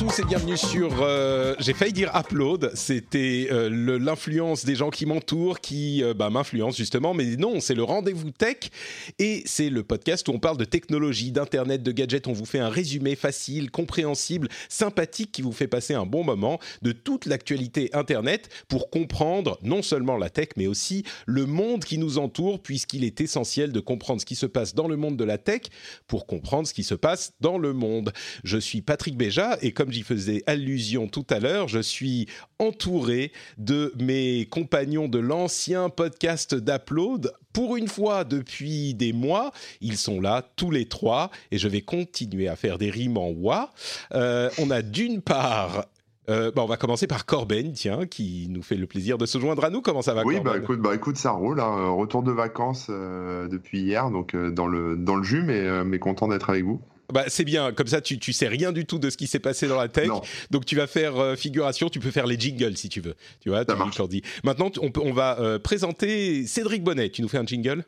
tous 0.00 0.18
et 0.18 0.24
bienvenue 0.24 0.56
sur. 0.56 1.02
euh, 1.02 1.54
J'ai 1.58 1.74
failli 1.74 1.92
dire 1.92 2.10
Upload. 2.14 2.70
C'était 2.74 3.48
euh, 3.50 3.98
l'influence 3.98 4.64
des 4.64 4.74
gens 4.74 4.88
qui 4.88 5.04
m'entourent 5.04 5.60
qui 5.60 6.02
euh, 6.02 6.14
bah, 6.14 6.30
m'influencent 6.30 6.78
justement, 6.78 7.12
mais 7.12 7.36
non, 7.36 7.60
c'est 7.60 7.74
le 7.74 7.82
rendez-vous 7.82 8.30
tech 8.30 8.70
et 9.18 9.42
c'est 9.44 9.68
le 9.68 9.82
podcast 9.82 10.26
où 10.28 10.32
on 10.32 10.38
parle 10.38 10.56
de 10.56 10.64
technologie, 10.64 11.32
d'internet, 11.32 11.82
de 11.82 11.92
gadgets. 11.92 12.28
On 12.28 12.32
vous 12.32 12.46
fait 12.46 12.60
un 12.60 12.70
résumé 12.70 13.14
facile, 13.14 13.70
compréhensible, 13.70 14.48
sympathique 14.70 15.32
qui 15.32 15.42
vous 15.42 15.52
fait 15.52 15.68
passer 15.68 15.92
un 15.92 16.06
bon 16.06 16.24
moment 16.24 16.58
de 16.80 16.92
toute 16.92 17.26
l'actualité 17.26 17.90
internet 17.92 18.48
pour 18.68 18.88
comprendre 18.88 19.58
non 19.62 19.82
seulement 19.82 20.16
la 20.16 20.30
tech, 20.30 20.48
mais 20.56 20.66
aussi 20.66 21.04
le 21.26 21.44
monde 21.44 21.84
qui 21.84 21.98
nous 21.98 22.16
entoure, 22.16 22.62
puisqu'il 22.62 23.04
est 23.04 23.20
essentiel 23.20 23.70
de 23.70 23.80
comprendre 23.80 24.22
ce 24.22 24.26
qui 24.26 24.34
se 24.34 24.46
passe 24.46 24.74
dans 24.74 24.88
le 24.88 24.96
monde 24.96 25.18
de 25.18 25.24
la 25.24 25.36
tech 25.36 25.64
pour 26.06 26.26
comprendre 26.26 26.66
ce 26.66 26.72
qui 26.72 26.84
se 26.84 26.94
passe 26.94 27.34
dans 27.42 27.58
le 27.58 27.74
monde. 27.74 28.14
Je 28.44 28.56
suis 28.56 28.80
Patrick 28.80 29.18
Béja 29.18 29.58
et 29.60 29.72
comme 29.72 29.89
j'y 29.90 30.02
faisais 30.02 30.42
allusion 30.46 31.08
tout 31.08 31.26
à 31.30 31.38
l'heure, 31.40 31.68
je 31.68 31.80
suis 31.80 32.26
entouré 32.58 33.32
de 33.58 33.92
mes 34.00 34.46
compagnons 34.46 35.08
de 35.08 35.18
l'ancien 35.18 35.88
podcast 35.88 36.54
d'Upload. 36.54 37.32
Pour 37.52 37.76
une 37.76 37.88
fois, 37.88 38.24
depuis 38.24 38.94
des 38.94 39.12
mois, 39.12 39.52
ils 39.80 39.96
sont 39.96 40.20
là 40.20 40.42
tous 40.56 40.70
les 40.70 40.86
trois 40.86 41.30
et 41.50 41.58
je 41.58 41.68
vais 41.68 41.80
continuer 41.80 42.48
à 42.48 42.56
faire 42.56 42.78
des 42.78 42.90
rimes 42.90 43.16
en 43.18 43.30
wa. 43.30 43.72
Euh, 44.14 44.50
on 44.58 44.70
a 44.70 44.82
d'une 44.82 45.20
part 45.20 45.86
euh, 46.28 46.52
bah, 46.54 46.62
on 46.62 46.66
va 46.66 46.76
commencer 46.76 47.08
par 47.08 47.26
Corben, 47.26 47.72
tiens, 47.72 48.06
qui 48.06 48.46
nous 48.50 48.62
fait 48.62 48.76
le 48.76 48.86
plaisir 48.86 49.18
de 49.18 49.26
se 49.26 49.38
joindre 49.38 49.64
à 49.64 49.70
nous. 49.70 49.80
Comment 49.82 50.02
ça 50.02 50.14
va, 50.14 50.22
Oui, 50.24 50.38
bah 50.38 50.58
écoute, 50.58 50.78
bah 50.80 50.94
écoute, 50.94 51.16
ça 51.16 51.32
roule. 51.32 51.58
hein. 51.60 51.88
Retour 51.90 52.22
de 52.22 52.30
vacances 52.30 52.86
euh, 52.88 53.48
depuis 53.48 53.80
hier, 53.80 54.10
donc 54.10 54.34
euh, 54.34 54.50
dans 54.52 54.68
le 54.68 54.96
dans 54.96 55.16
le 55.16 55.24
jus, 55.24 55.42
mais 55.42 55.84
mais 55.84 55.98
content 55.98 56.28
d'être 56.28 56.50
avec 56.50 56.64
vous. 56.64 56.80
Bah, 57.12 57.24
c'est 57.28 57.44
bien, 57.44 57.72
comme 57.72 57.86
ça 57.86 58.00
tu, 58.00 58.18
tu 58.18 58.32
sais 58.32 58.48
rien 58.48 58.72
du 58.72 58.86
tout 58.86 58.98
de 58.98 59.10
ce 59.10 59.16
qui 59.16 59.26
s'est 59.26 59.38
passé 59.38 59.68
dans 59.68 59.78
la 59.80 59.88
tech. 59.88 60.08
Non. 60.08 60.22
Donc 60.50 60.64
tu 60.66 60.76
vas 60.76 60.86
faire 60.86 61.16
euh, 61.18 61.36
figuration, 61.36 61.88
tu 61.88 62.00
peux 62.00 62.10
faire 62.10 62.26
les 62.26 62.38
jingles 62.38 62.76
si 62.76 62.88
tu 62.88 63.00
veux. 63.00 63.14
Tu 63.40 63.48
vois, 63.50 63.64
tu 63.64 63.72
je 63.92 63.98
leur 63.98 64.08
dis. 64.08 64.22
Maintenant, 64.44 64.70
tu- 64.70 64.80
on, 64.82 64.90
peut- 64.90 65.02
on 65.04 65.12
va 65.12 65.38
euh, 65.40 65.58
présenter 65.58 66.46
Cédric 66.46 66.82
Bonnet. 66.82 67.10
Tu 67.10 67.22
nous 67.22 67.28
fais 67.28 67.38
un 67.38 67.46
jingle? 67.46 67.84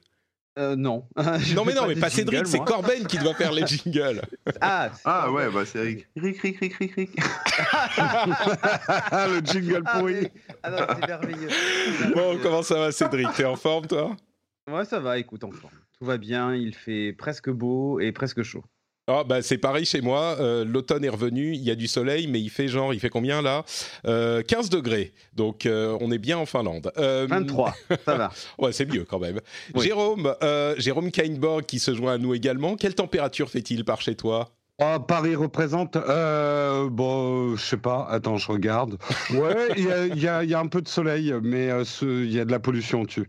Euh, 0.59 0.77
non. 0.77 1.07
Non 1.57 1.65
mais 1.65 1.73
non, 1.73 1.87
mais 1.87 1.97
pas 1.97 2.11
Cédric, 2.11 2.47
c'est. 2.47 2.59
Corben 2.59 3.07
qui 3.07 3.17
doit 3.19 3.33
faire 3.35 3.53
les 3.53 3.67
jingles. 3.67 4.21
Ah, 4.61 4.91
Ah 5.05 5.33
ouais, 5.33 5.49
bah 5.51 5.65
c'est 5.65 5.81
Rick. 5.81 6.07
Rick, 6.17 6.41
Rick, 6.43 6.59
Rick, 6.61 6.75
Rick, 6.75 6.95
Rick. 6.95 7.11
le 9.13 9.41
jingle 9.45 9.83
ah, 9.87 9.99
pourri. 9.99 10.15
mais- 10.15 10.33
ah 10.63 10.71
non, 10.71 10.77
c'est 11.01 11.07
merveilleux. 11.07 11.49
Bon, 12.15 12.39
comment 12.43 12.63
ça 12.63 12.75
va 12.79 12.93
Cédric? 12.93 13.29
T'es 13.35 13.45
en 13.45 13.57
forme 13.57 13.87
toi? 13.87 14.15
Ouais, 14.71 14.85
ça 14.85 15.01
va, 15.01 15.19
écoute, 15.19 15.43
en 15.45 15.51
forme. 15.51 15.73
Tout 15.99 16.05
va 16.07 16.19
bien, 16.19 16.55
il 16.55 16.75
fait 16.75 17.13
presque 17.13 17.51
beau 17.51 18.01
et 18.01 18.13
presque 18.13 18.43
chaud. 18.43 18.65
Ah 19.09 19.25
bah 19.25 19.43
c'est 19.43 19.59
pareil 19.59 19.85
chez 19.85 20.01
moi, 20.01 20.37
euh, 20.39 20.65
l'automne 20.65 21.05
est 21.05 21.09
revenu, 21.09 21.55
il 21.55 21.61
y 21.63 21.73
a 21.73 21.75
du 21.75 21.89
soleil, 21.89 22.29
mais 22.29 22.41
il 22.41 22.51
fait 22.51 22.69
genre, 22.69 22.95
il 22.95 23.01
fait 23.01 23.09
combien 23.09 23.43
là? 23.43 23.65
Euh, 24.07 24.43
15 24.43 24.71
degrés, 24.71 25.13
donc 25.35 25.67
euh, 25.67 25.99
on 26.01 26.13
est 26.13 26.19
bien 26.19 26.39
en 26.39 26.47
Finlande. 26.47 26.93
Euh, 26.99 27.27
23, 27.29 27.75
ça 28.05 28.15
va. 28.17 28.31
Ouais, 28.59 28.71
c'est 28.73 28.87
mieux 28.87 29.05
quand 29.05 29.19
même. 29.19 29.41
Oui. 29.75 29.87
Jérôme, 29.87 30.33
euh, 30.45 30.77
Jérôme 30.79 31.11
Kainborg 31.11 31.65
qui 31.67 31.81
se 31.81 31.93
joint 31.95 32.13
à 32.15 32.19
nous 32.19 32.33
également. 32.33 32.77
Quelle 32.77 32.95
température 32.95 33.51
fait-il 33.51 33.85
par 33.85 34.01
chez 34.01 34.15
toi? 34.15 34.51
Oh, 34.81 35.01
Paris 35.01 35.35
représente. 35.35 35.97
Euh, 35.97 36.89
bon, 36.89 37.57
je 37.57 37.63
sais 37.65 37.77
pas. 37.77 38.07
Attends, 38.09 38.37
je 38.37 38.51
regarde. 38.51 38.99
Ouais, 39.33 39.69
il 39.77 39.85
y 39.85 39.91
a, 39.93 40.07
il 40.07 40.19
y 40.23 40.29
a- 40.29 40.45
il 40.45 40.51
y 40.51 40.55
a 40.55 40.61
un 40.61 40.67
peu 40.69 40.81
de 40.81 40.89
soleil, 40.89 41.35
mais 41.43 41.71
euh, 41.71 41.85
il 42.03 42.33
y 42.33 42.39
a 42.41 42.45
de 42.45 42.51
la 42.53 42.59
pollution 42.61 43.03
dessus. 43.05 43.29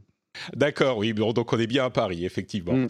D'accord, 0.55 0.97
oui, 0.97 1.13
bon, 1.13 1.33
donc 1.33 1.53
on 1.53 1.59
est 1.59 1.67
bien 1.67 1.85
à 1.85 1.89
Paris, 1.89 2.25
effectivement. 2.25 2.73
Mm. 2.73 2.87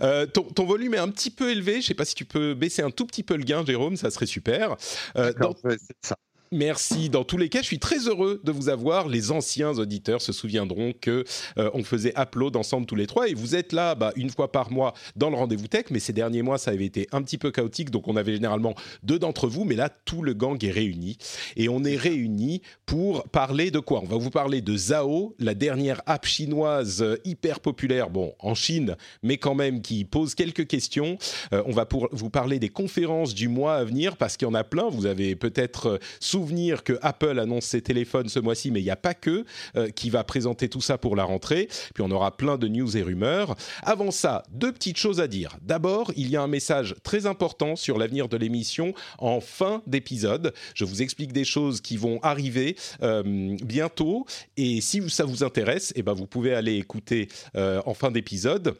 Euh, 0.00 0.26
ton, 0.26 0.42
ton 0.42 0.64
volume 0.64 0.94
est 0.94 0.98
un 0.98 1.08
petit 1.08 1.30
peu 1.30 1.50
élevé, 1.50 1.80
je 1.80 1.86
sais 1.86 1.94
pas 1.94 2.04
si 2.04 2.14
tu 2.14 2.24
peux 2.24 2.54
baisser 2.54 2.82
un 2.82 2.90
tout 2.90 3.06
petit 3.06 3.22
peu 3.22 3.36
le 3.36 3.44
gain, 3.44 3.64
Jérôme, 3.64 3.96
ça 3.96 4.10
serait 4.10 4.26
super. 4.26 4.76
Euh, 5.16 5.32
dans- 5.34 5.54
ça. 6.02 6.16
Merci. 6.54 7.08
Dans 7.08 7.24
tous 7.24 7.38
les 7.38 7.48
cas, 7.48 7.62
je 7.62 7.66
suis 7.66 7.78
très 7.78 8.08
heureux 8.08 8.38
de 8.44 8.52
vous 8.52 8.68
avoir. 8.68 9.08
Les 9.08 9.30
anciens 9.30 9.78
auditeurs 9.78 10.20
se 10.20 10.32
souviendront 10.32 10.92
que 10.92 11.24
euh, 11.56 11.70
on 11.72 11.82
faisait 11.82 12.12
upload 12.14 12.56
ensemble 12.56 12.84
tous 12.84 12.94
les 12.94 13.06
trois 13.06 13.30
et 13.30 13.32
vous 13.32 13.56
êtes 13.56 13.72
là 13.72 13.94
bah, 13.94 14.12
une 14.16 14.28
fois 14.28 14.52
par 14.52 14.70
mois 14.70 14.92
dans 15.16 15.30
le 15.30 15.36
rendez-vous 15.36 15.66
tech. 15.66 15.86
Mais 15.90 15.98
ces 15.98 16.12
derniers 16.12 16.42
mois, 16.42 16.58
ça 16.58 16.72
avait 16.72 16.84
été 16.84 17.08
un 17.10 17.22
petit 17.22 17.38
peu 17.38 17.50
chaotique, 17.50 17.88
donc 17.88 18.06
on 18.06 18.16
avait 18.16 18.34
généralement 18.34 18.74
deux 19.02 19.18
d'entre 19.18 19.48
vous. 19.48 19.64
Mais 19.64 19.76
là, 19.76 19.88
tout 19.88 20.20
le 20.20 20.34
gang 20.34 20.62
est 20.62 20.70
réuni 20.70 21.16
et 21.56 21.70
on 21.70 21.84
est 21.84 21.96
réunis 21.96 22.60
pour 22.84 23.24
parler 23.30 23.70
de 23.70 23.78
quoi? 23.78 24.00
On 24.02 24.06
va 24.06 24.18
vous 24.18 24.28
parler 24.28 24.60
de 24.60 24.76
Zao, 24.76 25.34
la 25.38 25.54
dernière 25.54 26.02
app 26.04 26.26
chinoise 26.26 27.00
euh, 27.00 27.16
hyper 27.24 27.60
populaire, 27.60 28.10
bon 28.10 28.34
en 28.40 28.54
Chine, 28.54 28.96
mais 29.22 29.38
quand 29.38 29.54
même 29.54 29.80
qui 29.80 30.04
pose 30.04 30.34
quelques 30.34 30.66
questions. 30.66 31.16
Euh, 31.54 31.62
on 31.64 31.72
va 31.72 31.88
vous 32.12 32.28
parler 32.28 32.58
des 32.58 32.68
conférences 32.68 33.34
du 33.34 33.48
mois 33.48 33.76
à 33.76 33.84
venir 33.84 34.18
parce 34.18 34.36
qu'il 34.36 34.46
y 34.46 34.50
en 34.50 34.54
a 34.54 34.64
plein. 34.64 34.90
Vous 34.90 35.06
avez 35.06 35.34
peut-être 35.34 35.86
euh, 35.86 35.98
souvenir 36.42 36.82
que 36.82 36.98
Apple 37.02 37.38
annonce 37.38 37.66
ses 37.66 37.82
téléphones 37.82 38.28
ce 38.28 38.40
mois-ci, 38.40 38.72
mais 38.72 38.80
il 38.80 38.84
n'y 38.84 38.90
a 38.90 38.96
pas 38.96 39.14
que 39.14 39.44
euh, 39.76 39.90
qui 39.90 40.10
va 40.10 40.24
présenter 40.24 40.68
tout 40.68 40.80
ça 40.80 40.98
pour 40.98 41.14
la 41.14 41.22
rentrée. 41.22 41.68
Puis 41.94 42.02
on 42.02 42.10
aura 42.10 42.36
plein 42.36 42.58
de 42.58 42.66
news 42.66 42.96
et 42.96 43.02
rumeurs. 43.02 43.54
Avant 43.84 44.10
ça, 44.10 44.42
deux 44.50 44.72
petites 44.72 44.96
choses 44.96 45.20
à 45.20 45.28
dire. 45.28 45.56
D'abord, 45.62 46.10
il 46.16 46.28
y 46.28 46.36
a 46.36 46.42
un 46.42 46.48
message 46.48 46.96
très 47.04 47.26
important 47.26 47.76
sur 47.76 47.96
l'avenir 47.96 48.28
de 48.28 48.36
l'émission 48.36 48.92
en 49.18 49.40
fin 49.40 49.82
d'épisode. 49.86 50.52
Je 50.74 50.84
vous 50.84 51.00
explique 51.00 51.32
des 51.32 51.44
choses 51.44 51.80
qui 51.80 51.96
vont 51.96 52.18
arriver 52.24 52.74
euh, 53.02 53.22
bientôt. 53.62 54.26
Et 54.56 54.80
si 54.80 55.08
ça 55.10 55.24
vous 55.24 55.44
intéresse, 55.44 55.92
eh 55.94 56.02
ben 56.02 56.12
vous 56.12 56.26
pouvez 56.26 56.54
aller 56.54 56.74
écouter 56.74 57.28
euh, 57.54 57.80
en 57.86 57.94
fin 57.94 58.10
d'épisode. 58.10 58.74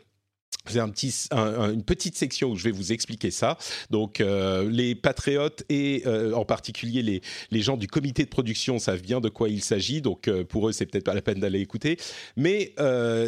C'est 0.66 0.78
un 0.78 0.88
petit, 0.90 1.12
un- 1.32 1.38
un- 1.38 1.72
une 1.72 1.82
petite 1.82 2.16
section 2.16 2.50
où 2.50 2.56
je 2.56 2.64
vais 2.64 2.70
vous 2.70 2.92
expliquer 2.92 3.30
ça. 3.30 3.58
Donc, 3.90 4.20
euh, 4.20 4.68
les 4.70 4.94
patriotes 4.94 5.64
et 5.68 6.02
euh, 6.06 6.32
en 6.34 6.44
particulier 6.44 7.02
les, 7.50 7.62
gens 7.62 7.76
du 7.76 7.88
comité 7.88 8.24
de 8.24 8.28
production 8.28 8.78
savent 8.78 9.02
bien 9.02 9.20
de 9.20 9.28
quoi 9.28 9.48
il 9.48 9.62
s'agit. 9.62 10.00
Donc, 10.02 10.28
euh, 10.28 10.44
pour 10.44 10.68
eux, 10.68 10.72
c'est 10.72 10.86
peut-être 10.86 11.04
pas 11.04 11.14
la 11.14 11.22
peine 11.22 11.40
d'aller 11.40 11.60
écouter. 11.60 11.96
Mais 12.36 12.74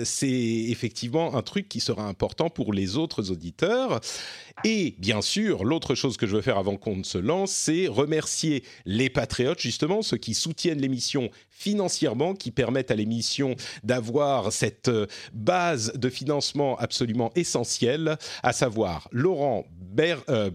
c'est 0.04 0.28
effectivement 0.28 1.36
un 1.36 1.42
truc 1.42 1.68
qui 1.68 1.80
sera 1.80 2.06
important 2.06 2.50
pour 2.50 2.72
les 2.72 2.96
autres 2.96 3.30
auditeurs. 3.30 4.00
Et 4.64 4.94
bien 4.98 5.20
sûr, 5.22 5.64
l'autre 5.64 5.94
chose 5.94 6.16
que 6.16 6.26
je 6.26 6.36
veux 6.36 6.42
faire 6.42 6.58
avant 6.58 6.76
qu'on 6.76 6.96
ne 6.96 7.02
se 7.02 7.18
lance, 7.18 7.50
c'est 7.50 7.86
remercier 7.88 8.62
les 8.86 9.10
patriotes, 9.10 9.60
justement, 9.60 10.02
ceux 10.02 10.16
qui 10.16 10.34
soutiennent 10.34 10.80
l'émission 10.80 11.30
financièrement, 11.54 12.34
qui 12.34 12.50
permettent 12.50 12.90
à 12.90 12.94
l'émission 12.94 13.54
d'avoir 13.82 14.52
cette 14.52 14.88
euh, 14.88 15.06
base 15.32 15.92
de 15.94 16.10
financement 16.10 16.76
absolument 16.78 17.32
essentielle, 17.34 18.18
à 18.42 18.52
savoir 18.52 19.08
Laurent 19.12 19.64
Ber, 19.70 20.16
euh, 20.28 20.50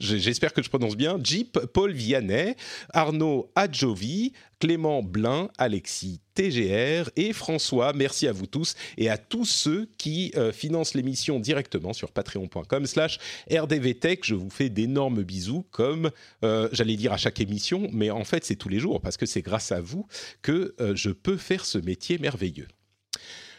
J'espère 0.00 0.54
que 0.54 0.62
je 0.62 0.70
prononce 0.70 0.96
bien. 0.96 1.18
Jeep, 1.22 1.58
Paul 1.74 1.92
Vianney, 1.92 2.56
Arnaud 2.94 3.52
Adjovi, 3.54 4.32
Clément 4.58 5.02
Blin, 5.02 5.50
Alexis 5.58 6.20
TGR 6.34 7.10
et 7.16 7.34
François. 7.34 7.92
Merci 7.92 8.26
à 8.26 8.32
vous 8.32 8.46
tous 8.46 8.76
et 8.96 9.10
à 9.10 9.18
tous 9.18 9.44
ceux 9.44 9.90
qui 9.98 10.32
euh, 10.36 10.52
financent 10.52 10.94
l'émission 10.94 11.38
directement 11.38 11.92
sur 11.92 12.12
patreon.com 12.12 12.86
slash 12.86 13.18
rdvtech. 13.50 14.24
Je 14.24 14.34
vous 14.34 14.48
fais 14.48 14.70
d'énormes 14.70 15.22
bisous 15.22 15.66
comme 15.70 16.10
euh, 16.44 16.70
j'allais 16.72 16.96
dire 16.96 17.12
à 17.12 17.18
chaque 17.18 17.40
émission, 17.40 17.88
mais 17.92 18.10
en 18.10 18.24
fait 18.24 18.46
c'est 18.46 18.56
tous 18.56 18.70
les 18.70 18.78
jours 18.78 19.02
parce 19.02 19.18
que 19.18 19.26
c'est 19.26 19.42
grâce 19.42 19.70
à 19.70 19.82
vous 19.82 20.06
que 20.40 20.74
euh, 20.80 20.96
je 20.96 21.10
peux 21.10 21.36
faire 21.36 21.66
ce 21.66 21.76
métier 21.76 22.16
merveilleux. 22.16 22.68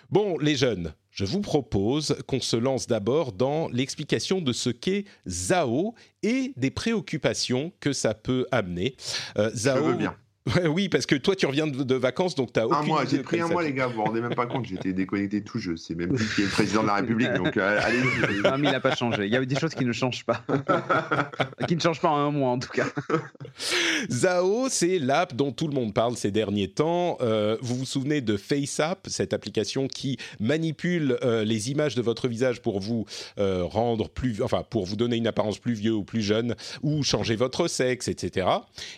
Bon, 0.10 0.39
les 0.39 0.56
jeunes, 0.56 0.94
je 1.12 1.25
vous 1.25 1.42
propose 1.42 2.18
qu'on 2.28 2.40
se 2.40 2.56
lance 2.56 2.88
d'abord 2.88 3.34
dans 3.34 3.68
l'explication 3.69 4.42
de 4.42 4.54
ce 4.54 4.69
qu'est 4.69 5.06
Zao 5.28 5.94
et 6.24 6.54
des 6.56 6.72
préoccupations 6.72 7.72
que 7.80 7.94
ça 7.94 8.13
peut 8.13 8.46
amener. 8.52 8.96
Euh, 9.38 9.50
Je 9.54 9.58
Zao, 9.60 9.84
veux 9.84 9.94
bien. 9.96 10.16
Oui, 10.65 10.89
parce 10.89 11.05
que 11.05 11.13
toi, 11.15 11.35
tu 11.35 11.45
reviens 11.45 11.67
de, 11.67 11.95
vacances, 11.95 12.33
donc 12.33 12.51
tu 12.51 12.59
as 12.59 12.65
aucune 12.65 12.79
Un 12.79 12.83
mois, 12.83 13.05
j'ai 13.05 13.19
pris 13.19 13.39
un 13.39 13.47
mois, 13.47 13.61
les 13.61 13.73
gars, 13.73 13.85
vous 13.85 13.95
vous 13.95 14.03
rendez 14.03 14.21
même 14.21 14.33
pas 14.33 14.47
compte, 14.47 14.65
j'étais 14.65 14.91
déconnecté 14.91 15.43
tout 15.43 15.59
jeu. 15.59 15.77
C'est 15.77 15.93
même 15.93 16.15
lui 16.15 16.25
qui 16.35 16.41
est 16.41 16.45
le 16.45 16.49
président 16.49 16.81
de 16.81 16.88
la 16.88 16.95
République, 16.95 17.31
donc 17.33 17.57
euh, 17.57 17.79
allez 17.83 17.99
Non, 18.43 18.57
mais 18.57 18.69
il 18.69 18.71
n'a 18.71 18.79
pas 18.79 18.95
changé. 18.95 19.27
Il 19.27 19.31
y 19.31 19.35
a 19.35 19.45
des 19.45 19.59
choses 19.59 19.75
qui 19.75 19.85
ne 19.85 19.93
changent 19.93 20.25
pas. 20.25 20.43
qui 21.67 21.75
ne 21.75 21.81
changent 21.81 22.01
pas 22.01 22.09
en 22.09 22.17
un 22.17 22.31
mois, 22.31 22.49
en 22.49 22.59
tout 22.59 22.71
cas. 22.71 22.88
Zao, 24.09 24.67
c'est 24.69 24.97
l'app 24.97 25.35
dont 25.35 25.51
tout 25.51 25.67
le 25.67 25.75
monde 25.75 25.93
parle 25.93 26.17
ces 26.17 26.31
derniers 26.31 26.69
temps. 26.69 27.19
Euh, 27.21 27.57
vous 27.61 27.75
vous 27.75 27.85
souvenez 27.85 28.21
de 28.21 28.35
FaceApp, 28.35 29.07
cette 29.09 29.33
application 29.33 29.88
qui 29.88 30.17
manipule 30.39 31.19
euh, 31.23 31.43
les 31.43 31.69
images 31.69 31.93
de 31.93 32.01
votre 32.01 32.27
visage 32.27 32.63
pour 32.63 32.79
vous 32.79 33.05
rendre 33.38 34.09
plus, 34.09 34.41
enfin, 34.41 34.63
pour 34.67 34.85
vous 34.85 34.95
donner 34.95 35.17
une 35.17 35.27
apparence 35.27 35.59
plus 35.59 35.73
vieux 35.73 35.93
ou 35.93 36.03
plus 36.03 36.21
jeune, 36.21 36.55
ou 36.81 37.03
changer 37.03 37.35
votre 37.35 37.67
sexe, 37.67 38.07
etc. 38.07 38.47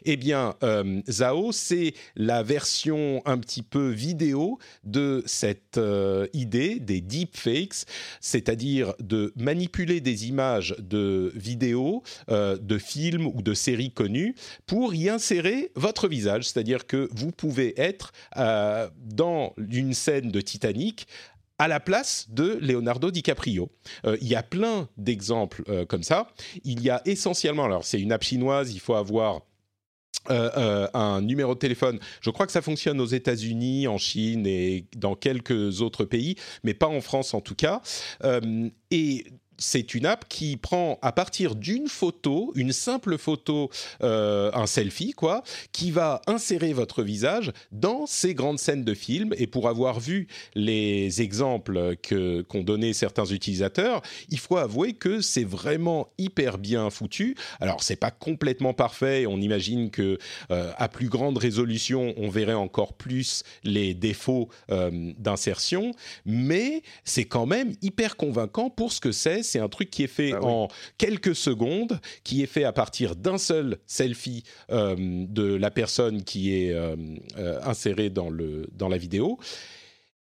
Eh 0.06 0.16
bien, 0.16 0.56
Zao 1.10 1.33
c'est 1.52 1.94
la 2.16 2.44
version 2.44 3.22
un 3.26 3.38
petit 3.38 3.64
peu 3.64 3.90
vidéo 3.90 4.60
de 4.84 5.24
cette 5.26 5.78
euh, 5.78 6.28
idée 6.34 6.80
des 6.80 7.02
deepfakes, 7.02 7.86
c'est-à-dire 8.22 8.94
de 9.00 9.34
manipuler 9.36 10.02
des 10.02 10.28
images 10.28 10.76
de 10.80 11.32
vidéos, 11.36 12.04
euh, 12.30 12.58
de 12.58 12.78
films 12.78 13.28
ou 13.28 13.42
de 13.42 13.54
séries 13.54 13.92
connues 13.92 14.36
pour 14.66 14.94
y 14.94 15.10
insérer 15.10 15.72
votre 15.76 16.08
visage, 16.08 16.50
c'est-à-dire 16.50 16.86
que 16.88 17.10
vous 17.12 17.32
pouvez 17.32 17.74
être 17.80 18.12
euh, 18.38 18.90
dans 18.98 19.54
une 19.58 19.94
scène 19.94 20.32
de 20.32 20.42
Titanic 20.42 21.08
à 21.60 21.68
la 21.68 21.80
place 21.80 22.28
de 22.30 22.58
Leonardo 22.62 23.12
DiCaprio. 23.12 23.70
il 24.20 24.28
y 24.28 24.36
a 24.36 24.44
plein 24.44 24.90
d'exemples 24.98 25.86
comme 25.86 26.02
ça. 26.02 26.28
Il 26.64 26.82
y 26.82 26.90
a 26.90 27.02
essentiellement, 27.06 27.66
alors 27.66 27.86
c'est 27.86 28.02
une 28.02 28.12
app 28.12 28.24
chinoise, 28.24 28.74
il 28.74 28.80
faut 28.80 28.96
avoir 28.96 29.42
euh, 30.30 30.50
euh, 30.56 30.88
un 30.94 31.22
numéro 31.22 31.54
de 31.54 31.60
téléphone. 31.60 32.00
Je 32.22 32.30
crois 32.30 32.46
que 32.46 32.54
ça 32.54 32.62
fonctionne 32.62 33.02
aux 33.02 33.06
États-Unis, 33.06 33.88
en 33.88 33.98
Chine 33.98 34.48
et 34.48 34.86
dans 34.96 35.16
quelques 35.16 35.82
autres 35.82 36.06
pays, 36.06 36.36
mais 36.64 36.74
pas 36.74 36.88
en 36.88 37.02
France 37.02 37.34
en 37.34 37.42
tout 37.42 37.56
cas. 37.56 37.82
Euh, 38.24 38.70
et 38.90 39.26
c'est 39.58 39.94
une 39.94 40.06
app 40.06 40.26
qui 40.28 40.58
prend 40.58 41.00
à 41.02 41.12
partir 41.12 41.56
d'une 41.56 41.88
photo, 41.88 42.52
une 42.56 42.74
simple 42.74 43.18
photo, 43.18 43.70
euh, 44.02 44.52
un 44.54 44.68
selfie, 44.68 45.14
quoi, 45.14 45.44
qui 45.72 45.92
va 45.92 46.22
insérer 46.28 46.74
votre 46.74 47.04
visage 47.04 47.52
dans 47.72 48.06
ces 48.06 48.34
grandes 48.34 48.60
scènes 48.60 48.84
de 48.84 48.94
films. 48.94 49.34
Et 49.38 49.48
pour 49.48 49.70
avoir 49.70 50.00
vu 50.00 50.28
les 50.56 51.22
exemples 51.22 51.96
que 52.02 52.42
qu'ont 52.42 52.64
donné 52.64 52.94
certains 52.94 53.26
utilisateurs, 53.26 54.02
il 54.30 54.40
faut 54.40 54.58
avouer 54.58 54.94
que 54.94 55.22
c'est 55.22 55.44
vraiment 55.44 56.10
hyper 56.18 56.58
bien 56.58 56.90
foutu. 56.90 57.36
Alors 57.60 57.84
c'est 57.84 57.96
pas 57.96 58.12
complètement 58.12 58.74
parfait. 58.74 59.26
On 59.28 59.40
imagine 59.40 59.90
que 59.90 60.18
euh, 60.52 60.72
à 60.78 60.90
plus 60.90 61.10
grande 61.10 61.38
résolution, 61.38 62.14
on 62.18 62.30
verrait 62.30 62.54
encore 62.54 62.94
plus 62.94 63.44
les 63.64 63.94
défauts 63.94 64.50
euh, 64.72 65.14
d'insertion, 65.18 65.94
mais 66.26 66.84
c'est 67.04 67.26
quand 67.26 67.46
même 67.46 67.74
hyper 67.82 68.16
convaincant 68.16 68.70
pour 68.70 68.92
ce 68.92 69.02
que 69.02 69.12
c'est 69.12 69.43
c'est 69.44 69.60
un 69.60 69.70
truc 69.70 69.90
qui 69.90 70.04
est 70.04 70.08
fait 70.08 70.34
ah 70.34 70.44
en 70.44 70.68
quelques 70.98 71.36
secondes, 71.36 72.00
qui 72.24 72.42
est 72.42 72.48
fait 72.48 72.64
à 72.64 72.74
partir 72.74 73.16
d'un 73.16 73.38
seul 73.38 73.78
selfie 73.86 74.44
euh, 74.72 74.96
de 74.98 75.56
la 75.56 75.72
personne 75.72 76.24
qui 76.24 76.54
est 76.54 76.72
euh, 76.72 76.96
euh, 77.38 77.60
insérée 77.64 78.10
dans, 78.10 78.30
le, 78.30 78.68
dans 78.74 78.90
la 78.90 78.98
vidéo. 78.98 79.38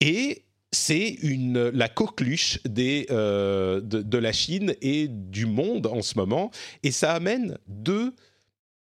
Et 0.01 0.43
c'est 0.71 1.07
une 1.21 1.69
la 1.69 1.87
coqueluche 1.87 2.59
des, 2.65 3.05
de, 3.09 3.79
de, 3.81 4.17
la 4.17 4.31
Chine 4.33 4.75
et 4.81 5.07
du 5.07 5.45
monde 5.45 5.87
en 5.87 6.01
ce 6.01 6.17
moment. 6.17 6.51
Et 6.83 6.91
ça 6.91 7.13
amène 7.13 7.57
deux 7.67 8.13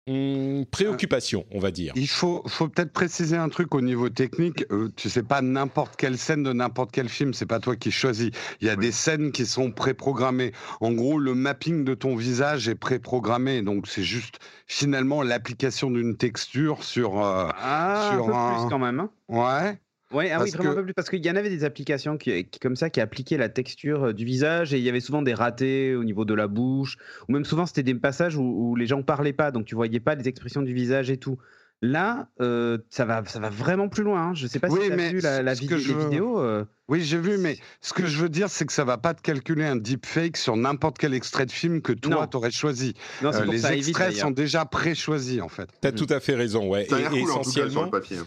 Hum, 0.07 0.65
préoccupation, 0.71 1.45
on 1.51 1.59
va 1.59 1.69
dire. 1.71 1.91
Il 1.95 2.07
faut, 2.07 2.41
faut 2.47 2.69
peut-être 2.69 2.93
préciser 2.93 3.35
un 3.35 3.49
truc 3.49 3.75
au 3.75 3.81
niveau 3.81 4.07
technique. 4.07 4.65
Euh, 4.71 4.89
tu 4.95 5.09
sais 5.09 5.23
pas 5.23 5.41
n'importe 5.41 5.97
quelle 5.97 6.17
scène 6.17 6.43
de 6.43 6.53
n'importe 6.53 6.91
quel 6.91 7.09
film, 7.09 7.33
c'est 7.33 7.45
pas 7.45 7.59
toi 7.59 7.75
qui 7.75 7.91
choisis. 7.91 8.31
Il 8.61 8.67
y 8.67 8.69
a 8.69 8.77
des 8.77 8.93
scènes 8.93 9.33
qui 9.33 9.45
sont 9.45 9.71
préprogrammées. 9.71 10.53
En 10.79 10.93
gros, 10.93 11.19
le 11.19 11.33
mapping 11.35 11.83
de 11.83 11.93
ton 11.93 12.15
visage 12.15 12.69
est 12.69 12.75
préprogrammé, 12.75 13.61
donc 13.61 13.87
c'est 13.87 14.03
juste 14.03 14.39
finalement 14.65 15.23
l'application 15.23 15.91
d'une 15.91 16.15
texture 16.15 16.83
sur 16.83 17.23
euh, 17.23 17.49
ah, 17.61 18.11
sur 18.13 18.29
un 18.29 18.55
peu 18.55 18.61
plus 18.61 18.69
quand 18.69 18.79
même. 18.79 19.01
Hein. 19.01 19.09
Ouais. 19.27 19.77
Ouais, 20.13 20.31
ah 20.31 20.41
oui, 20.41 20.51
vraiment 20.51 20.83
plus, 20.83 20.93
parce 20.93 21.09
qu'il 21.09 21.25
y 21.25 21.29
en 21.29 21.35
avait 21.35 21.49
des 21.49 21.65
applications 21.65 22.17
qui, 22.17 22.49
comme 22.61 22.77
ça 22.77 22.89
qui 22.89 23.01
appliquaient 23.01 23.37
la 23.37 23.49
texture 23.49 24.05
euh, 24.05 24.13
du 24.13 24.23
visage 24.23 24.73
et 24.73 24.77
il 24.77 24.83
y 24.83 24.89
avait 24.89 25.01
souvent 25.01 25.21
des 25.21 25.33
ratés 25.33 25.95
au 25.95 26.05
niveau 26.05 26.23
de 26.23 26.33
la 26.33 26.47
bouche, 26.47 26.97
ou 27.27 27.33
même 27.33 27.43
souvent 27.43 27.65
c'était 27.65 27.83
des 27.83 27.95
passages 27.95 28.37
où, 28.37 28.43
où 28.43 28.75
les 28.77 28.87
gens 28.87 29.01
parlaient 29.03 29.33
pas, 29.33 29.51
donc 29.51 29.65
tu 29.65 29.75
voyais 29.75 29.99
pas 29.99 30.15
les 30.15 30.29
expressions 30.29 30.61
du 30.61 30.73
visage 30.73 31.09
et 31.09 31.17
tout. 31.17 31.37
Là, 31.81 32.29
euh, 32.41 32.79
ça, 32.89 33.05
va, 33.05 33.23
ça 33.25 33.39
va 33.39 33.49
vraiment 33.49 33.87
plus 33.89 34.03
loin. 34.03 34.29
Hein. 34.29 34.33
Je 34.33 34.47
sais 34.47 34.59
pas 34.59 34.69
si 34.69 34.77
tu 34.77 34.91
as 34.91 34.95
vu 35.11 35.19
la, 35.19 35.43
la 35.43 35.53
vidéo. 35.53 36.39
Euh. 36.39 36.65
Oui, 36.89 37.03
j'ai 37.03 37.17
vu, 37.17 37.37
mais 37.37 37.57
ce 37.81 37.91
que 37.91 38.05
je 38.05 38.17
veux 38.17 38.29
dire, 38.29 38.49
c'est 38.49 38.65
que 38.65 38.71
ça 38.71 38.85
va 38.85 38.97
pas 38.97 39.13
te 39.13 39.21
calculer 39.21 39.65
un 39.65 39.75
deepfake 39.75 40.37
sur 40.37 40.55
n'importe 40.55 40.97
quel 40.97 41.13
extrait 41.13 41.45
de 41.45 41.51
film 41.51 41.81
que 41.81 41.91
toi, 41.91 42.27
tu 42.27 42.37
aurais 42.37 42.51
choisi. 42.51 42.93
Euh, 43.23 43.45
les 43.45 43.65
extraits 43.65 44.15
sont 44.15 44.31
déjà 44.31 44.63
pré-choisis, 44.63 45.41
en 45.41 45.49
fait. 45.49 45.69
Tu 45.81 45.87
as 45.87 45.91
tout 45.91 46.07
à 46.09 46.21
fait 46.21 46.35
réson, 46.35 46.69
ouais. 46.69 46.87
Et, 47.13 47.19
essentiellement, 47.19 47.91
hein. 47.93 48.25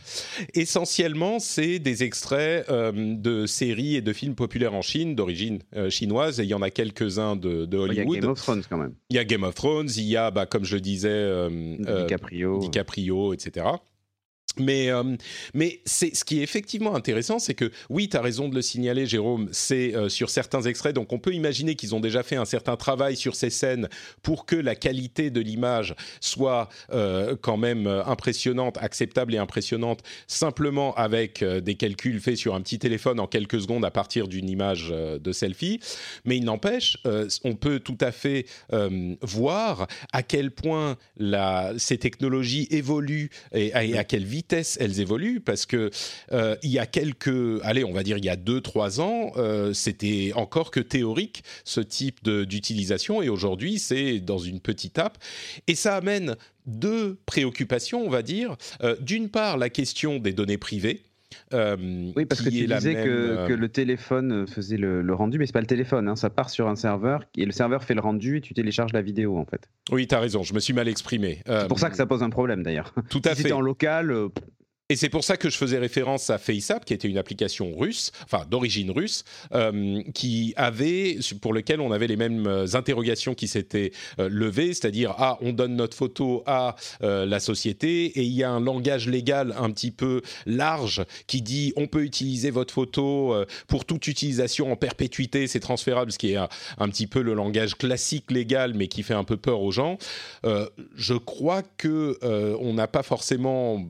essentiellement, 0.52 1.38
c'est 1.38 1.78
des 1.78 2.02
extraits 2.02 2.68
de 2.70 3.46
séries 3.46 3.96
et 3.96 4.02
de 4.02 4.12
films 4.12 4.34
populaires 4.34 4.74
en 4.74 4.82
Chine, 4.82 5.14
d'origine 5.14 5.60
chinoise, 5.88 6.40
et 6.40 6.42
il 6.42 6.48
y 6.48 6.54
en 6.54 6.62
a 6.62 6.70
quelques-uns 6.70 7.36
de, 7.36 7.66
Hollywood. 7.76 8.14
Il 8.14 8.14
y 8.14 8.18
a 8.18 8.20
Game 8.20 8.30
of 8.30 8.40
Thrones, 8.40 8.62
quand 8.68 8.78
même. 8.78 8.94
Il 9.08 9.16
y 9.16 9.18
a 9.18 9.24
Game 9.24 9.44
of 9.44 9.54
Thrones, 9.54 9.88
il 9.96 10.04
y 10.04 10.16
a, 10.18 10.30
bah, 10.30 10.44
comme 10.44 10.64
je 10.64 10.74
le 10.74 10.82
disais, 10.82 11.48
DiCaprio. 11.78 12.58
DiCaprio, 12.58 13.32
etc. 13.32 13.66
Mais, 14.58 14.90
euh, 14.90 15.16
mais 15.54 15.80
c'est 15.84 16.14
ce 16.14 16.24
qui 16.24 16.40
est 16.40 16.42
effectivement 16.42 16.94
intéressant, 16.94 17.38
c'est 17.38 17.54
que 17.54 17.70
oui, 17.88 18.08
tu 18.08 18.16
as 18.16 18.20
raison 18.20 18.48
de 18.48 18.54
le 18.54 18.62
signaler, 18.62 19.06
Jérôme, 19.06 19.48
c'est 19.52 19.94
euh, 19.94 20.08
sur 20.08 20.30
certains 20.30 20.62
extraits, 20.62 20.94
donc 20.94 21.12
on 21.12 21.18
peut 21.18 21.32
imaginer 21.32 21.74
qu'ils 21.76 21.94
ont 21.94 22.00
déjà 22.00 22.22
fait 22.22 22.36
un 22.36 22.44
certain 22.44 22.76
travail 22.76 23.16
sur 23.16 23.34
ces 23.34 23.50
scènes 23.50 23.88
pour 24.22 24.46
que 24.46 24.56
la 24.56 24.74
qualité 24.74 25.30
de 25.30 25.40
l'image 25.40 25.94
soit 26.20 26.68
euh, 26.92 27.36
quand 27.40 27.56
même 27.56 27.86
impressionnante, 27.86 28.76
acceptable 28.78 29.34
et 29.34 29.38
impressionnante, 29.38 30.00
simplement 30.26 30.94
avec 30.94 31.44
des 31.44 31.74
calculs 31.74 32.20
faits 32.20 32.36
sur 32.36 32.54
un 32.54 32.60
petit 32.60 32.78
téléphone 32.78 33.20
en 33.20 33.26
quelques 33.26 33.60
secondes 33.60 33.84
à 33.84 33.90
partir 33.90 34.28
d'une 34.28 34.48
image 34.48 34.88
de 34.90 35.32
selfie. 35.32 35.80
Mais 36.24 36.36
il 36.36 36.44
n'empêche, 36.44 36.98
on 37.44 37.54
peut 37.54 37.80
tout 37.80 37.98
à 38.00 38.12
fait 38.12 38.46
voir 39.22 39.86
à 40.12 40.22
quel 40.22 40.50
point 40.50 40.96
la, 41.16 41.72
ces 41.78 41.98
technologies 41.98 42.66
évoluent 42.70 43.30
et 43.52 43.70
et 43.90 43.98
à 43.98 44.04
quelle 44.04 44.24
vitesse 44.24 44.49
elles 44.52 45.00
évoluent 45.00 45.40
parce 45.40 45.66
que 45.66 45.90
euh, 46.32 46.56
il 46.62 46.70
y 46.70 46.78
a 46.78 46.86
quelques, 46.86 47.62
allez, 47.62 47.84
on 47.84 47.92
va 47.92 48.02
dire 48.02 48.18
il 48.18 48.24
y 48.24 48.28
a 48.28 48.36
deux 48.36 48.60
trois 48.60 49.00
ans, 49.00 49.32
euh, 49.36 49.72
c'était 49.72 50.32
encore 50.34 50.70
que 50.70 50.80
théorique 50.80 51.42
ce 51.64 51.80
type 51.80 52.24
d'utilisation 52.24 53.22
et 53.22 53.28
aujourd'hui 53.28 53.78
c'est 53.78 54.20
dans 54.20 54.38
une 54.38 54.60
petite 54.60 54.98
app 54.98 55.18
et 55.66 55.74
ça 55.74 55.96
amène 55.96 56.36
deux 56.66 57.18
préoccupations, 57.26 58.04
on 58.04 58.10
va 58.10 58.22
dire. 58.22 58.56
Euh, 58.82 58.96
d'une 59.00 59.28
part, 59.28 59.56
la 59.58 59.70
question 59.70 60.18
des 60.18 60.32
données 60.32 60.58
privées. 60.58 61.02
Oui, 61.52 62.26
parce 62.26 62.42
que 62.42 62.48
tu 62.48 62.66
disais 62.66 62.94
que, 62.94 63.52
le 63.52 63.68
téléphone 63.68 64.46
faisait 64.46 64.76
le, 64.76 65.14
rendu, 65.14 65.38
mais 65.38 65.46
c'est 65.46 65.52
pas 65.52 65.60
le 65.60 65.66
téléphone, 65.66 66.08
hein, 66.08 66.16
ça 66.16 66.30
part 66.30 66.50
sur 66.50 66.68
un 66.68 66.76
serveur 66.76 67.24
et 67.36 67.44
le 67.44 67.52
serveur 67.52 67.84
fait 67.84 67.94
le 67.94 68.00
rendu 68.00 68.38
et 68.38 68.40
tu 68.40 68.54
télécharges 68.54 68.92
la 68.92 69.02
vidéo 69.02 69.38
en 69.38 69.44
fait. 69.44 69.68
Oui, 69.90 70.06
tu 70.06 70.14
as 70.14 70.20
raison, 70.20 70.42
je 70.42 70.54
me 70.54 70.60
suis 70.60 70.72
mal 70.72 70.88
exprimé. 70.88 71.42
C'est 71.46 71.68
pour 71.68 71.78
ça 71.78 71.90
que 71.90 71.96
ça 71.96 72.06
pose 72.06 72.22
un 72.22 72.30
problème 72.30 72.62
d'ailleurs. 72.62 72.94
Tout 73.10 73.22
à 73.24 73.34
si 73.34 73.42
fait. 73.42 73.52
en 73.52 73.60
local, 73.60 74.14
et 74.90 74.96
c'est 74.96 75.08
pour 75.08 75.22
ça 75.22 75.36
que 75.36 75.48
je 75.48 75.56
faisais 75.56 75.78
référence 75.78 76.30
à 76.30 76.38
FaceApp, 76.38 76.84
qui 76.84 76.92
était 76.92 77.06
une 77.06 77.16
application 77.16 77.72
russe, 77.78 78.10
enfin 78.24 78.44
d'origine 78.50 78.90
russe, 78.90 79.22
euh, 79.54 80.02
qui 80.14 80.52
avait, 80.56 81.18
pour 81.40 81.52
lequel 81.52 81.80
on 81.80 81.92
avait 81.92 82.08
les 82.08 82.16
mêmes 82.16 82.48
euh, 82.48 82.66
interrogations 82.74 83.34
qui 83.34 83.46
s'étaient 83.46 83.92
euh, 84.18 84.28
levées, 84.28 84.74
c'est-à-dire 84.74 85.14
ah 85.16 85.38
on 85.42 85.52
donne 85.52 85.76
notre 85.76 85.96
photo 85.96 86.42
à 86.44 86.74
la 87.00 87.38
société 87.38 88.06
et 88.06 88.22
il 88.22 88.32
y 88.32 88.42
a 88.42 88.50
un 88.50 88.58
langage 88.58 89.06
légal 89.06 89.54
un 89.56 89.70
petit 89.70 89.92
peu 89.92 90.22
large 90.44 91.04
qui 91.28 91.40
dit 91.40 91.72
on 91.76 91.86
peut 91.86 92.02
utiliser 92.02 92.50
votre 92.50 92.74
photo 92.74 93.36
pour 93.68 93.84
toute 93.84 94.08
utilisation 94.08 94.72
en 94.72 94.76
perpétuité, 94.76 95.46
c'est 95.46 95.60
transférable, 95.60 96.10
ce 96.10 96.18
qui 96.18 96.32
est 96.32 96.36
un, 96.36 96.48
un, 96.78 96.88
petit 96.88 97.06
peu 97.06 97.22
le 97.22 97.34
langage 97.34 97.76
classique 97.76 98.32
légal, 98.32 98.74
mais 98.74 98.88
qui 98.88 99.04
fait 99.04 99.14
un 99.14 99.24
peu 99.24 99.36
peur 99.36 99.62
aux 99.62 99.70
gens. 99.70 99.98
je 100.42 101.14
crois 101.14 101.62
que 101.76 102.18
on 102.60 102.74
n'a 102.74 102.88
pas 102.88 103.04
forcément 103.04 103.86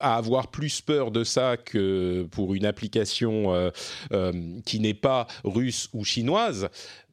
à 0.00 0.16
avoir 0.16 0.48
plus 0.48 0.80
peur 0.80 1.10
de 1.10 1.24
ça 1.24 1.56
que 1.56 2.26
pour 2.30 2.54
une 2.54 2.64
application 2.64 3.54
euh, 3.54 3.70
euh, 4.12 4.60
qui 4.64 4.80
n'est 4.80 4.94
pas 4.94 5.26
russe 5.44 5.88
ou 5.92 6.04
chinoise. 6.04 6.68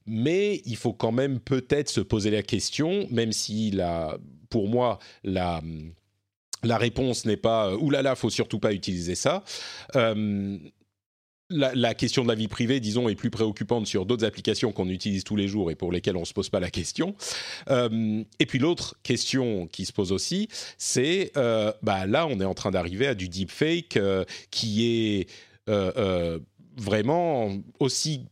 Mais 0.05 0.61
il 0.65 0.75
faut 0.75 0.93
quand 0.93 1.11
même 1.11 1.39
peut-être 1.39 1.89
se 1.89 2.01
poser 2.01 2.29
la 2.29 2.43
question, 2.43 3.07
même 3.09 3.31
si 3.31 3.71
la, 3.71 4.17
pour 4.49 4.67
moi, 4.67 4.99
la, 5.23 5.61
la 6.63 6.77
réponse 6.77 7.25
n'est 7.25 7.37
pas 7.37 7.69
euh, 7.69 7.77
oulala, 7.77 8.15
faut 8.15 8.29
surtout 8.29 8.59
pas 8.59 8.73
utiliser 8.73 9.15
ça 9.15 9.43
la, 11.49 11.93
question 11.93 12.23
de 12.23 12.27
la 12.27 12.35
vie 12.35 12.47
privée, 12.47 12.79
disons, 12.79 13.07
est 13.09 13.15
plus 13.15 13.29
préoccupante 13.29 13.85
sur 13.87 14.05
d'autres 14.05 14.25
applications 14.25 14.71
qu'on 14.71 14.89
utilise 14.89 15.23
tous 15.23 15.35
les 15.35 15.47
jours 15.47 15.71
et 15.71 15.75
pour 15.75 15.91
lesquelles 15.91 16.17
on 16.17 16.21
ne 16.21 16.25
se 16.25 16.33
pose 16.33 16.49
pas 16.49 16.59
la 16.59 16.71
question. 16.71 17.15
Euh, 17.69 18.23
et 18.39 18.45
puis 18.45 18.59
l'autre 18.59 18.95
question 19.03 19.67
qui 19.67 19.85
se 19.85 19.93
pose 19.93 20.11
aussi, 20.11 20.49
c'est, 20.77 21.31
euh, 21.37 21.71
bah, 21.83 22.05
là, 22.07 22.27
on 22.27 22.39
est 22.39 22.45
en 22.45 22.53
train 22.53 22.71
d'arriver 22.71 23.07
à 23.07 23.15
du 23.15 23.29
deepfake 23.29 23.97
euh, 23.97 24.25
qui 24.49 24.85
est 24.85 25.27
vraiment 26.77 27.57
aussi 27.79 28.25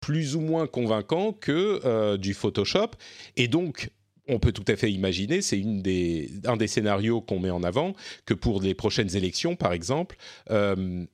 plus 0.00 0.36
ou 0.36 0.40
moins 0.40 0.66
convaincant 0.66 1.32
que 1.32 2.16
du 2.16 2.34
Photoshop. 2.34 2.90
Et 3.36 3.48
donc, 3.48 3.90
on 4.28 4.38
peut 4.38 4.52
tout 4.52 4.64
à 4.68 4.76
fait 4.76 4.92
imaginer, 4.92 5.42
c'est 5.42 5.60
des, 5.60 6.30
un 6.44 6.56
des 6.56 6.66
scénarios 6.66 7.20
qu'on 7.20 7.40
met 7.40 7.50
en 7.50 7.62
avant, 7.62 7.94
que 8.26 8.34
pour 8.34 8.60
les 8.60 8.74
prochaines 8.74 9.16
élections, 9.16 9.56
par 9.56 9.72
exemple, 9.72 10.16
euh, 10.50 11.04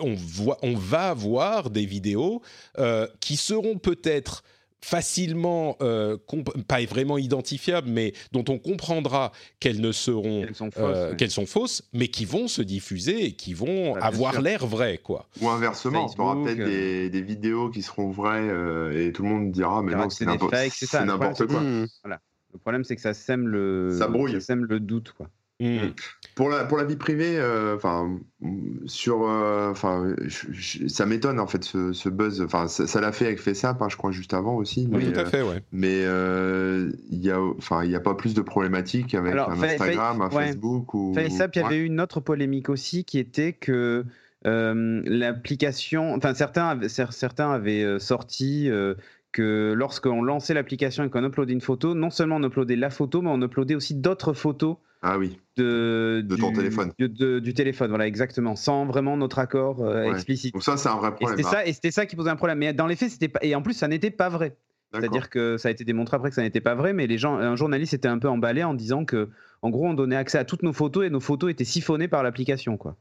on 0.00 0.74
va 0.74 1.14
voir 1.14 1.70
des 1.70 1.86
vidéos 1.86 2.42
euh, 2.78 3.06
qui 3.20 3.36
seront 3.36 3.78
peut-être 3.78 4.42
facilement, 4.82 5.76
euh, 5.82 6.16
pas 6.66 6.84
vraiment 6.84 7.18
identifiables, 7.18 7.88
mais 7.88 8.12
dont 8.32 8.44
on 8.48 8.58
comprendra 8.58 9.32
qu'elles 9.58 9.80
ne 9.80 9.92
seront, 9.92 10.42
qu'elles 10.42 10.54
sont, 10.54 10.70
euh, 10.78 11.28
sont, 11.28 11.46
fausses, 11.46 11.82
mais 11.92 12.08
qui 12.08 12.24
vont 12.24 12.48
se 12.48 12.62
diffuser 12.62 13.24
et 13.26 13.32
qui 13.32 13.54
vont 13.54 13.94
bah, 13.94 14.00
avoir 14.02 14.40
l'air 14.40 14.66
vraies, 14.66 14.98
quoi. 14.98 15.26
Ou 15.40 15.48
inversement, 15.48 16.10
on 16.18 16.22
aura 16.22 16.42
peut-être 16.42 16.60
euh, 16.60 17.08
des, 17.08 17.22
vidéos 17.22 17.70
qui 17.70 17.82
seront 17.82 18.10
vraies 18.10 18.48
et 18.94 19.12
tout 19.12 19.22
le 19.22 19.28
monde 19.28 19.52
dira, 19.52 19.82
mais 19.82 19.94
non, 19.94 20.10
c'est 20.10 20.24
n'importe 20.24 21.46
quoi. 21.46 21.62
Voilà. 22.02 22.20
Le 22.52 22.58
problème, 22.58 22.82
c'est 22.82 22.96
que 22.96 23.02
ça 23.02 23.14
sème 23.14 23.46
le, 23.46 23.94
ça 23.96 24.08
brouille. 24.08 24.32
Ça 24.32 24.40
sème 24.40 24.64
le 24.64 24.80
doute, 24.80 25.12
quoi. 25.16 25.28
Mm. 25.60 25.92
Pour 26.36 26.48
la, 26.48 26.64
pour 26.64 26.78
la 26.78 26.84
vie 26.84 26.96
privée, 26.96 27.36
euh, 27.36 27.76
enfin, 27.76 28.18
sur, 28.86 29.28
euh, 29.28 29.70
enfin, 29.70 30.14
ça 30.88 31.04
m'étonne 31.04 31.38
en 31.38 31.46
fait 31.46 31.62
ce, 31.62 32.08
buzz. 32.08 32.40
Enfin, 32.40 32.66
ça 32.66 33.00
l'a 33.00 33.12
fait 33.12 33.26
avec 33.26 33.40
FaceApp, 33.40 33.82
hein, 33.82 33.88
je 33.90 33.96
crois 33.96 34.10
juste 34.10 34.32
avant 34.32 34.56
aussi. 34.56 34.88
Mais, 34.90 34.96
oui, 34.96 35.12
tout 35.12 35.20
à 35.20 35.26
fait, 35.26 35.42
ouais. 35.42 35.62
Mais 35.70 36.02
euh, 36.04 36.90
il 37.10 37.18
y 37.18 37.30
a, 37.30 37.38
enfin, 37.40 37.84
il 37.84 37.90
y 37.90 37.94
a 37.94 38.00
pas 38.00 38.14
plus 38.14 38.32
de 38.32 38.40
problématiques 38.40 39.14
avec 39.14 39.34
un 39.34 39.62
Instagram, 39.62 40.22
un 40.22 40.30
Facebook 40.30 40.94
ou. 40.94 41.12
FaceApp, 41.14 41.54
il 41.56 41.58
y 41.62 41.64
avait 41.64 41.76
eu 41.76 41.84
une 41.84 42.00
autre 42.00 42.20
polémique 42.20 42.70
aussi 42.70 43.04
qui 43.04 43.18
était 43.18 43.52
que 43.52 44.06
l'application, 44.42 46.14
enfin 46.14 46.32
certains, 46.32 46.78
certains 46.88 47.50
avaient 47.50 47.98
sorti 47.98 48.70
que 49.32 49.72
lorsqu'on 49.76 50.22
lançait 50.22 50.54
l'application 50.54 51.04
et 51.04 51.10
qu'on 51.10 51.24
uploadait 51.24 51.52
une 51.52 51.60
photo, 51.60 51.94
non 51.94 52.10
seulement 52.10 52.36
on 52.36 52.42
uploadait 52.42 52.76
la 52.76 52.90
photo, 52.90 53.22
mais 53.22 53.30
on 53.30 53.40
uploadait 53.40 53.74
aussi 53.74 53.94
d'autres 53.94 54.32
photos 54.32 54.76
ah 55.02 55.18
oui. 55.18 55.38
De, 55.56 56.22
de 56.24 56.36
ton 56.36 56.52
téléphone. 56.52 56.92
du 56.98 57.54
téléphone, 57.54 57.88
voilà, 57.88 58.06
exactement, 58.06 58.54
sans 58.56 58.84
vraiment 58.86 59.16
notre 59.16 59.38
accord 59.38 59.82
euh, 59.82 60.12
explicite. 60.12 60.52
Donc 60.52 60.62
ça, 60.62 60.76
c'est 60.76 60.88
un 60.88 60.96
vrai 60.96 61.14
problème. 61.14 61.38
Et 61.38 61.42
c'était 61.42 61.56
ça, 61.56 61.66
et 61.66 61.72
c'était 61.72 61.90
ça 61.90 62.06
qui 62.06 62.16
posait 62.16 62.30
un 62.30 62.36
problème. 62.36 62.58
Mais 62.58 62.72
dans 62.72 62.86
les 62.86 62.96
faits, 62.96 63.10
c'était 63.10 63.28
pas. 63.28 63.40
Et 63.42 63.54
en 63.54 63.62
plus, 63.62 63.74
ça 63.74 63.88
n'était 63.88 64.10
pas 64.10 64.28
vrai. 64.28 64.56
C'est-à-dire 64.92 65.30
que 65.30 65.56
ça 65.56 65.68
a 65.68 65.70
été 65.70 65.84
démontré 65.84 66.16
après 66.16 66.30
que 66.30 66.34
ça 66.34 66.42
n'était 66.42 66.60
pas 66.60 66.74
vrai, 66.74 66.92
mais 66.92 67.06
les 67.06 67.16
gens, 67.16 67.36
un 67.36 67.54
journaliste 67.54 67.94
était 67.94 68.08
un 68.08 68.18
peu 68.18 68.28
emballé 68.28 68.64
en 68.64 68.74
disant 68.74 69.04
que, 69.04 69.28
en 69.62 69.70
gros, 69.70 69.86
on 69.86 69.94
donnait 69.94 70.16
accès 70.16 70.36
à 70.36 70.44
toutes 70.44 70.64
nos 70.64 70.72
photos 70.72 71.06
et 71.06 71.10
nos 71.10 71.20
photos 71.20 71.50
étaient 71.50 71.64
siphonnées 71.64 72.08
par 72.08 72.24
l'application, 72.24 72.76
quoi. 72.76 72.96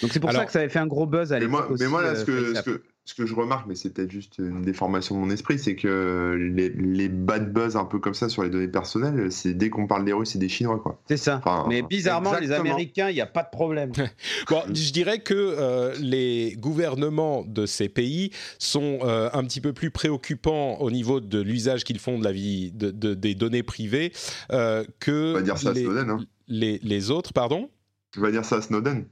Donc 0.00 0.12
c'est 0.12 0.20
pour 0.20 0.32
ça 0.32 0.46
que 0.46 0.52
ça 0.52 0.60
avait 0.60 0.70
fait 0.70 0.78
un 0.78 0.86
gros 0.86 1.06
buzz 1.06 1.32
à 1.34 1.38
l'époque. 1.38 1.76
Mais 1.78 1.88
moi, 1.88 2.02
là, 2.02 2.14
ce 2.14 2.22
euh, 2.22 2.24
que, 2.24 2.54
ce 2.54 2.62
que 2.62 2.82
je 3.06 3.34
remarque, 3.34 3.66
mais 3.66 3.74
c'est 3.74 3.90
peut-être 3.90 4.10
juste 4.10 4.38
une 4.38 4.62
déformation 4.62 5.14
de 5.14 5.20
mon 5.20 5.30
esprit, 5.30 5.58
c'est 5.58 5.76
que 5.76 6.36
les, 6.38 7.08
bad 7.08 7.52
buzz 7.52 7.76
un 7.76 7.84
peu 7.84 7.98
comme 7.98 8.14
ça 8.14 8.28
sur 8.28 8.42
les 8.42 8.50
données 8.50 8.68
personnelles, 8.68 9.30
c'est 9.30 9.54
dès 9.54 9.70
qu'on 9.70 9.86
parle 9.86 10.04
des 10.04 10.12
Russes 10.12 10.34
et 10.36 10.38
des 10.38 10.48
Chinois, 10.48 10.78
quoi. 10.78 11.00
C'est 11.08 11.16
ça. 11.16 11.40
mais 11.68 11.82
bizarrement, 11.82 12.34
les 12.40 12.52
Américains, 12.52 13.10
il 13.10 13.14
n'y 13.14 13.20
a 13.20 13.26
pas 13.26 13.42
de 13.42 13.50
problème. 13.50 13.92
bon, 14.50 14.62
je 14.72 14.92
dirais 14.92 15.18
que 15.18 15.34
euh, 15.34 15.94
les 16.00 16.56
gouvernements 16.58 17.44
de 17.46 17.66
ces 17.66 17.88
pays 17.88 18.30
sont 18.58 19.00
euh, 19.02 19.28
un 19.32 19.44
petit 19.44 19.60
peu 19.60 19.72
plus 19.72 19.90
préoccupants 19.90 20.78
au 20.80 20.90
niveau 20.90 21.20
de 21.20 21.40
l'usage 21.40 21.84
qu'ils 21.84 21.98
font 21.98 22.18
de 22.18 22.24
la 22.24 22.32
vie 22.32 22.72
de, 22.72 22.90
des 22.90 23.34
données 23.34 23.62
privées 23.62 24.12
euh, 24.52 24.84
que 25.00 25.40
dire 25.42 25.58
ça 25.58 25.72
les, 25.72 25.82
Snowden, 25.82 26.10
hein. 26.10 26.20
les, 26.48 26.80
les 26.82 27.10
autres, 27.10 27.32
pardon? 27.32 27.70
Tu 28.12 28.20
vas 28.20 28.30
dire 28.30 28.44
ça 28.44 28.56
à 28.56 28.62
Snowden? 28.62 29.04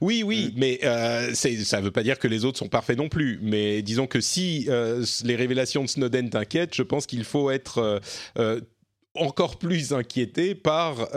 Oui, 0.00 0.22
oui, 0.22 0.52
mm. 0.54 0.58
mais 0.58 0.80
euh, 0.84 1.34
ça 1.34 1.78
ne 1.80 1.84
veut 1.84 1.90
pas 1.90 2.02
dire 2.02 2.18
que 2.18 2.28
les 2.28 2.44
autres 2.44 2.58
sont 2.58 2.68
parfaits 2.68 2.96
non 2.96 3.08
plus. 3.08 3.38
Mais 3.42 3.82
disons 3.82 4.06
que 4.06 4.20
si 4.20 4.66
euh, 4.68 5.04
les 5.24 5.36
révélations 5.36 5.82
de 5.82 5.88
Snowden 5.88 6.30
t'inquiètent, 6.30 6.74
je 6.74 6.82
pense 6.82 7.06
qu'il 7.06 7.24
faut 7.24 7.50
être 7.50 8.00
euh, 8.38 8.60
encore 9.14 9.58
plus 9.58 9.92
inquiété 9.92 10.54
par 10.54 11.08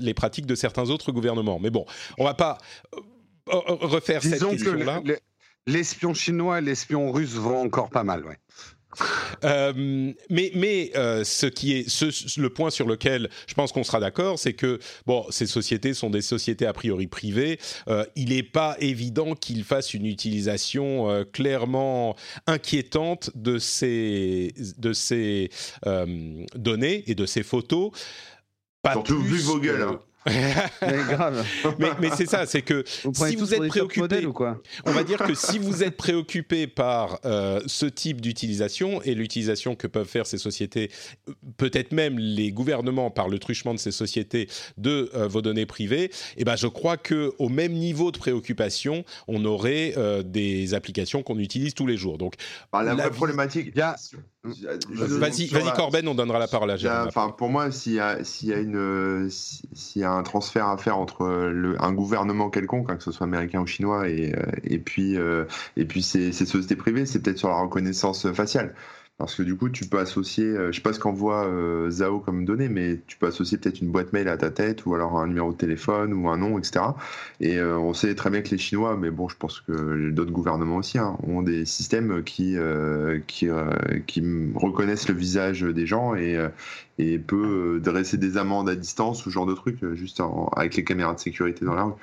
les 0.00 0.14
pratiques 0.14 0.46
de 0.46 0.54
certains 0.54 0.90
autres 0.90 1.12
gouvernements. 1.12 1.58
Mais 1.58 1.70
bon, 1.70 1.86
on 2.18 2.24
va 2.24 2.34
pas 2.34 2.58
refaire 3.46 4.22
cette 4.22 4.44
question-là. 4.44 5.02
L'espion 5.68 6.14
chinois 6.14 6.58
et 6.58 6.62
l'espion 6.62 7.10
russe 7.10 7.34
vont 7.34 7.60
encore 7.60 7.90
pas 7.90 8.04
mal, 8.04 8.24
ouais. 8.24 8.38
Euh, 9.44 10.12
mais 10.30 10.50
mais 10.54 10.90
euh, 10.96 11.24
ce 11.24 11.46
qui 11.46 11.72
est 11.72 11.88
ce, 11.88 12.40
le 12.40 12.50
point 12.50 12.70
sur 12.70 12.86
lequel 12.86 13.30
je 13.46 13.54
pense 13.54 13.72
qu'on 13.72 13.84
sera 13.84 14.00
d'accord, 14.00 14.38
c'est 14.38 14.54
que 14.54 14.78
bon, 15.06 15.24
ces 15.30 15.46
sociétés 15.46 15.94
sont 15.94 16.10
des 16.10 16.22
sociétés 16.22 16.66
a 16.66 16.72
priori 16.72 17.06
privées. 17.06 17.58
Euh, 17.88 18.04
il 18.16 18.30
n'est 18.30 18.42
pas 18.42 18.76
évident 18.80 19.34
qu'ils 19.34 19.64
fassent 19.64 19.94
une 19.94 20.06
utilisation 20.06 21.24
clairement 21.32 22.16
inquiétante 22.46 23.30
de 23.34 23.58
ces 23.58 24.54
de 24.78 24.92
ces 24.92 25.50
données 26.54 27.04
et 27.06 27.14
de 27.14 27.26
ces 27.26 27.42
photos. 27.42 27.90
Pas 28.82 28.92
Surtout 28.92 29.20
vu 29.20 29.38
vos 29.38 29.58
gueules. 29.58 29.82
Hein 29.82 30.00
mais 30.82 30.98
grave. 31.08 31.46
mais, 32.00 32.10
c'est 32.16 32.26
ça, 32.26 32.46
c'est 32.46 32.62
que 32.62 32.84
si 32.86 33.36
vous 33.36 33.54
êtes 33.54 33.68
préoccupé, 33.68 34.26
ou 34.26 34.32
quoi? 34.32 34.60
on 34.84 34.92
va 34.92 35.04
dire 35.04 35.18
que 35.18 35.34
si 35.34 35.58
vous 35.58 35.82
êtes 35.84 35.96
préoccupé 35.96 36.66
par 36.66 37.20
euh, 37.24 37.60
ce 37.66 37.86
type 37.86 38.20
d'utilisation 38.20 39.00
et 39.02 39.14
l'utilisation 39.14 39.76
que 39.76 39.86
peuvent 39.86 40.08
faire 40.08 40.26
ces 40.26 40.38
sociétés, 40.38 40.90
peut-être 41.56 41.92
même 41.92 42.18
les 42.18 42.50
gouvernements 42.50 43.10
par 43.10 43.28
le 43.28 43.38
truchement 43.38 43.72
de 43.72 43.78
ces 43.78 43.92
sociétés 43.92 44.48
de 44.78 45.10
euh, 45.14 45.28
vos 45.28 45.42
données 45.42 45.66
privées, 45.66 46.10
eh 46.36 46.44
ben 46.44 46.56
je 46.56 46.66
crois 46.66 46.96
que 46.96 47.32
au 47.38 47.48
même 47.48 47.72
niveau 47.72 48.10
de 48.10 48.18
préoccupation, 48.18 49.04
on 49.28 49.44
aurait 49.44 49.94
euh, 49.96 50.22
des 50.22 50.74
applications 50.74 51.22
qu'on 51.22 51.38
utilise 51.38 51.74
tous 51.74 51.86
les 51.86 51.96
jours. 51.96 52.18
Donc 52.18 52.34
ah, 52.72 52.82
la, 52.82 52.94
vraie 52.94 53.10
problématique, 53.10 53.68
il 53.74 53.78
y 53.78 53.82
a 53.82 53.96
Vas-y, 54.90 55.46
vas 55.46 55.70
Corben, 55.72 56.06
on 56.08 56.14
donnera 56.14 56.38
la 56.38 56.48
parole 56.48 56.70
à 56.70 56.76
Jérôme. 56.76 57.06
Enfin, 57.08 57.30
pour 57.36 57.48
moi, 57.48 57.70
s'il 57.70 57.94
y, 57.94 58.00
a, 58.00 58.18
y, 58.42 58.52
a 58.52 58.58
une, 58.58 59.28
s'il 59.30 60.02
y 60.02 60.04
a 60.04 60.12
un 60.12 60.22
transfert 60.22 60.68
à 60.68 60.78
faire 60.78 60.98
entre 60.98 61.26
le, 61.26 61.82
un 61.82 61.92
gouvernement 61.92 62.50
quelconque, 62.50 62.90
hein, 62.90 62.96
que 62.96 63.02
ce 63.02 63.12
soit 63.12 63.26
américain 63.26 63.60
ou 63.60 63.66
chinois, 63.66 64.08
et, 64.08 64.34
euh, 64.34 64.42
et 64.64 64.78
puis, 64.78 65.16
euh, 65.16 65.44
et 65.76 65.84
puis 65.84 66.02
ces, 66.02 66.32
ces 66.32 66.46
sociétés 66.46 66.76
privées, 66.76 67.06
c'est 67.06 67.20
peut-être 67.20 67.38
sur 67.38 67.48
la 67.48 67.60
reconnaissance 67.60 68.30
faciale. 68.32 68.74
Parce 69.18 69.34
que 69.34 69.42
du 69.42 69.56
coup, 69.56 69.70
tu 69.70 69.86
peux 69.86 69.98
associer, 69.98 70.44
euh, 70.44 70.70
je 70.72 70.76
sais 70.76 70.82
pas 70.82 70.92
ce 70.92 70.98
qu'envoie 71.00 71.46
euh, 71.46 71.88
Zao 71.90 72.20
comme 72.20 72.44
données, 72.44 72.68
mais 72.68 73.00
tu 73.06 73.16
peux 73.16 73.26
associer 73.26 73.56
peut-être 73.56 73.80
une 73.80 73.90
boîte 73.90 74.12
mail 74.12 74.28
à 74.28 74.36
ta 74.36 74.50
tête, 74.50 74.84
ou 74.84 74.94
alors 74.94 75.18
un 75.18 75.26
numéro 75.26 75.52
de 75.52 75.56
téléphone, 75.56 76.12
ou 76.12 76.28
un 76.28 76.36
nom, 76.36 76.58
etc. 76.58 76.84
Et 77.40 77.56
euh, 77.58 77.78
on 77.78 77.94
sait 77.94 78.14
très 78.14 78.28
bien 78.28 78.42
que 78.42 78.50
les 78.50 78.58
Chinois, 78.58 78.94
mais 78.98 79.10
bon, 79.10 79.26
je 79.30 79.36
pense 79.38 79.60
que 79.60 80.10
d'autres 80.10 80.32
gouvernements 80.32 80.76
aussi, 80.76 80.98
hein, 80.98 81.16
ont 81.22 81.40
des 81.40 81.64
systèmes 81.64 82.24
qui, 82.24 82.56
qui, 83.26 83.48
qui 84.06 84.22
reconnaissent 84.54 85.08
le 85.08 85.14
visage 85.14 85.62
des 85.62 85.86
gens 85.86 86.14
et, 86.14 86.38
et 86.98 87.18
peut 87.18 87.80
dresser 87.82 88.18
des 88.18 88.36
amendes 88.36 88.68
à 88.68 88.76
distance, 88.76 89.24
ou 89.24 89.30
ce 89.30 89.34
genre 89.34 89.46
de 89.46 89.54
trucs, 89.54 89.82
juste 89.94 90.22
avec 90.56 90.76
les 90.76 90.84
caméras 90.84 91.14
de 91.14 91.20
sécurité 91.20 91.64
dans 91.64 91.74
la 91.74 91.84
rue. 91.84 91.94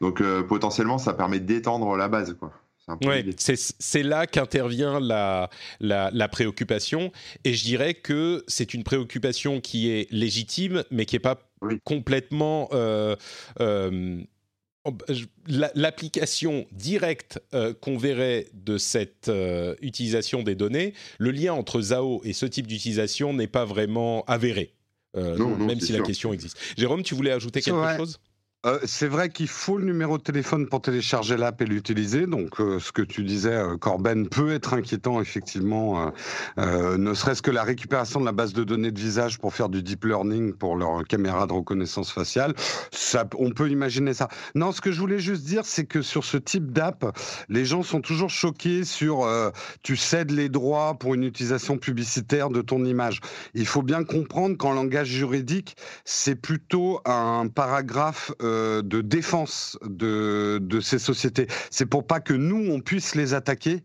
Donc 0.00 0.22
potentiellement, 0.48 0.98
ça 0.98 1.12
permet 1.12 1.40
d'étendre 1.40 1.96
la 1.96 2.08
base, 2.08 2.34
quoi. 2.40 2.61
Oui, 3.04 3.34
c'est 3.36 4.02
là 4.02 4.26
qu'intervient 4.26 4.98
la, 5.00 5.50
la, 5.80 6.28
préoccupation. 6.28 7.12
Et 7.44 7.54
je 7.54 7.64
dirais 7.64 7.94
que 7.94 8.44
c'est 8.48 8.74
une 8.74 8.82
préoccupation 8.82 9.60
qui 9.60 9.90
est 9.90 10.10
légitime, 10.10 10.84
mais 10.90 11.06
qui 11.06 11.14
n'est 11.16 11.20
pas 11.20 11.38
complètement... 11.84 12.68
Euh, 12.72 13.16
euh, 13.60 14.18
l'application 15.46 16.66
directe 16.72 17.40
euh, 17.54 17.72
qu'on 17.72 17.96
verrait 17.96 18.48
de 18.52 18.78
cette 18.78 19.30
utilisation 19.80 20.42
des 20.42 20.56
données, 20.56 20.94
le 21.18 21.30
lien 21.30 21.52
entre 21.52 21.80
Zao 21.80 22.20
et 22.24 22.32
ce 22.32 22.46
type 22.46 22.66
d'utilisation 22.66 23.32
n'est 23.32 23.46
pas 23.46 23.64
vraiment 23.64 24.24
avéré, 24.24 24.74
même 25.14 25.78
si 25.78 25.92
la 25.92 26.00
question 26.00 26.32
existe. 26.32 26.58
Jérôme, 26.76 27.04
tu 27.04 27.14
voulais 27.14 27.30
ajouter 27.30 27.60
quelque 27.60 27.96
chose? 27.96 28.18
Euh, 28.64 28.78
c'est 28.84 29.08
vrai 29.08 29.28
qu'il 29.28 29.48
faut 29.48 29.76
le 29.76 29.84
numéro 29.84 30.18
de 30.18 30.22
téléphone 30.22 30.68
pour 30.68 30.80
télécharger 30.80 31.36
l'app 31.36 31.60
et 31.62 31.64
l'utiliser. 31.64 32.28
Donc, 32.28 32.60
euh, 32.60 32.78
ce 32.78 32.92
que 32.92 33.02
tu 33.02 33.24
disais, 33.24 33.54
euh, 33.54 33.76
Corben, 33.76 34.28
peut 34.28 34.52
être 34.52 34.74
inquiétant, 34.74 35.20
effectivement, 35.20 36.12
ne 36.56 37.14
serait-ce 37.14 37.42
que 37.42 37.50
la 37.50 37.64
récupération 37.64 38.20
de 38.20 38.24
la 38.24 38.32
base 38.32 38.52
de 38.52 38.62
données 38.62 38.92
de 38.92 39.00
visage 39.00 39.38
pour 39.38 39.52
faire 39.52 39.68
du 39.68 39.82
deep 39.82 40.04
learning 40.04 40.52
pour 40.52 40.76
leur 40.76 41.04
caméra 41.04 41.46
de 41.46 41.52
reconnaissance 41.52 42.12
faciale. 42.12 42.54
Ça, 42.92 43.28
on 43.36 43.50
peut 43.50 43.68
imaginer 43.68 44.14
ça. 44.14 44.28
Non, 44.54 44.72
ce 44.72 44.80
que 44.80 44.92
je 44.92 45.00
voulais 45.00 45.18
juste 45.18 45.44
dire, 45.44 45.64
c'est 45.64 45.84
que 45.84 46.02
sur 46.02 46.24
ce 46.24 46.36
type 46.36 46.72
d'app, 46.72 47.16
les 47.48 47.64
gens 47.64 47.82
sont 47.82 48.00
toujours 48.00 48.30
choqués 48.30 48.84
sur 48.84 49.28
tu 49.82 49.96
cèdes 49.96 50.30
les 50.30 50.48
droits 50.48 50.94
pour 50.98 51.14
une 51.14 51.24
utilisation 51.24 51.78
publicitaire 51.78 52.50
de 52.50 52.62
ton 52.62 52.84
image. 52.84 53.20
Il 53.54 53.66
faut 53.66 53.82
bien 53.82 54.04
comprendre 54.04 54.56
qu'en 54.56 54.72
langage 54.72 55.08
juridique, 55.08 55.76
c'est 56.04 56.36
plutôt 56.36 57.00
un 57.04 57.48
paragraphe 57.48 58.32
de, 58.52 58.80
de 58.82 59.00
défense 59.00 59.78
de, 59.84 60.58
de 60.60 60.80
ces 60.80 60.98
sociétés. 60.98 61.46
C'est 61.70 61.86
pour 61.86 62.06
pas 62.06 62.20
que 62.20 62.34
nous, 62.34 62.70
on 62.70 62.80
puisse 62.80 63.14
les 63.14 63.34
attaquer 63.34 63.82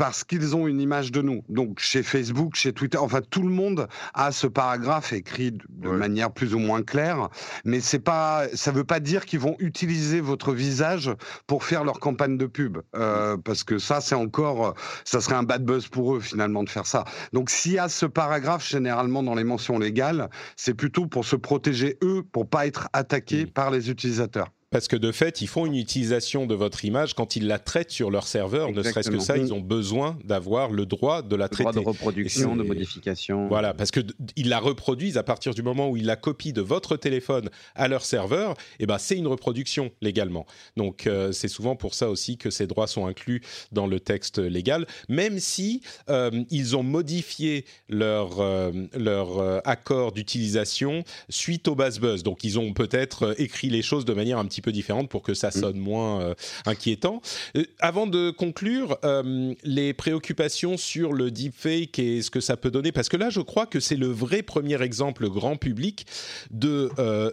parce 0.00 0.24
qu'ils 0.24 0.56
ont 0.56 0.66
une 0.66 0.80
image 0.80 1.12
de 1.12 1.20
nous. 1.20 1.44
Donc 1.50 1.78
chez 1.78 2.02
Facebook, 2.02 2.54
chez 2.54 2.72
Twitter, 2.72 2.96
enfin 2.96 3.20
tout 3.28 3.42
le 3.42 3.50
monde 3.50 3.86
a 4.14 4.32
ce 4.32 4.46
paragraphe 4.46 5.12
écrit 5.12 5.52
de, 5.68 5.90
manière 5.90 6.32
plus 6.32 6.54
ou 6.54 6.58
moins 6.58 6.82
claire, 6.82 7.28
mais 7.66 7.80
c'est 7.80 7.98
pas, 7.98 8.46
ça 8.54 8.72
veut 8.72 8.84
pas 8.84 8.98
dire 8.98 9.26
qu'ils 9.26 9.40
vont 9.40 9.56
utiliser 9.58 10.22
votre 10.22 10.54
visage 10.54 11.10
pour 11.46 11.64
faire 11.64 11.84
leur 11.84 12.00
campagne 12.00 12.38
de 12.38 12.46
pub, 12.46 12.78
euh, 12.96 13.36
parce 13.36 13.62
que 13.62 13.78
ça 13.78 14.00
c'est 14.00 14.14
encore, 14.14 14.74
ça 15.04 15.20
serait 15.20 15.36
un 15.36 15.42
bad 15.42 15.66
buzz 15.66 15.88
pour 15.88 16.16
eux 16.16 16.20
finalement 16.20 16.62
de 16.62 16.70
faire 16.70 16.86
ça. 16.86 17.04
Donc 17.34 17.50
s'il 17.50 17.72
y 17.72 17.78
a 17.78 17.90
ce 17.90 18.06
paragraphe 18.06 18.66
généralement 18.66 19.22
dans 19.22 19.34
les 19.34 19.44
mentions 19.44 19.78
légales, 19.78 20.30
c'est 20.56 20.72
plutôt 20.72 21.08
pour 21.08 21.26
se 21.26 21.36
protéger 21.36 21.98
eux, 22.02 22.22
pour 22.32 22.48
pas 22.48 22.66
être 22.66 22.88
attaqués 22.94 23.44
mmh. 23.44 23.50
par 23.50 23.70
les 23.70 23.90
utilisateurs. 23.90 24.50
Parce 24.70 24.86
que 24.86 24.94
de 24.94 25.10
fait, 25.10 25.40
ils 25.40 25.48
font 25.48 25.66
une 25.66 25.74
utilisation 25.74 26.46
de 26.46 26.54
votre 26.54 26.84
image 26.84 27.14
quand 27.14 27.34
ils 27.34 27.48
la 27.48 27.58
traitent 27.58 27.90
sur 27.90 28.08
leur 28.08 28.28
serveur. 28.28 28.70
Ne 28.70 28.84
serait-ce 28.84 29.10
que 29.10 29.18
ça, 29.18 29.36
ils 29.36 29.52
ont 29.52 29.58
besoin 29.58 30.16
d'avoir 30.22 30.70
le 30.70 30.86
droit 30.86 31.22
de 31.22 31.34
la 31.34 31.46
le 31.46 31.48
traiter. 31.48 31.72
Droit 31.72 31.82
de 31.82 31.88
reproduction, 31.88 32.54
de 32.54 32.62
modification. 32.62 33.48
Voilà, 33.48 33.74
parce 33.74 33.90
que 33.90 33.98
ils 34.36 34.48
la 34.48 34.60
reproduisent 34.60 35.16
à 35.16 35.24
partir 35.24 35.54
du 35.54 35.64
moment 35.64 35.90
où 35.90 35.96
ils 35.96 36.06
la 36.06 36.14
copient 36.14 36.52
de 36.52 36.60
votre 36.60 36.96
téléphone 36.96 37.50
à 37.74 37.88
leur 37.88 38.04
serveur. 38.04 38.52
Et 38.52 38.84
eh 38.84 38.86
ben, 38.86 38.98
c'est 38.98 39.16
une 39.16 39.26
reproduction 39.26 39.90
légalement. 40.02 40.46
Donc, 40.76 41.08
euh, 41.08 41.32
c'est 41.32 41.48
souvent 41.48 41.74
pour 41.74 41.94
ça 41.94 42.08
aussi 42.08 42.36
que 42.36 42.50
ces 42.50 42.68
droits 42.68 42.86
sont 42.86 43.06
inclus 43.06 43.42
dans 43.72 43.88
le 43.88 43.98
texte 43.98 44.38
légal, 44.38 44.86
même 45.08 45.40
si 45.40 45.82
euh, 46.10 46.30
ils 46.48 46.76
ont 46.76 46.84
modifié 46.84 47.64
leur 47.88 48.38
euh, 48.38 48.70
leur 48.94 49.66
accord 49.66 50.12
d'utilisation 50.12 51.02
suite 51.28 51.66
au 51.66 51.74
buzz 51.74 51.98
buzz. 51.98 52.22
Donc, 52.22 52.44
ils 52.44 52.56
ont 52.60 52.72
peut-être 52.72 53.34
écrit 53.40 53.68
les 53.68 53.82
choses 53.82 54.04
de 54.04 54.14
manière 54.14 54.38
un 54.38 54.44
petit 54.44 54.59
peu 54.60 54.72
différente 54.72 55.08
pour 55.08 55.22
que 55.22 55.34
ça 55.34 55.48
mm. 55.48 55.52
sonne 55.52 55.78
moins 55.78 56.20
euh, 56.20 56.34
inquiétant. 56.66 57.20
Euh, 57.56 57.64
avant 57.78 58.06
de 58.06 58.30
conclure, 58.30 58.98
euh, 59.04 59.54
les 59.64 59.92
préoccupations 59.92 60.76
sur 60.76 61.12
le 61.12 61.30
deepfake 61.30 61.98
et 61.98 62.22
ce 62.22 62.30
que 62.30 62.40
ça 62.40 62.56
peut 62.56 62.70
donner, 62.70 62.92
parce 62.92 63.08
que 63.08 63.16
là, 63.16 63.30
je 63.30 63.40
crois 63.40 63.66
que 63.66 63.80
c'est 63.80 63.96
le 63.96 64.08
vrai 64.08 64.42
premier 64.42 64.80
exemple 64.82 65.28
grand 65.28 65.56
public 65.56 66.06
de 66.50 66.90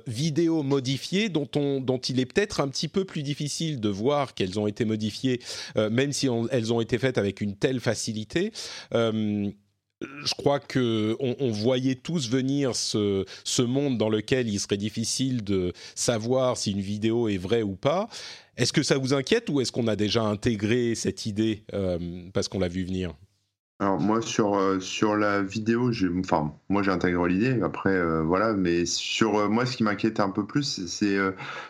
vidéos 0.07 0.63
modifiées 0.63 1.29
dont, 1.29 1.47
on, 1.55 1.79
dont 1.81 1.97
il 1.97 2.19
est 2.19 2.25
peut-être 2.25 2.61
un 2.61 2.67
petit 2.67 2.87
peu 2.87 3.05
plus 3.05 3.23
difficile 3.23 3.79
de 3.79 3.89
voir 3.89 4.33
qu'elles 4.33 4.59
ont 4.59 4.67
été 4.67 4.85
modifiées, 4.85 5.39
même 5.75 6.11
si 6.11 6.27
elles 6.51 6.73
ont 6.73 6.81
été 6.81 6.97
faites 6.97 7.17
avec 7.17 7.41
une 7.41 7.55
telle 7.55 7.79
facilité 7.79 8.51
je 10.01 10.33
crois 10.35 10.59
que 10.59 11.15
on, 11.19 11.51
voyait 11.51 11.95
tous 11.95 12.29
venir 12.29 12.75
ce, 12.75 13.25
monde 13.61 13.97
dans 13.97 14.09
lequel 14.09 14.47
il 14.47 14.59
serait 14.59 14.77
difficile 14.77 15.43
de 15.43 15.73
savoir 15.95 16.57
si 16.57 16.71
une 16.71 16.81
vidéo 16.81 17.27
est 17.29 17.37
vraie 17.37 17.63
ou 17.63 17.75
pas. 17.75 18.07
Est-ce 18.57 18.73
que 18.73 18.83
ça 18.83 18.97
vous 18.97 19.13
inquiète 19.13 19.49
ou 19.49 19.61
est-ce 19.61 19.71
qu'on 19.71 19.87
a 19.87 19.95
déjà 19.95 20.23
intégré 20.23 20.95
cette 20.95 21.25
idée 21.25 21.63
euh, 21.73 22.27
parce 22.33 22.47
qu'on 22.47 22.59
l'a 22.59 22.67
vu 22.67 22.83
venir? 22.83 23.13
Alors 23.79 23.99
moi 23.99 24.23
sur 24.23 24.55
euh, 24.55 24.79
sur 24.79 25.15
la 25.15 25.43
vidéo, 25.43 25.91
j'ai 25.91 26.07
enfin 26.17 26.51
moi 26.67 26.81
j'ai 26.81 26.89
intégré 26.89 27.29
l'idée. 27.29 27.61
Après 27.61 27.93
euh, 27.93 28.23
voilà, 28.23 28.53
mais 28.53 28.87
sur 28.87 29.37
euh, 29.37 29.49
moi 29.49 29.67
ce 29.67 29.77
qui 29.77 29.83
m'inquiète 29.83 30.19
un 30.19 30.31
peu 30.31 30.47
plus, 30.47 30.87
c'est 30.87 31.17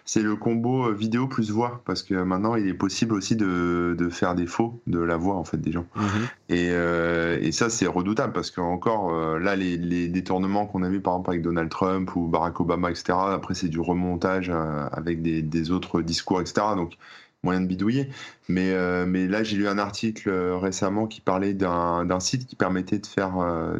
c'est 0.06 0.22
le 0.22 0.38
combo 0.38 0.90
vidéo 0.94 1.28
plus 1.28 1.52
voix 1.52 1.82
parce 1.84 2.04
que 2.04 2.14
maintenant 2.14 2.56
il 2.56 2.66
est 2.68 2.74
possible 2.74 3.14
aussi 3.14 3.36
de, 3.36 3.94
de 3.98 4.08
faire 4.08 4.36
des 4.36 4.48
faux 4.48 4.80
de 4.88 5.00
la 5.00 5.18
voix 5.18 5.36
en 5.36 5.44
fait 5.44 5.58
des 5.58 5.74
gens. 5.74 5.86
Mm-hmm. 5.98 6.56
Et, 6.56 7.46
et 7.46 7.52
ça 7.52 7.70
c'est 7.70 7.88
redoutable 7.88 8.32
parce 8.32 8.52
que 8.52 8.62
encore 8.62 9.12
là 9.38 9.58
les, 9.58 9.76
les 9.76 10.08
détournements 10.08 10.66
qu'on 10.66 10.84
a 10.84 10.90
vu 10.90 11.02
par 11.02 11.16
exemple 11.16 11.32
avec 11.32 11.42
Donald 11.42 11.70
Trump 11.70 12.16
ou 12.16 12.28
Barack 12.28 12.58
Obama 12.62 12.90
etc. 12.90 13.18
Après 13.34 13.54
c'est 13.54 13.68
du 13.68 13.82
remontage 13.82 14.50
avec 14.94 15.22
des, 15.22 15.42
des 15.42 15.72
autres 15.72 16.02
discours 16.02 16.40
etc. 16.40 16.68
Donc 16.78 16.98
moyen 17.44 17.62
de 17.62 17.68
bidouiller. 17.68 18.10
Mais, 18.48 18.72
euh, 18.74 19.06
mais 19.06 19.28
là, 19.28 19.44
j'ai 19.44 19.58
lu 19.58 19.68
un 19.68 19.78
article 19.78 20.30
euh, 20.30 20.58
récemment 20.58 21.08
qui 21.08 21.22
parlait 21.22 21.54
d'un 21.54 22.20
site 22.20 22.46
qui 22.48 22.56
permettait 22.56 23.00
de 23.00 23.06
faire 23.06 23.40
euh, 23.40 23.80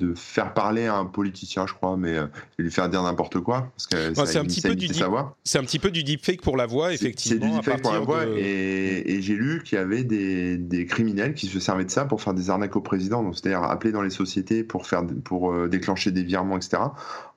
de 0.00 0.12
faire 0.14 0.54
parler 0.54 0.86
à 0.86 0.96
un 0.96 1.04
politicien, 1.04 1.66
je 1.68 1.74
crois, 1.74 1.96
mais 1.96 2.18
euh, 2.18 2.26
lui 2.58 2.70
faire 2.70 2.88
dire 2.88 3.02
n'importe 3.04 3.38
quoi. 3.38 3.72
c'est 3.76 3.96
un, 4.36 4.44
petit 4.44 4.60
peu 4.60 4.74
du 4.74 4.88
deep, 4.88 5.04
c'est 5.44 5.58
un 5.58 5.62
petit 5.62 5.78
peu 5.78 5.92
du 5.92 6.02
deepfake 6.02 6.40
pour 6.40 6.56
la 6.56 6.66
voix, 6.66 6.92
effectivement. 6.92 7.40
C'est 7.40 7.48
du 7.48 7.56
deepfake 7.56 7.82
pour 7.82 7.92
la 7.92 8.00
voix, 8.00 8.24
et, 8.26 9.18
j'ai 9.20 9.34
lu 9.34 9.62
qu'il 9.64 9.78
y 9.78 9.80
avait 9.80 10.02
des, 10.02 10.56
des, 10.56 10.86
criminels 10.86 11.34
qui 11.34 11.46
se 11.46 11.60
servaient 11.60 11.84
de 11.84 11.90
ça 11.90 12.04
pour 12.04 12.20
faire 12.20 12.34
des 12.34 12.50
arnaques 12.50 12.74
au 12.74 12.80
président, 12.80 13.32
c'est-à-dire 13.32 13.62
appeler 13.62 13.92
dans 13.92 14.02
les 14.02 14.10
sociétés 14.10 14.64
pour, 14.64 14.86
faire, 14.86 15.04
pour 15.22 15.52
euh, 15.52 15.68
déclencher 15.68 16.10
des 16.10 16.24
virements, 16.24 16.56
etc., 16.56 16.82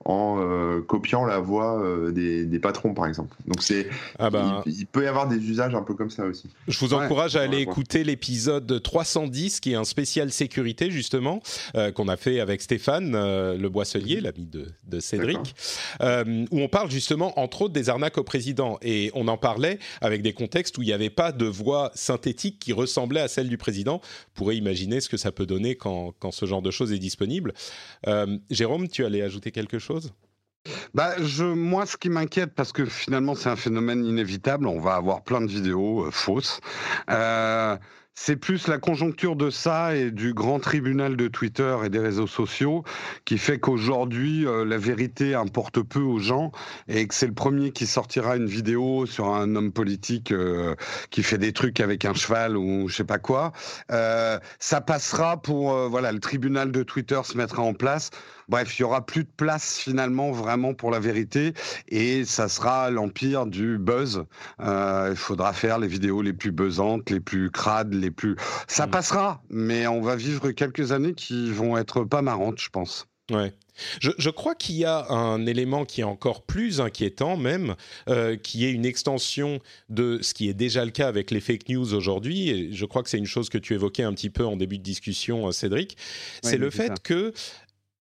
en 0.05 0.37
euh, 0.39 0.81
copiant 0.81 1.25
la 1.25 1.39
voix 1.39 1.83
des, 2.11 2.45
des, 2.45 2.59
patrons, 2.59 2.93
par 2.93 3.07
exemple. 3.07 3.35
Donc 3.45 3.61
c'est, 3.61 3.89
ah 4.19 4.29
ben, 4.29 4.63
il, 4.65 4.85
peut 4.85 5.03
y 5.03 5.07
avoir 5.07 5.27
des 5.27 5.37
usages 5.37 5.75
un 5.75 5.81
peu 5.81 5.95
comme 5.95 6.09
ça 6.09 6.25
aussi. 6.25 6.49
Je 6.67 6.79
vous 6.79 6.93
encourage 6.93 7.35
à 7.35 7.41
aller 7.41 7.59
écouter 7.59 8.03
l'épisode 8.03 8.81
310, 8.81 9.59
qui 9.59 9.73
est 9.73 9.75
un 9.75 9.83
spécial 9.83 10.31
sécurité, 10.31 10.89
justement, 10.91 11.41
qu'on 11.93 12.07
a 12.07 12.17
fait 12.17 12.39
avec 12.39 12.47
avec 12.48 12.62
Stéphane 12.62 13.14
euh, 13.16 13.57
Le 13.57 13.70
Boisselier, 13.70 14.22
l'ami 14.22 14.48
de, 14.48 15.00
Cédric, 15.00 15.55
euh, 16.01 16.46
où 16.51 16.62
on 16.62 16.70
parle 16.70 16.90
justement, 16.90 17.38
entre 17.40 17.64
autres, 17.64 17.74
des 17.74 17.90
arnaques 17.90 18.18
au 18.18 18.24
président. 18.24 18.77
Et 18.81 19.12
on 19.14 19.27
en 19.27 19.38
parlait 19.38 19.79
avec 20.01 20.22
des 20.22 20.33
contextes 20.33 20.77
où 20.77 20.81
il 20.81 20.86
n'y 20.86 20.94
avait 20.94 21.10
pas 21.10 21.31
de 21.31 21.46
voix 21.46 21.92
synthétique 21.94 22.60
qui 22.60 22.74
ressemblait 22.74 23.22
à 23.22 23.27
celle 23.27 23.50
du 23.50 23.57
président. 23.57 24.01
On 24.03 24.33
pourrait 24.33 24.57
imaginer 24.57 25.01
ce 25.01 25.10
que 25.10 25.18
ça 25.18 25.31
peut 25.31 25.46
donner 25.46 25.75
quand, 25.75 26.14
quand 26.20 26.31
ce 26.31 26.46
genre 26.46 26.62
de 26.62 26.72
choses 26.72 26.92
est 26.94 27.00
disponible. 27.00 27.53
Euh, 28.07 28.38
Jérôme, 28.50 28.88
tu 28.88 29.05
allais 29.05 29.22
ajouter 29.22 29.51
quelque 29.51 29.79
chose? 29.79 30.14
Bah, 30.94 31.16
je, 31.22 31.44
moi, 31.44 31.86
ce 31.86 31.98
qui 31.98 32.10
m'inquiète, 32.10 32.53
parce 32.53 32.72
que 32.72 32.86
finalement, 32.86 33.36
c'est 33.36 33.50
un 33.50 33.55
phénomène 33.55 34.03
inévitable, 34.05 34.68
on 34.68 34.79
va 34.79 34.96
avoir 34.96 35.24
plein 35.24 35.42
de 35.42 35.48
vidéos 35.48 36.10
fausses. 36.12 36.60
C'est 38.20 38.36
plus 38.36 38.68
la 38.68 38.80
conjoncture 38.80 39.36
de 39.36 39.51
ça 39.51 39.96
et 39.96 40.10
du 40.10 40.34
grand 40.34 40.60
tribunal 40.60 41.16
de 41.16 41.27
Twitter 41.27 41.77
et 41.86 41.90
des 41.90 42.00
réseaux 42.00 42.25
sociaux 42.25 42.84
qui 43.25 43.38
fait 43.38 43.60
qu'aujourd'hui, 43.60 44.46
euh, 44.48 44.66
la 44.66 44.80
vérité 44.80 45.36
importe 45.36 45.84
peu 45.84 46.00
aux 46.00 46.18
gens 46.18 46.51
et 46.88 47.08
que 47.08 47.14
c'est 47.14 47.27
le 47.27 47.36
premier 47.36 47.72
qui 47.72 47.86
sortira 47.86 48.36
une 48.36 48.48
vidéo 48.48 49.06
sur 49.06 49.27
un 49.30 49.56
homme 49.56 49.72
politique 49.72 50.32
euh, 50.32 50.74
qui 51.12 51.22
fait 51.22 51.38
des 51.38 51.53
trucs 51.53 51.80
avec 51.80 52.06
un 52.06 52.16
cheval 52.16 52.58
ou 52.58 52.90
je 52.90 52.96
sais 52.96 53.03
pas 53.03 53.20
quoi. 53.20 53.53
Euh, 53.92 54.40
ça 54.58 54.82
passera 54.82 55.40
pour, 55.40 55.74
voilà, 55.88 56.12
le 56.12 56.20
tribunal 56.20 56.72
de 56.72 56.82
Twitter 56.82 57.22
se 57.24 57.38
mettra 57.38 57.62
en 57.62 57.75
place 57.75 58.10
Bref, 58.50 58.77
il 58.77 58.81
y 58.81 58.86
aura 58.86 59.05
plus 59.05 59.24
de 59.24 59.29
place 59.36 59.77
finalement 59.77 60.31
vraiment 60.31 60.74
pour 60.74 60.92
la 60.92 61.00
vérité 61.00 61.53
et 61.90 62.24
ça 62.24 62.48
sera 62.48 62.90
l'empire 62.90 63.46
du 63.46 63.77
buzz. 63.77 64.24
Euh, 64.60 65.10
il 65.12 65.18
faudra 65.18 65.53
faire 65.53 65.79
les 65.79 65.88
vidéos 65.88 66.22
les 66.22 66.33
plus 66.33 66.51
buzzantes, 66.51 67.10
les 67.10 67.20
plus 67.20 67.51
crades, 67.51 67.94
les 67.94 68.12
plus. 68.12 68.36
Ça 68.68 68.88
mm. 68.88 68.92
passera, 68.92 69.42
mais 69.50 69.88
on 69.88 70.01
va 70.01 70.16
vivre 70.16 70.51
quelques 70.51 70.92
années 70.92 71.14
qui 71.14 71.51
vont 71.51 71.77
être 71.77 72.03
pas 72.03 72.22
marrantes, 72.22 72.60
je 72.60 72.70
pense. 72.70 73.07
Ouais. 73.31 73.53
Je, 74.00 74.29
crois 74.29 74.55
qu'il 74.55 74.75
y 74.75 74.86
a 74.86 75.07
un 75.10 75.46
élément 75.46 75.86
qui 75.86 76.01
est 76.01 76.05
encore 76.05 76.44
plus 76.44 76.81
inquiétant 76.81 77.38
même, 77.38 77.75
euh, 78.10 78.36
qui 78.36 78.66
est 78.66 78.72
une 78.72 78.86
extension 78.86 79.60
de 79.90 80.20
ce 80.22 80.33
qui 80.33 80.50
est 80.50 80.53
déjà 80.53 80.83
le 80.83 80.92
cas 80.92 81.07
avec 81.07 81.29
les 81.29 81.40
fake 81.40 81.70
news 81.70 81.94
aujourd'hui. 81.94 82.50
Et 82.50 82.74
je 82.74 82.86
crois 82.86 83.03
que 83.03 83.10
c'est 83.10 83.18
une 83.18 83.25
chose 83.25 83.50
que 83.50 83.57
tu 83.57 83.74
évoquais 83.74 84.03
un 84.03 84.14
petit 84.14 84.29
peu 84.29 84.46
en 84.46 84.55
début 84.55 84.77
de 84.77 84.83
discussion, 84.83 85.48
euh, 85.48 85.51
Cédric. 85.51 85.98
C'est 86.42 86.57
le 86.57 86.70
fait 86.70 87.01
que 87.03 87.33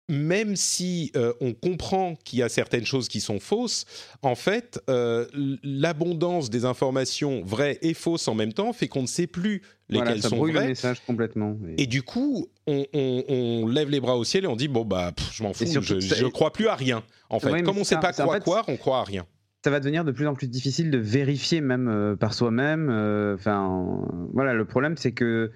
même 0.10 0.56
si 0.56 1.12
euh, 1.16 1.34
on 1.40 1.54
comprend 1.54 2.16
qu'il 2.24 2.40
y 2.40 2.44
a 2.44 2.50
certaines 2.50 2.86
choses 2.86 3.08
qui 3.08 3.22
sont 3.22 3.40
fausses, 3.40 3.86
en 4.22 4.36
fait, 4.36 4.82
euh, 4.90 5.26
l'abondance 5.64 6.50
des 6.50 6.66
informations 6.66 7.42
vraies 7.46 7.80
et 7.82 7.94
fausses 7.94 8.28
en 8.28 8.36
même 8.36 8.54
temps 8.54 8.74
fait 8.74 8.88
qu'on 8.88 9.04
ne 9.04 9.08
sait 9.08 9.28
plus 9.28 9.62
lesquelles 9.90 10.22
ça 10.22 10.30
sont 10.30 10.38
vraies. 10.38 10.52
le 10.52 10.68
message 10.68 11.02
complètement. 11.06 11.58
Et... 11.78 11.88
du 11.88 12.02
coup, 12.02 12.48
on, 12.68 13.68
lève 13.68 13.90
les 13.90 14.02
bras 14.02 14.18
au 14.18 14.24
ciel 14.24 14.44
et 14.44 14.48
on 14.48 14.56
dit 14.56 14.68
bon 14.68 14.84
bah 14.84 15.14
je 15.32 15.44
m'en 15.44 15.54
fous, 15.54 15.66
je, 15.66 16.24
ne 16.24 16.30
crois 16.30 16.52
plus 16.52 16.68
à 16.68 16.76
rien. 16.76 17.04
En 17.30 17.40
fait, 17.40 17.64
comme 17.64 17.78
on 17.78 17.82
ne 17.82 17.86
sait 17.86 17.98
pas 17.98 18.14
quoi 18.14 18.40
croire, 18.40 18.66
on 18.68 18.78
croit 18.78 19.00
à 19.00 19.04
rien 19.04 19.26
ça 19.66 19.70
va 19.70 19.80
devenir 19.80 20.04
de 20.04 20.12
plus 20.12 20.28
en 20.28 20.34
plus 20.34 20.50
difficile 20.50 20.92
de 20.92 20.98
vérifier 20.98 21.62
même 21.62 21.88
euh, 21.88 22.18
par 22.18 22.34
soi-même. 22.34 22.90
Enfin, 23.34 24.02
voilà, 24.34 24.54
le 24.54 24.66
problème 24.66 24.98
c'est 24.98 25.14
que 25.14 25.52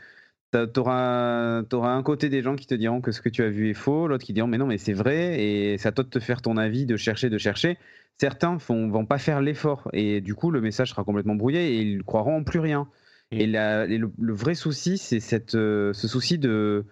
tu 0.51 0.79
auras, 0.79 1.63
un 1.71 2.03
côté 2.03 2.29
des 2.29 2.41
gens 2.41 2.55
qui 2.55 2.67
te 2.67 2.75
diront 2.75 3.01
que 3.01 3.11
ce 3.11 3.21
que 3.21 3.29
tu 3.29 3.43
as 3.43 3.49
vu 3.49 3.69
est 3.69 3.73
faux, 3.73 4.07
l'autre 4.07 4.25
qui 4.25 4.33
diront 4.33 4.47
mais 4.47 4.57
non, 4.57 4.67
mais 4.67 4.77
c'est 4.77 4.93
vrai, 4.93 5.41
et 5.41 5.77
c'est 5.77 5.87
à 5.87 5.91
toi 5.91 6.03
de 6.03 6.09
te 6.09 6.19
faire 6.19 6.41
ton 6.41 6.57
avis, 6.57 6.85
de 6.85 6.97
chercher, 6.97 7.29
de 7.29 7.37
chercher. 7.37 7.77
Certains 8.17 8.53
ne 8.53 8.91
vont 8.91 9.05
pas 9.05 9.17
faire 9.17 9.41
l'effort, 9.41 9.89
et 9.93 10.21
du 10.21 10.35
coup, 10.35 10.51
le 10.51 10.61
message 10.61 10.89
sera 10.89 11.03
complètement 11.03 11.35
brouillé, 11.35 11.75
et 11.75 11.81
ils 11.81 12.03
croiront 12.03 12.37
en 12.37 12.43
plus 12.43 12.59
rien. 12.59 12.87
Et, 13.31 13.45
le, 13.45 14.33
vrai 14.33 14.55
souci, 14.55 14.97
c'est 14.97 15.55
euh, 15.55 15.91
ce 15.93 16.07
souci 16.07 16.37
de, 16.37 16.85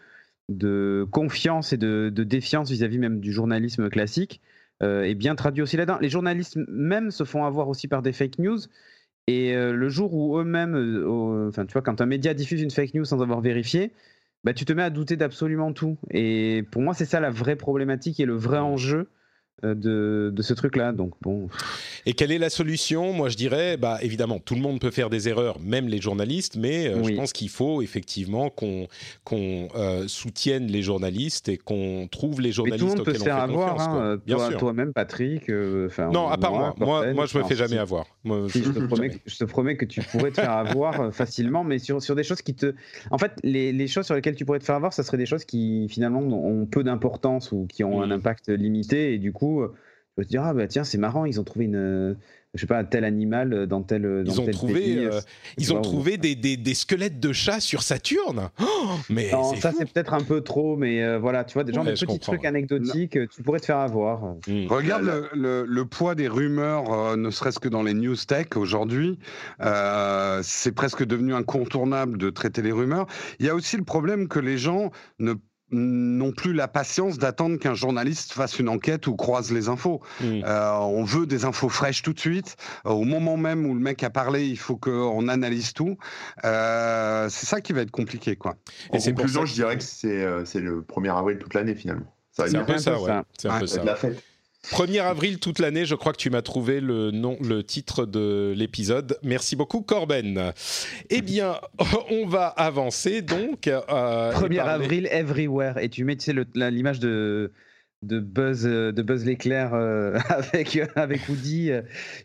de 0.50 1.08
confiance 1.12 1.74
et 1.74 1.78
de, 1.78 2.10
défiance 2.10 2.70
vis-à-vis 2.70 3.00
même 3.00 3.20
du 3.20 3.32
journalisme 3.32 3.90
classique, 3.90 4.42
euh, 4.84 5.04
est 5.04 5.16
bien 5.16 5.36
traduit 5.36 5.64
aussi 5.64 5.78
là-dedans. 5.78 5.98
Les 6.02 6.10
journalistes 6.10 6.58
même 6.68 7.12
se 7.12 7.24
font 7.24 7.46
avoir 7.46 7.70
aussi 7.70 7.88
par 7.88 8.02
des 8.02 8.12
fake 8.12 8.40
news, 8.40 8.60
et 9.28 9.56
euh, 9.56 9.74
le 9.74 9.90
jour 9.90 10.14
où 10.14 10.38
eux-mêmes, 10.38 10.76
euh, 10.76 11.50
enfin, 11.50 11.66
tu 11.66 11.74
vois, 11.74 11.82
quand 11.82 12.00
un 12.02 12.06
média 12.06 12.34
diffuse 12.34 12.62
une 12.62 12.72
fake 12.72 12.94
news 12.94 13.06
sans 13.06 13.22
avoir 13.22 13.42
vérifié, 13.42 13.92
bah, 14.44 14.54
tu 14.54 14.66
te 14.66 14.74
mets 14.74 14.84
à 14.84 14.92
douter 14.92 15.18
d'absolument 15.18 15.74
tout. 15.74 15.98
Et 16.12 16.64
pour 16.72 16.82
moi, 16.82 16.94
c'est 16.94 17.06
ça 17.06 17.20
la 17.20 17.32
vraie 17.32 17.56
problématique 17.56 18.20
et 18.20 18.26
le 18.26 18.36
vrai 18.36 18.60
enjeu 18.60 19.10
de, 19.74 20.32
de 20.34 20.42
ce 20.42 20.54
truc-là. 20.54 20.92
Donc 20.92 21.14
bon. 21.22 21.48
Et 22.06 22.14
quelle 22.14 22.32
est 22.32 22.38
la 22.38 22.50
solution? 22.50 23.14
Moi, 23.14 23.30
je 23.30 23.38
dirais, 23.38 23.78
bah 23.78 23.98
évidemment, 24.02 24.40
tout 24.40 24.56
le 24.56 24.62
monde 24.62 24.80
peut 24.80 24.92
faire 24.92 25.10
des 25.10 25.28
erreurs, 25.28 25.60
même 25.60 25.88
les 25.88 26.02
journalistes, 26.02 26.58
mais 26.58 26.92
je 27.04 27.16
pense 27.16 27.34
qu'il 27.34 27.50
faut 27.50 27.82
effectivement 27.82 28.50
qu'on 28.50 28.88
qu'on 29.24 29.70
soutienne 30.08 30.68
les 30.68 30.82
journalistes 30.82 31.50
et 31.50 31.58
qu'on 31.58 32.08
trouve 32.12 32.42
les 32.42 32.52
journalistes 32.52 32.84
mais 32.84 32.90
tout 32.90 32.94
le 32.94 32.98
monde 32.98 33.06
peut 33.06 33.14
se 33.14 33.24
faire 33.24 33.38
avoir, 33.38 33.80
hein, 33.80 34.20
toi, 34.28 34.54
toi-même, 34.54 34.94
Patrick. 34.94 35.50
non, 35.50 36.28
à 36.28 36.38
part 36.38 36.52
moi. 36.52 36.76
Moi, 36.78 37.14
moi, 37.14 37.26
je 37.26 37.38
me 37.38 37.44
fais 37.44 37.56
jamais 37.56 37.78
avoir. 37.78 38.06
je, 38.26 38.60
te 38.60 38.80
promets, 38.88 39.12
je, 39.26 39.38
te 39.38 39.44
promets, 39.44 39.78
que 39.78 39.86
tu 39.86 40.02
pourrais 40.02 40.32
te 40.32 40.42
faire 40.42 40.52
avoir 40.52 41.14
facilement, 41.14 41.64
mais 41.64 41.80
sur, 41.80 42.02
sur 42.02 42.16
des 42.16 42.24
choses 42.24 42.42
qui 42.42 42.54
te. 42.54 42.74
En 43.12 43.18
fait, 43.18 43.34
les, 43.44 43.72
les, 43.72 43.88
choses 43.88 44.06
sur 44.06 44.16
lesquelles 44.16 44.36
tu 44.36 44.46
pourrais 44.46 44.60
te 44.60 44.64
faire 44.64 44.76
avoir, 44.76 44.94
ça 44.94 45.04
serait 45.04 45.18
des 45.18 45.26
choses 45.26 45.46
qui 45.46 45.88
finalement 45.90 46.22
ont 46.22 46.66
peu 46.66 46.84
d'importance 46.84 47.52
ou 47.52 47.68
qui 47.68 47.84
ont 47.84 48.02
un 48.02 48.12
impact 48.12 48.50
limité, 48.50 49.14
et 49.14 49.18
du 49.18 49.32
coup, 49.32 49.55
tu 49.64 50.22
vas 50.22 50.24
te 50.24 50.30
dire 50.30 50.44
ah 50.44 50.54
bah 50.54 50.68
tiens, 50.68 50.84
c'est 50.84 50.98
marrant, 50.98 51.26
ils 51.26 51.40
ont 51.40 51.44
trouvé 51.44 51.66
une 51.66 52.16
je 52.56 52.62
sais 52.62 52.68
pas, 52.68 52.84
tel 52.84 53.04
animal 53.04 53.68
dans 53.68 53.84
tel. 53.84 54.24
Dans 54.24 54.32
ils 54.32 54.42
ont 54.42 54.48
trouvé, 54.48 55.06
euh, 55.06 55.20
ils 55.58 55.74
ont 55.74 55.82
trouvé 55.82 56.18
des, 56.18 56.36
des, 56.36 56.56
des, 56.56 56.74
squelettes 56.74 57.20
de 57.20 57.34
chats 57.34 57.60
sur 57.60 57.84
Saturne. 57.84 58.50
Oh, 58.62 58.92
mais 59.10 59.30
ça 59.60 59.72
c'est 59.78 59.92
peut-être 59.92 60.14
un 60.14 60.24
peu 60.24 60.42
trop, 60.42 60.78
mais 60.78 61.04
euh, 61.04 61.20
voilà, 61.20 61.44
tu 61.44 61.54
vois, 61.54 61.66
des 61.66 61.74
gens 61.74 61.84
des 61.84 61.94
petits 61.94 62.20
trucs 62.20 62.46
anecdotiques, 62.46 63.18
tu 63.30 63.44
pourrais 63.44 63.60
te 63.60 63.66
faire 63.66 63.80
avoir. 63.80 64.36
Hmm. 64.48 64.68
Regarde 64.68 65.04
le, 65.04 65.30
le, 65.34 65.66
le, 65.68 65.86
poids 65.86 66.16
des 66.16 66.28
rumeurs, 66.28 66.92
euh, 66.94 67.16
ne 67.18 67.30
serait-ce 67.30 67.60
que 67.60 67.70
dans 67.70 67.84
les 67.84 67.94
news 67.94 68.16
tech 68.16 68.48
aujourd'hui, 68.56 69.20
c'est 70.42 70.74
presque 70.74 71.04
devenu 71.06 71.34
incontournable 71.34 72.18
de 72.18 72.30
traiter 72.30 72.62
les 72.62 72.72
rumeurs. 72.72 73.08
Il 73.40 73.46
y 73.46 73.50
a 73.50 73.56
aussi 73.56 73.76
le 73.76 73.84
problème 73.84 74.28
que 74.28 74.40
les 74.40 74.58
gens 74.58 74.92
ne 75.20 75.34
n'ont 75.76 76.32
plus 76.32 76.54
la 76.54 76.68
patience 76.68 77.18
d'attendre 77.18 77.58
qu'un 77.58 77.74
journaliste 77.74 78.34
fasse 78.34 78.60
une 78.60 78.70
enquête 78.70 79.08
ou 79.08 79.16
croise 79.16 79.52
les 79.52 79.70
infos. 79.70 80.02
Mm. 80.22 80.44
Euh, 80.46 80.72
on 80.80 81.04
veut 81.04 81.26
des 81.26 81.46
infos 81.46 81.70
fraîches 81.70 82.02
tout 82.02 82.14
de 82.14 82.20
suite. 82.20 82.56
Euh, 82.86 82.92
au 82.92 83.04
moment 83.04 83.38
même 83.38 83.66
où 83.66 83.74
le 83.74 83.80
mec 83.80 84.04
a 84.04 84.10
parlé, 84.10 84.46
il 84.46 84.58
faut 84.58 84.78
qu'on 84.78 85.28
analyse 85.28 85.74
tout. 85.74 85.98
Euh, 86.44 87.28
c'est 87.30 87.46
ça 87.46 87.62
qui 87.62 87.74
va 87.74 87.82
être 87.82 87.92
compliqué. 87.92 88.36
Quoi. 88.36 88.56
En 88.92 88.98
conclusion, 88.98 89.46
je 89.46 89.54
dirais 89.54 89.78
que 89.78 89.84
c'est 89.84 90.60
le 90.60 90.82
1er 90.82 91.18
avril 91.18 91.38
toute 91.38 91.54
l'année 91.54 91.76
finalement. 91.76 92.12
C'est 92.32 92.56
un, 92.56 92.64
peu 92.66 92.78
ça, 92.78 93.00
ouais. 93.00 93.22
C'est 93.38 93.48
un 93.48 93.60
peu 93.60 93.68
ça. 93.68 93.84
La 93.84 93.96
fête. 93.96 94.22
1er 94.72 95.02
avril 95.02 95.40
toute 95.40 95.60
l'année, 95.60 95.86
je 95.86 95.96
crois 95.96 96.12
que 96.12 96.18
tu 96.18 96.30
m'as 96.30 96.42
trouvé 96.42 96.80
le 96.80 97.12
nom, 97.12 97.38
le 97.42 97.64
titre 97.64 98.06
de 98.06 98.54
l'épisode. 98.56 99.18
Merci 99.24 99.56
beaucoup, 99.56 99.82
Corben. 99.82 100.54
Eh 101.10 101.22
bien, 101.22 101.60
on 102.10 102.28
va 102.28 102.48
avancer 102.48 103.22
donc. 103.22 103.64
1er 103.68 104.60
avril 104.60 105.08
everywhere. 105.12 105.78
Et 105.78 105.90
tu 105.90 106.04
mets, 106.04 106.16
tu 106.16 106.32
sais, 106.32 106.70
l'image 106.72 107.00
de 107.00 107.52
de 108.02 108.20
Buzz 108.20 108.64
de 108.64 109.02
Buzz 109.02 109.26
l'éclair 109.26 109.74
euh, 109.74 110.20
avec 110.30 110.80
avec 110.96 111.28
Woody 111.28 111.72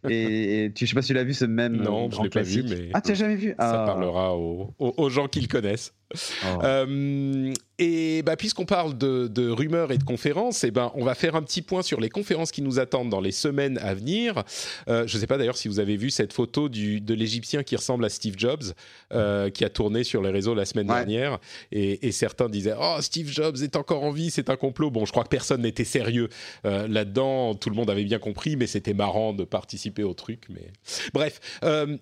et, 0.08 0.72
tu 0.74 0.84
je 0.84 0.90
sais 0.90 0.94
pas 0.94 1.00
si 1.00 1.08
tu 1.08 1.14
l'as 1.14 1.24
vu 1.24 1.32
ce 1.32 1.44
même 1.44 1.76
non 1.76 2.10
je 2.10 2.22
l'ai 2.22 2.28
pas 2.28 2.42
vu 2.42 2.64
mais 2.68 2.90
ah 2.92 3.00
tu 3.00 3.10
l'as 3.10 3.14
jamais 3.14 3.36
vu? 3.36 3.54
ça 3.58 3.82
ah. 3.82 3.86
parlera 3.86 4.36
aux, 4.36 4.74
aux, 4.78 5.10
gens 5.10 5.26
qui 5.26 5.40
le 5.40 5.46
connaissent 5.46 5.94
oh. 6.14 6.64
euh, 6.64 7.52
et 7.78 8.22
bah, 8.22 8.36
puisqu'on 8.36 8.66
parle 8.66 8.96
de, 8.98 9.48
rumeurs 9.48 9.90
et 9.92 9.98
de 9.98 10.04
conférences, 10.04 10.64
et 10.64 10.68
eh 10.68 10.70
ben, 10.70 10.92
on 10.94 11.04
va 11.04 11.14
faire 11.14 11.34
un 11.34 11.42
petit 11.42 11.62
point 11.62 11.82
sur 11.82 12.00
les 12.00 12.10
conférences 12.10 12.50
qui 12.50 12.62
nous 12.62 12.78
attendent 12.78 13.08
dans 13.08 13.20
les 13.20 13.32
semaines 13.32 13.78
à 13.78 13.94
venir. 13.94 14.44
Euh, 14.88 15.06
je 15.06 15.16
ne 15.16 15.20
sais 15.20 15.26
pas 15.26 15.38
d'ailleurs 15.38 15.56
si 15.56 15.68
vous 15.68 15.80
avez 15.80 15.96
vu 15.96 16.10
cette 16.10 16.32
photo 16.32 16.68
du, 16.68 17.00
de 17.00 17.14
l'Égyptien 17.14 17.62
qui 17.62 17.76
ressemble 17.76 18.04
à 18.04 18.08
Steve 18.08 18.34
Jobs, 18.36 18.64
euh, 19.12 19.50
qui 19.50 19.64
a 19.64 19.70
tourné 19.70 20.04
sur 20.04 20.22
les 20.22 20.30
réseaux 20.30 20.54
la 20.54 20.66
semaine 20.66 20.88
dernière. 20.88 21.38
Et, 21.72 22.12
certains 22.12 22.48
disaient 22.48 22.74
Oh, 22.78 22.96
Steve 23.00 23.30
Jobs 23.30 23.56
est 23.62 23.76
encore 23.76 24.02
en 24.02 24.10
vie, 24.10 24.30
c'est 24.30 24.50
un 24.50 24.56
complot. 24.56 24.90
Bon, 24.90 25.06
je 25.06 25.12
crois 25.12 25.24
que 25.24 25.28
personne 25.28 25.62
n'était 25.62 25.84
sérieux 25.84 26.28
là-dedans. 26.64 27.54
Tout 27.54 27.70
le 27.70 27.76
monde 27.76 27.88
avait 27.88 28.04
bien 28.04 28.18
compris, 28.18 28.56
mais 28.56 28.66
c'était 28.66 28.94
marrant 28.94 29.32
de 29.32 29.44
participer 29.44 30.02
au 30.02 30.12
truc. 30.12 30.44
Mais... 30.50 30.70
Bref, 31.14 31.40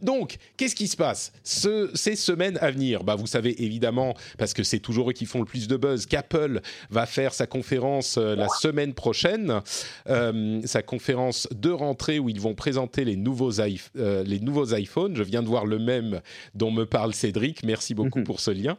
donc, 0.02 0.38
qu'est-ce 0.56 0.74
qui 0.74 0.88
se 0.88 0.96
passe 0.96 1.32
Ce, 1.44 1.90
Ces 1.94 2.16
semaines 2.16 2.58
à 2.60 2.70
venir, 2.70 3.04
bah, 3.04 3.14
vous 3.14 3.26
savez 3.26 3.62
évidemment, 3.62 3.97
parce 4.38 4.54
que 4.54 4.62
c'est 4.62 4.78
toujours 4.78 5.10
eux 5.10 5.12
qui 5.12 5.26
font 5.26 5.40
le 5.40 5.44
plus 5.44 5.68
de 5.68 5.76
buzz 5.76 6.06
qu'Apple 6.06 6.60
va 6.90 7.06
faire 7.06 7.34
sa 7.34 7.46
conférence 7.46 8.16
euh, 8.18 8.34
la 8.34 8.48
semaine 8.48 8.94
prochaine, 8.94 9.60
euh, 10.08 10.60
sa 10.64 10.82
conférence 10.82 11.48
de 11.54 11.70
rentrée 11.70 12.18
où 12.18 12.28
ils 12.28 12.40
vont 12.40 12.54
présenter 12.54 13.04
les 13.04 13.16
nouveaux, 13.16 13.60
euh, 13.60 14.24
les 14.24 14.40
nouveaux 14.40 14.74
iPhones. 14.74 15.16
Je 15.16 15.22
viens 15.22 15.42
de 15.42 15.48
voir 15.48 15.66
le 15.66 15.78
même 15.78 16.20
dont 16.54 16.70
me 16.70 16.84
parle 16.84 17.14
Cédric. 17.14 17.62
Merci 17.64 17.94
beaucoup 17.94 18.20
mhm. 18.20 18.24
pour 18.24 18.40
ce 18.40 18.50
lien. 18.50 18.78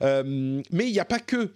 mais 0.00 0.86
il 0.86 0.92
n'y 0.92 1.00
a 1.00 1.04
pas 1.04 1.20
que. 1.20 1.52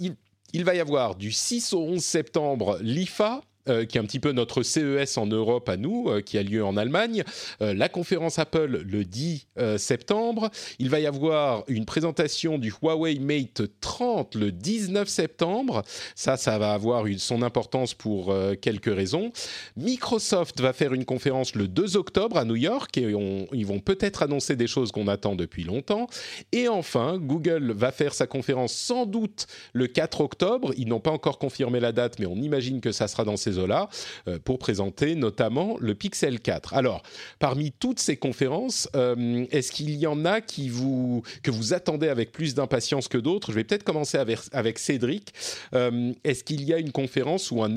il, 0.00 0.14
il 0.52 0.64
va 0.64 0.74
y 0.74 0.80
avoir 0.80 1.16
du 1.16 1.32
6 1.32 1.72
au 1.72 1.80
11 1.80 2.02
septembre 2.02 2.78
l'IFA, 2.80 3.42
euh, 3.70 3.86
qui 3.86 3.96
est 3.96 4.00
un 4.00 4.04
petit 4.04 4.20
peu 4.20 4.32
notre 4.32 4.62
CES 4.62 5.16
en 5.16 5.24
Europe 5.26 5.70
à 5.70 5.78
nous, 5.78 6.10
euh, 6.10 6.20
qui 6.20 6.36
a 6.36 6.42
lieu 6.42 6.62
en 6.62 6.76
Allemagne. 6.76 7.24
Euh, 7.62 7.72
la 7.72 7.88
conférence 7.88 8.38
Apple 8.38 8.84
le 8.86 9.04
10 9.04 9.46
septembre. 9.78 10.50
Il 10.78 10.90
va 10.90 11.00
y 11.00 11.06
avoir 11.06 11.64
une 11.68 11.86
présentation 11.86 12.58
du 12.58 12.72
Huawei 12.82 13.18
Mate 13.18 13.62
30 13.80 14.34
le 14.34 14.52
19 14.52 15.08
septembre. 15.08 15.82
Ça, 16.14 16.36
ça 16.36 16.58
va 16.58 16.72
avoir 16.74 17.06
son 17.18 17.40
importance 17.42 17.94
pour 17.94 18.34
quelques 18.60 18.94
raisons. 18.94 19.32
Microsoft 19.76 20.60
va 20.60 20.72
faire 20.72 20.92
une 20.92 21.04
conférence 21.04 21.54
le 21.54 21.68
2 21.68 21.96
octobre 21.96 22.36
à 22.36 22.44
New 22.44 22.56
York 22.56 22.96
et 22.98 23.14
ils 23.52 23.66
vont 23.66 23.80
peut-être 23.80 24.22
annoncer 24.22 24.56
des 24.56 24.66
choses 24.66 24.92
qu'on 24.92 25.08
attend 25.08 25.36
depuis 25.36 25.64
longtemps. 25.64 26.08
Et 26.52 26.68
enfin, 26.68 27.18
Google 27.18 27.72
va 27.72 27.92
faire 27.92 28.12
sa 28.14 28.26
conférence 28.26 28.72
sans 28.72 29.06
doute 29.06 29.46
le 29.72 29.86
4 29.86 30.20
octobre. 30.20 30.72
Ils 30.76 30.88
n'ont 30.88 31.00
pas 31.00 31.12
encore 31.12 31.38
confirmé 31.38 31.80
la 31.80 31.92
date, 31.92 32.18
mais 32.18 32.26
on 32.26 32.36
imagine 32.36 32.80
que 32.80 32.92
ça 32.92 33.08
sera 33.08 33.24
dans 33.24 33.36
ces 33.36 33.53
là 33.62 33.88
euh, 34.28 34.38
pour 34.42 34.58
présenter 34.58 35.14
notamment 35.14 35.76
le 35.80 35.94
Pixel 35.94 36.40
4. 36.40 36.74
Alors, 36.74 37.02
parmi 37.38 37.72
toutes 37.72 38.00
ces 38.00 38.16
conférences, 38.16 38.88
euh, 38.96 39.44
est-ce 39.50 39.72
qu'il 39.72 39.90
y 39.90 40.06
en 40.06 40.24
a 40.24 40.40
qui 40.40 40.68
vous, 40.68 41.22
que 41.42 41.50
vous 41.50 41.72
attendez 41.72 42.08
avec 42.08 42.32
plus 42.32 42.54
d'impatience 42.54 43.08
que 43.08 43.18
d'autres? 43.18 43.50
Je 43.50 43.56
vais 43.56 43.64
peut-être 43.64 43.84
commencer 43.84 44.18
avec, 44.18 44.38
avec 44.52 44.78
Cédric. 44.78 45.32
Euh, 45.74 46.12
est-ce 46.24 46.44
qu'il 46.44 46.62
y 46.62 46.72
a 46.72 46.78
une 46.78 46.92
conférence 46.92 47.50
ou 47.50 47.62
un, 47.62 47.74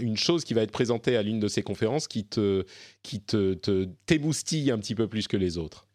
une 0.00 0.16
chose 0.16 0.44
qui 0.44 0.54
va 0.54 0.62
être 0.62 0.72
présentée 0.72 1.16
à 1.16 1.22
l'une 1.22 1.40
de 1.40 1.48
ces 1.48 1.62
conférences 1.62 2.08
qui 2.08 2.24
te 2.24 2.64
qui 3.02 3.20
te, 3.20 3.54
t'émoustille 4.06 4.70
un 4.70 4.78
petit 4.78 4.94
peu 4.94 5.06
plus 5.06 5.26
que 5.28 5.36
les 5.36 5.58
autres? 5.58 5.86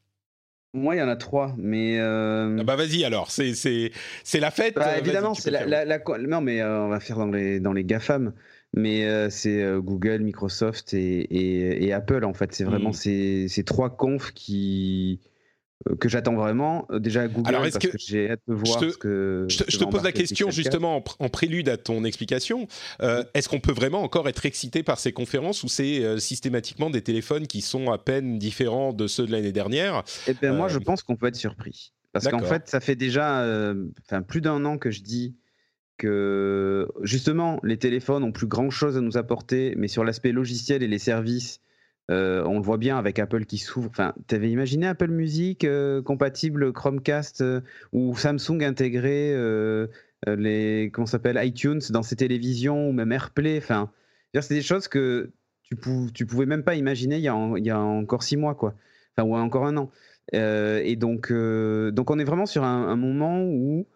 Moi, 0.73 0.95
il 0.95 0.99
y 0.99 1.01
en 1.01 1.07
a 1.07 1.15
trois, 1.15 1.55
mais. 1.57 1.99
Ah 1.99 2.63
bah 2.65 2.75
vas-y 2.75 3.05
alors, 3.05 3.31
c'est, 3.31 3.53
c'est, 3.53 3.91
c'est 4.23 4.41
la 4.41 4.51
fête. 4.51 4.75
Bah, 4.75 4.97
évidemment, 4.97 5.33
c'est 5.33 5.51
la, 5.51 5.85
la, 5.85 5.99
Non, 6.19 6.41
mais 6.41 6.61
on 6.63 6.89
va 6.89 6.99
faire 6.99 7.17
dans 7.17 7.27
les, 7.27 7.61
dans 7.61 7.71
les 7.71 7.85
GAFAM 7.85 8.33
mais 8.75 9.05
euh, 9.05 9.29
c'est 9.29 9.63
euh, 9.63 9.79
Google, 9.79 10.19
Microsoft 10.19 10.93
et, 10.93 11.93
Apple 11.93 12.25
en 12.25 12.33
fait. 12.33 12.53
C'est 12.53 12.65
vraiment 12.65 12.89
mm. 12.89 13.47
ces, 13.47 13.63
trois 13.65 13.89
confs 13.89 14.33
qui 14.33 15.21
euh, 15.89 15.95
que 15.95 16.09
j'attends 16.09 16.35
vraiment. 16.35 16.85
Déjà 16.91 17.29
Google 17.29 17.53
parce 17.53 17.77
que, 17.77 17.87
j'ai 17.97 18.31
hâte 18.31 18.41
de 18.49 18.53
voir 18.53 18.81
je 18.81 18.85
te, 18.85 18.91
ce 18.91 18.97
que. 18.97 19.45
Je 19.49 19.77
te, 19.77 19.85
pose 19.85 20.03
la 20.03 20.11
question 20.11 20.51
justement 20.51 21.01
en, 21.19 21.29
prélude 21.29 21.69
à 21.69 21.77
ton 21.77 22.03
explication. 22.03 22.67
Mm. 23.01 23.21
Est-ce 23.33 23.47
qu'on 23.47 23.61
peut 23.61 23.71
vraiment 23.71 24.03
encore 24.03 24.27
être 24.27 24.45
excité 24.45 24.83
par 24.83 24.99
ces 24.99 25.13
conférences 25.13 25.63
ou 25.63 25.69
c'est 25.69 26.19
systématiquement 26.19 26.89
des 26.89 27.01
téléphones 27.01 27.47
qui 27.47 27.61
sont 27.61 27.91
à 27.93 27.97
peine 27.97 28.37
différents 28.37 28.91
de 28.91 29.07
ceux 29.07 29.25
de 29.25 29.31
l'année 29.31 29.53
dernière? 29.53 30.03
Eh 30.27 30.33
bien 30.33 30.53
moi 30.53 30.67
je 30.67 30.79
pense 30.79 31.01
qu'on 31.01 31.15
peut 31.15 31.27
être 31.27 31.37
surpris 31.37 31.93
parce 32.11 32.27
qu'en 32.27 32.41
fait 32.41 32.67
ça 32.67 32.81
fait 32.81 32.95
déjà 32.95 33.73
plus 34.27 34.41
d'un 34.41 34.65
an 34.65 34.77
que 34.77 34.91
je 34.91 35.01
dis 35.01 35.37
que 35.97 36.87
justement 37.01 37.59
les 37.63 37.77
téléphones 37.77 38.23
ont 38.23 38.31
plus 38.31 38.47
grand 38.47 38.69
chose 38.69 38.97
à 38.97 39.01
nous 39.01 39.17
apporter, 39.17 39.75
mais 39.77 39.87
sur 39.87 40.03
l'aspect 40.03 40.31
logiciel 40.31 40.83
et 40.83 40.87
les 40.87 40.99
services, 40.99 41.61
euh, 42.11 42.43
on 42.45 42.55
le 42.55 42.63
voit 42.63 42.77
bien 42.77 42.97
avec 42.97 43.17
Apple 43.19 43.45
qui 43.45 43.57
s'ouvre. 43.57 43.89
Enfin, 43.89 44.13
t'avais 44.27 44.51
imaginé 44.51 44.87
Apple 44.87 45.09
Music 45.09 45.63
euh, 45.63 46.01
compatible 46.01 46.71
Chromecast 46.71 47.41
euh, 47.41 47.61
ou 47.93 48.15
Samsung 48.15 48.61
intégré 48.61 49.35
les 50.27 50.89
comment 50.91 51.05
s'appelle 51.05 51.39
iTunes 51.43 51.81
dans 51.91 52.01
ses 52.01 52.15
télévisions 52.15 52.89
ou 52.89 52.91
même 52.91 53.11
AirPlay. 53.11 53.57
Enfin, 53.57 53.91
c'est 54.33 54.55
des 54.55 54.61
choses 54.61 54.87
que 54.87 55.31
tu, 55.63 55.75
tu 56.13 56.25
pouvais 56.25 56.45
même 56.45 56.63
pas 56.63 56.75
imaginer 56.75 57.17
il 57.17 57.23
y 57.23 57.27
a, 57.27 57.53
il 57.57 57.65
y 57.65 57.69
a 57.69 57.79
encore 57.79 58.23
six 58.23 58.37
mois 58.37 58.55
quoi. 58.55 58.75
Enfin, 59.15 59.27
ou 59.27 59.35
encore 59.35 59.65
un 59.65 59.77
an. 59.77 59.91
et 60.33 60.95
donc, 60.95 61.31
donc 61.31 62.11
on 62.11 62.19
est 62.19 62.23
vraiment 62.23 62.45
sur 62.45 62.63
un 62.63 62.95
moment 62.95 63.43
où 63.43 63.87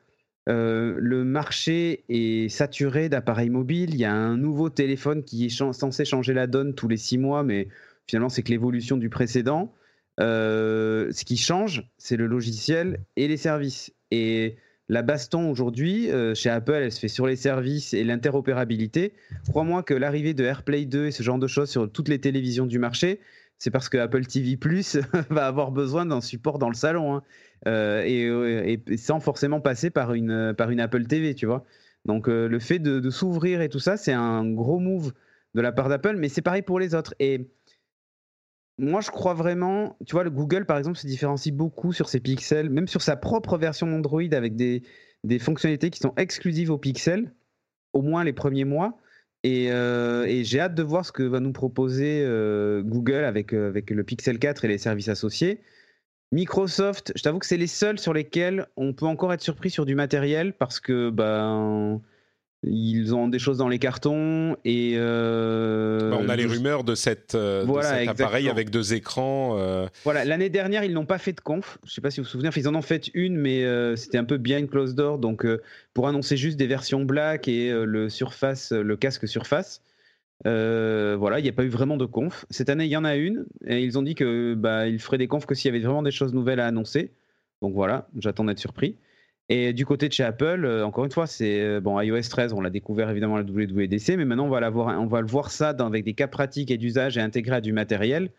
euh, 0.47 0.95
le 0.97 1.23
marché 1.23 2.05
est 2.09 2.49
saturé 2.49 3.09
d'appareils 3.09 3.49
mobiles. 3.49 3.93
Il 3.93 3.99
y 3.99 4.05
a 4.05 4.13
un 4.13 4.37
nouveau 4.37 4.69
téléphone 4.69 5.23
qui 5.23 5.45
est 5.45 5.49
censé 5.49 6.05
changer 6.05 6.33
la 6.33 6.47
donne 6.47 6.73
tous 6.73 6.87
les 6.87 6.97
six 6.97 7.17
mois, 7.17 7.43
mais 7.43 7.67
finalement, 8.07 8.29
c'est 8.29 8.43
que 8.43 8.49
l'évolution 8.49 8.97
du 8.97 9.09
précédent. 9.09 9.73
Euh, 10.19 11.11
ce 11.11 11.23
qui 11.23 11.37
change, 11.37 11.89
c'est 11.97 12.17
le 12.17 12.25
logiciel 12.25 12.99
et 13.15 13.27
les 13.27 13.37
services. 13.37 13.93
Et 14.11 14.57
la 14.89 15.03
baston 15.03 15.51
aujourd'hui, 15.51 16.11
euh, 16.11 16.33
chez 16.33 16.49
Apple, 16.49 16.73
elle 16.73 16.91
se 16.91 16.99
fait 16.99 17.07
sur 17.07 17.27
les 17.27 17.35
services 17.35 17.93
et 17.93 18.03
l'interopérabilité. 18.03 19.13
Crois-moi 19.49 19.83
que 19.83 19.93
l'arrivée 19.93 20.33
de 20.33 20.43
AirPlay 20.43 20.85
2 20.85 21.07
et 21.07 21.11
ce 21.11 21.21
genre 21.21 21.37
de 21.37 21.47
choses 21.47 21.69
sur 21.69 21.89
toutes 21.91 22.09
les 22.09 22.19
télévisions 22.19 22.65
du 22.65 22.79
marché, 22.79 23.19
c'est 23.59 23.71
parce 23.71 23.87
que 23.87 23.97
Apple 23.97 24.25
TV 24.25 24.57
Plus 24.57 24.97
va 25.29 25.45
avoir 25.45 25.71
besoin 25.71 26.05
d'un 26.05 26.21
support 26.21 26.57
dans 26.57 26.69
le 26.69 26.75
salon. 26.75 27.15
Hein. 27.15 27.23
Euh, 27.67 28.03
et, 28.05 28.97
sans 28.97 29.19
forcément 29.19 29.59
passer 29.61 29.89
par 29.89 30.13
une, 30.13 30.53
par 30.57 30.69
une 30.69 30.79
Apple 30.79 31.05
TV, 31.05 31.35
tu 31.35 31.45
vois. 31.45 31.65
Donc 32.05 32.29
euh, 32.29 32.47
le 32.47 32.59
fait 32.59 32.79
de, 32.79 33.09
s'ouvrir 33.09 33.61
et 33.61 33.69
tout 33.69 33.79
ça, 33.79 33.97
c'est 33.97 34.13
un 34.13 34.49
gros 34.49 34.79
move 34.79 35.13
de 35.55 35.61
la 35.61 35.71
part 35.71 35.89
d'Apple, 35.89 36.15
mais 36.15 36.29
c'est 36.29 36.41
pareil 36.41 36.61
pour 36.61 36.79
les 36.79 36.95
autres. 36.95 37.13
Et 37.19 37.49
moi, 38.77 39.01
je 39.01 39.09
crois 39.09 39.33
vraiment, 39.33 39.97
tu 40.05 40.13
vois, 40.13 40.23
le 40.23 40.29
Google, 40.29 40.65
par 40.65 40.77
exemple, 40.77 40.97
se 40.97 41.07
différencie 41.07 41.53
beaucoup 41.53 41.91
sur 41.91 42.07
ses 42.07 42.21
pixels, 42.21 42.69
même 42.69 42.87
sur 42.87 43.01
sa 43.01 43.17
propre 43.17 43.57
version 43.57 43.87
d'Android 43.87 44.33
avec 44.33 44.55
des, 44.55 44.83
des 45.25 45.39
fonctionnalités 45.39 45.89
qui 45.89 45.99
sont 45.99 46.13
exclusives 46.15 46.71
aux 46.71 46.77
pixels, 46.77 47.33
au 47.93 48.01
moins 48.01 48.23
les 48.23 48.33
premiers 48.33 48.65
mois. 48.65 48.97
Et, 49.43 49.71
euh, 49.71 50.43
j'ai 50.43 50.59
hâte 50.59 50.75
de 50.75 50.83
voir 50.83 51.05
ce 51.05 51.11
que 51.11 51.23
va 51.23 51.39
nous 51.39 51.53
proposer 51.53 52.23
euh, 52.25 52.81
Google 52.83 53.23
avec, 53.23 53.53
euh, 53.53 53.69
avec 53.69 53.89
le 53.89 54.03
Pixel 54.03 54.37
4 54.37 54.65
et 54.65 54.67
les 54.67 54.77
services 54.77 55.07
associés. 55.07 55.61
Microsoft, 56.31 57.11
je 57.15 57.23
t'avoue 57.23 57.39
que 57.39 57.45
c'est 57.45 57.57
les 57.57 57.67
seuls 57.67 57.97
sur 57.97 58.13
lesquels 58.13 58.67
on 58.77 58.93
peut 58.93 59.07
encore 59.07 59.33
être 59.33 59.41
surpris 59.41 59.71
sur 59.71 59.85
du 59.85 59.95
matériel 59.95 60.53
parce 60.53 60.79
que 60.79 61.09
ben, 61.09 62.01
ils 62.61 63.15
ont 63.15 63.27
des 63.27 63.39
choses 63.39 63.57
dans 63.57 63.67
les 63.67 63.79
cartons 63.79 64.55
et 64.63 64.93
euh, 64.95 66.11
bah, 66.11 66.17
on 66.21 66.29
a 66.29 66.35
les 66.35 66.45
rumeurs 66.45 66.83
de, 66.83 66.93
cette, 66.93 67.33
euh, 67.33 67.63
voilà, 67.65 67.93
de 67.93 67.99
cet 67.99 68.09
appareil 68.09 68.47
avec 68.47 68.69
deux 68.69 68.93
écrans. 68.93 69.57
Euh. 69.57 69.87
Voilà, 70.03 70.23
l'année 70.23 70.49
dernière 70.49 70.83
ils 70.83 70.93
n'ont 70.93 71.05
pas 71.05 71.17
fait 71.17 71.33
de 71.33 71.41
conf. 71.41 71.79
Je 71.83 71.89
ne 71.89 71.93
sais 71.93 72.01
pas 72.01 72.11
si 72.11 72.19
vous 72.19 72.25
vous 72.25 72.29
souvenez, 72.29 72.49
ils 72.55 72.67
en 72.67 72.75
ont 72.75 72.83
fait 72.83 73.09
une, 73.15 73.35
mais 73.35 73.65
c'était 73.95 74.19
un 74.19 74.25
peu 74.25 74.37
bien 74.37 74.67
closed 74.67 74.95
door, 74.95 75.17
donc 75.17 75.47
pour 75.95 76.07
annoncer 76.07 76.37
juste 76.37 76.57
des 76.57 76.67
versions 76.67 77.05
black 77.05 77.47
et 77.47 77.71
le 77.71 78.09
surface, 78.09 78.71
le 78.71 78.97
casque 78.97 79.27
surface. 79.27 79.81
Voilà, 80.45 81.39
il 81.39 81.43
n'y 81.43 81.49
a 81.49 81.53
pas 81.53 81.63
eu 81.63 81.69
vraiment 81.69 81.97
de 81.97 82.05
conf. 82.05 82.45
Cette 82.49 82.69
année, 82.69 82.85
il 82.85 82.91
y 82.91 82.97
en 82.97 83.05
a 83.05 83.15
une, 83.15 83.45
et 83.65 83.83
ils 83.83 83.97
ont 83.97 84.01
dit 84.01 84.15
que 84.15 84.53
bah, 84.55 84.87
ils 84.87 84.99
feraient 84.99 85.17
des 85.17 85.27
confs 85.27 85.45
que 85.45 85.55
s'il 85.55 85.71
y 85.71 85.75
avait 85.75 85.83
vraiment 85.83 86.03
des 86.03 86.11
choses 86.11 86.33
nouvelles 86.33 86.59
à 86.59 86.67
annoncer. 86.67 87.11
Donc 87.61 87.73
voilà, 87.73 88.07
j'attends 88.17 88.45
d'être 88.45 88.59
surpris. 88.59 88.95
Et 89.49 89.73
du 89.73 89.85
côté 89.85 90.07
de 90.07 90.13
chez 90.13 90.23
Apple, 90.23 90.63
euh, 90.63 90.85
encore 90.85 91.05
une 91.05 91.11
fois, 91.11 91.25
c'est 91.25 91.59
euh, 91.61 91.81
bon 91.81 91.99
iOS 91.99 92.21
13, 92.29 92.53
on 92.53 92.61
l'a 92.61 92.69
découvert 92.69 93.09
évidemment 93.09 93.35
à 93.35 93.41
la 93.41 93.49
WWDC, 93.49 94.15
mais 94.15 94.25
maintenant 94.25 94.45
on 94.45 94.49
va, 94.49 94.71
on 94.71 95.07
va 95.07 95.21
le 95.21 95.27
voir 95.27 95.49
ça 95.49 95.69
avec 95.69 96.05
des 96.05 96.13
cas 96.13 96.27
pratiques 96.27 96.69
et 96.69 96.77
d'usage 96.77 97.17
et 97.17 97.21
intégré 97.21 97.55
à 97.55 97.61
du 97.61 97.73
matériel. 97.73 98.29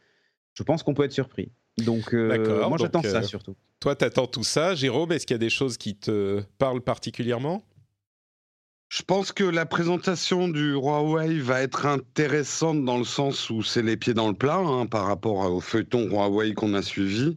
Je 0.54 0.62
pense 0.62 0.84
qu'on 0.84 0.94
peut 0.94 1.04
être 1.04 1.12
surpris. 1.12 1.50
Donc 1.84 2.14
euh, 2.14 2.68
moi 2.68 2.78
j'attends 2.78 3.02
ça 3.02 3.22
surtout. 3.22 3.56
Toi, 3.80 3.96
tu 3.96 4.04
attends 4.04 4.26
tout 4.26 4.44
ça. 4.44 4.74
Jérôme, 4.74 5.10
est-ce 5.12 5.26
qu'il 5.26 5.34
y 5.34 5.36
a 5.36 5.38
des 5.38 5.50
choses 5.50 5.78
qui 5.78 5.96
te 5.96 6.42
parlent 6.58 6.82
particulièrement? 6.82 7.62
Je 8.90 9.02
pense 9.02 9.30
que 9.30 9.44
la 9.44 9.66
présentation 9.66 10.48
du 10.48 10.72
Huawei 10.72 11.38
va 11.38 11.62
être 11.62 11.86
intéressante 11.86 12.84
dans 12.84 12.98
le 12.98 13.04
sens 13.04 13.48
où 13.48 13.62
c'est 13.62 13.82
les 13.82 13.96
pieds 13.96 14.14
dans 14.14 14.26
le 14.26 14.34
plat 14.34 14.56
hein, 14.56 14.86
par 14.86 15.06
rapport 15.06 15.48
au 15.48 15.60
feuilleton 15.60 16.08
Huawei 16.10 16.54
qu'on 16.54 16.74
a 16.74 16.82
suivi. 16.82 17.36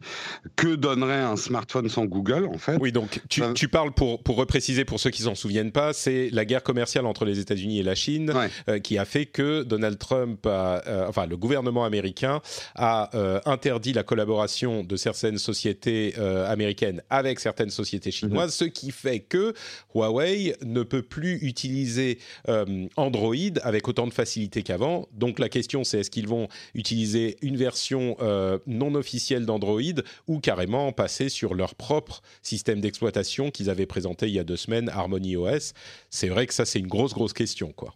Que 0.56 0.74
donnerait 0.74 1.20
un 1.20 1.36
smartphone 1.36 1.88
sans 1.88 2.06
Google 2.06 2.48
en 2.52 2.58
fait? 2.58 2.76
Oui, 2.80 2.90
donc 2.90 3.20
tu, 3.28 3.68
parles 3.68 3.92
pour, 3.92 4.20
pour 4.24 4.34
repréciser 4.34 4.84
pour 4.84 4.98
ceux 4.98 5.10
qui 5.10 5.22
s'en 5.22 5.36
souviennent 5.36 5.70
pas, 5.70 5.92
c'est 5.92 6.28
la 6.32 6.44
guerre 6.44 6.64
commerciale 6.64 7.06
entre 7.06 7.24
les 7.24 7.38
États-Unis 7.38 7.78
et 7.78 7.84
la 7.84 7.94
Chine 7.94 8.32
euh, 8.68 8.80
qui 8.80 8.98
a 8.98 9.04
fait 9.04 9.26
que 9.26 9.62
Donald 9.62 9.96
Trump, 9.96 10.44
a, 10.46 10.82
euh, 10.88 11.06
enfin 11.08 11.26
le 11.26 11.36
gouvernement 11.36 11.84
américain 11.84 12.40
a 12.74 13.10
euh, 13.14 13.38
interdit 13.46 13.92
la 13.92 14.02
collaboration 14.02 14.82
de 14.82 14.96
certaines 14.96 15.38
sociétés 15.38 16.16
américaines 16.48 17.00
avec 17.10 17.38
certaines 17.38 17.70
sociétés 17.70 18.10
chinoises, 18.10 18.60
mhm. 18.60 18.66
ce 18.66 18.72
qui 18.72 18.90
fait 18.90 19.20
que 19.20 19.54
Huawei 19.94 20.56
ne 20.64 20.82
peut 20.82 21.02
plus 21.02 21.43
utiliser 21.44 22.18
euh, 22.48 22.86
Android 22.96 23.34
avec 23.62 23.88
autant 23.88 24.06
de 24.06 24.12
facilité 24.12 24.62
qu'avant. 24.62 25.08
Donc 25.12 25.38
la 25.38 25.48
question 25.48 25.84
c'est 25.84 26.00
est-ce 26.00 26.10
qu'ils 26.10 26.28
vont 26.28 26.48
utiliser 26.74 27.36
une 27.42 27.56
version 27.56 28.16
euh, 28.20 28.58
non 28.66 28.94
officielle 28.94 29.46
d'Android 29.46 30.02
ou 30.26 30.40
carrément 30.40 30.92
passer 30.92 31.28
sur 31.28 31.54
leur 31.54 31.74
propre 31.74 32.22
système 32.42 32.80
d'exploitation 32.80 33.50
qu'ils 33.50 33.70
avaient 33.70 33.86
présenté 33.86 34.26
il 34.26 34.34
y 34.34 34.38
a 34.38 34.44
deux 34.44 34.56
semaines, 34.56 34.88
Harmony 34.88 35.36
OS. 35.36 35.72
C'est 36.10 36.28
vrai 36.28 36.46
que 36.46 36.54
ça 36.54 36.64
c'est 36.64 36.78
une 36.78 36.86
grosse 36.86 37.14
grosse 37.14 37.32
question 37.32 37.72
quoi. 37.72 37.94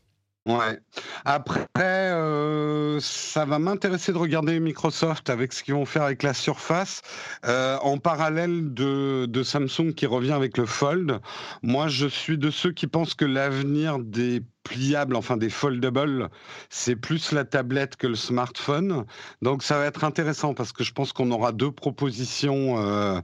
Ouais. 0.49 0.81
Après, 1.27 1.69
euh, 1.77 2.99
ça 3.01 3.45
va 3.45 3.59
m'intéresser 3.59 4.15
de 4.15 4.17
regarder 4.17 4.59
Microsoft 4.61 5.29
avec 5.29 5.53
ce 5.53 5.63
qu'ils 5.63 5.75
vont 5.75 5.85
faire 5.85 6.05
avec 6.05 6.23
la 6.23 6.33
Surface, 6.33 7.03
euh, 7.45 7.77
en 7.83 7.99
parallèle 7.99 8.73
de, 8.73 9.27
de, 9.27 9.43
Samsung 9.43 9.93
qui 9.95 10.07
revient 10.07 10.33
avec 10.33 10.57
le 10.57 10.65
Fold. 10.65 11.21
Moi, 11.63 11.89
je 11.89 12.07
suis 12.07 12.39
de 12.39 12.51
ceux 12.51 12.73
qui 12.73 12.87
pensent 12.87 13.13
que 13.13 13.27
l'avenir 13.27 13.99
des 13.99 14.43
pliables, 14.63 15.17
enfin 15.17 15.37
des 15.37 15.51
foldables, 15.51 16.29
c'est 16.71 16.97
plus 16.97 17.33
la 17.33 17.45
tablette 17.45 17.97
que 17.97 18.07
le 18.07 18.15
smartphone. 18.15 19.05
Donc 19.43 19.63
ça 19.63 19.79
va 19.79 19.87
être 19.87 20.05
intéressant 20.05 20.55
parce 20.55 20.73
que 20.73 20.85
je 20.85 20.93
pense 20.93 21.13
qu'on 21.13 21.31
aura 21.31 21.53
deux 21.53 21.73
propositions. 21.73 22.79
Euh, 22.79 23.21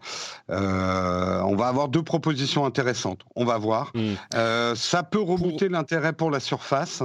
euh, 0.51 1.40
on 1.42 1.57
va 1.57 1.68
avoir 1.68 1.88
deux 1.88 2.03
propositions 2.03 2.64
intéressantes. 2.64 3.23
On 3.37 3.44
va 3.44 3.59
voir. 3.59 3.92
Mm. 3.94 4.14
Euh, 4.35 4.75
ça 4.75 5.03
peut 5.03 5.20
rebooter 5.20 5.68
l'intérêt 5.68 6.12
pour 6.12 6.31
la 6.31 6.40
surface 6.40 7.03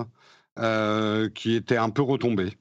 qui 1.35 1.55
était 1.55 1.77
un 1.77 1.89
peu 1.89 2.01
retombé. 2.01 2.57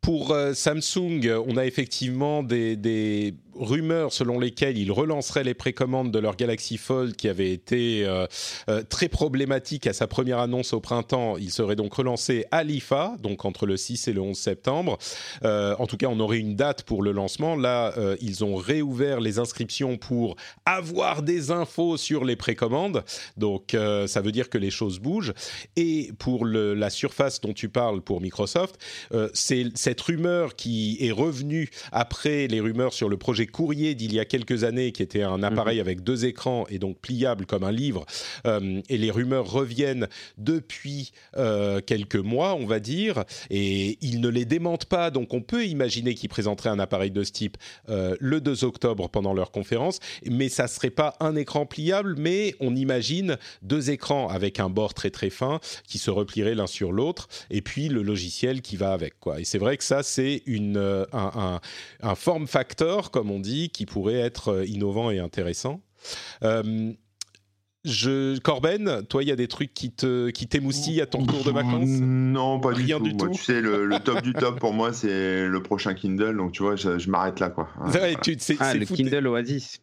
Pour 0.00 0.36
Samsung, 0.54 1.42
on 1.48 1.56
a 1.56 1.66
effectivement 1.66 2.44
des, 2.44 2.76
des 2.76 3.34
rumeurs 3.58 4.12
selon 4.12 4.38
lesquelles 4.38 4.78
ils 4.78 4.92
relanceraient 4.92 5.44
les 5.44 5.54
précommandes 5.54 6.10
de 6.10 6.18
leur 6.18 6.36
Galaxy 6.36 6.76
Fold 6.78 7.16
qui 7.16 7.28
avait 7.28 7.52
été 7.52 8.04
euh, 8.04 8.26
euh, 8.68 8.82
très 8.82 9.08
problématique 9.08 9.86
à 9.86 9.92
sa 9.92 10.06
première 10.06 10.38
annonce 10.38 10.72
au 10.72 10.80
printemps. 10.80 11.36
Il 11.36 11.50
serait 11.50 11.76
donc 11.76 11.94
relancé 11.94 12.44
à 12.50 12.64
l'IFA, 12.64 13.16
donc 13.22 13.44
entre 13.44 13.66
le 13.66 13.76
6 13.76 14.08
et 14.08 14.12
le 14.12 14.20
11 14.20 14.36
septembre. 14.36 14.98
Euh, 15.44 15.74
en 15.78 15.86
tout 15.86 15.96
cas, 15.96 16.06
on 16.08 16.20
aurait 16.20 16.38
une 16.38 16.56
date 16.56 16.82
pour 16.82 17.02
le 17.02 17.12
lancement. 17.12 17.56
Là, 17.56 17.94
ils 18.20 18.44
ont 18.44 18.56
réouvert 18.56 19.20
les 19.20 19.38
inscriptions 19.38 19.96
pour 19.96 20.36
avoir 20.64 21.22
des 21.22 21.50
infos 21.50 21.96
sur 21.96 22.24
les 22.24 22.36
précommandes. 22.36 23.04
Donc, 23.36 23.76
ça 24.06 24.20
veut 24.20 24.32
dire 24.32 24.48
que 24.48 24.58
les 24.58 24.70
choses 24.70 24.98
bougent. 24.98 25.32
Et 25.76 26.10
pour 26.18 26.46
la 26.46 26.90
surface 26.90 27.40
dont 27.40 27.52
tu 27.52 27.68
parles 27.68 28.02
pour 28.02 28.20
Microsoft, 28.20 28.78
c'est 29.32 29.66
cette 29.74 30.00
rumeur 30.00 30.56
qui 30.56 30.98
est 31.00 31.12
revenue 31.12 31.70
après 31.92 32.46
les 32.46 32.60
rumeurs 32.60 32.92
sur 32.92 33.08
le 33.08 33.16
projet 33.16 33.45
Courrier 33.46 33.94
d'il 33.94 34.14
y 34.14 34.20
a 34.20 34.24
quelques 34.24 34.64
années, 34.64 34.92
qui 34.92 35.02
était 35.02 35.22
un 35.22 35.42
appareil 35.42 35.76
mhm. 35.76 35.80
avec 35.80 36.02
deux 36.02 36.24
écrans 36.24 36.66
et 36.68 36.78
donc 36.78 36.98
pliable 36.98 37.46
comme 37.46 37.64
un 37.64 37.72
livre, 37.72 38.04
euh, 38.46 38.80
et 38.88 38.98
les 38.98 39.10
rumeurs 39.10 39.50
reviennent 39.50 40.08
depuis 40.38 41.12
euh, 41.36 41.80
quelques 41.80 42.16
mois, 42.16 42.54
on 42.54 42.66
va 42.66 42.80
dire, 42.80 43.24
et 43.50 43.98
ils 44.00 44.20
ne 44.20 44.28
les 44.28 44.44
démentent 44.44 44.86
pas, 44.86 45.10
donc 45.10 45.34
on 45.34 45.40
peut 45.40 45.66
imaginer 45.66 46.14
qu'ils 46.14 46.28
présenteraient 46.28 46.70
un 46.70 46.78
appareil 46.78 47.10
de 47.10 47.24
ce 47.24 47.32
type 47.32 47.56
euh, 47.88 48.16
le 48.20 48.40
2 48.40 48.64
octobre 48.64 49.08
pendant 49.08 49.34
leur 49.34 49.50
conférence, 49.50 50.00
mais 50.24 50.48
ça 50.48 50.68
serait 50.68 50.90
pas 50.90 51.14
un 51.20 51.36
écran 51.36 51.66
pliable, 51.66 52.14
mais 52.18 52.54
on 52.60 52.74
imagine 52.74 53.36
deux 53.62 53.90
écrans 53.90 54.28
avec 54.28 54.60
un 54.60 54.70
bord 54.70 54.94
très 54.94 55.10
très 55.10 55.30
fin 55.30 55.60
qui 55.86 55.98
se 55.98 56.10
replieraient 56.10 56.54
l'un 56.54 56.66
sur 56.66 56.92
l'autre, 56.92 57.28
et 57.50 57.62
puis 57.62 57.88
le 57.88 58.02
logiciel 58.02 58.62
qui 58.62 58.76
va 58.76 58.92
avec, 58.92 59.18
quoi. 59.20 59.40
Et 59.40 59.44
c'est 59.44 59.58
vrai 59.58 59.76
que 59.76 59.84
ça, 59.84 60.02
c'est 60.02 60.42
une 60.46 60.76
un, 60.76 61.30
un, 61.34 61.60
un 62.02 62.14
form 62.14 62.46
factor, 62.46 63.10
comme 63.10 63.30
on 63.30 63.35
dit, 63.38 63.70
qui 63.70 63.86
pourrait 63.86 64.20
être 64.20 64.48
euh, 64.48 64.66
innovant 64.66 65.10
et 65.10 65.18
intéressant. 65.18 65.80
Euh, 66.42 66.92
je, 67.84 68.38
Corben, 68.40 69.02
toi, 69.08 69.22
il 69.22 69.28
y 69.28 69.32
a 69.32 69.36
des 69.36 69.46
trucs 69.46 69.72
qui 69.72 69.92
te 69.92 70.30
qui 70.30 70.48
t'émoustillent 70.48 71.00
à 71.00 71.06
ton 71.06 71.24
tour 71.24 71.44
de 71.44 71.52
vacances? 71.52 71.88
Non, 71.88 72.58
pas 72.58 72.72
du 72.72 72.86
tout. 72.86 73.28
tu 73.28 73.40
sais, 73.40 73.60
le, 73.60 73.88
top 74.00 74.22
du 74.22 74.32
top 74.32 74.58
pour 74.58 74.72
moi, 74.72 74.92
c'est 74.92 75.46
le 75.46 75.62
prochain 75.62 75.94
Kindle. 75.94 76.36
Donc, 76.36 76.52
tu 76.52 76.64
vois, 76.64 76.74
je, 76.74 77.08
m'arrête 77.08 77.38
là, 77.38 77.48
quoi. 77.48 77.68
tu, 78.22 78.36
ah, 78.58 78.74
le 78.74 78.84
Kindle 78.84 79.28
Oasis. 79.28 79.80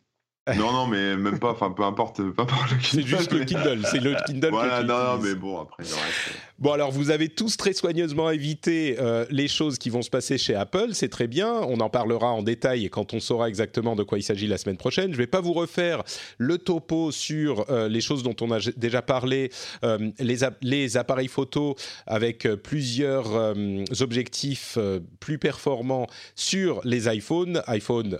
Non, 0.57 0.73
non, 0.73 0.87
mais 0.87 1.15
même 1.15 1.39
pas, 1.39 1.51
enfin 1.51 1.71
peu 1.71 1.83
importe, 1.83 2.17
peu 2.17 2.41
importe 2.41 2.71
le 2.71 2.77
C'est 2.81 3.03
juste 3.03 3.31
le 3.31 3.45
Kindle, 3.45 3.81
c'est 3.89 4.01
le 4.01 4.15
Kindle. 4.25 4.49
Voilà, 4.49 4.83
non, 4.83 4.97
non, 4.97 5.19
mais 5.23 5.35
bon, 5.35 5.61
après, 5.61 5.83
le 5.83 5.89
reste. 5.89 6.37
Bon, 6.63 6.71
alors 6.71 6.91
vous 6.91 7.09
avez 7.09 7.27
tous 7.27 7.57
très 7.57 7.73
soigneusement 7.73 8.31
évité 8.31 8.95
euh, 8.97 9.25
les 9.29 9.49
choses 9.49 9.77
qui 9.77 9.89
vont 9.89 10.01
se 10.01 10.09
passer 10.09 10.37
chez 10.37 10.55
Apple, 10.55 10.91
c'est 10.93 11.09
très 11.09 11.27
bien. 11.27 11.55
On 11.55 11.81
en 11.81 11.89
parlera 11.89 12.31
en 12.31 12.41
détail 12.41 12.89
quand 12.89 13.13
on 13.13 13.19
saura 13.19 13.49
exactement 13.49 13.97
de 13.97 14.03
quoi 14.03 14.17
il 14.17 14.23
s'agit 14.23 14.47
la 14.47 14.57
semaine 14.57 14.77
prochaine. 14.77 15.07
Je 15.07 15.17
ne 15.17 15.17
vais 15.17 15.27
pas 15.27 15.41
vous 15.41 15.51
refaire 15.51 16.03
le 16.37 16.57
topo 16.57 17.11
sur 17.11 17.69
euh, 17.69 17.89
les 17.89 17.99
choses 17.99 18.23
dont 18.23 18.37
on 18.39 18.49
a 18.51 18.59
déjà 18.77 19.01
parlé, 19.01 19.51
euh, 19.83 20.09
les, 20.19 20.37
les, 20.61 20.95
appareils 20.95 21.27
photo 21.27 21.75
avec 22.07 22.47
plusieurs 22.47 23.53
objectifs 23.99 24.77
plus 25.19 25.39
performants 25.39 26.07
sur 26.35 26.79
les 26.85 27.13
iPhones, 27.13 27.61
iPhone 27.67 28.17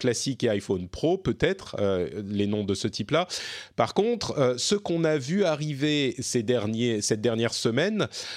classique 0.00 0.42
et 0.42 0.48
iPhone 0.48 0.88
Pro 0.88 1.16
peut-être, 1.16 1.76
les 2.24 2.46
noms 2.46 2.64
de 2.64 2.74
ce 2.74 2.88
type-là. 2.88 3.28
Par 3.76 3.94
contre, 3.94 4.54
ce 4.56 4.74
qu'on 4.74 5.04
a 5.04 5.16
vu 5.16 5.44
arriver 5.44 6.16
ces 6.18 6.42
derniers, 6.42 7.00
cette 7.00 7.20
dernière 7.20 7.54
semaine, 7.54 7.83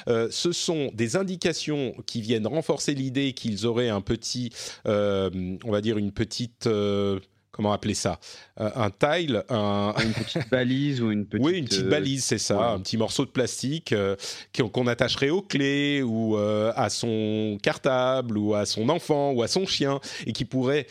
euh, 0.08 0.28
ce 0.32 0.52
sont 0.52 0.92
des 0.94 1.16
indications 1.16 1.94
qui 2.06 2.22
viennent 2.22 2.48
renforcer 2.48 2.94
l'idée 2.94 3.34
qu'ils 3.34 3.66
auraient 3.66 3.90
un 3.90 4.02
petit, 4.02 4.52
euh, 4.88 5.58
on 5.64 5.72
va 5.72 5.82
dire 5.82 5.98
une 5.98 6.12
petite 6.12 6.68
euh, 6.68 7.20
comment 7.52 7.74
appeler 7.74 7.96
ça? 7.96 8.20
Un 8.60 8.90
tile, 8.90 9.44
un... 9.50 9.94
une 10.04 10.14
petite 10.14 10.50
balise 10.50 11.02
ou 11.02 11.12
une 11.12 11.26
petite. 11.26 11.38
Oui, 11.48 11.60
une 11.60 11.66
petite 11.66 11.88
balise, 11.88 12.24
c'est 12.24 12.40
ça, 12.40 12.72
un 12.72 12.80
petit 12.80 12.98
morceau 12.98 13.24
de 13.24 13.30
plastique 13.30 13.94
qu'on 14.58 14.88
attacherait 14.88 15.30
aux 15.30 15.44
clés 15.44 16.02
ou 16.02 16.36
à 16.36 16.90
son 16.90 17.58
cartable 17.62 18.38
ou 18.38 18.56
à 18.56 18.66
son 18.66 18.90
enfant 18.90 19.32
ou 19.32 19.44
à 19.44 19.48
son 19.48 19.66
chien 19.66 20.00
et 20.26 20.34
qui 20.34 20.46
pourrait 20.46 20.88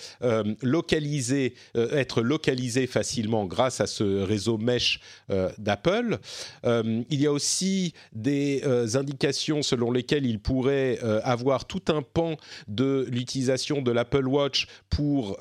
localiser, 0.63 1.55
être 1.75 2.23
localisé 2.23 2.87
facilement 2.87 3.45
grâce 3.47 3.81
à 3.81 3.87
ce 3.87 4.23
réseau 4.23 4.57
mesh 4.57 5.01
d'Apple. 5.59 6.19
il 6.65 7.21
y 7.21 7.27
a 7.27 7.33
aussi 7.33 7.93
des 8.13 8.63
indications 8.95 9.63
selon 9.63 9.91
lesquelles 9.91 10.27
il 10.27 10.39
pourrait 10.39 10.99
avoir 11.25 11.65
tout 11.65 11.83
un 11.89 12.03
pan 12.03 12.37
de 12.69 13.07
l'utilisation 13.11 13.83
de 13.83 13.91
l'Apple 13.91 14.29
Watch 14.29 14.69
pour 14.89 15.39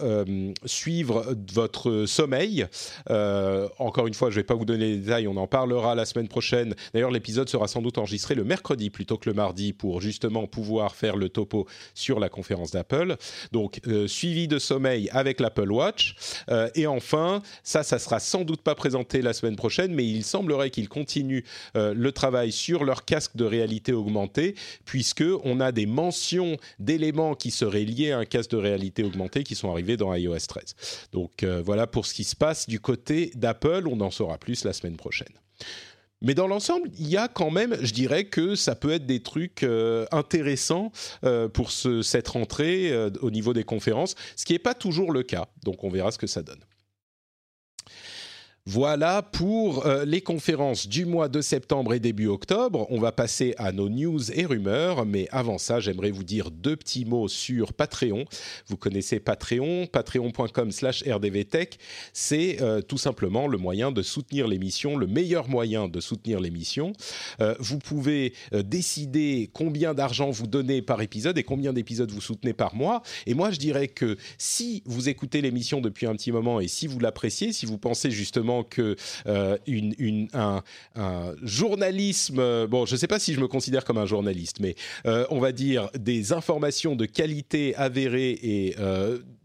suivre 0.66 1.36
votre 1.54 2.06
sommeil. 2.16 2.66
Euh, 3.10 3.68
encore 3.78 4.08
une 4.08 4.14
fois, 4.14 4.30
je 4.30 4.36
ne 4.36 4.40
vais 4.40 4.46
pas 4.46 4.56
vous 4.56 4.66
donner 4.66 4.92
les 4.92 4.98
détails, 4.98 5.28
on 5.28 5.38
en 5.38 5.48
parlera 5.48 5.96
la 5.96 6.06
semaine 6.06 6.28
prochaine. 6.28 6.74
D'ailleurs, 6.94 7.12
l'épisode 7.12 7.50
sera 7.50 7.68
sans 7.68 7.82
doute 7.82 7.98
enregistré 7.98 8.36
le 8.36 8.44
mercredi 8.44 8.90
plutôt 8.90 9.18
que 9.18 9.30
le 9.30 9.36
mardi 9.36 9.74
pour 9.74 10.02
justement 10.02 10.48
pouvoir 10.48 10.96
faire 10.96 11.18
le 11.18 11.30
topo 11.30 11.68
sur 11.94 12.20
la 12.20 12.30
conférence 12.30 12.72
d'Apple. 12.72 13.18
Donc, 13.52 13.82
euh, 13.88 14.08
suivi 14.08 14.48
de 14.48 14.60
sommeil 14.60 15.10
avec 15.12 15.40
l'Apple 15.40 15.72
Watch. 15.72 16.16
Euh, 16.50 16.70
et 16.76 16.88
enfin, 16.88 17.42
ça, 17.64 17.84
ça 17.84 18.00
sera 18.00 18.20
sans 18.20 18.44
doute 18.44 18.62
pas 18.62 18.76
présenté 18.76 19.22
la 19.22 19.34
semaine 19.34 19.58
prochaine, 19.58 19.94
mais 19.94 20.06
il 20.06 20.24
semblerait 20.24 20.70
qu'ils 20.70 20.90
continuent 20.90 21.44
le 21.76 22.12
travail 22.12 22.52
sur 22.52 22.84
leur 22.84 23.06
casque 23.06 23.36
de 23.36 23.44
réalité 23.44 23.92
augmentée, 23.92 24.56
puisque 24.86 25.24
on 25.44 25.60
a 25.60 25.72
des 25.72 25.86
mentions 25.86 26.58
d'éléments 26.80 27.36
qui 27.36 27.52
seraient 27.52 27.84
liés 27.84 28.12
à 28.12 28.20
un 28.20 28.26
casque 28.26 28.52
de 28.52 28.58
réalité 28.58 29.04
augmentée 29.04 29.44
qui 29.44 29.56
sont 29.56 29.72
arrivés 29.72 29.98
dans 29.98 30.14
iOS 30.14 30.38
13. 30.48 31.10
Donc 31.12 31.44
voilà 31.44 31.88
pour 31.88 32.05
ce 32.06 32.14
qui 32.14 32.24
se 32.24 32.36
passe 32.36 32.68
du 32.68 32.80
côté 32.80 33.32
d'Apple. 33.36 33.88
On 33.88 34.00
en 34.02 34.12
saura 34.12 34.38
plus 34.38 34.64
la 34.64 34.74
semaine 34.74 34.98
prochaine. 34.98 35.34
Mais 36.22 36.34
dans 36.34 36.48
l'ensemble, 36.48 36.90
il 36.98 37.08
y 37.08 37.18
a 37.18 37.28
quand 37.28 37.52
même, 37.52 37.78
je 37.82 37.94
dirais 37.94 38.26
que 38.26 38.56
ça 38.56 38.76
peut 38.76 38.92
être 38.92 39.06
des 39.06 39.22
trucs 39.22 39.64
euh, 39.64 40.06
intéressants 40.12 40.92
euh, 41.24 41.48
pour 41.50 41.72
cette 41.72 42.28
rentrée 42.30 42.94
au 43.22 43.32
niveau 43.32 43.54
des 43.54 43.64
conférences, 43.64 44.16
ce 44.36 44.46
qui 44.46 44.54
n'est 44.54 44.60
pas 44.60 44.74
toujours 44.74 45.12
le 45.12 45.24
cas. 45.24 45.48
Donc 45.64 45.84
on 45.84 45.90
verra 45.90 46.12
ce 46.12 46.18
que 46.18 46.28
ça 46.28 46.42
donne. 46.42 46.64
Voilà 48.68 49.22
pour 49.22 49.86
euh, 49.86 50.06
les 50.06 50.22
conférences 50.22 50.88
du 50.88 51.06
mois 51.06 51.30
de 51.30 51.40
septembre 51.40 51.94
et 51.94 52.00
début 52.00 52.26
octobre. 52.26 52.88
On 52.90 53.00
va 53.00 53.12
passer 53.12 53.54
à 53.60 53.72
nos 53.72 53.90
news 53.90 54.32
et 54.32 54.44
rumeurs, 54.44 55.06
mais 55.06 55.28
avant 55.32 55.60
ça, 55.60 55.80
j'aimerais 55.80 56.10
vous 56.10 56.24
dire 56.24 56.50
deux 56.50 56.76
petits 56.76 57.06
mots 57.06 57.28
sur 57.28 57.74
Patreon. 57.74 58.26
Vous 58.66 58.76
connaissez 58.76 59.20
Patreon, 59.20 59.86
patreon.com/rdvtech. 59.86 61.78
C'est 62.12 62.60
euh, 62.60 62.82
tout 62.82 62.98
simplement 62.98 63.48
le 63.48 63.60
moyen 63.60 63.92
de 63.92 64.02
soutenir 64.02 64.48
l'émission, 64.48 64.98
le 64.98 65.06
meilleur 65.06 65.48
moyen 65.48 65.88
de 65.88 66.00
soutenir 66.00 66.40
l'émission. 66.40 66.94
Euh, 67.42 67.54
vous 67.60 67.78
pouvez 67.78 68.34
décider 68.52 69.52
combien 69.54 69.94
d'argent 69.94 70.32
vous 70.32 70.48
donnez 70.48 70.82
par 70.82 71.04
épisode 71.04 71.38
et 71.38 71.44
combien 71.44 71.72
d'épisodes 71.72 72.10
vous 72.10 72.20
soutenez 72.20 72.54
par 72.54 72.74
mois. 72.74 73.04
Et 73.28 73.36
moi, 73.36 73.52
je 73.52 73.60
dirais 73.60 73.90
que 73.90 74.18
si 74.40 74.82
vous 74.88 75.08
écoutez 75.08 75.42
l'émission 75.42 75.82
depuis 75.82 76.08
un 76.08 76.16
petit 76.16 76.32
moment 76.32 76.60
et 76.60 76.68
si 76.68 76.88
vous 76.88 76.98
l'appréciez, 76.98 77.54
si 77.54 77.68
vous 77.68 77.78
pensez 77.78 78.10
justement 78.10 78.55
euh, 80.98 81.36
journalisme, 81.44 82.40
euh, 82.40 82.68
bon, 82.68 82.86
je 82.86 82.94
ne 82.94 82.98
sais 82.98 83.08
pas 83.08 83.20
si 83.20 83.34
je 83.34 83.40
me 83.40 83.48
considère 83.48 83.86
comme 83.86 83.98
un 83.98 84.06
journaliste, 84.06 84.60
mais 84.60 84.76
euh, 85.06 85.26
on 85.30 85.40
va 85.40 85.52
dire 85.52 85.90
des 85.98 86.34
informations 86.34 86.96
de 86.96 87.06
qualité 87.06 87.76
avérées 87.76 88.40
et 88.42 88.76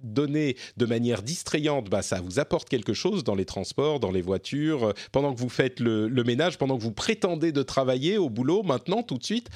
données 0.02 0.56
de 0.76 0.86
manière 0.86 1.22
distrayante, 1.22 1.88
bah, 1.90 2.02
ça 2.02 2.20
vous 2.20 2.38
apporte 2.38 2.68
quelque 2.68 2.94
chose 2.94 3.24
dans 3.24 3.34
les 3.34 3.44
transports, 3.44 4.00
dans 4.00 4.10
les 4.10 4.22
voitures, 4.22 4.94
pendant 5.12 5.34
que 5.34 5.40
vous 5.40 5.48
faites 5.48 5.80
le, 5.80 6.08
ménage, 6.24 6.58
pendant 6.58 6.76
que 6.76 6.82
vous 6.82 6.92
prétendez 6.92 7.52
de 7.52 7.62
travailler 7.62 8.18
au 8.18 8.28
boulot, 8.28 8.62
maintenant, 8.62 9.02
tout 9.02 9.18
de 9.18 9.24
suite, 9.24 9.48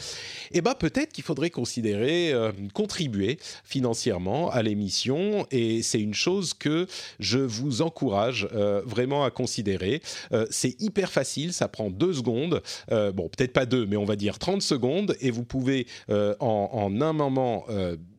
et 0.52 0.58
eh 0.58 0.60
bah, 0.60 0.74
peut-être 0.74 1.12
qu'il 1.12 1.24
faudrait 1.24 1.50
considérer 1.50 2.32
contribuer 2.72 3.38
financièrement 3.64 4.50
à 4.50 4.62
l'émission, 4.62 5.46
et 5.50 5.82
c'est 5.82 6.00
une 6.00 6.14
chose 6.14 6.54
que 6.54 6.86
je 7.20 7.38
vous 7.38 7.82
encourage 7.82 8.48
vraiment 8.84 9.24
à 9.24 9.30
considérer. 9.30 10.00
Euh, 10.32 10.46
c'est 10.50 10.80
hyper 10.80 11.10
facile, 11.10 11.52
ça 11.52 11.68
prend 11.68 11.90
deux 11.90 12.14
secondes. 12.14 12.62
Euh, 12.90 13.12
bon, 13.12 13.28
peut-être 13.28 13.52
pas 13.52 13.66
deux, 13.66 13.86
mais 13.86 13.96
on 13.96 14.04
va 14.04 14.16
dire 14.16 14.38
30 14.38 14.62
secondes. 14.62 15.16
Et 15.20 15.30
vous 15.30 15.44
pouvez 15.44 15.86
euh, 16.10 16.34
en, 16.40 17.00
un 17.00 17.12
moment 17.12 17.66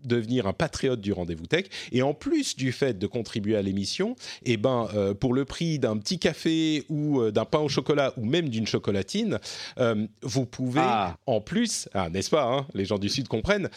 devenir 0.06 0.48
un 0.48 0.54
patriote 0.54 1.02
du 1.02 1.14
rendez-vous 1.14 1.46
tech. 1.46 1.66
Et 1.92 2.02
en 2.02 2.14
plus 2.14 2.56
du 2.56 2.72
fait 2.72 2.98
de 2.98 3.08
contribuer 3.08 3.56
à 3.56 3.62
l'émission, 3.62 4.16
eh 4.44 4.58
ben, 4.58 4.88
euh, 4.94 5.14
pour 5.14 5.34
le 5.34 5.46
prix 5.46 5.80
d'un 5.80 5.98
petit 5.98 6.20
café 6.20 6.84
ou 6.90 7.20
euh, 7.20 7.32
d'un 7.32 7.46
pain 7.46 7.60
au 7.60 7.70
chocolat 7.70 8.14
ou 8.18 8.26
même 8.26 8.50
d'une 8.50 8.68
chocolatine, 8.68 9.40
euh, 9.80 10.08
vous 10.22 10.46
pouvez 10.46 10.82
ah. 10.84 11.18
en 11.26 11.42
plus, 11.42 11.90
ah, 11.94 12.10
n'est-ce 12.10 12.30
pas, 12.30 12.46
hein, 12.46 12.68
les 12.74 12.86
gens 12.86 13.00
du 13.00 13.10
Sud 13.10 13.28
comprennent, 13.28 13.70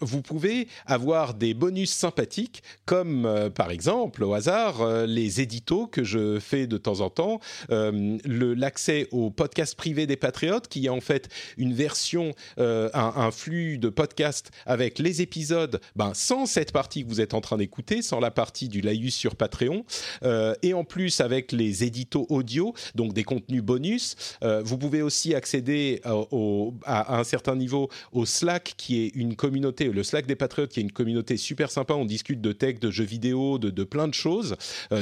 vous 0.00 0.22
pouvez 0.22 0.68
avoir 0.86 1.34
des 1.34 1.54
bonus 1.54 1.90
sympathiques 1.90 2.62
comme 2.84 3.50
par 3.54 3.70
exemple 3.70 4.24
au 4.24 4.34
hasard 4.34 5.06
les 5.06 5.40
éditos 5.40 5.86
que 5.86 6.04
je 6.04 6.38
fais 6.38 6.66
de 6.66 6.76
temps 6.76 7.00
en 7.00 7.10
temps, 7.10 7.40
l'accès 7.68 9.08
au 9.10 9.30
podcast 9.30 9.74
privé 9.74 10.06
des 10.06 10.16
patriotes 10.16 10.68
qui 10.68 10.86
est 10.86 10.90
en 10.90 11.00
fait 11.00 11.28
une 11.56 11.72
version, 11.72 12.32
un, 12.58 12.90
un, 12.94 13.30
flux 13.30 13.78
de 13.78 13.88
podcasts 13.88 14.50
avec 14.64 14.98
les 14.98 15.22
épisode 15.26 15.80
ben, 15.96 16.12
sans 16.14 16.46
cette 16.46 16.70
partie 16.70 17.02
que 17.02 17.08
vous 17.08 17.20
êtes 17.20 17.34
en 17.34 17.40
train 17.40 17.56
d'écouter, 17.56 18.00
sans 18.00 18.20
la 18.20 18.30
partie 18.30 18.68
du 18.68 18.80
laïus 18.80 19.12
sur 19.12 19.34
Patreon, 19.34 19.84
euh, 20.22 20.54
et 20.62 20.72
en 20.72 20.84
plus 20.84 21.20
avec 21.20 21.50
les 21.50 21.82
éditos 21.82 22.26
audio, 22.28 22.74
donc 22.94 23.12
des 23.12 23.24
contenus 23.24 23.62
bonus. 23.62 24.14
Euh, 24.44 24.62
vous 24.64 24.78
pouvez 24.78 25.02
aussi 25.02 25.34
accéder 25.34 26.00
euh, 26.06 26.70
à, 26.84 27.18
un 27.18 27.24
certain 27.24 27.56
niveau 27.56 27.88
au 28.12 28.24
Slack, 28.24 28.74
qui 28.76 29.02
est 29.02 29.08
une 29.16 29.34
communauté, 29.34 29.86
le 29.86 30.04
Slack 30.04 30.26
des 30.26 30.36
Patriotes, 30.36 30.70
qui 30.70 30.78
est 30.78 30.84
une 30.84 30.92
communauté 30.92 31.36
super 31.36 31.72
sympa. 31.72 31.94
On 31.94 32.04
discute 32.04 32.40
de 32.40 32.52
tech, 32.52 32.78
de 32.78 32.92
jeux 32.92 33.04
vidéo, 33.04 33.58
de, 33.58 33.70
de 33.70 33.84
plein 33.84 34.06
de 34.06 34.14
choses, 34.14 34.54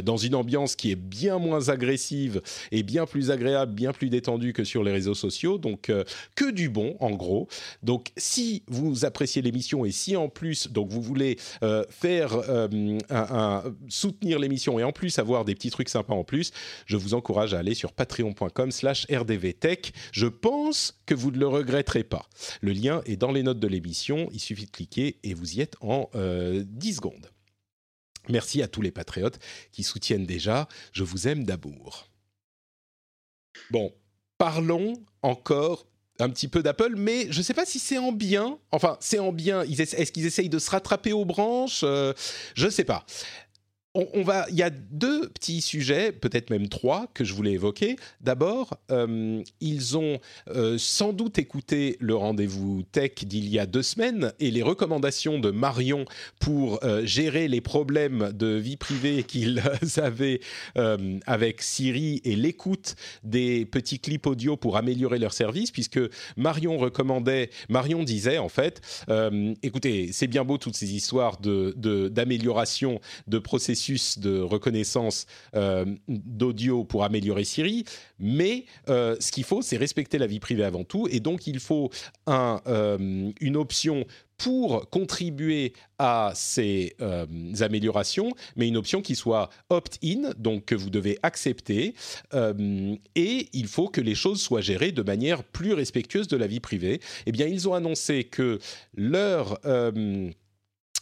dans 0.05 0.17
une 0.17 0.35
ambiance 0.35 0.75
qui 0.75 0.91
est 0.91 0.97
bien 0.97 1.39
moins 1.39 1.69
agressive 1.69 2.41
et 2.73 2.83
bien 2.83 3.05
plus 3.05 3.31
agréable, 3.31 3.75
bien 3.75 3.93
plus 3.93 4.09
détendue 4.09 4.55
que 4.55 4.65
sur 4.65 4.83
les 4.83 4.93
réseaux 4.93 5.15
sociaux. 5.15 5.59
Donc, 5.59 5.93
que 6.35 6.51
du 6.51 6.71
bon, 6.71 6.97
en 7.01 7.11
gros. 7.11 7.49
Donc, 7.83 8.13
si 8.17 8.63
vous 8.69 9.05
appréciez 9.05 9.43
l'émission 9.43 9.85
et 9.85 9.93
si 9.93 10.14
en 10.17 10.29
plus, 10.29 10.69
donc 10.69 10.91
vous 10.91 11.03
voulez 11.03 11.39
euh, 11.63 11.85
faire 11.89 12.35
euh, 12.35 12.99
un, 13.11 13.63
soutenir 13.89 14.39
l'émission 14.39 14.79
et 14.79 14.85
en 14.85 14.93
plus 14.93 15.19
avoir 15.19 15.45
des 15.45 15.55
petits 15.55 15.71
trucs 15.71 15.89
sympas 15.89 16.15
en 16.15 16.25
plus, 16.25 16.53
je 16.87 16.97
vous 16.97 17.15
encourage 17.15 17.55
à 17.55 17.59
aller 17.59 17.75
sur 17.75 17.93
patreon.com/slash 17.93 19.07
rdvtech. 19.11 19.93
Je 20.13 20.27
pense 20.27 21.01
que 21.07 21.15
vous 21.15 21.31
ne 21.31 21.39
le 21.39 21.47
regretterez 21.47 22.05
pas. 22.05 22.29
Le 22.61 22.73
lien 22.73 23.03
est 23.07 23.17
dans 23.17 23.33
les 23.33 23.43
notes 23.43 23.61
de 23.61 23.69
l'émission. 23.69 24.29
Il 24.33 24.41
suffit 24.41 24.67
de 24.67 24.71
cliquer 24.71 25.19
et 25.23 25.35
vous 25.35 25.55
y 25.57 25.61
êtes 25.61 25.77
en 25.81 26.11
10 26.13 26.17
euh, 26.17 26.65
secondes. 26.93 27.31
Merci 28.29 28.63
à 28.63 28.69
tous 28.69 28.81
les 28.81 28.91
patriotes 28.91 29.39
qui 29.71 29.83
soutiennent 29.83 30.27
déjà. 30.27 30.69
Je 30.93 31.05
vous 31.05 31.29
aime 31.29 31.45
d'amour. 31.45 32.09
Bon, 33.71 33.93
parlons 34.39 34.95
encore 35.23 35.87
un 36.21 36.29
petit 36.31 36.49
peu 36.49 36.63
d'Apple, 36.63 36.95
mais 36.97 37.27
je 37.31 37.39
ne 37.39 37.43
sais 37.43 37.55
pas 37.55 37.65
si 37.65 37.79
c'est 37.79 37.99
en 37.99 38.13
bien. 38.13 38.59
Enfin, 38.71 38.97
c'est 39.01 39.19
en 39.19 39.33
bien. 39.33 39.63
Est-ce 39.63 40.13
qu'ils 40.13 40.27
essayent 40.27 40.49
de 40.49 40.59
se 40.59 40.71
rattraper 40.71 41.13
aux 41.13 41.25
branches? 41.25 41.81
Euh, 41.83 42.13
Je 42.55 42.67
ne 42.67 42.71
sais 42.71 42.85
pas 42.85 43.05
on, 43.95 44.23
va, 44.23 44.47
il 44.51 44.57
y 44.57 44.63
a 44.63 44.71
deux 44.71 45.29
petits 45.29 45.61
sujets, 45.61 46.11
peut-être 46.11 46.51
même 46.51 46.69
trois, 46.69 47.07
que 47.15 47.23
je 47.23 47.33
voulais 47.33 47.53
évoquer. 47.53 47.95
D'abord, 48.21 48.77
euh, 48.91 49.41
ils 49.61 49.97
ont 49.97 50.19
euh, 50.49 50.77
sans 50.79 51.13
doute 51.13 51.39
écouté 51.39 51.97
le 52.01 52.17
rendez-vous 52.17 52.83
tech 52.91 53.13
d'il 53.25 53.49
y 53.49 53.61
a 53.61 53.67
deux 53.67 53.85
semaines 53.85 54.33
et 54.41 54.51
les 54.51 54.63
recommandations 54.63 55.39
de 55.39 55.53
Marion 55.53 56.07
pour 56.41 56.83
euh, 56.83 57.07
gérer 57.07 57.47
les 57.47 57.61
problèmes 57.61 58.33
de 58.33 58.49
vie 58.49 58.77
privée 58.77 59.23
qu'ils 59.29 59.63
avaient 59.97 60.41
avec 61.27 61.63
Siri 61.63 62.21
et 62.25 62.35
l'écoute 62.35 62.97
des 63.23 63.65
petits 63.65 64.01
clips 64.01 64.27
audio 64.27 64.57
pour 64.57 64.77
améliorer 64.77 65.19
leur 65.19 65.33
service, 65.33 65.71
puisque 65.71 66.01
Marion 66.37 66.79
recommandait, 66.79 67.51
Marion 67.69 68.03
disait 68.03 68.39
en 68.39 68.49
fait, 68.49 68.81
écoutez, 69.63 70.11
c'est 70.13 70.27
bien 70.27 70.45
beau 70.45 70.59
toutes 70.59 70.77
ces 70.77 70.95
histoires 70.95 71.39
d'amélioration 71.39 73.01
de 73.29 73.39
processus 73.39 73.84
de 74.19 74.41
reconnaissance 74.41 75.27
euh, 75.55 75.85
d'audio 76.09 76.85
pour 76.85 77.05
améliorer 77.05 77.45
Siri, 77.45 77.85
mais 78.19 78.65
euh, 78.89 79.17
ce 79.21 79.31
qu'il 79.33 79.45
faut, 79.45 79.63
c'est 79.63 79.77
respecter 79.77 80.19
la 80.19 80.27
vie 80.27 80.41
privée 80.41 80.65
avant 80.65 80.85
tout, 80.85 81.09
et 81.11 81.21
donc 81.21 81.47
il 81.47 81.61
faut 81.61 81.91
un, 82.27 82.61
euh, 82.67 83.31
une 83.41 83.57
option 83.57 84.07
pour 84.37 84.91
contribuer 84.91 85.75
à 85.99 86.33
ces 86.35 86.97
améliorations, 87.61 88.33
mais 88.57 88.67
une 88.67 88.77
option 88.77 89.01
qui 89.01 89.15
soit 89.15 89.49
opt-in, 89.71 90.33
donc 90.37 90.65
que 90.65 90.75
vous 90.75 90.91
devez 90.91 91.21
accepter, 91.23 91.95
et 92.35 93.49
il 93.53 93.67
faut 93.69 93.87
que 93.87 94.01
les 94.01 94.17
choses 94.17 94.43
soient 94.43 94.61
gérées 94.61 94.91
de 94.91 95.03
manière 95.03 95.45
plus 95.45 95.73
respectueuse 95.73 96.27
de 96.27 96.37
la 96.37 96.49
vie 96.49 96.59
privée. 96.59 97.01
Eh 97.27 97.33
bien, 97.33 97.47
ils 97.47 97.69
ont 97.69 97.75
annoncé 97.75 98.25
que 98.25 98.59
leur 98.97 99.61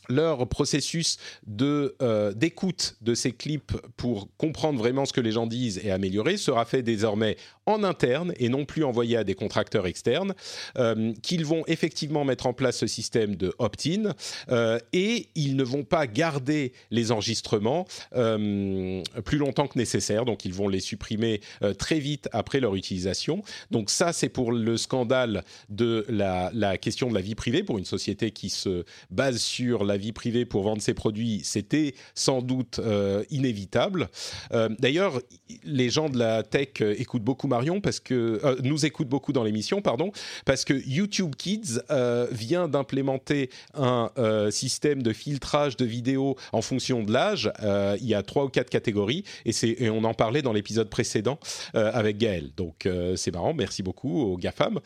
leur 0.09 0.47
processus 0.49 1.19
de 1.47 1.95
euh, 2.03 2.33
d'écoute 2.33 2.97
de 3.01 3.15
ces 3.15 3.33
clips 3.33 3.73
pour 3.97 4.29
comprendre 4.37 4.79
vraiment 4.79 5.05
ce 5.05 5.13
que 5.13 5.21
les 5.21 5.33
gens 5.33 5.47
disent 5.47 5.81
et 5.85 5.91
améliorer 5.91 6.37
sera 6.37 6.65
fait 6.65 6.83
désormais 6.83 7.37
en 7.67 7.85
interne 7.85 8.33
et 8.39 8.49
non 8.49 8.65
plus 8.65 8.83
envoyé 8.85 9.17
à 9.17 9.25
des 9.25 9.35
contracteurs 9.35 9.87
externes, 9.87 10.35
euh, 10.79 11.13
qu'ils 11.23 11.45
vont 11.45 11.63
effectivement 11.69 12.25
mettre 12.25 12.47
en 12.47 12.53
place 12.53 12.79
ce 12.79 12.89
système 12.89 13.37
de 13.37 13.55
opt-in 13.59 14.15
euh, 14.51 14.79
et 14.93 15.29
ils 15.37 15.55
ne 15.55 15.63
vont 15.63 15.85
pas 15.85 16.07
garder 16.07 16.73
les 16.91 17.13
enregistrements 17.13 17.87
plus 18.13 19.39
longtemps 19.39 19.67
que 19.67 19.79
nécessaire, 19.79 20.25
donc 20.25 20.45
ils 20.45 20.53
vont 20.53 20.69
les 20.69 20.81
supprimer 20.81 21.41
très 21.79 21.99
vite 21.99 22.29
après 22.33 22.61
leur 22.61 22.75
utilisation. 22.75 23.43
Donc 23.71 23.91
ça, 23.91 24.13
c'est 24.13 24.29
pour 24.29 24.53
le 24.53 24.77
scandale 24.77 25.45
de 25.69 26.05
la, 26.09 26.51
la 26.55 26.79
question 26.79 27.09
de 27.09 27.15
la 27.15 27.21
vie 27.21 27.35
privée 27.35 27.63
pour 27.63 27.79
une 27.79 27.85
société 27.85 28.31
qui 28.31 28.51
se 28.51 28.85
base 29.11 29.39
sur 29.39 29.85
la 29.85 29.92
vie 29.97 30.13
privée 30.13 30.45
pour 30.45 30.63
vendre 30.63 30.83
ses 30.83 30.95
produits, 30.95 31.41
c'était 31.45 31.95
sans 32.15 32.43
doute 32.43 32.79
euh, 32.79 33.25
inévitable. 33.31 34.09
Euh, 34.53 34.69
d'ailleurs, 34.79 35.21
les 35.65 35.91
gens 35.91 36.09
de 36.09 36.19
la 36.19 36.43
tech 36.43 36.69
euh, 36.81 36.95
écoutent 36.99 37.23
beaucoup 37.23 37.49
Marion 37.49 37.81
parce 37.81 38.01
que 38.01 38.41
nous 38.63 38.87
écoutent 38.87 39.09
beaucoup 39.09 39.33
dans 39.33 39.45
l'émission, 39.45 39.83
pardon, 39.83 40.13
parce 40.45 40.65
que 40.65 40.75
YouTube 40.75 41.35
Kids 41.37 41.81
vient 42.31 42.69
d'implémenter 42.69 43.51
un 43.75 44.11
système 44.51 45.03
de 45.03 45.13
filtrage 45.13 45.77
de 45.77 45.85
vidéos 45.85 46.37
en 46.53 46.63
fonction 46.63 47.03
de 47.03 47.13
l'âge. 47.13 47.51
il 48.01 48.07
y 48.07 48.15
a 48.15 48.23
trois 48.23 48.45
ou 48.45 48.49
quatre 48.49 48.71
catégories 48.71 49.25
et, 49.45 49.53
et 49.63 49.91
on 49.91 50.05
en 50.05 50.15
parlait 50.15 50.43
dans 50.43 50.53
l'épisode 50.53 50.89
précédent 50.89 51.39
avec 51.75 52.19
Gaël. 52.19 52.51
Donc 52.57 52.89
c'est 53.17 53.33
marrant. 53.33 53.55
Merci 53.55 53.83
beaucoup 53.83 54.23
aux 54.23 54.37
GAFAM. 54.37 54.81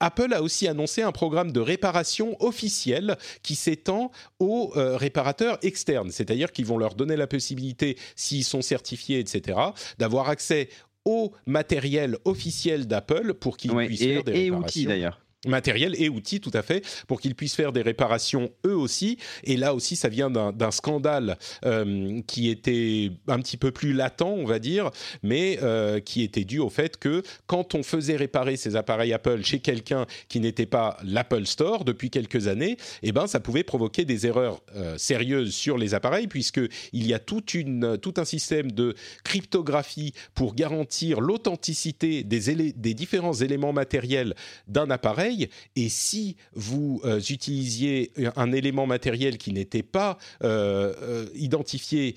Apple 0.00 0.32
a 0.32 0.42
aussi 0.42 0.68
annoncé 0.68 1.02
un 1.02 1.12
programme 1.12 1.52
de 1.52 1.60
réparation 1.60 2.36
officiel 2.40 3.16
qui 3.42 3.54
s'étend 3.54 4.10
aux 4.38 4.72
euh, 4.76 4.96
réparateurs 4.96 5.58
externes, 5.62 6.10
c'est-à-dire 6.10 6.52
qu'ils 6.52 6.66
vont 6.66 6.78
leur 6.78 6.94
donner 6.94 7.16
la 7.16 7.26
possibilité, 7.26 7.96
s'ils 8.16 8.44
sont 8.44 8.62
certifiés, 8.62 9.18
etc., 9.18 9.58
d'avoir 9.98 10.28
accès 10.28 10.68
au 11.04 11.32
matériel 11.46 12.18
officiel 12.24 12.86
d'Apple 12.86 13.34
pour 13.34 13.56
qu'ils 13.56 13.74
puissent 13.74 14.00
faire 14.00 14.24
des 14.24 14.32
réparations. 14.32 14.54
Et 14.54 14.64
outils 14.64 14.86
d'ailleurs 14.86 15.20
matériel 15.46 15.94
et 15.98 16.08
outils 16.08 16.40
tout 16.40 16.50
à 16.54 16.62
fait 16.62 16.84
pour 17.06 17.20
qu'ils 17.20 17.34
puissent 17.34 17.54
faire 17.54 17.72
des 17.72 17.82
réparations 17.82 18.50
eux 18.66 18.76
aussi. 18.76 19.18
Et 19.44 19.56
là 19.56 19.74
aussi 19.74 19.96
ça 19.96 20.08
vient 20.08 20.30
d'un 20.30 20.70
scandale 20.70 21.36
euh, 21.64 22.20
qui 22.26 22.48
était 22.48 23.10
un 23.28 23.38
petit 23.40 23.56
peu 23.56 23.70
plus 23.70 23.92
latent 23.92 24.22
on 24.22 24.44
va 24.44 24.58
dire 24.58 24.90
mais 25.22 25.58
euh, 25.62 26.00
qui 26.00 26.22
était 26.22 26.44
dû 26.44 26.58
au 26.58 26.70
fait 26.70 26.96
que 26.96 27.22
quand 27.46 27.74
on 27.74 27.82
faisait 27.82 28.16
réparer 28.16 28.56
ces 28.56 28.76
appareils 28.76 29.12
Apple 29.12 29.42
chez 29.44 29.58
quelqu'un 29.60 30.06
qui 30.28 30.40
n'était 30.40 30.66
pas 30.66 30.96
l'Apple 31.04 31.46
Store 31.46 31.84
depuis 31.84 32.10
quelques 32.10 32.46
années 32.46 32.76
eh 33.02 33.12
ben 33.12 33.26
ça 33.26 33.40
pouvait 33.40 33.64
provoquer 33.64 34.04
des 34.04 34.26
erreurs 34.26 34.60
euh, 34.76 34.96
sérieuses 34.98 35.54
sur 35.54 35.78
les 35.78 35.94
appareils 35.94 36.26
puisque 36.26 36.60
il 36.92 37.06
y 37.06 37.14
a 37.14 37.18
toute 37.18 37.54
une 37.54 37.98
tout 37.98 38.14
un 38.16 38.24
système 38.24 38.70
de 38.70 38.94
cryptographie 39.24 40.12
pour 40.34 40.54
garantir 40.54 41.20
l'authenticité 41.20 42.22
des, 42.22 42.72
des 42.72 42.94
différents 42.94 43.34
éléments 43.34 43.72
matériels 43.72 44.34
d'un 44.68 44.90
appareil 44.90 45.31
et 45.76 45.88
si 45.88 46.36
vous 46.54 47.00
euh, 47.04 47.20
utilisiez 47.20 48.12
un 48.36 48.52
élément 48.52 48.86
matériel 48.86 49.38
qui 49.38 49.52
n'était 49.52 49.82
pas 49.82 50.18
euh, 50.42 50.92
euh, 51.02 51.26
identifié, 51.34 52.16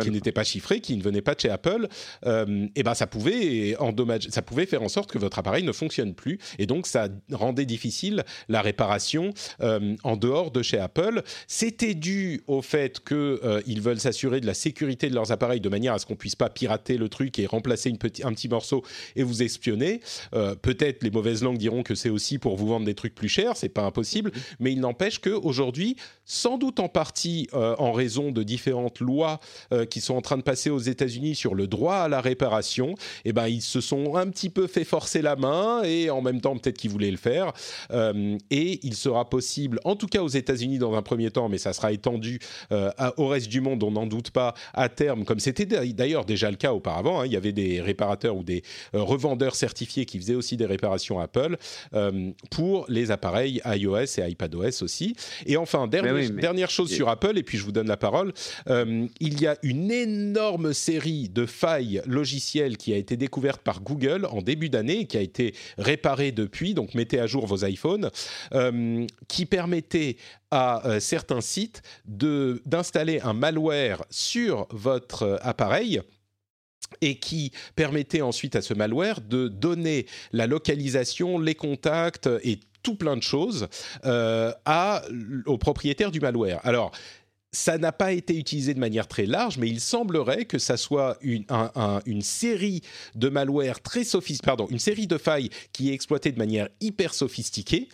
qui 0.00 0.10
n'était 0.10 0.32
pas 0.32 0.44
chiffré, 0.44 0.80
qui 0.80 0.96
ne 0.96 1.02
venait 1.02 1.22
pas 1.22 1.34
de 1.34 1.40
chez 1.40 1.50
Apple, 1.50 1.88
et 2.26 2.70
eh 2.74 2.82
ben 2.82 2.94
ça 2.94 3.06
pouvait 3.06 3.76
endommager, 3.78 4.30
ça 4.30 4.42
pouvait 4.42 4.66
faire 4.66 4.82
en 4.82 4.88
sorte 4.88 5.10
que 5.10 5.18
votre 5.18 5.38
appareil 5.38 5.62
ne 5.62 5.72
fonctionne 5.72 6.14
plus, 6.14 6.38
et 6.58 6.66
donc 6.66 6.86
ça 6.86 7.08
rendait 7.32 7.66
difficile 7.66 8.24
la 8.48 8.62
réparation 8.62 9.32
en 9.60 10.16
dehors 10.16 10.50
de 10.50 10.62
chez 10.62 10.78
Apple. 10.78 11.22
C'était 11.46 11.94
dû 11.94 12.42
au 12.46 12.62
fait 12.62 13.00
qu'ils 13.04 13.80
veulent 13.80 14.00
s'assurer 14.00 14.40
de 14.40 14.46
la 14.46 14.54
sécurité 14.54 15.08
de 15.08 15.14
leurs 15.14 15.32
appareils 15.32 15.60
de 15.60 15.68
manière 15.68 15.94
à 15.94 15.98
ce 15.98 16.06
qu'on 16.06 16.16
puisse 16.16 16.36
pas 16.36 16.50
pirater 16.50 16.96
le 16.96 17.08
truc 17.08 17.38
et 17.38 17.46
remplacer 17.46 17.90
une 17.90 17.98
petit, 17.98 18.22
un 18.24 18.32
petit 18.32 18.48
morceau 18.48 18.82
et 19.16 19.22
vous 19.22 19.42
espionner. 19.42 20.00
Peut-être 20.62 21.02
les 21.02 21.10
mauvaises 21.10 21.42
langues 21.42 21.58
diront 21.58 21.82
que 21.82 21.94
c'est 21.94 22.10
aussi 22.18 22.38
pour 22.38 22.56
vous 22.56 22.66
vendre 22.66 22.84
des 22.84 22.96
trucs 22.96 23.14
plus 23.14 23.28
chers, 23.28 23.56
c'est 23.56 23.68
pas 23.68 23.84
impossible, 23.84 24.32
mais 24.58 24.72
il 24.72 24.80
n'empêche 24.80 25.20
qu'aujourd'hui, 25.20 25.94
sans 26.24 26.58
doute 26.58 26.80
en 26.80 26.88
partie 26.88 27.46
euh, 27.54 27.76
en 27.78 27.92
raison 27.92 28.32
de 28.32 28.42
différentes 28.42 28.98
lois 28.98 29.38
euh, 29.72 29.86
qui 29.86 30.00
sont 30.00 30.16
en 30.16 30.20
train 30.20 30.36
de 30.36 30.42
passer 30.42 30.68
aux 30.68 30.80
États-Unis 30.80 31.36
sur 31.36 31.54
le 31.54 31.68
droit 31.68 31.94
à 31.94 32.08
la 32.08 32.20
réparation, 32.20 32.96
eh 33.24 33.32
ben 33.32 33.46
ils 33.46 33.62
se 33.62 33.80
sont 33.80 34.16
un 34.16 34.26
petit 34.28 34.50
peu 34.50 34.66
fait 34.66 34.82
forcer 34.82 35.22
la 35.22 35.36
main 35.36 35.84
et 35.84 36.10
en 36.10 36.20
même 36.20 36.40
temps 36.40 36.56
peut-être 36.58 36.76
qu'ils 36.76 36.90
voulaient 36.90 37.12
le 37.12 37.16
faire. 37.16 37.52
Euh, 37.92 38.36
et 38.50 38.80
il 38.82 38.94
sera 38.96 39.30
possible, 39.30 39.78
en 39.84 39.94
tout 39.94 40.08
cas 40.08 40.22
aux 40.22 40.28
États-Unis 40.28 40.78
dans 40.78 40.94
un 40.94 41.02
premier 41.02 41.30
temps, 41.30 41.48
mais 41.48 41.58
ça 41.58 41.72
sera 41.72 41.92
étendu 41.92 42.40
au 43.16 43.28
reste 43.28 43.48
du 43.48 43.60
monde, 43.60 43.82
on 43.84 43.92
n'en 43.92 44.06
doute 44.06 44.30
pas, 44.30 44.54
à 44.74 44.88
terme, 44.88 45.24
comme 45.24 45.38
c'était 45.38 45.66
d'ailleurs 45.66 46.24
déjà 46.24 46.50
le 46.50 46.56
cas 46.56 46.72
auparavant. 46.72 47.20
Hein, 47.20 47.26
il 47.26 47.32
y 47.32 47.36
avait 47.36 47.52
des 47.52 47.80
réparateurs 47.80 48.36
ou 48.36 48.42
des 48.42 48.62
revendeurs 48.92 49.54
certifiés 49.54 50.04
qui 50.04 50.18
faisaient 50.18 50.34
aussi 50.34 50.56
des 50.56 50.66
réparations 50.66 51.20
Apple. 51.20 51.56
Pour 52.50 52.86
les 52.88 53.10
appareils 53.10 53.60
iOS 53.64 54.18
et 54.18 54.30
iPadOS 54.30 54.82
aussi. 54.82 55.14
Et 55.46 55.56
enfin, 55.56 55.86
dernière, 55.86 56.70
chose 56.70 56.90
sur 56.90 57.08
Apple, 57.08 57.38
et 57.38 57.42
puis 57.42 57.58
je 57.58 57.64
vous 57.64 57.72
donne 57.72 57.88
la 57.88 57.96
parole, 57.96 58.32
euh, 58.68 59.06
il 59.20 59.40
y 59.40 59.46
a 59.46 59.56
une 59.62 59.90
énorme 59.90 60.72
série 60.72 61.28
de 61.28 61.46
failles 61.46 62.02
logicielles 62.06 62.76
qui 62.76 62.92
a 62.92 62.96
été 62.96 63.16
découverte 63.16 63.62
par 63.62 63.80
Google 63.80 64.26
en 64.30 64.42
début 64.42 64.68
d'année 64.68 65.00
et 65.00 65.06
qui 65.06 65.16
a 65.16 65.20
été 65.20 65.54
réparée 65.78 66.32
depuis, 66.32 66.74
donc 66.74 66.94
mettez 66.94 67.20
à 67.20 67.26
jour 67.26 67.46
vos 67.46 67.64
iPhones, 67.64 68.10
euh, 68.54 69.06
qui 69.28 69.46
permettait 69.46 70.16
à 70.50 70.82
certains 70.98 71.42
sites 71.42 71.82
d'installer 72.06 73.20
un 73.20 73.34
malware 73.34 74.02
sur 74.10 74.66
votre 74.70 75.38
appareil 75.42 76.00
et 77.00 77.18
qui 77.18 77.52
permettait 77.76 78.22
ensuite 78.22 78.56
à 78.56 78.62
ce 78.62 78.74
malware 78.74 79.20
de 79.20 79.48
donner 79.48 80.06
la 80.32 80.46
localisation, 80.46 81.38
les 81.38 81.54
contacts 81.54 82.28
et 82.42 82.60
tout 82.82 82.96
plein 82.96 83.16
de 83.16 83.22
choses 83.22 83.68
euh, 84.04 84.52
à, 84.64 85.02
au 85.46 85.58
propriétaire 85.58 86.10
du 86.10 86.20
malware. 86.20 86.60
Alors, 86.64 86.92
ça 87.50 87.78
n'a 87.78 87.92
pas 87.92 88.12
été 88.12 88.36
utilisé 88.36 88.74
de 88.74 88.78
manière 88.78 89.08
très 89.08 89.24
large, 89.24 89.56
mais 89.58 89.68
il 89.68 89.80
semblerait 89.80 90.44
que 90.44 90.58
ça 90.58 90.76
soit 90.76 91.16
une, 91.22 91.44
série 92.20 92.82
de 93.14 93.28
malware 93.28 93.80
très 93.80 94.02
pardon, 94.44 94.66
une 94.70 94.78
série 94.78 95.06
de 95.06 95.16
failles 95.16 95.48
qui 95.72 95.90
est 95.90 95.94
exploitée 95.94 96.30
de 96.30 96.38
manière 96.38 96.68
hyper 96.80 97.14
sophistiquée, 97.14 97.88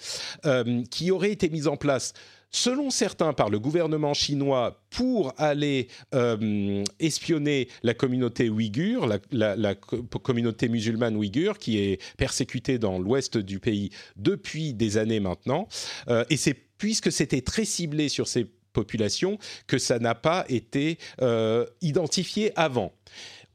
euh, 0.45 0.83
qui 0.91 1.11
aurait 1.13 1.31
été 1.31 1.49
mise 1.51 1.69
en 1.69 1.77
place 1.77 2.15
selon 2.55 2.91
certains 2.91 3.33
par 3.33 3.51
le 3.51 3.59
gouvernement 3.59 4.15
chinois 4.15 4.81
pour 4.91 5.35
aller 5.39 5.89
euh, 6.15 6.85
espionner 7.01 7.69
la 7.83 7.95
communauté 7.95 8.49
ouïghure, 8.49 9.09
la, 9.33 9.75
communauté 9.75 10.69
musulmane 10.69 11.17
ouïghure 11.17 11.59
qui 11.59 11.79
est 11.79 12.01
persécutée 12.17 12.79
dans 12.79 12.99
l'ouest 12.99 13.37
du 13.37 13.59
pays 13.59 13.91
depuis 14.17 14.73
des 14.73 14.99
années 14.99 15.19
maintenant. 15.19 15.67
Euh, 16.09 16.25
et 16.31 16.37
c'est 16.37 16.55
puisque 16.79 17.11
c'était 17.11 17.41
très 17.41 17.65
ciblé 17.65 18.09
sur 18.09 18.29
ces 18.29 18.47
populations 18.73 19.39
que 19.67 19.79
ça 19.79 19.99
n'a 19.99 20.15
pas 20.15 20.45
été 20.49 20.99
euh, 21.23 21.67
identifié 21.81 22.53
avant 22.57 22.93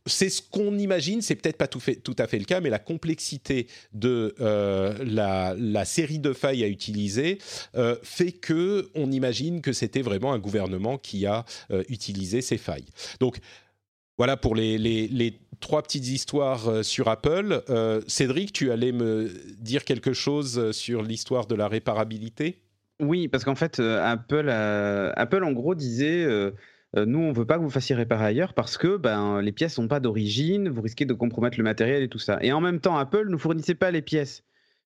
c'est 0.09 0.29
ce 0.29 0.41
qu'on 0.41 0.77
imagine, 0.77 1.21
c'est 1.21 1.35
peut-être 1.35 1.57
pas 1.57 1.67
tout, 1.67 1.81
à 2.17 2.27
fait 2.27 2.39
le 2.39 2.45
cas, 2.45 2.59
mais 2.59 2.69
la 2.69 2.79
complexité 2.79 3.67
de 3.93 4.35
euh, 4.41 4.93
la, 5.03 5.85
série 5.85 6.19
de 6.19 6.33
failles 6.33 6.63
à 6.63 6.67
utiliser 6.67 7.39
euh, 7.75 7.95
fait 8.03 8.31
que 8.31 8.89
on 8.95 9.11
imagine 9.11 9.61
que 9.61 9.73
c'était 9.73 10.01
vraiment 10.01 10.33
un 10.33 10.39
gouvernement 10.39 10.97
qui 10.97 11.25
a 11.25 11.45
euh, 11.71 11.83
utilisé 11.89 12.41
ces 12.41 12.57
failles. 12.57 12.85
Donc 13.19 13.39
voilà 14.17 14.35
pour 14.35 14.55
les, 14.55 15.39
trois 15.61 15.81
petites 15.81 16.07
histoires 16.07 16.83
sur 16.83 17.07
Apple. 17.07 17.63
Cédric, 18.07 18.51
tu 18.51 18.71
allais 18.71 18.91
me 18.91 19.31
dire 19.59 19.85
quelque 19.85 20.13
chose 20.13 20.71
sur 20.71 21.03
l'histoire 21.03 21.47
de 21.47 21.55
la 21.55 21.67
réparabilité? 21.67 22.61
Oui, 23.01 23.29
parce 23.29 23.45
qu'en 23.45 23.55
fait, 23.55 23.79
Apple, 23.79 24.49
Apple 24.49 25.43
en 25.43 25.53
gros 25.53 25.73
disait 25.73 26.25
euh, 26.97 27.05
nous, 27.05 27.19
on 27.19 27.31
veut 27.31 27.45
pas 27.45 27.57
que 27.57 27.61
vous 27.61 27.69
fassiez 27.69 27.95
réparer 27.95 28.25
ailleurs 28.25 28.53
parce 28.53 28.77
que 28.77 28.97
ben, 28.97 29.41
les 29.41 29.51
pièces 29.51 29.75
sont 29.75 29.87
pas 29.87 29.99
d'origine, 29.99 30.69
vous 30.69 30.81
risquez 30.81 31.05
de 31.05 31.13
compromettre 31.13 31.57
le 31.57 31.63
matériel 31.63 32.01
et 32.01 32.09
tout 32.09 32.19
ça. 32.19 32.39
Et 32.41 32.51
en 32.51 32.61
même 32.61 32.79
temps, 32.79 32.97
Apple 32.97 33.29
ne 33.29 33.37
fournissait 33.37 33.75
pas 33.75 33.91
les 33.91 34.01
pièces. 34.01 34.43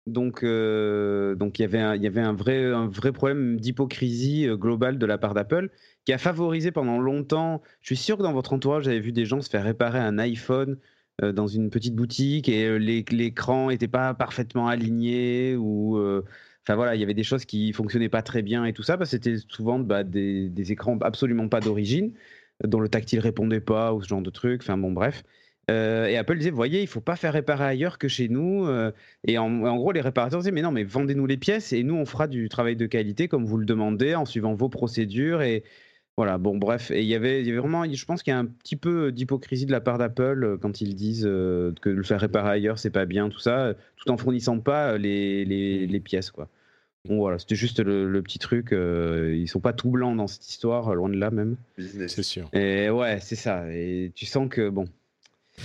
Donc, 0.07 0.43
euh, 0.43 1.35
il 1.39 1.61
y 1.61 2.07
avait 2.07 2.21
un 2.21 2.33
vrai 2.33 3.11
problème 3.11 3.59
d'hypocrisie 3.59 4.47
euh, 4.47 4.55
globale 4.55 4.97
de 4.97 5.05
la 5.05 5.17
part 5.17 5.33
d'Apple 5.33 5.69
qui 6.05 6.13
a 6.13 6.17
favorisé 6.17 6.71
pendant 6.71 6.99
longtemps. 6.99 7.61
Je 7.81 7.87
suis 7.87 7.97
sûr 8.03 8.17
que 8.17 8.23
dans 8.23 8.33
votre 8.33 8.53
entourage, 8.53 8.83
vous 8.83 8.89
avez 8.89 9.01
vu 9.01 9.11
des 9.11 9.25
gens 9.25 9.41
se 9.41 9.49
faire 9.49 9.63
réparer 9.63 9.99
un 9.99 10.17
iPhone 10.17 10.77
dans 11.21 11.47
une 11.47 11.69
petite 11.69 11.95
boutique 11.95 12.47
et 12.47 12.79
l'écran 12.79 13.67
n'était 13.67 13.89
pas 13.89 14.13
parfaitement 14.13 14.69
aligné 14.69 15.57
ou 15.57 15.99
Enfin 16.63 16.75
voilà, 16.75 16.95
il 16.95 16.99
y 16.99 17.03
avait 17.03 17.13
des 17.13 17.23
choses 17.23 17.45
qui 17.45 17.73
fonctionnaient 17.73 18.09
pas 18.09 18.21
très 18.21 18.41
bien 18.41 18.65
et 18.65 18.73
tout 18.73 18.83
ça, 18.83 18.97
parce 18.97 19.11
que 19.11 19.17
c'était 19.17 19.37
souvent 19.47 19.79
bah, 19.79 20.03
des, 20.03 20.71
écrans 20.71 20.97
absolument 21.01 21.47
pas 21.47 21.61
d'origine, 21.61 22.13
dont 22.63 22.79
le 22.79 22.89
tactile 22.89 23.19
répondait 23.19 23.61
pas 23.61 23.93
ou 23.93 24.01
ce 24.01 24.07
genre 24.07 24.21
de 24.21 24.29
trucs. 24.29 24.61
Enfin 24.61 24.77
bon, 24.77 24.91
bref. 24.91 25.23
Euh, 25.69 26.07
et 26.07 26.17
Apple 26.17 26.37
disait, 26.37 26.49
voyez, 26.49 26.81
il 26.81 26.87
faut 26.87 27.01
pas 27.01 27.15
faire 27.15 27.33
réparer 27.33 27.65
ailleurs 27.65 27.97
que 27.97 28.07
chez 28.07 28.27
nous. 28.27 28.65
Euh, 28.65 28.91
et 29.25 29.37
en, 29.37 29.63
en, 29.63 29.77
gros, 29.77 29.91
les 29.91 30.01
réparateurs 30.01 30.39
disaient, 30.39 30.51
mais 30.51 30.61
non, 30.61 30.71
mais 30.71 30.83
vendez-nous 30.83 31.27
les 31.27 31.37
pièces 31.37 31.73
et 31.73 31.83
nous, 31.83 31.95
on 31.95 32.05
fera 32.05 32.27
du 32.27 32.49
travail 32.49 32.75
de 32.75 32.87
qualité 32.87 33.27
comme 33.27 33.45
vous 33.45 33.57
le 33.57 33.65
demandez 33.65 34.15
en 34.15 34.25
suivant 34.25 34.53
vos 34.53 34.69
procédures. 34.69 35.41
Et 35.41 35.63
voilà, 36.19 36.37
bon, 36.37 36.57
bref. 36.57 36.91
Et 36.91 37.01
il 37.01 37.07
y 37.07 37.15
avait, 37.15 37.39
il 37.39 37.47
y 37.47 37.49
avait 37.49 37.59
vraiment, 37.59 37.85
je 37.89 38.05
pense 38.05 38.23
qu'il 38.23 38.31
y 38.31 38.35
a 38.35 38.39
un 38.39 38.45
petit 38.45 38.75
peu 38.75 39.09
d'hypocrisie 39.13 39.65
de 39.65 39.71
la 39.71 39.79
part 39.79 39.97
d'Apple 39.97 40.43
euh, 40.43 40.57
quand 40.57 40.81
ils 40.81 40.93
disent 40.93 41.23
que 41.23 41.89
le 41.89 42.03
faire 42.03 42.19
réparer 42.19 42.49
ailleurs, 42.49 42.77
c'est 42.77 42.89
pas 42.89 43.05
bien, 43.05 43.29
tout 43.29 43.39
ça, 43.39 43.73
tout 43.95 44.11
en 44.11 44.17
fournissant 44.17 44.59
pas 44.59 44.97
les, 44.97 45.45
les, 45.45 45.87
les 45.87 45.99
pièces, 46.01 46.29
quoi. 46.29 46.49
Bon, 47.07 47.17
voilà, 47.19 47.39
c'était 47.39 47.55
juste 47.55 47.79
le, 47.79 48.09
le, 48.09 48.21
petit 48.21 48.39
truc. 48.39 48.73
Euh, 48.73 49.33
ils 49.33 49.47
sont 49.47 49.61
pas 49.61 49.71
tout 49.71 49.89
blancs 49.89 50.17
dans 50.17 50.27
cette 50.27 50.47
histoire, 50.49 50.93
loin 50.93 51.07
de 51.07 51.15
là 51.15 51.31
même. 51.31 51.55
C'est 51.77 52.23
sûr. 52.23 52.49
Et 52.51 52.89
ouais, 52.89 53.19
c'est 53.21 53.37
ça. 53.37 53.71
Et 53.71 54.11
tu 54.13 54.25
sens 54.25 54.49
que 54.49 54.69
bon. 54.69 54.85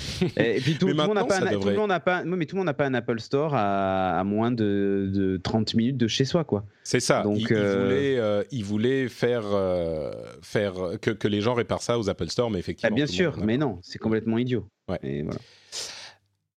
Et, 0.37 0.61
puis 0.61 0.75
tout, 0.75 0.81
tout 0.81 0.87
le 0.89 0.95
monde 0.95 1.15
n'a 1.15 1.25
pas, 1.25 1.39
un, 1.39 1.53
devrait... 1.53 1.75
tout 1.75 2.05
pas, 2.05 2.25
mais 2.25 2.47
tout 2.47 2.57
le 2.57 2.61
monde 2.61 2.67
n'a 2.67 2.75
pas 2.75 2.87
un 2.87 2.95
Apple 2.95 3.21
Store 3.21 3.55
à, 3.55 4.19
à 4.19 4.25
moins 4.25 4.51
de, 4.51 5.11
de, 5.13 5.37
30 5.37 5.75
minutes 5.75 5.97
de 5.97 6.09
chez 6.09 6.25
soi, 6.25 6.45
quoi. 6.45 6.65
C'est 6.83 7.01
ça. 7.01 7.23
Donc, 7.23 7.41
il, 7.41 7.49
euh... 7.53 7.57
il, 7.61 7.85
voulait, 7.85 8.19
euh, 8.19 8.45
il 8.51 8.65
voulait 8.65 9.09
faire, 9.09 9.45
euh, 9.47 10.13
faire 10.43 10.75
que, 11.01 11.11
que, 11.11 11.29
les 11.29 11.41
gens 11.41 11.55
réparent 11.55 11.83
ça 11.83 11.99
aux 11.99 12.09
Apple 12.09 12.29
Store, 12.29 12.51
mais 12.51 12.59
effectivement. 12.59 12.91
Ah, 12.93 12.95
bien 12.95 13.07
sûr, 13.07 13.39
mais 13.39 13.57
non, 13.57 13.79
c'est 13.83 13.99
complètement 13.99 14.39
idiot. 14.39 14.67
Ouais. 14.89 14.99
Et 15.03 15.23
voilà. 15.23 15.41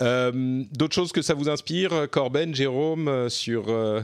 Euh, 0.03 0.63
D'autres 0.73 0.95
choses 0.95 1.11
que 1.11 1.21
ça 1.21 1.33
vous 1.33 1.49
inspire, 1.49 2.07
Corben, 2.11 2.53
Jérôme, 2.53 3.29
sur 3.29 3.67
non, 3.67 4.03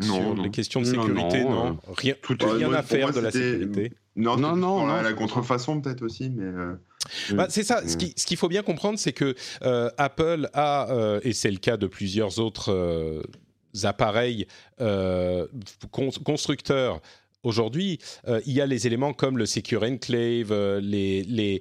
sur 0.00 0.34
non. 0.34 0.42
les 0.42 0.50
questions 0.50 0.80
de 0.80 0.86
sécurité, 0.86 1.44
non, 1.44 1.50
non? 1.50 1.78
rien, 1.96 2.14
tout 2.20 2.36
rien 2.40 2.68
moi, 2.68 2.78
à 2.78 2.82
faire 2.82 3.08
moi, 3.08 3.12
de 3.12 3.20
la 3.20 3.30
sécurité. 3.30 3.92
Non, 4.16 4.36
non, 4.36 4.56
non. 4.56 4.86
la 4.86 5.12
contrefaçon 5.12 5.80
peut-être 5.80 6.02
aussi, 6.02 6.30
mais. 6.30 6.50
Bah, 7.32 7.46
c'est 7.48 7.64
ça. 7.64 7.86
Ce 7.86 7.96
qu'il 7.96 8.12
ce 8.16 8.26
qu'il 8.26 8.36
faut 8.36 8.48
bien 8.48 8.62
comprendre, 8.62 8.98
c'est 8.98 9.12
que 9.12 9.34
euh, 9.62 9.90
Apple 9.98 10.48
a, 10.52 10.90
euh, 10.90 11.20
et 11.22 11.32
c'est 11.32 11.50
le 11.50 11.58
cas 11.58 11.76
de 11.76 11.86
plusieurs 11.86 12.38
autres 12.38 12.72
euh, 12.72 13.22
appareils 13.84 14.46
con 15.90 16.10
constructeurs 16.24 17.00
Aujourd'hui, 17.42 17.98
euh, 18.28 18.40
il 18.44 18.52
y 18.52 18.60
a 18.60 18.66
les 18.66 18.86
éléments 18.86 19.14
comme 19.14 19.38
le 19.38 19.46
Secure 19.46 19.82
Enclave, 19.82 20.52
euh, 20.52 20.78
les, 20.82 21.22
les, 21.22 21.60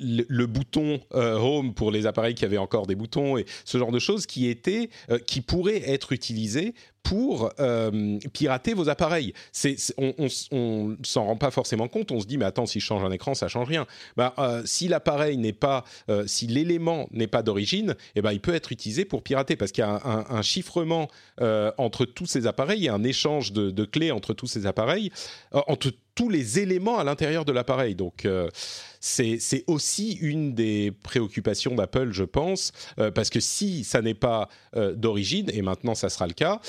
le, 0.00 0.24
le, 0.26 0.46
bouton 0.46 1.00
euh, 1.14 1.36
Home 1.36 1.72
pour 1.72 1.92
les 1.92 2.06
appareils 2.06 2.34
qui 2.34 2.44
avaient 2.44 2.58
encore 2.58 2.88
des 2.88 2.96
boutons 2.96 3.38
et 3.38 3.46
ce 3.64 3.78
genre 3.78 3.92
de 3.92 4.00
choses 4.00 4.26
qui 4.26 4.48
étaient, 4.48 4.90
qui 5.26 5.40
pourraient 5.40 5.88
être 5.88 6.12
utilisées 6.12 6.74
pour 7.02 7.50
euh, 7.58 8.18
pirater 8.32 8.74
vos 8.74 8.88
appareils. 8.88 9.32
C'est, 9.52 9.76
on, 9.98 10.14
on, 10.52 10.96
s'en 11.02 11.24
rend 11.26 11.36
pas 11.36 11.50
forcément 11.50 11.88
compte. 11.88 12.12
On 12.12 12.20
se 12.20 12.26
dit 12.26 12.38
mais 12.38 12.44
attends, 12.44 12.66
si 12.66 12.80
je 12.80 12.84
change 12.84 13.04
un 13.04 13.10
écran, 13.10 13.34
ça 13.34 13.48
change 13.48 13.68
rien. 13.68 13.86
Bah, 14.16 14.34
euh, 14.38 14.62
si 14.64 14.88
l'appareil 14.88 15.36
n'est 15.36 15.52
pas, 15.52 15.84
euh, 16.08 16.24
si 16.26 16.46
l'élément 16.46 17.08
n'est 17.12 17.26
pas 17.26 17.42
d'origine, 17.42 17.96
eh 18.14 18.22
ben 18.22 18.32
il 18.32 18.40
peut 18.40 18.54
être 18.54 18.72
utilisé 18.72 19.04
pour 19.04 19.22
pirater 19.22 19.56
parce 19.56 19.72
qu'il 19.72 19.82
y 19.82 19.86
a 19.86 20.00
un, 20.30 20.42
chiffrement 20.42 21.08
entre 21.78 22.04
tous 22.04 22.26
ces 22.26 22.46
appareils, 22.46 22.80
il 22.80 22.84
y 22.84 22.88
a 22.88 22.94
un 22.94 23.04
échange 23.04 23.52
de, 23.52 23.84
clés 23.84 24.10
entre 24.10 24.32
tous 24.32 24.46
ces 24.46 24.66
appareils, 24.66 25.10
tous 26.20 26.28
les 26.28 26.58
éléments 26.58 26.98
à 26.98 27.04
l'intérieur 27.04 27.46
de 27.46 27.52
l'appareil. 27.52 27.94
Donc, 27.94 28.26
euh, 28.26 28.50
c'est 29.00 29.64
aussi 29.66 30.12
une 30.20 30.52
des 30.52 30.92
préoccupations 31.02 31.74
d'Apple, 31.74 32.10
je 32.12 32.24
pense, 32.24 32.72
euh, 32.98 33.10
parce 33.10 33.30
que 33.30 33.40
si 33.40 33.84
ça 33.84 34.02
n'est 34.02 34.12
pas 34.12 34.50
euh, 34.76 34.94
d'origine, 34.94 35.50
et 35.50 35.62
maintenant 35.62 35.94
ça 35.94 36.10
sera 36.10 36.26
le 36.26 36.34
cas, 36.34 36.60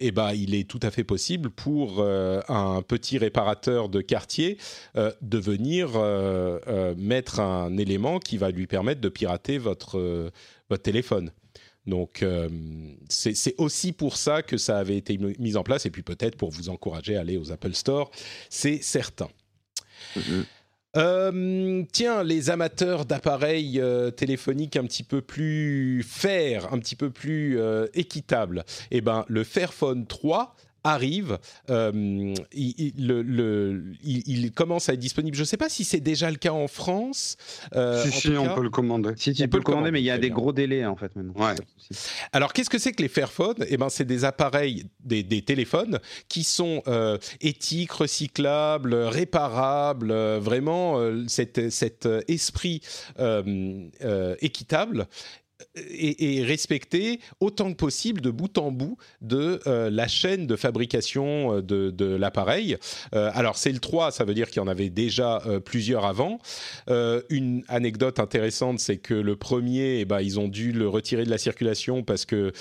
eh 0.00 0.10
ben, 0.10 0.32
il 0.32 0.56
est 0.56 0.68
tout 0.68 0.80
à 0.82 0.90
fait 0.90 1.04
possible 1.04 1.50
pour 1.50 2.02
un 2.02 2.82
petit 2.82 3.18
réparateur 3.18 3.88
de 3.88 4.00
quartier 4.00 4.58
de 4.96 5.38
venir 5.38 5.90
mettre 6.96 7.40
un 7.40 7.76
élément 7.76 8.18
qui 8.18 8.38
va 8.38 8.50
lui 8.50 8.66
permettre 8.66 9.00
de 9.00 9.08
pirater 9.08 9.58
votre, 9.58 10.32
votre 10.68 10.82
téléphone. 10.82 11.30
Donc, 11.86 12.22
euh, 12.22 12.48
c'est 13.08 13.54
aussi 13.58 13.92
pour 13.92 14.16
ça 14.16 14.42
que 14.42 14.56
ça 14.56 14.78
avait 14.78 14.96
été 14.96 15.18
mis 15.38 15.56
en 15.56 15.62
place, 15.62 15.86
et 15.86 15.90
puis 15.90 16.02
peut-être 16.02 16.36
pour 16.36 16.50
vous 16.50 16.68
encourager 16.68 17.16
à 17.16 17.20
aller 17.20 17.36
aux 17.36 17.52
Apple 17.52 17.74
Store, 17.74 18.10
c'est 18.48 18.82
certain. 18.82 19.28
Mm 20.16 20.20
-hmm. 20.20 20.44
Euh, 20.96 21.84
tiens, 21.92 22.24
les 22.24 22.50
amateurs 22.50 23.04
d'appareils 23.04 23.80
euh, 23.80 24.10
téléphoniques 24.10 24.76
un 24.76 24.84
petit 24.84 25.04
peu 25.04 25.20
plus 25.22 26.02
fair, 26.02 26.72
un 26.72 26.80
petit 26.80 26.96
peu 26.96 27.10
plus 27.10 27.58
équitables, 27.94 28.64
eh 28.90 29.00
ben, 29.00 29.24
le 29.28 29.44
Fairphone 29.44 30.06
3 30.06 30.56
arrive, 30.84 31.38
euh, 31.68 32.34
il, 32.52 32.74
il, 32.78 33.06
le, 33.06 33.22
le, 33.22 33.92
il, 34.02 34.26
il, 34.26 34.52
commence 34.52 34.88
à 34.88 34.94
être 34.94 35.00
disponible. 35.00 35.36
Je 35.36 35.42
ne 35.42 35.46
sais 35.46 35.56
pas 35.56 35.68
si 35.68 35.84
c'est 35.84 36.00
déjà 36.00 36.30
le 36.30 36.36
cas 36.36 36.52
en 36.52 36.68
France. 36.68 37.36
Euh, 37.74 38.04
si, 38.04 38.12
si, 38.12 38.28
on 38.30 38.44
cas, 38.44 38.54
peut 38.54 38.62
le 38.62 38.70
commander. 38.70 39.10
Si, 39.16 39.34
si, 39.34 39.42
on 39.44 39.48
peut 39.48 39.58
le 39.58 39.62
commander, 39.62 39.90
mais 39.90 40.00
il 40.00 40.04
y 40.04 40.10
a 40.10 40.18
des 40.18 40.30
gros 40.30 40.52
délais 40.52 40.84
en 40.86 40.96
fait 40.96 41.14
maintenant. 41.16 41.34
Ouais. 41.36 41.54
Alors, 42.32 42.52
qu'est-ce 42.52 42.70
que 42.70 42.78
c'est 42.78 42.92
que 42.92 43.02
les 43.02 43.08
Fairphones? 43.08 43.64
Eh 43.68 43.76
ben, 43.76 43.88
c'est 43.88 44.04
des 44.04 44.24
appareils, 44.24 44.84
des, 45.04 45.22
des, 45.22 45.42
téléphones 45.42 45.98
qui 46.28 46.44
sont 46.44 46.82
euh, 46.86 47.18
éthiques, 47.40 47.92
recyclables, 47.92 48.94
réparables, 48.94 50.10
euh, 50.10 50.38
vraiment 50.40 50.98
cet, 51.26 51.70
cet 51.70 52.08
esprit 52.28 52.80
équitable 54.40 55.06
et, 55.76 56.38
et, 56.38 56.44
respecter 56.44 57.20
autant 57.40 57.70
que 57.70 57.76
possible 57.76 58.20
de 58.20 58.30
bout 58.30 58.58
en 58.58 58.70
bout 58.72 58.96
de 59.20 59.60
euh, 59.66 59.90
la 59.90 60.08
chaîne 60.08 60.46
de 60.46 60.56
fabrication 60.56 61.56
euh, 61.56 61.62
de, 61.62 61.90
de 61.90 62.06
l'appareil. 62.06 62.76
Euh, 63.14 63.30
alors 63.34 63.56
c'est 63.56 63.72
le 63.72 63.78
3, 63.78 64.10
ça 64.10 64.24
veut 64.24 64.34
dire 64.34 64.48
qu'il 64.48 64.58
y 64.58 64.64
en 64.64 64.68
avait 64.68 64.90
déjà 64.90 65.42
euh, 65.46 65.60
plusieurs 65.60 66.04
avant. 66.04 66.38
Une 67.30 67.62
anecdote 67.68 68.18
intéressante, 68.18 68.80
c'est 68.80 68.96
que 68.96 69.14
le 69.14 69.36
premier, 69.36 70.00
eh 70.00 70.04
ben, 70.04 70.20
ils 70.20 70.40
ont 70.40 70.48
dû 70.48 70.72
le 70.72 70.88
retirer 70.88 71.24
de 71.24 71.30
la 71.30 71.38
circulation 71.38 72.02
parce 72.02 72.24
que 72.24 72.52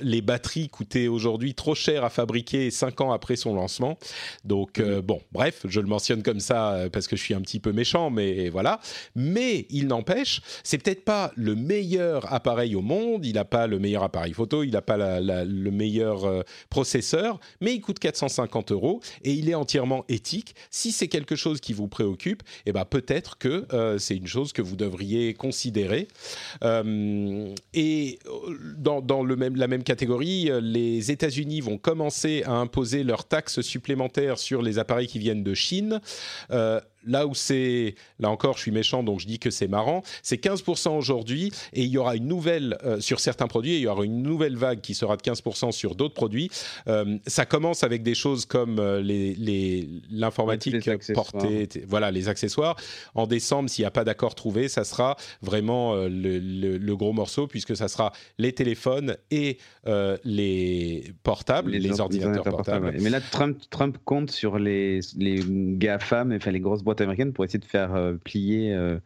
les 0.00 0.20
batteries 0.20 0.68
coûtaient 0.68 1.08
aujourd'hui 1.08 1.54
trop 1.54 1.74
cher 1.74 2.04
à 2.04 2.10
fabriquer 2.10 2.70
5 2.70 3.00
ans 3.00 3.12
après 3.12 3.36
son 3.36 3.54
lancement. 3.54 3.98
Donc 4.44 4.78
mmh. 4.78 5.00
bon, 5.00 5.20
bref, 5.32 5.62
je 5.68 5.80
le 5.80 5.86
mentionne 5.86 6.22
comme 6.22 6.40
ça 6.40 6.84
parce 6.92 7.08
que 7.08 7.16
je 7.16 7.22
suis 7.22 7.34
un 7.34 7.40
petit 7.40 7.60
peu 7.60 7.72
méchant, 7.72 8.10
mais 8.10 8.48
voilà. 8.48 8.80
Mais 9.16 9.66
il 9.70 9.86
n'empêche, 9.88 10.40
c'est 10.62 10.78
peut-être 10.78 11.04
pas 11.04 11.32
le 11.36 11.54
meilleur 11.54 12.32
appareil 12.32 12.41
au 12.74 12.82
monde, 12.82 13.24
il 13.24 13.34
n'a 13.34 13.44
pas 13.44 13.66
le 13.66 13.78
meilleur 13.78 14.02
appareil 14.02 14.32
photo, 14.32 14.62
il 14.62 14.72
n'a 14.72 14.82
pas 14.82 15.20
le 15.20 15.70
meilleur 15.70 16.24
euh, 16.24 16.42
processeur, 16.70 17.40
mais 17.60 17.74
il 17.74 17.80
coûte 17.80 17.98
450 17.98 18.72
euros 18.72 19.00
et 19.24 19.32
il 19.32 19.48
est 19.48 19.54
entièrement 19.54 20.04
éthique. 20.08 20.54
Si 20.70 20.92
c'est 20.92 21.08
quelque 21.08 21.36
chose 21.36 21.60
qui 21.60 21.72
vous 21.72 21.88
préoccupe, 21.88 22.42
eh 22.66 22.72
ben 22.72 22.84
peut-être 22.84 23.38
que 23.38 23.66
euh, 23.72 23.98
c'est 23.98 24.16
une 24.16 24.26
chose 24.26 24.52
que 24.52 24.62
vous 24.62 24.76
devriez 24.76 25.34
considérer. 25.34 26.08
Euh, 26.64 27.54
et 27.74 28.18
dans, 28.76 29.22
la 29.24 29.68
même 29.68 29.84
catégorie, 29.84 30.50
les 30.60 31.10
États-Unis 31.10 31.60
vont 31.60 31.78
commencer 31.78 32.42
à 32.44 32.52
imposer 32.52 33.04
leurs 33.04 33.24
taxes 33.24 33.60
supplémentaires 33.60 34.38
sur 34.38 34.62
les 34.62 34.78
appareils 34.78 35.06
qui 35.06 35.18
viennent 35.18 35.44
de 35.44 35.54
Chine. 35.54 36.00
Là 37.04 37.26
où 37.26 37.34
c'est, 37.34 37.94
là 38.20 38.30
encore, 38.30 38.56
je 38.56 38.62
suis 38.62 38.70
méchant, 38.70 39.02
donc 39.02 39.20
je 39.20 39.26
dis 39.26 39.38
que 39.38 39.50
c'est 39.50 39.68
marrant, 39.68 40.02
c'est 40.22 40.42
15% 40.42 40.96
aujourd'hui, 40.96 41.52
et 41.72 41.82
il 41.82 41.88
y 41.88 41.98
aura 41.98 42.16
une 42.16 42.26
nouvelle, 42.26 42.78
euh, 42.84 43.00
sur 43.00 43.20
certains 43.20 43.46
produits, 43.48 43.72
et 43.72 43.76
il 43.78 43.82
y 43.82 43.86
aura 43.86 44.04
une 44.04 44.22
nouvelle 44.22 44.56
vague 44.56 44.80
qui 44.80 44.94
sera 44.94 45.16
de 45.16 45.22
15% 45.22 45.72
sur 45.72 45.94
d'autres 45.94 46.14
produits. 46.14 46.50
Euh, 46.88 47.18
ça 47.26 47.46
commence 47.46 47.84
avec 47.84 48.02
des 48.02 48.14
choses 48.14 48.46
comme 48.46 48.78
euh, 48.78 49.00
les, 49.00 49.34
les, 49.34 49.88
l'informatique 50.10 50.88
portée, 51.12 51.68
voilà, 51.86 52.10
les 52.10 52.28
accessoires. 52.28 52.76
En 53.14 53.26
décembre, 53.26 53.68
s'il 53.68 53.82
n'y 53.82 53.86
a 53.86 53.90
pas 53.90 54.04
d'accord 54.04 54.34
trouvé, 54.34 54.68
ça 54.68 54.84
sera 54.84 55.16
vraiment 55.40 55.94
le, 55.94 56.08
le, 56.38 56.78
le, 56.78 56.96
gros 56.96 57.12
morceau, 57.12 57.46
puisque 57.46 57.76
ça 57.76 57.88
sera 57.88 58.12
les 58.38 58.52
téléphones 58.52 59.16
et 59.30 59.58
les 60.24 61.12
portables, 61.22 61.70
les, 61.70 61.78
les 61.78 62.00
ordinateurs 62.00 62.44
portables. 62.44 62.86
portables. 62.86 63.02
Mais 63.02 63.10
là, 63.10 63.20
Trump, 63.20 63.58
Trump 63.70 63.98
compte 64.04 64.30
sur 64.30 64.58
les, 64.58 65.00
les 65.16 65.40
GAFAM, 65.48 66.32
enfin 66.32 66.50
les 66.50 66.60
grosses 66.60 66.82
boîtes 66.82 66.91
américaines 67.00 67.32
pour 67.32 67.44
essayer 67.44 67.58
de 67.58 67.64
faire 67.64 67.94
euh, 67.94 68.14
plier 68.14 68.72
euh, 68.72 68.98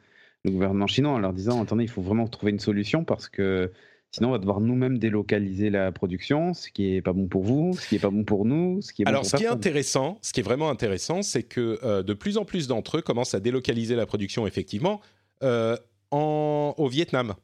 le 0.45 0.51
gouvernement 0.51 0.87
chinois 0.87 1.13
en 1.13 1.19
leur 1.19 1.33
disant 1.33 1.63
attendez, 1.63 1.85
il 1.85 1.91
faut 1.91 2.03
vraiment 2.03 2.27
trouver 2.29 2.53
une 2.53 2.61
solution 2.61 3.05
parce 3.05 3.29
que 3.29 3.73
sinon 4.11 4.29
on 4.29 4.33
va 4.33 4.39
devoir 4.39 4.61
nous-mêmes 4.61 4.99
délocaliser 4.99 5.71
la 5.71 5.93
production, 5.93 6.55
ce 6.55 6.71
qui 6.71 6.95
est 6.95 7.03
pas 7.03 7.13
bon 7.13 7.27
pour 7.27 7.43
vous, 7.43 7.77
ce 7.79 7.89
qui 7.89 7.97
est 7.97 8.01
pas 8.01 8.11
bon 8.11 8.25
pour 8.25 8.45
nous, 8.45 8.81
ce 8.83 8.93
qui 8.93 9.03
est 9.03 9.05
bon 9.05 9.11
Alors, 9.11 9.23
pour 9.23 9.27
ce 9.27 9.33
personne. 9.33 9.49
qui 9.49 9.53
est 9.53 9.57
intéressant, 9.57 10.19
ce 10.23 10.33
qui 10.33 10.41
est 10.41 10.45
vraiment 10.45 10.71
intéressant, 10.71 11.23
c'est 11.23 11.43
que 11.43 11.79
euh, 11.83 12.03
de 12.03 12.15
plus 12.15 12.39
en 12.39 12.45
plus 12.45 12.69
d'entre 12.69 12.99
eux 12.99 13.03
commencent 13.03 13.35
à 13.35 13.41
délocaliser 13.41 13.97
la 13.97 14.07
production 14.07 14.47
effectivement. 14.47 15.01
En, 15.43 16.75
au 16.77 16.89
Vietnam. 16.89 17.35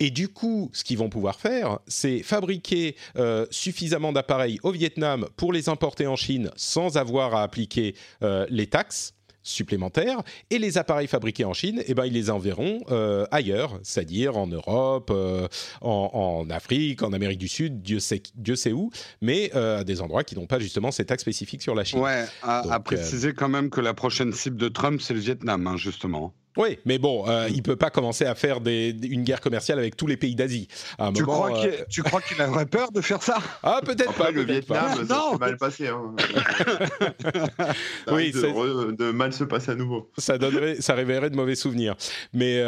Et 0.00 0.10
du 0.10 0.28
coup, 0.28 0.70
ce 0.72 0.84
qu'ils 0.84 0.98
vont 0.98 1.08
pouvoir 1.08 1.40
faire, 1.40 1.78
c'est 1.86 2.22
fabriquer 2.22 2.96
euh, 3.16 3.46
suffisamment 3.50 4.12
d'appareils 4.12 4.58
au 4.62 4.72
Vietnam 4.72 5.26
pour 5.36 5.52
les 5.52 5.68
importer 5.68 6.06
en 6.06 6.16
Chine 6.16 6.50
sans 6.56 6.96
avoir 6.96 7.34
à 7.34 7.42
appliquer 7.42 7.94
euh, 8.22 8.46
les 8.50 8.66
taxes 8.66 9.14
supplémentaires 9.44 10.22
et 10.50 10.58
les 10.58 10.78
appareils 10.78 11.06
fabriqués 11.06 11.44
en 11.44 11.52
Chine, 11.52 11.82
eh 11.86 11.94
ben, 11.94 12.06
ils 12.06 12.12
les 12.12 12.30
enverront 12.30 12.80
euh, 12.90 13.26
ailleurs, 13.30 13.78
c'est-à-dire 13.84 14.36
en 14.36 14.48
Europe, 14.48 15.10
euh, 15.14 15.46
en, 15.80 16.10
en, 16.12 16.50
Afrique, 16.50 17.02
en 17.02 17.12
Amérique 17.12 17.38
du 17.38 17.48
Sud, 17.48 17.82
Dieu 17.82 18.00
sait, 18.00 18.22
Dieu 18.34 18.56
sait 18.56 18.72
où, 18.72 18.90
mais 19.20 19.52
euh, 19.54 19.80
à 19.80 19.84
des 19.84 20.00
endroits 20.00 20.24
qui 20.24 20.34
n'ont 20.34 20.46
pas 20.46 20.58
justement 20.58 20.90
ces 20.90 21.04
taxes 21.04 21.22
spécifiques 21.22 21.62
sur 21.62 21.74
la 21.74 21.84
Chine. 21.84 22.00
Ouais, 22.00 22.24
à, 22.42 22.62
Donc, 22.62 22.72
à 22.72 22.80
préciser 22.80 23.34
quand 23.34 23.48
même 23.48 23.70
que 23.70 23.80
la 23.80 23.94
prochaine 23.94 24.32
cible 24.32 24.56
de 24.56 24.68
Trump, 24.68 25.00
c'est 25.00 25.14
le 25.14 25.20
Vietnam, 25.20 25.66
hein, 25.66 25.76
justement. 25.76 26.34
Oui, 26.56 26.78
mais 26.84 26.98
bon, 26.98 27.28
euh, 27.28 27.48
il 27.52 27.62
peut 27.62 27.76
pas 27.76 27.90
commencer 27.90 28.24
à 28.24 28.34
faire 28.34 28.60
des, 28.60 28.90
une 29.02 29.24
guerre 29.24 29.40
commerciale 29.40 29.78
avec 29.78 29.96
tous 29.96 30.06
les 30.06 30.16
pays 30.16 30.34
d'Asie. 30.34 30.68
Tu, 31.14 31.24
crois 31.24 31.52
qu'il, 31.52 31.84
tu 31.88 32.02
crois 32.02 32.20
qu'il 32.20 32.40
aurait 32.42 32.66
peur 32.66 32.92
de 32.92 33.00
faire 33.00 33.22
ça? 33.22 33.38
Ah, 33.62 33.80
peut-être 33.84 34.12
pas. 34.14 34.30
Le 34.30 34.42
Vietnam, 34.42 35.06
ça 35.06 35.30
s'est 35.32 35.38
mal 35.38 35.56
passé. 35.56 35.88
Hein. 35.88 36.14
oui, 38.12 38.32
de, 38.32 38.92
de, 38.92 39.10
mal 39.10 39.32
se 39.32 39.44
passer 39.44 39.72
à 39.72 39.74
nouveau. 39.74 40.10
Ça 40.18 40.38
donnerait, 40.38 40.76
ça 40.80 40.94
révélerait 40.94 41.30
de 41.30 41.36
mauvais 41.36 41.56
souvenirs. 41.56 41.96
Mais, 42.32 42.62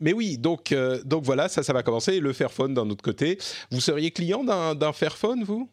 mais 0.00 0.12
oui, 0.12 0.38
donc, 0.38 0.74
donc 1.04 1.24
voilà, 1.24 1.48
ça, 1.48 1.62
ça 1.62 1.72
va 1.72 1.82
commencer. 1.82 2.20
Le 2.20 2.32
Fairphone 2.32 2.74
d'un 2.74 2.88
autre 2.90 3.02
côté. 3.02 3.38
Vous 3.70 3.80
seriez 3.80 4.10
client 4.10 4.44
d'un, 4.44 4.74
d'un 4.74 4.92
Fairphone, 4.92 5.42
vous? 5.44 5.68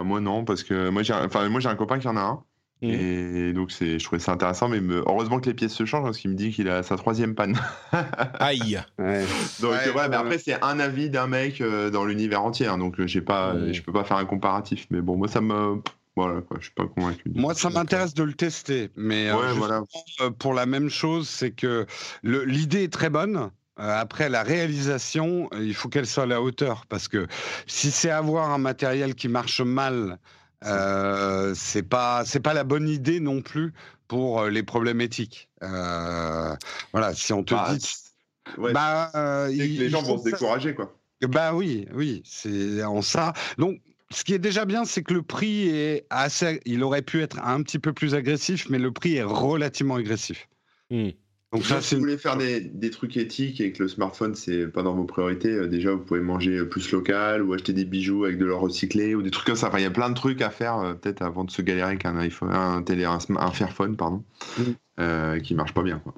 Moi 0.00 0.20
non, 0.20 0.44
parce 0.44 0.64
que 0.64 0.88
moi 0.88 1.02
j'ai, 1.02 1.14
enfin 1.14 1.48
moi 1.48 1.60
j'ai 1.60 1.68
un 1.68 1.76
copain 1.76 1.98
qui 1.98 2.08
en 2.08 2.16
a 2.16 2.20
un. 2.20 2.42
Mmh. 2.82 2.90
Et 2.90 3.52
donc, 3.52 3.70
c'est, 3.70 3.98
je 3.98 4.04
trouvais 4.04 4.20
ça 4.20 4.32
intéressant, 4.32 4.68
mais 4.68 4.80
heureusement 5.06 5.40
que 5.40 5.46
les 5.46 5.54
pièces 5.54 5.72
se 5.72 5.84
changent 5.86 6.04
parce 6.04 6.18
qu'il 6.18 6.30
me 6.30 6.36
dit 6.36 6.50
qu'il 6.50 6.68
a 6.68 6.82
sa 6.82 6.96
troisième 6.96 7.34
panne. 7.34 7.58
Aïe 8.40 8.80
Donc, 8.98 9.72
ouais, 9.72 10.08
mais 10.08 10.16
après, 10.16 10.38
c'est 10.38 10.62
un 10.62 10.80
avis 10.80 11.08
d'un 11.08 11.26
mec 11.26 11.60
euh, 11.60 11.90
dans 11.90 12.04
l'univers 12.04 12.42
entier, 12.42 12.66
hein, 12.66 12.78
donc 12.78 13.04
j'ai 13.06 13.22
pas, 13.22 13.54
mmh. 13.54 13.72
je 13.72 13.82
peux 13.82 13.92
pas 13.92 14.04
faire 14.04 14.18
un 14.18 14.26
comparatif. 14.26 14.86
Mais 14.90 15.00
bon, 15.00 15.16
moi, 15.16 15.28
ça 15.28 15.40
me. 15.40 15.80
Voilà, 16.16 16.42
quoi, 16.42 16.58
je 16.60 16.66
suis 16.66 16.74
pas 16.74 16.86
convaincu. 16.86 17.30
Moi, 17.34 17.54
ça 17.54 17.70
m'intéresse 17.70 18.14
de 18.14 18.22
le 18.22 18.34
tester, 18.34 18.90
mais 18.96 19.30
euh, 19.30 19.52
voilà. 19.54 19.82
Euh, 20.20 20.30
pour 20.30 20.54
la 20.54 20.64
même 20.64 20.88
chose, 20.88 21.28
c'est 21.28 21.50
que 21.50 21.86
l'idée 22.22 22.84
est 22.84 22.92
très 22.92 23.10
bonne. 23.10 23.50
Après 23.76 24.28
la 24.28 24.44
réalisation, 24.44 25.50
il 25.58 25.74
faut 25.74 25.88
qu'elle 25.88 26.06
soit 26.06 26.22
à 26.22 26.26
la 26.26 26.40
hauteur 26.40 26.86
parce 26.88 27.08
que 27.08 27.26
si 27.66 27.90
c'est 27.90 28.10
avoir 28.10 28.52
un 28.52 28.58
matériel 28.58 29.16
qui 29.16 29.26
marche 29.26 29.60
mal 29.60 30.20
euh, 30.66 31.52
c'est 31.54 31.82
pas 31.82 32.24
c'est 32.24 32.40
pas 32.40 32.54
la 32.54 32.64
bonne 32.64 32.88
idée 32.88 33.20
non 33.20 33.42
plus 33.42 33.72
pour 34.08 34.40
euh, 34.40 34.50
les 34.50 34.62
problèmes 34.62 35.00
éthiques. 35.00 35.48
Euh, 35.62 36.54
voilà, 36.92 37.14
si 37.14 37.32
on 37.32 37.42
te 37.42 37.54
bah, 37.54 37.74
dit, 37.74 38.72
bah, 38.72 39.48
les 39.48 39.88
gens 39.88 40.02
vont 40.02 40.18
se 40.18 40.24
décourager 40.24 40.74
quoi. 40.74 40.94
Bah 41.22 41.54
oui, 41.54 41.86
oui, 41.94 42.22
c'est 42.24 42.82
en 42.82 43.00
ça. 43.00 43.32
Donc 43.58 43.80
ce 44.10 44.24
qui 44.24 44.34
est 44.34 44.38
déjà 44.38 44.64
bien, 44.64 44.84
c'est 44.84 45.02
que 45.02 45.14
le 45.14 45.22
prix 45.22 45.68
est 45.68 46.06
assez. 46.10 46.60
Il 46.66 46.82
aurait 46.82 47.02
pu 47.02 47.22
être 47.22 47.38
un 47.42 47.62
petit 47.62 47.78
peu 47.78 47.92
plus 47.92 48.14
agressif, 48.14 48.68
mais 48.68 48.78
le 48.78 48.92
prix 48.92 49.16
est 49.16 49.22
relativement 49.22 49.96
agressif. 49.96 50.48
Mmh. 50.90 51.10
Donc 51.54 51.64
ça, 51.64 51.80
si 51.80 51.94
vous 51.94 52.00
voulez 52.00 52.18
faire 52.18 52.36
des, 52.36 52.60
des, 52.60 52.90
trucs 52.90 53.16
éthiques 53.16 53.60
et 53.60 53.70
que 53.70 53.84
le 53.84 53.88
smartphone 53.88 54.34
c'est 54.34 54.66
pas 54.66 54.82
dans 54.82 54.92
vos 54.92 55.04
priorités, 55.04 55.52
euh, 55.52 55.68
déjà 55.68 55.92
vous 55.92 56.02
pouvez 56.02 56.20
manger 56.20 56.64
plus 56.64 56.90
local 56.90 57.42
ou 57.42 57.52
acheter 57.52 57.72
des 57.72 57.84
bijoux 57.84 58.24
avec 58.24 58.38
de 58.38 58.44
l'or 58.44 58.60
recyclé 58.60 59.14
ou 59.14 59.22
des 59.22 59.30
trucs 59.30 59.46
comme 59.46 59.54
ça. 59.54 59.68
Enfin, 59.68 59.78
il 59.78 59.84
y 59.84 59.86
a 59.86 59.90
plein 59.90 60.10
de 60.10 60.16
trucs 60.16 60.42
à 60.42 60.50
faire 60.50 60.78
euh, 60.78 60.94
peut-être 60.94 61.22
avant 61.22 61.44
de 61.44 61.52
se 61.52 61.62
galérer 61.62 61.90
avec 61.90 62.06
un 62.06 62.18
iPhone, 62.18 62.52
un 62.52 62.82
télé, 62.82 63.04
un, 63.04 63.20
Fairphone 63.52 63.96
pardon, 63.96 64.24
mm. 64.58 64.62
euh, 64.98 65.38
qui 65.38 65.54
marche 65.54 65.72
pas 65.74 65.84
bien 65.84 66.00
quoi. 66.00 66.12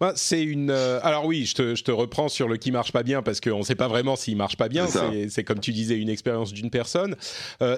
Bah, 0.00 0.12
c'est 0.16 0.42
une. 0.42 0.70
alors 0.70 1.26
oui, 1.26 1.44
je 1.44 1.54
te, 1.54 1.74
je 1.74 1.84
te, 1.84 1.90
reprends 1.90 2.30
sur 2.30 2.48
le 2.48 2.56
qui 2.56 2.72
marche 2.72 2.90
pas 2.90 3.02
bien 3.02 3.22
parce 3.22 3.40
qu'on 3.40 3.58
ne 3.58 3.62
sait 3.62 3.74
pas 3.74 3.86
vraiment 3.86 4.16
s'il 4.16 4.36
marche 4.36 4.56
pas 4.56 4.68
bien. 4.68 4.86
C'est 5.28 5.44
comme 5.44 5.60
tu 5.60 5.72
disais 5.72 5.98
une 5.98 6.08
expérience 6.08 6.54
d'une 6.54 6.70
personne. 6.70 7.14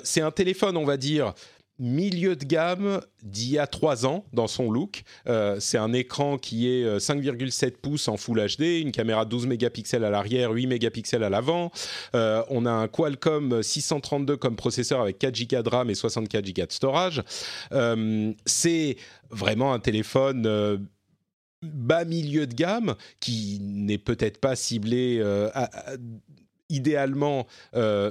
c'est 0.05 0.23
un 0.23 0.31
téléphone, 0.31 0.77
on 0.77 0.85
va 0.85 0.97
dire 0.97 1.35
milieu 1.81 2.37
de 2.37 2.45
gamme 2.45 3.01
d'il 3.23 3.53
y 3.53 3.59
a 3.59 3.67
trois 3.67 4.07
ans 4.07 4.25
dans 4.35 4.47
son 4.47 4.71
look. 4.71 5.03
Euh, 5.27 5.57
c'est 5.61 5.79
un 5.79 5.95
écran 5.95 6.37
qui 6.37 6.69
est 6.69 6.85
5,7 6.99 7.67
euh, 7.67 7.71
pouces 7.81 8.07
en 8.07 8.19
Full 8.19 8.39
HD, 8.39 8.83
une 8.83 8.93
caméra 8.93 9.25
12 9.25 9.47
mégapixels 9.47 10.05
à 10.05 10.11
l'arrière, 10.11 10.51
8 10.53 10.67
mégapixels 10.67 11.25
à 11.25 11.31
l'avant. 11.31 11.73
Euh, 12.15 12.43
on 12.51 12.67
a 12.67 12.71
un 12.71 12.87
Qualcomm 12.87 13.63
632 13.63 14.37
comme 14.37 14.57
processeur 14.57 15.01
avec 15.01 15.19
4 15.19 15.49
Go 15.49 15.63
de 15.63 15.69
RAM 15.71 15.91
et 15.91 15.95
64 15.95 16.47
Go 16.55 16.67
de 16.67 16.73
storage. 16.73 17.23
c'est 18.45 18.97
vraiment 19.31 19.73
un 19.73 19.79
téléphone 19.79 20.87
bas 21.63 22.05
milieu 22.05 22.47
de 22.47 22.55
gamme 22.55 22.95
qui 23.21 23.59
n'est 23.63 23.99
peut-être 23.99 24.39
pas 24.39 24.55
ciblé 24.55 25.25
idéalement 26.69 27.47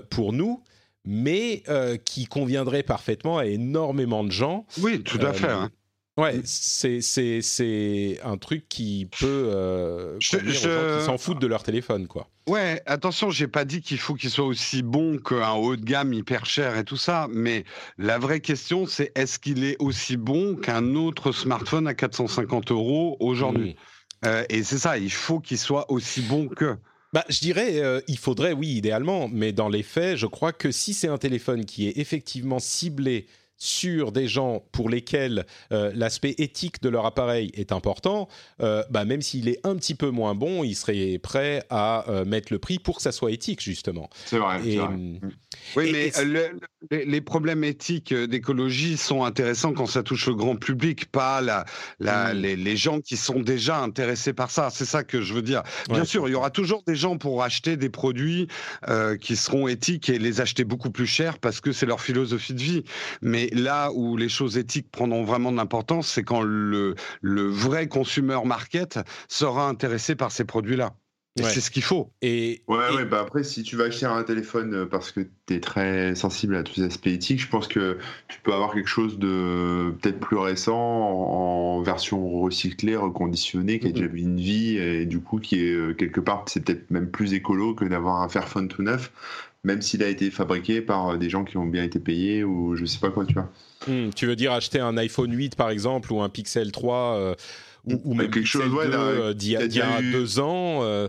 pour 0.10 0.34
nous 0.34 0.64
mais 1.06 1.64
euh, 1.70 1.98
qui 1.98 2.26
conviendrait 2.26 2.84
parfaitement 2.84 3.38
à 3.38 3.46
énormément 3.46 4.24
de 4.24 4.32
gens. 4.32 4.66
Oui, 4.82 5.02
tout 5.04 5.20
à 5.22 5.34
fait. 5.34 5.48
Euh, 5.48 5.56
hein. 5.56 5.72
Ouais, 6.18 6.42
c'est 6.44 7.00
c'est 7.02 8.20
un 8.26 8.38
truc 8.38 8.68
qui 8.68 9.08
peut 9.18 9.26
euh, 9.26 10.18
je, 10.20 10.38
qui 10.38 11.06
s'en 11.06 11.18
foutent 11.18 11.40
de 11.40 11.48
leur 11.48 11.64
téléphone 11.64 12.08
quoi. 12.08 12.28
Ouais, 12.46 12.82
attention, 12.86 13.30
j'ai 13.30 13.48
pas 13.48 13.64
dit 13.64 13.80
qu'il 13.80 14.00
faut 14.00 14.16
qu'il 14.16 14.30
soit 14.30 14.46
aussi 14.46 14.82
bon 14.82 15.18
qu'un 15.18 15.54
haut 15.54 15.78
de 15.78 15.86
gamme 15.86 16.12
hyper 16.12 16.46
cher 16.46 16.76
et 16.78 16.84
tout 16.84 16.98
ça, 16.98 17.28
mais 17.32 17.64
la 17.98 18.18
vraie 18.18 18.42
question 18.42 18.86
c'est 18.86 19.14
est-ce 19.16 19.40
qu'il 19.40 19.64
est 19.64 19.78
aussi 19.80 20.18
bon 20.18 20.58
qu'un 20.58 20.96
autre 20.96 21.32
smartphone 21.32 21.88
à 21.88 21.94
450 21.94 22.72
euros 22.72 23.16
aujourd'hui? 23.22 23.78
Mmh. 24.26 24.28
Et 24.50 24.64
c'est 24.64 24.80
ça, 24.80 24.98
il 24.98 25.12
faut 25.14 25.40
qu'il 25.40 25.58
soit 25.58 25.90
aussi 25.90 26.22
bon 26.22 26.50
que. 26.50 26.76
Bah, 27.12 27.26
je 27.28 27.40
dirais, 27.40 27.80
euh, 27.80 28.02
il 28.08 28.18
faudrait, 28.18 28.54
oui, 28.54 28.68
idéalement, 28.68 29.28
mais 29.32 29.52
dans 29.52 29.70
les 29.70 29.84
faits, 29.84 30.18
je 30.18 30.28
crois 30.28 30.54
que 30.54 30.72
si 30.72 30.94
c'est 30.94 31.08
un 31.08 31.18
téléphone 31.18 31.66
qui 31.66 31.88
est 31.88 31.98
effectivement 31.98 32.60
ciblé 32.60 33.26
sur 33.58 34.14
des 34.14 34.28
gens 34.28 34.64
pour 34.72 34.90
lesquels 34.90 35.46
euh, 35.74 35.92
l'aspect 35.94 36.36
éthique 36.38 36.82
de 36.82 36.88
leur 36.88 37.06
appareil 37.06 37.52
est 37.56 37.74
important, 37.74 38.30
euh, 38.62 38.84
bah 38.90 39.04
même 39.04 39.22
s'il 39.22 39.50
est 39.50 39.60
un 39.66 39.76
petit 39.76 39.96
peu 39.96 40.12
moins 40.12 40.34
bon, 40.34 40.64
ils 40.64 40.76
seraient 40.76 41.18
prêts 41.18 41.66
à 41.70 42.06
mettre 42.26 42.54
le 42.54 42.60
prix 42.60 42.80
pour 42.80 42.98
que 42.98 43.02
ça 43.02 43.12
soit 43.12 43.32
éthique, 43.32 43.62
justement. 43.62 44.10
C'est 44.26 44.38
vrai. 44.38 44.78
Hum, 44.78 45.20
oui, 45.76 45.92
mais 45.92 47.06
les 47.06 47.22
problèmes 47.22 47.64
éthiques 47.64 48.14
d'écologie 48.14 48.98
sont 48.98 49.24
intéressants 49.24 49.74
quand 49.74 49.86
ça 49.86 50.04
touche 50.04 50.28
le 50.28 50.36
grand 50.36 50.56
public, 50.56 51.12
pas 51.12 51.42
la, 51.42 51.66
la, 52.00 52.32
hum. 52.32 52.38
les, 52.38 52.78
gens 52.78 53.02
qui 53.02 53.18
sont 53.18 53.40
déjà 53.40 53.80
intéressés 53.80 54.34
par 54.34 54.52
ça. 54.52 54.70
C'est 54.72 54.86
ça 54.86 55.04
que 55.04 55.22
je 55.22 55.34
veux 55.34 55.42
dire. 55.42 55.64
Bien 55.90 56.06
sûr, 56.06 56.28
il 56.28 56.32
y 56.32 56.36
aura 56.36 56.50
toujours 56.50 56.84
des 56.88 56.96
gens 56.96 57.18
pour 57.18 57.44
acheter 57.44 57.78
des 57.78 57.90
produits 57.90 58.48
qui 59.22 59.36
seront 59.36 59.68
éthiques 59.68 60.10
et 60.10 60.20
les 60.20 60.42
acheter 60.42 60.64
beaucoup 60.64 60.92
plus 60.92 61.08
cher 61.08 61.40
parce 61.40 61.62
que 61.62 61.72
c'est 61.72 61.86
leur 61.86 62.02
philosophie 62.02 62.54
de 62.54 62.62
vie. 62.62 62.84
Mais 63.22 63.50
là 63.54 63.92
où 63.94 64.18
les 64.18 64.30
choses 64.30 64.58
éthiques 64.58 64.90
prendront 64.92 65.24
vraiment 65.24 65.52
de 65.52 65.58
l'importance, 65.58 66.08
c'est 66.08 66.24
quand 66.24 66.42
le, 66.42 66.96
le 67.22 67.48
vrai 67.48 67.88
consumer 67.88 68.40
market 68.46 69.00
sera 69.28 69.68
intéressé 69.68 70.16
par 70.16 70.32
ces 70.32 70.46
produits-là. 70.46 70.94
C'est 71.44 71.62
ce 71.62 71.72
qu'il 71.72 71.84
faut. 71.84 72.12
Et, 72.22 72.62
ouais, 72.68 72.96
ouais, 72.96 73.06
bah 73.06 73.20
après, 73.22 73.44
si 73.44 73.64
tu 73.64 73.76
vas 73.76 73.86
acheter 73.86 74.06
un 74.06 74.24
téléphone 74.24 74.74
euh, 74.74 74.86
parce 74.86 75.12
que 75.12 75.22
tu 75.48 75.56
es 75.56 75.60
très 75.60 76.16
sensible 76.16 76.56
à 76.56 76.64
tous 76.64 76.80
les 76.80 76.86
aspects 76.86 77.08
éthiques, 77.08 77.42
je 77.42 77.48
pense 77.48 77.68
que 77.68 77.98
tu 78.28 78.40
peux 78.42 78.54
avoir 78.54 78.74
quelque 78.74 78.90
chose 78.90 79.20
de 79.20 79.94
peut-être 80.02 80.20
plus 80.20 80.38
récent 80.38 80.78
en, 80.78 81.82
version 81.82 82.42
recyclée, 82.42 82.96
reconditionnée, 82.96 83.80
qui 83.80 83.88
a 83.88 83.92
déjà 83.92 84.08
vu 84.08 84.20
une 84.20 84.40
vie 84.40 84.78
et 84.78 85.06
du 85.06 85.22
coup 85.22 85.40
qui 85.40 85.64
est 85.64 85.72
euh, 85.72 85.94
quelque 85.94 86.20
part, 86.20 86.44
c'est 86.48 86.64
peut-être 86.64 86.92
même 86.92 87.10
plus 87.10 87.34
écolo 87.34 87.74
que 87.74 87.86
d'avoir 87.86 88.22
un 88.22 88.30
Fairphone 88.30 88.68
tout 88.68 88.84
neuf 88.84 89.12
même 89.66 89.82
s'il 89.82 90.04
a 90.04 90.08
été 90.08 90.32
fabriqué 90.32 90.82
par 90.82 91.10
euh, 91.10 91.18
des 91.18 91.30
gens 91.30 91.44
qui 91.44 91.58
ont 91.58 91.66
bien 91.66 91.84
été 91.84 92.00
payés 92.00 92.46
ou 92.46 92.78
je 92.78 92.86
sais 92.86 93.00
pas 93.00 93.10
quoi, 93.10 93.26
tu 93.26 93.34
vois. 93.34 93.50
Hmm, 93.88 94.10
tu 94.16 94.26
veux 94.26 94.38
dire 94.38 94.54
acheter 94.54 94.80
un 94.80 94.96
iPhone 94.98 95.34
8 95.36 95.56
par 95.56 95.70
exemple 95.70 96.14
ou 96.14 96.22
un 96.22 96.30
Pixel 96.30 96.72
3 96.72 97.36
ou, 97.86 98.14
même 98.14 98.30
quelque 98.30 98.46
chose 98.46 98.72
euh, 98.76 99.34
d'il 99.34 99.52
y 99.52 99.82
a, 99.82 100.02
deux 100.02 100.40
ans. 100.40 100.84
Euh, 100.84 101.08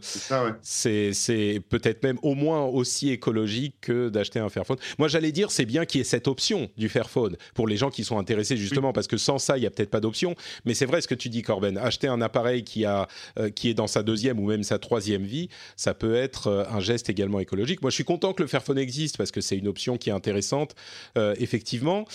c'est 0.63 1.61
peut-être 1.69 2.03
même 2.03 2.19
au 2.23 2.35
moins 2.35 2.65
aussi 2.65 3.11
écologique 3.11 3.75
que 3.81 4.09
d'acheter 4.09 4.39
un 4.39 4.49
Fairphone. 4.49 4.79
Moi, 4.99 5.09
j'allais 5.09 5.33
dire, 5.33 5.51
c'est 5.51 5.65
bien 5.65 5.85
qu'il 5.85 5.99
y 5.99 6.03
ait 6.03 6.05
cette 6.05 6.29
option 6.29 6.71
du 6.77 6.89
Fairphone 6.89 7.37
pour 7.55 7.67
les 7.67 7.77
gens 7.77 7.91
qui 7.91 8.05
sont 8.05 8.19
intéressés 8.19 8.57
justement, 8.57 8.93
parce 8.93 9.07
que 9.07 9.17
sans 9.17 9.39
ça, 9.39 9.57
il 9.57 9.61
n'y 9.61 9.67
a 9.67 9.71
peut-être 9.71 9.91
pas 9.91 10.01
d'option. 10.01 10.35
Mais 10.65 10.75
c'est 10.75 10.87
vrai 10.87 11.01
ce 11.01 11.09
que 11.09 11.15
tu 11.15 11.29
dis, 11.29 11.43
Corben. 11.43 11.77
Acheter 11.79 12.09
un 12.09 12.21
appareil 12.21 12.65
qui, 12.65 12.85
a, 12.85 13.09
euh, 13.39 13.51
qui 13.51 13.69
est 13.69 13.75
dans 13.75 13.87
sa 13.87 14.03
deuxième 14.03 14.39
ou 14.39 14.49
même 14.49 14.63
sa 14.63 14.79
troisième 14.79 15.25
vie, 15.25 15.49
ça 15.77 15.95
peut 15.95 16.15
être 16.15 16.67
un 16.71 16.81
geste 16.81 17.11
également 17.11 17.41
écologique. 17.41 17.83
Moi, 17.83 17.91
je 17.91 17.97
suis 17.97 18.05
content 18.05 18.33
que 18.33 18.43
le 18.43 18.49
Fairphone 18.49 18.79
existe 18.79 19.17
parce 19.17 19.31
que 19.31 19.41
c'est 19.41 19.57
une 19.57 19.69
option 19.69 19.97
qui 19.97 20.11
est 20.11 20.13
intéressante, 20.13 20.75
effectivement 21.17 22.07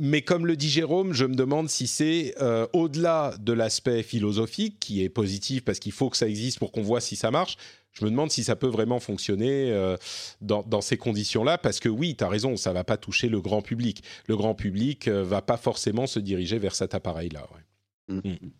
mais 0.00 0.22
comme 0.22 0.46
le 0.46 0.56
dit 0.56 0.70
Jérôme, 0.70 1.12
je 1.12 1.26
me 1.26 1.34
demande 1.34 1.68
si 1.68 1.86
c'est 1.86 2.34
euh, 2.40 2.66
au-delà 2.72 3.34
de 3.38 3.52
l'aspect 3.52 4.02
philosophique, 4.02 4.78
qui 4.80 5.04
est 5.04 5.10
positif 5.10 5.62
parce 5.62 5.78
qu'il 5.78 5.92
faut 5.92 6.08
que 6.08 6.16
ça 6.16 6.26
existe 6.26 6.58
pour 6.58 6.72
qu'on 6.72 6.80
voit 6.80 7.02
si 7.02 7.16
ça 7.16 7.30
marche, 7.30 7.58
je 7.92 8.06
me 8.06 8.10
demande 8.10 8.30
si 8.30 8.42
ça 8.42 8.56
peut 8.56 8.66
vraiment 8.66 8.98
fonctionner 8.98 9.70
euh, 9.72 9.98
dans, 10.40 10.80
ces 10.80 10.96
conditions-là, 10.96 11.58
parce 11.58 11.80
que 11.80 11.90
oui, 11.90 12.16
tu 12.16 12.24
as 12.24 12.28
raison, 12.28 12.56
ça 12.56 12.72
va 12.72 12.82
pas 12.82 12.96
toucher 12.96 13.28
le 13.28 13.42
grand 13.42 13.60
public. 13.60 14.02
Le 14.26 14.38
grand 14.38 14.54
public 14.54 15.06
euh, 15.06 15.22
va 15.22 15.42
pas 15.42 15.58
forcément 15.58 16.06
se 16.06 16.18
diriger 16.18 16.58
vers 16.58 16.74
cet 16.74 16.94
appareil-là. 16.94 17.46
Ouais. 17.54 18.14
Mmh. 18.14 18.28
Mmh. 18.28 18.50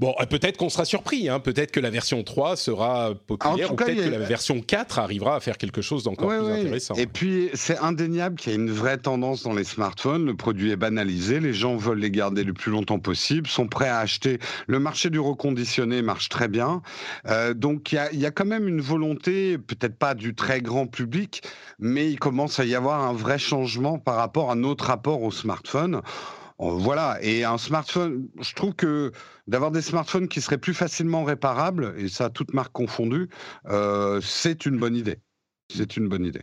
Bon, 0.00 0.14
euh, 0.20 0.26
peut-être 0.26 0.56
qu'on 0.56 0.68
sera 0.68 0.84
surpris, 0.84 1.28
hein. 1.28 1.38
peut-être 1.38 1.70
que 1.70 1.78
la 1.78 1.90
version 1.90 2.24
3 2.24 2.56
sera 2.56 3.14
populaire, 3.14 3.72
ou 3.72 3.76
peut-être 3.76 4.04
que 4.04 4.10
la 4.10 4.18
version 4.18 4.60
4 4.60 4.98
arrivera 4.98 5.36
à 5.36 5.40
faire 5.40 5.56
quelque 5.56 5.82
chose 5.82 6.02
d'encore 6.02 6.28
plus 6.28 6.50
intéressant. 6.50 6.94
Et 6.94 7.06
puis, 7.06 7.50
c'est 7.54 7.78
indéniable 7.78 8.36
qu'il 8.36 8.52
y 8.52 8.56
a 8.56 8.58
une 8.58 8.70
vraie 8.70 8.98
tendance 8.98 9.44
dans 9.44 9.54
les 9.54 9.64
smartphones, 9.64 10.26
le 10.26 10.34
produit 10.34 10.72
est 10.72 10.76
banalisé, 10.76 11.38
les 11.38 11.52
gens 11.52 11.76
veulent 11.76 12.00
les 12.00 12.10
garder 12.10 12.42
le 12.42 12.52
plus 12.52 12.72
longtemps 12.72 12.98
possible, 12.98 13.46
sont 13.46 13.68
prêts 13.68 13.88
à 13.88 13.98
acheter. 13.98 14.40
Le 14.66 14.80
marché 14.80 15.10
du 15.10 15.20
reconditionné 15.20 16.02
marche 16.02 16.28
très 16.28 16.48
bien, 16.48 16.82
euh, 17.28 17.54
donc 17.54 17.92
il 17.92 18.00
y, 18.12 18.18
y 18.18 18.26
a, 18.26 18.30
quand 18.32 18.46
même 18.46 18.66
une 18.66 18.80
volonté, 18.80 19.58
peut-être 19.58 19.96
pas 19.96 20.14
du 20.14 20.34
très 20.34 20.60
grand 20.60 20.88
public, 20.88 21.42
mais 21.78 22.10
il 22.10 22.18
commence 22.18 22.58
à 22.58 22.64
y 22.64 22.74
avoir 22.74 23.02
un 23.02 23.12
vrai 23.12 23.38
changement 23.38 23.98
par 23.98 24.16
rapport 24.16 24.50
à 24.50 24.56
notre 24.56 24.86
rapport 24.86 25.22
au 25.22 25.30
smartphone. 25.30 26.02
Voilà, 26.58 27.18
et 27.20 27.44
un 27.44 27.58
smartphone, 27.58 28.28
je 28.40 28.54
trouve 28.54 28.74
que 28.74 29.10
d'avoir 29.48 29.72
des 29.72 29.82
smartphones 29.82 30.28
qui 30.28 30.40
seraient 30.40 30.58
plus 30.58 30.74
facilement 30.74 31.24
réparables, 31.24 31.94
et 31.98 32.08
ça, 32.08 32.30
toutes 32.30 32.54
marques 32.54 32.72
confondues, 32.72 33.28
euh, 33.66 34.20
c'est 34.22 34.64
une 34.64 34.78
bonne 34.78 34.94
idée. 34.94 35.18
C'est 35.74 35.96
une 35.96 36.08
bonne 36.08 36.24
idée. 36.24 36.42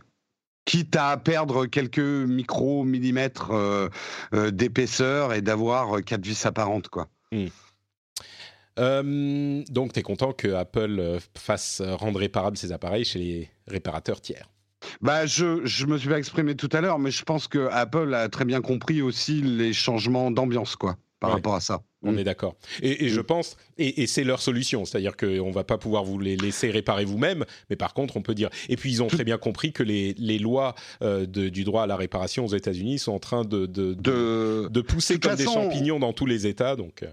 Quitte 0.66 0.94
à 0.96 1.16
perdre 1.16 1.66
quelques 1.66 1.98
micro-millimètres 1.98 3.52
euh, 3.52 3.88
euh, 4.34 4.50
d'épaisseur 4.50 5.32
et 5.32 5.40
d'avoir 5.40 6.02
quatre 6.02 6.24
vis 6.24 6.44
apparentes, 6.44 6.88
quoi. 6.88 7.08
Hmm. 7.32 7.46
donc, 9.70 9.94
tu 9.94 10.00
es 10.00 10.02
content 10.02 10.32
que 10.34 10.48
Apple 10.48 11.18
fasse 11.36 11.80
rendre 11.80 12.20
réparables 12.20 12.58
ses 12.58 12.72
appareils 12.72 13.06
chez 13.06 13.18
les 13.18 13.50
réparateurs 13.66 14.20
tiers 14.20 14.51
bah, 15.00 15.26
je, 15.26 15.64
je 15.64 15.86
me 15.86 15.98
suis 15.98 16.08
pas 16.08 16.18
exprimé 16.18 16.54
tout 16.54 16.68
à 16.72 16.80
l'heure, 16.80 16.98
mais 16.98 17.10
je 17.10 17.22
pense 17.24 17.48
que 17.48 17.68
Apple 17.70 18.14
a 18.14 18.28
très 18.28 18.44
bien 18.44 18.60
compris 18.60 19.02
aussi 19.02 19.42
les 19.42 19.72
changements 19.72 20.30
d'ambiance, 20.30 20.76
quoi, 20.76 20.96
par 21.20 21.30
rapport 21.30 21.54
à 21.54 21.60
ça. 21.60 21.82
On 22.02 22.12
mm. 22.12 22.18
est 22.18 22.24
d'accord. 22.24 22.56
Et, 22.82 23.08
je 23.08 23.20
mm. 23.20 23.24
pense, 23.24 23.56
et, 23.78 24.06
c'est 24.06 24.24
leur 24.24 24.40
solution, 24.40 24.84
c'est-à-dire 24.84 25.16
qu'on 25.16 25.48
ne 25.48 25.52
va 25.52 25.64
pas 25.64 25.78
pouvoir 25.78 26.04
vous 26.04 26.18
les 26.18 26.36
laisser 26.36 26.70
réparer 26.70 27.04
vous-même, 27.04 27.44
mais 27.70 27.76
par 27.76 27.94
contre, 27.94 28.16
on 28.16 28.22
peut 28.22 28.34
dire. 28.34 28.50
Et 28.68 28.76
puis, 28.76 28.90
ils 28.90 29.02
ont 29.02 29.08
très 29.08 29.24
bien 29.24 29.38
compris 29.38 29.72
que 29.72 29.82
les, 29.82 30.14
les 30.18 30.38
lois 30.38 30.74
euh, 31.02 31.26
du 31.26 31.64
droit 31.64 31.84
à 31.84 31.86
la 31.86 31.96
réparation 31.96 32.44
aux 32.44 32.54
États-Unis 32.54 32.98
sont 32.98 33.12
en 33.12 33.20
train 33.20 33.44
de, 33.44 33.66
de, 33.66 33.94
de, 33.94 34.80
pousser 34.80 35.18
comme 35.18 35.36
des 35.36 35.44
champignons 35.44 35.98
dans 35.98 36.12
tous 36.12 36.26
les 36.26 36.46
États. 36.46 36.76
Donc. 36.76 37.04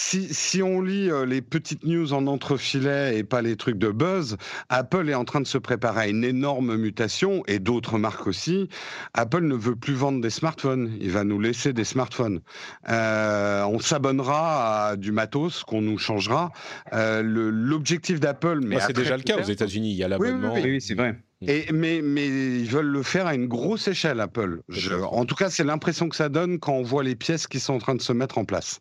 Si, 0.00 0.32
si, 0.32 0.62
on 0.62 0.80
lit 0.80 1.10
euh, 1.10 1.26
les 1.26 1.42
petites 1.42 1.84
news 1.84 2.12
en 2.12 2.28
entrefilet 2.28 3.18
et 3.18 3.24
pas 3.24 3.42
les 3.42 3.56
trucs 3.56 3.78
de 3.78 3.90
buzz, 3.90 4.36
Apple 4.68 5.08
est 5.08 5.14
en 5.14 5.24
train 5.24 5.40
de 5.40 5.46
se 5.46 5.58
préparer 5.58 6.00
à 6.02 6.06
une 6.06 6.22
énorme 6.22 6.76
mutation 6.76 7.42
et 7.48 7.58
d'autres 7.58 7.98
marques 7.98 8.28
aussi. 8.28 8.68
Apple 9.12 9.42
ne 9.42 9.56
veut 9.56 9.74
plus 9.74 9.94
vendre 9.94 10.20
des 10.20 10.30
smartphones, 10.30 10.96
il 11.00 11.10
va 11.10 11.24
nous 11.24 11.40
laisser 11.40 11.72
des 11.72 11.82
smartphones. 11.82 12.40
Euh, 12.88 13.64
on 13.64 13.80
s'abonnera 13.80 14.90
à 14.90 14.96
du 14.96 15.10
matos 15.10 15.64
qu'on 15.64 15.82
nous 15.82 15.98
changera. 15.98 16.52
Euh, 16.92 17.20
L'objectif 17.24 18.20
d'Apple, 18.20 18.60
mais 18.62 18.78
c'est 18.78 18.92
déjà 18.92 19.16
le 19.16 19.24
cas 19.24 19.40
aux 19.40 19.42
États-Unis, 19.42 19.90
il 19.90 19.96
y 19.96 20.04
a 20.04 20.08
l'abonnement. 20.08 20.54
Oui, 20.54 20.62
oui, 20.64 20.80
c'est 20.80 20.94
vrai. 20.94 21.14
Mm. 21.40 21.48
Et, 21.48 21.66
mais, 21.72 22.02
mais 22.02 22.28
ils 22.28 22.70
veulent 22.70 22.86
le 22.86 23.02
faire 23.02 23.26
à 23.26 23.34
une 23.34 23.48
grosse 23.48 23.88
échelle, 23.88 24.20
Apple. 24.20 24.60
en 25.10 25.24
tout 25.24 25.34
cas, 25.34 25.50
c'est 25.50 25.64
l'impression 25.64 26.08
que 26.08 26.16
ça 26.16 26.28
donne 26.28 26.60
quand 26.60 26.74
on 26.74 26.84
voit 26.84 27.02
les 27.02 27.16
pièces 27.16 27.48
qui 27.48 27.58
sont 27.58 27.74
en 27.74 27.78
train 27.78 27.96
de 27.96 28.02
se 28.02 28.12
mettre 28.12 28.38
en 28.38 28.44
place. 28.44 28.80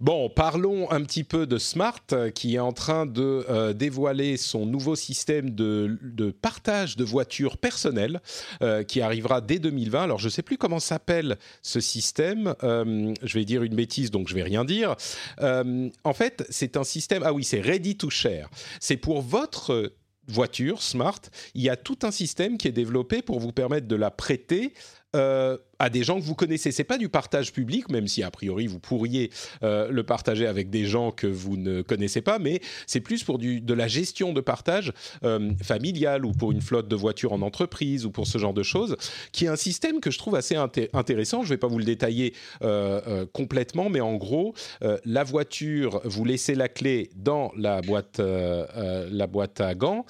Bon, 0.00 0.28
parlons 0.28 0.90
un 0.90 1.02
petit 1.02 1.24
peu 1.24 1.46
de 1.46 1.58
Smart 1.58 2.04
qui 2.34 2.56
est 2.56 2.60
en 2.60 2.72
train 2.72 3.06
de 3.06 3.44
euh, 3.48 3.72
dévoiler 3.72 4.36
son 4.36 4.66
nouveau 4.66 4.94
système 4.94 5.50
de, 5.50 6.30
partage 6.40 6.96
de 6.96 7.04
voitures 7.04 7.56
personnelles 7.56 8.20
euh, 8.62 8.84
qui 8.84 9.00
arrivera 9.00 9.40
dès 9.40 9.58
2020. 9.58 10.02
Alors, 10.02 10.18
je 10.18 10.26
ne 10.26 10.30
sais 10.30 10.42
plus 10.42 10.58
comment 10.58 10.80
s'appelle 10.80 11.36
ce 11.62 11.80
système. 11.80 12.54
Euh, 12.62 13.12
je 13.22 13.38
vais 13.38 13.44
dire 13.44 13.62
une 13.62 13.74
bêtise, 13.74 14.10
donc 14.10 14.28
je 14.28 14.34
vais 14.34 14.42
rien 14.42 14.64
dire. 14.64 14.94
en 15.40 16.14
fait, 16.14 16.44
c'est 16.50 16.76
un 16.76 16.84
système. 16.84 17.22
Ah 17.24 17.32
oui, 17.32 17.44
c'est 17.44 17.60
Ready 17.60 17.96
to 17.96 18.10
Share. 18.10 18.48
C'est 18.80 18.96
pour 18.96 19.22
votre 19.22 19.92
voiture 20.28 20.82
smart, 20.82 21.20
il 21.54 21.62
y 21.62 21.70
a 21.70 21.76
tout 21.76 21.98
un 22.02 22.10
système 22.10 22.58
qui 22.58 22.68
est 22.68 22.72
développé 22.72 23.22
pour 23.22 23.40
vous 23.40 23.52
permettre 23.52 23.88
de 23.88 23.96
la 23.96 24.10
prêter 24.10 24.74
euh, 25.16 25.56
à 25.78 25.88
des 25.88 26.02
gens 26.02 26.18
que 26.18 26.24
vous 26.24 26.34
connaissez. 26.34 26.70
C'est 26.70 26.84
pas 26.84 26.98
du 26.98 27.08
partage 27.08 27.52
public, 27.52 27.88
même 27.88 28.08
si 28.08 28.22
a 28.22 28.30
priori 28.30 28.66
vous 28.66 28.80
pourriez 28.80 29.30
euh, 29.62 29.88
le 29.90 30.02
partager 30.02 30.46
avec 30.46 30.68
des 30.68 30.84
gens 30.84 31.12
que 31.12 31.26
vous 31.26 31.56
ne 31.56 31.80
connaissez 31.80 32.20
pas, 32.20 32.38
mais 32.38 32.60
c'est 32.86 33.00
plus 33.00 33.24
pour 33.24 33.38
du, 33.38 33.62
de 33.62 33.74
la 33.74 33.88
gestion 33.88 34.34
de 34.34 34.40
partage 34.42 34.92
euh, 35.24 35.52
familial 35.62 36.26
ou 36.26 36.32
pour 36.32 36.52
une 36.52 36.60
flotte 36.60 36.88
de 36.88 36.96
voitures 36.96 37.32
en 37.32 37.40
entreprise 37.40 38.04
ou 38.04 38.10
pour 38.10 38.26
ce 38.26 38.36
genre 38.36 38.52
de 38.52 38.62
choses, 38.62 38.96
qui 39.32 39.46
est 39.46 39.48
un 39.48 39.56
système 39.56 40.00
que 40.00 40.10
je 40.10 40.18
trouve 40.18 40.34
assez 40.34 40.56
intéressant. 40.56 41.42
Je 41.42 41.48
vais 41.48 41.58
pas 41.58 41.68
vous 41.68 41.78
le 41.78 41.84
détailler 41.84 42.34
complètement, 43.32 43.88
mais 43.88 44.00
en 44.00 44.16
gros, 44.16 44.54
la 45.04 45.24
voiture, 45.24 46.00
vous 46.04 46.24
laissez 46.24 46.54
la 46.54 46.68
clé 46.68 47.08
dans 47.16 47.50
la 47.56 47.80
boîte, 47.80 48.18
la 48.20 49.26
boîte 49.26 49.60
à 49.60 49.74
gants 49.74 50.04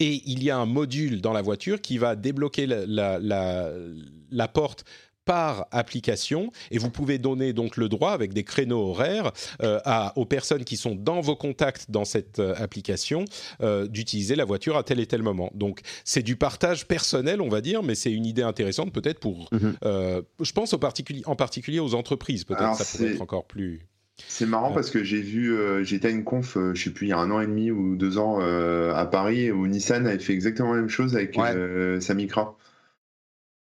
et 0.00 0.22
il 0.26 0.42
y 0.42 0.50
a 0.50 0.56
un 0.56 0.66
module 0.66 1.20
dans 1.20 1.32
la 1.32 1.42
voiture 1.42 1.80
qui 1.80 1.98
va 1.98 2.16
débloquer 2.16 2.66
la, 2.66 3.18
la, 3.18 4.48
porte 4.48 4.84
par 5.24 5.66
application 5.72 6.52
et 6.70 6.78
vous 6.78 6.90
pouvez 6.90 7.18
donner 7.18 7.52
donc 7.52 7.76
le 7.76 7.88
droit 7.88 8.12
avec 8.12 8.32
des 8.32 8.44
créneaux 8.44 8.90
horaires 8.90 9.32
euh, 9.60 9.80
à, 9.84 10.16
aux 10.16 10.24
personnes 10.24 10.64
qui 10.64 10.76
sont 10.76 10.94
dans 10.94 11.20
vos 11.20 11.34
contacts 11.34 11.90
dans 11.90 12.04
cette 12.04 12.38
euh, 12.38 12.54
application 12.56 13.24
euh, 13.60 13.88
d'utiliser 13.88 14.36
la 14.36 14.44
voiture 14.44 14.76
à 14.76 14.84
tel 14.84 15.00
et 15.00 15.06
tel 15.06 15.22
moment. 15.22 15.50
Donc 15.54 15.80
c'est 16.04 16.22
du 16.22 16.36
partage 16.36 16.86
personnel 16.86 17.40
on 17.40 17.48
va 17.48 17.60
dire, 17.60 17.82
mais 17.82 17.96
c'est 17.96 18.12
une 18.12 18.24
idée 18.24 18.42
intéressante 18.42 18.92
peut-être 18.92 19.18
pour, 19.18 19.48
mhm. 19.50 19.76
je 19.82 20.52
pense 20.52 20.72
en 20.72 21.36
particulier 21.36 21.80
aux 21.80 21.94
entreprises 21.94 22.44
peut-être 22.44 22.76
ça 22.76 22.84
pourrait 22.84 23.14
être 23.14 23.22
encore 23.22 23.46
plus. 23.46 23.88
C'est 24.28 24.46
marrant 24.46 24.72
parce 24.72 24.90
que 24.90 25.04
j'ai 25.04 25.20
vu, 25.20 25.54
euh, 25.54 25.84
j'étais 25.84 26.08
à 26.08 26.10
une 26.10 26.24
conf, 26.24 26.56
euh, 26.56 26.74
je 26.74 26.84
sais 26.84 26.90
plus, 26.90 27.06
il 27.06 27.10
y 27.10 27.12
a 27.12 27.18
un 27.18 27.30
an 27.30 27.40
et 27.40 27.46
demi 27.46 27.70
ou 27.70 27.96
deux 27.96 28.16
ans 28.16 28.38
euh, 28.40 28.94
à 28.94 29.04
Paris 29.04 29.50
où 29.50 29.66
Nissan 29.66 30.06
avait 30.06 30.18
fait 30.18 30.32
exactement 30.32 30.72
la 30.72 30.80
même 30.80 30.88
chose 30.88 31.14
avec 31.16 31.38
sa 32.00 32.14
Micra. 32.14 32.56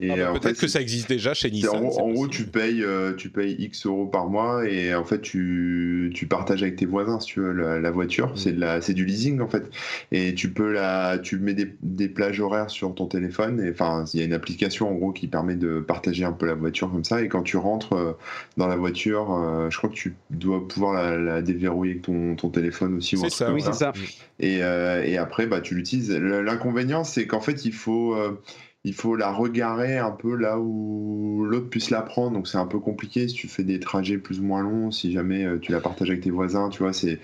Ah 0.03 0.15
bah, 0.15 0.39
peut-être 0.39 0.61
que 0.61 0.67
ça 0.67 0.83
existe 0.83 1.09
déjà 1.09 1.33
chez 1.33 1.51
Nissan. 1.51 1.77
En, 1.77 2.11
gros, 2.11 2.29
tu 2.29 2.45
payes, 2.45 2.85
euh, 2.85 3.15
tu 3.15 3.31
payes 3.31 3.57
X 3.59 3.87
euros 3.87 4.07
par 4.07 4.29
mois 4.29 4.69
et 4.69 4.95
en 4.95 5.05
fait, 5.05 5.23
tu, 5.23 6.13
tu 6.15 6.27
partages 6.27 6.63
avec 6.63 6.77
tes 6.77 6.85
voisins, 6.85 7.19
si 7.19 7.29
tu 7.29 7.41
veux, 7.41 7.53
la, 7.53 7.91
voiture. 7.91 8.29
Mm. 8.29 8.37
C'est 8.37 8.53
la, 8.53 8.81
c'est 8.83 8.93
du 8.93 9.07
leasing 9.07 9.41
en 9.41 9.49
fait. 9.49 9.65
Et 10.13 10.35
tu 10.35 10.51
peux 10.51 10.71
la, 10.71 11.19
tu 11.19 11.39
mets 11.39 11.55
des, 11.55 11.75
des 11.83 12.11
plages 12.11 12.41
horaires 12.41 12.69
sur 12.69 12.95
ton 12.95 13.07
téléphone. 13.07 13.65
Et 13.65 13.71
enfin, 13.71 14.05
il 14.13 14.21
y 14.21 14.23
a 14.23 14.27
une 14.27 14.35
application 14.35 14.91
en 14.91 14.95
gros 14.95 15.13
qui 15.13 15.29
permet 15.29 15.57
de 15.57 15.81
partager 15.81 16.25
un 16.25 16.33
peu 16.33 16.45
la 16.45 16.55
voiture 16.55 16.91
comme 16.93 17.05
ça. 17.05 17.23
Et 17.23 17.29
quand 17.29 17.43
tu 17.43 17.57
rentres 17.57 17.95
euh, 17.95 18.13
dans 18.59 18.67
la 18.67 18.77
voiture, 18.77 19.33
euh, 19.33 19.71
je 19.71 19.79
crois 19.79 19.89
que 19.89 19.95
tu 19.95 20.15
dois 20.29 20.69
pouvoir 20.69 21.17
la, 21.19 21.41
déverrouiller 21.41 21.93
avec 21.93 22.03
ton, 22.03 22.37
ton 22.37 22.51
téléphone 22.51 22.99
aussi. 22.99 23.17
C'est 23.17 23.31
ça, 23.31 23.51
oui, 23.51 23.63
c'est 23.63 23.73
ça. 23.73 23.95
Et, 24.41 24.57
et 24.59 25.17
après, 25.17 25.47
bah, 25.47 25.63
tu 25.63 25.75
l'utilises. 25.75 26.11
L'inconvénient, 26.13 27.03
c'est 27.03 27.27
qu'en 27.27 27.41
fait, 27.41 27.65
il 27.65 27.73
faut 27.73 28.15
il 28.87 28.95
faut 28.95 29.17
la 29.17 29.33
regarer 29.33 29.99
un 29.99 30.13
peu 30.13 30.37
là 30.37 30.61
où 30.61 31.45
l'autre 31.45 31.69
puisse 31.69 31.91
la 31.91 32.03
prendre. 32.03 32.31
Donc 32.31 32.47
c'est 32.47 32.57
un 32.57 32.67
peu 32.67 32.79
compliqué 32.79 33.27
si 33.27 33.35
tu 33.35 33.49
fais 33.49 33.65
des 33.65 33.81
trajets 33.81 34.17
plus 34.17 34.39
ou 34.39 34.45
moins 34.45 34.63
longs. 34.63 34.93
Si 34.93 35.11
jamais 35.11 35.45
euh, 35.45 35.59
tu 35.59 35.73
la 35.73 35.81
partages 35.81 36.09
avec 36.09 36.23
tes 36.23 36.31
voisins, 36.31 36.69
tu 36.69 36.85
vois, 36.85 36.93
c'est 36.93 37.19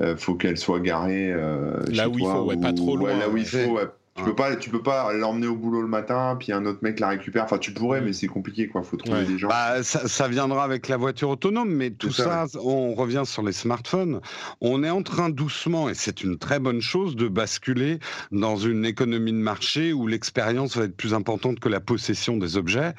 euh, 0.00 0.16
faut 0.16 0.34
qu'elle 0.34 0.56
soit 0.56 0.80
garée 0.80 1.30
euh, 1.30 1.76
là 1.90 2.08
où 2.08 2.18
il 2.18 2.24
faut, 2.24 2.44
ouais, 2.44 2.56
pas 2.56 2.72
trop 2.72 2.96
loin. 2.96 3.10
là 3.18 3.28
où 3.28 3.36
il 3.36 3.44
faut, 3.44 3.78
tu 4.14 4.24
peux 4.24 4.34
pas, 4.34 4.56
tu 4.56 4.68
peux 4.68 4.82
pas 4.82 5.12
l'emmener 5.14 5.46
au 5.46 5.56
boulot 5.56 5.80
le 5.80 5.88
matin, 5.88 6.36
puis 6.38 6.52
un 6.52 6.66
autre 6.66 6.80
mec 6.82 7.00
la 7.00 7.08
récupère. 7.08 7.44
Enfin, 7.44 7.56
tu 7.56 7.72
pourrais, 7.72 8.02
mais 8.02 8.12
c'est 8.12 8.26
compliqué, 8.26 8.68
quoi. 8.68 8.82
Faut 8.82 8.98
trouver 8.98 9.24
des 9.24 9.38
gens. 9.38 9.48
Bah, 9.48 9.82
ça, 9.82 10.28
viendra 10.28 10.64
avec 10.64 10.88
la 10.88 10.98
voiture 10.98 11.30
autonome, 11.30 11.70
mais 11.70 11.90
tout, 11.90 12.12
ça, 12.12 12.44
on 12.62 12.94
revient 12.94 13.22
sur 13.24 13.42
les 13.42 13.52
smartphones. 13.52 14.20
On 14.60 14.84
est 14.84 14.90
en 14.90 15.02
train 15.02 15.30
doucement, 15.30 15.88
et 15.88 15.94
c'est 15.94 16.22
une 16.22 16.36
très 16.36 16.58
bonne 16.58 16.82
chose, 16.82 17.16
de 17.16 17.26
basculer 17.26 18.00
dans 18.32 18.56
une 18.56 18.84
économie 18.84 19.32
de 19.32 19.38
marché 19.38 19.94
où 19.94 20.06
l'expérience 20.06 20.76
va 20.76 20.84
être 20.84 20.96
plus 20.96 21.14
importante 21.14 21.58
que 21.58 21.70
la 21.70 21.80
possession 21.80 22.36
des 22.36 22.58
objets, 22.58 22.92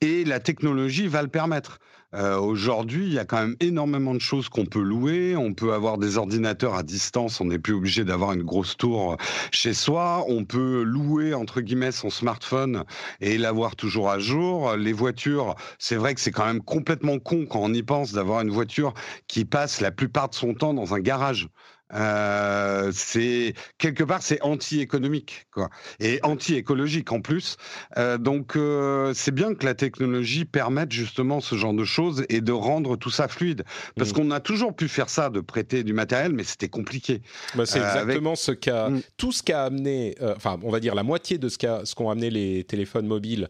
et 0.00 0.24
la 0.24 0.38
technologie 0.38 1.08
va 1.08 1.22
le 1.22 1.28
permettre. 1.28 1.78
Euh, 2.12 2.38
aujourd'hui, 2.38 3.06
il 3.06 3.12
y 3.12 3.18
a 3.20 3.24
quand 3.24 3.38
même 3.38 3.56
énormément 3.60 4.14
de 4.14 4.20
choses 4.20 4.48
qu'on 4.48 4.66
peut 4.66 4.82
louer. 4.82 5.36
On 5.36 5.54
peut 5.54 5.72
avoir 5.72 5.96
des 5.96 6.18
ordinateurs 6.18 6.74
à 6.74 6.82
distance. 6.82 7.40
On 7.40 7.44
n'est 7.46 7.58
plus 7.58 7.74
obligé 7.74 8.04
d'avoir 8.04 8.32
une 8.32 8.42
grosse 8.42 8.76
tour 8.76 9.16
chez 9.52 9.74
soi. 9.74 10.24
On 10.28 10.44
peut 10.44 10.82
louer 10.82 11.34
entre 11.34 11.60
guillemets 11.60 11.92
son 11.92 12.10
smartphone 12.10 12.84
et 13.20 13.38
l'avoir 13.38 13.76
toujours 13.76 14.10
à 14.10 14.18
jour. 14.18 14.76
Les 14.76 14.92
voitures, 14.92 15.54
c'est 15.78 15.96
vrai 15.96 16.14
que 16.14 16.20
c'est 16.20 16.32
quand 16.32 16.46
même 16.46 16.62
complètement 16.62 17.18
con 17.20 17.46
quand 17.48 17.60
on 17.60 17.72
y 17.72 17.82
pense 17.82 18.12
d'avoir 18.12 18.40
une 18.40 18.50
voiture 18.50 18.92
qui 19.28 19.44
passe 19.44 19.80
la 19.80 19.92
plupart 19.92 20.30
de 20.30 20.34
son 20.34 20.54
temps 20.54 20.74
dans 20.74 20.94
un 20.94 21.00
garage. 21.00 21.48
Euh, 21.94 22.90
c'est 22.94 23.54
quelque 23.78 24.04
part 24.04 24.22
c'est 24.22 24.40
anti-économique 24.42 25.46
quoi 25.52 25.70
et 25.98 26.20
anti-écologique 26.22 27.10
en 27.12 27.20
plus. 27.20 27.56
Euh, 27.96 28.18
donc 28.18 28.56
euh, 28.56 29.12
c'est 29.14 29.34
bien 29.34 29.54
que 29.54 29.64
la 29.64 29.74
technologie 29.74 30.44
permette 30.44 30.92
justement 30.92 31.40
ce 31.40 31.56
genre 31.56 31.74
de 31.74 31.84
choses 31.84 32.24
et 32.28 32.40
de 32.40 32.52
rendre 32.52 32.96
tout 32.96 33.10
ça 33.10 33.28
fluide 33.28 33.64
parce 33.96 34.10
mmh. 34.10 34.14
qu'on 34.14 34.30
a 34.30 34.40
toujours 34.40 34.74
pu 34.74 34.88
faire 34.88 35.08
ça 35.08 35.30
de 35.30 35.40
prêter 35.40 35.82
du 35.82 35.92
matériel 35.92 36.32
mais 36.32 36.44
c'était 36.44 36.68
compliqué. 36.68 37.22
Bah, 37.54 37.66
c'est 37.66 37.78
exactement 37.78 38.36
ce 38.36 38.52
qu'a 38.52 38.90
mmh. 38.90 39.02
tout 39.16 39.32
ce 39.32 39.42
qu'a 39.42 39.64
amené 39.64 40.16
enfin 40.36 40.58
on 40.62 40.70
va 40.70 40.80
dire 40.80 40.94
la 40.94 41.02
moitié 41.02 41.38
de 41.38 41.48
ce 41.48 41.58
qu'a 41.58 41.84
ce 41.84 41.94
qu'ont 41.94 42.10
amené 42.10 42.30
les 42.30 42.64
téléphones 42.64 43.06
mobiles 43.06 43.48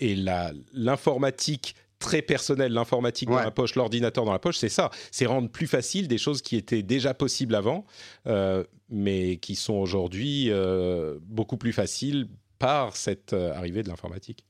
et 0.00 0.14
la 0.16 0.52
l'informatique 0.72 1.74
très 2.04 2.20
personnel, 2.20 2.72
l'informatique 2.72 3.30
dans 3.30 3.36
la 3.36 3.50
poche, 3.50 3.76
l'ordinateur 3.76 4.26
dans 4.26 4.32
la 4.32 4.38
poche, 4.38 4.58
c'est 4.58 4.68
ça. 4.68 4.90
C'est 5.10 5.24
rendre 5.24 5.48
plus 5.48 5.66
facile 5.66 6.06
des 6.06 6.18
choses 6.18 6.42
qui 6.42 6.54
étaient 6.56 6.82
déjà 6.82 7.14
possibles 7.14 7.54
avant, 7.54 7.86
euh, 8.26 8.62
mais 8.90 9.38
qui 9.38 9.56
sont 9.56 9.72
aujourd'hui 9.72 10.50
euh, 10.50 11.18
beaucoup 11.22 11.56
plus 11.56 11.72
faciles 11.72 12.28
par 12.58 12.94
cette 12.94 13.32
euh, 13.32 13.54
arrivée 13.54 13.82
de 13.82 13.88
l'informatique. 13.88 14.44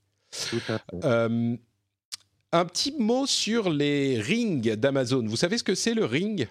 un 2.52 2.64
petit 2.66 2.94
mot 2.98 3.24
sur 3.26 3.70
les 3.70 4.20
rings 4.20 4.74
d'Amazon. 4.74 5.24
Vous 5.24 5.36
savez 5.36 5.56
ce 5.56 5.64
que 5.64 5.76
c'est 5.76 5.94
le 5.94 6.04
ring? 6.04 6.48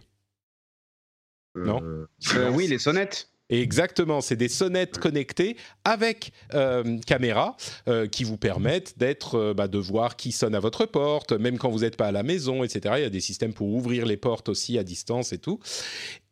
Non? 1.55 2.07
Oui, 2.53 2.67
les 2.67 2.79
sonnettes. 2.79 3.29
Exactement, 3.49 4.21
c'est 4.21 4.37
des 4.37 4.47
sonnettes 4.47 4.99
connectées 4.99 5.57
avec 5.83 6.31
euh, 6.53 6.97
caméra 7.05 7.57
euh, 7.89 8.07
qui 8.07 8.23
vous 8.23 8.37
permettent 8.37 8.97
d'être, 8.97 9.35
euh, 9.35 9.53
bah, 9.53 9.67
de 9.67 9.77
voir 9.77 10.15
qui 10.15 10.31
sonne 10.31 10.55
à 10.55 10.61
votre 10.61 10.85
porte, 10.85 11.33
même 11.33 11.57
quand 11.57 11.69
vous 11.69 11.79
n'êtes 11.79 11.97
pas 11.97 12.07
à 12.07 12.11
la 12.13 12.23
maison, 12.23 12.63
etc. 12.63 12.95
Il 12.97 13.01
y 13.03 13.05
a 13.05 13.09
des 13.09 13.19
systèmes 13.19 13.53
pour 13.53 13.67
ouvrir 13.67 14.05
les 14.05 14.15
portes 14.15 14.47
aussi 14.47 14.77
à 14.77 14.83
distance 14.83 15.33
et 15.33 15.39
tout. 15.39 15.59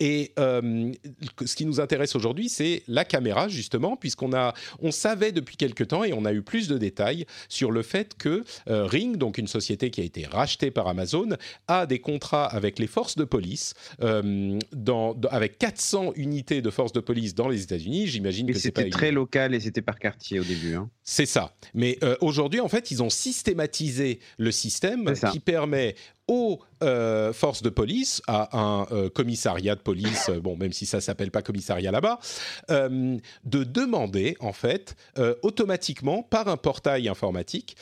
Et 0.02 0.34
ce 0.36 1.56
qui 1.56 1.66
nous 1.66 1.80
intéresse 1.80 2.16
aujourd'hui, 2.16 2.50
c'est 2.50 2.82
la 2.88 3.06
caméra 3.06 3.48
justement, 3.48 3.96
puisqu'on 3.96 4.34
a, 4.34 4.56
on 4.80 4.90
savait 4.90 5.32
depuis 5.32 5.58
quelque 5.58 5.84
temps 5.84 6.04
et 6.04 6.12
on 6.12 6.26
a 6.26 6.34
eu 6.34 6.42
plus 6.42 6.68
de 6.68 6.80
détails 6.80 7.26
sur 7.50 7.72
le 7.72 7.84
fait 7.84 8.18
que 8.18 8.44
Ring, 8.66 9.18
donc 9.18 9.38
une 9.38 9.48
société 9.48 9.92
qui 9.92 10.02
a 10.02 10.04
été 10.04 10.26
rachetée 10.26 10.72
par 10.72 10.88
Amazon, 10.88 11.30
a 11.68 11.86
des 11.86 12.00
contrats 12.00 12.46
avec 12.46 12.80
les 12.80 12.88
forces 12.88 13.16
de 13.16 13.26
police, 13.26 13.76
dans, 14.00 15.16
avec 15.30 15.60
400 15.60 16.14
unités 16.16 16.64
de 16.64 16.70
forces 16.72 16.94
de 16.94 17.00
police 17.00 17.36
dans 17.36 17.48
les 17.48 17.62
États-Unis. 17.62 18.08
J'imagine 18.08 18.52
que 18.52 18.58
c'était 18.58 18.90
très 18.90 19.12
local 19.12 19.54
et 19.54 19.60
c'était 19.60 19.84
par 19.84 20.00
quartier 20.00 20.40
au 20.40 20.44
début. 20.44 20.74
Hein. 20.76 20.90
C'est 21.04 21.26
ça. 21.26 21.54
Mais 21.74 21.98
euh, 22.04 22.16
aujourd'hui, 22.22 22.60
en 22.60 22.70
fait, 22.70 22.92
ils 22.92 23.04
ont 23.04 23.10
systématisé 23.10 24.20
le 24.38 24.52
système 24.52 25.14
qui 25.32 25.40
permet 25.40 25.96
aux 26.32 26.62
euh, 26.82 27.34
forces 27.34 27.62
de 27.62 27.70
police, 27.70 28.22
à 28.26 28.58
un 28.58 28.88
euh, 28.94 29.10
commissariat 29.10 29.76
de 29.76 29.82
police, 29.82 30.30
bon, 30.42 30.56
même 30.56 30.72
si 30.72 30.86
ça 30.86 31.02
s'appelle 31.02 31.30
pas 31.30 31.42
commissariat 31.42 31.92
là-bas, 31.92 32.20
de 32.70 33.64
demander 33.64 34.38
en 34.40 34.54
fait 34.54 34.96
automatiquement 35.42 36.24
par 36.24 36.48
un 36.48 36.58
portail 36.58 37.10
informatique 37.10 37.76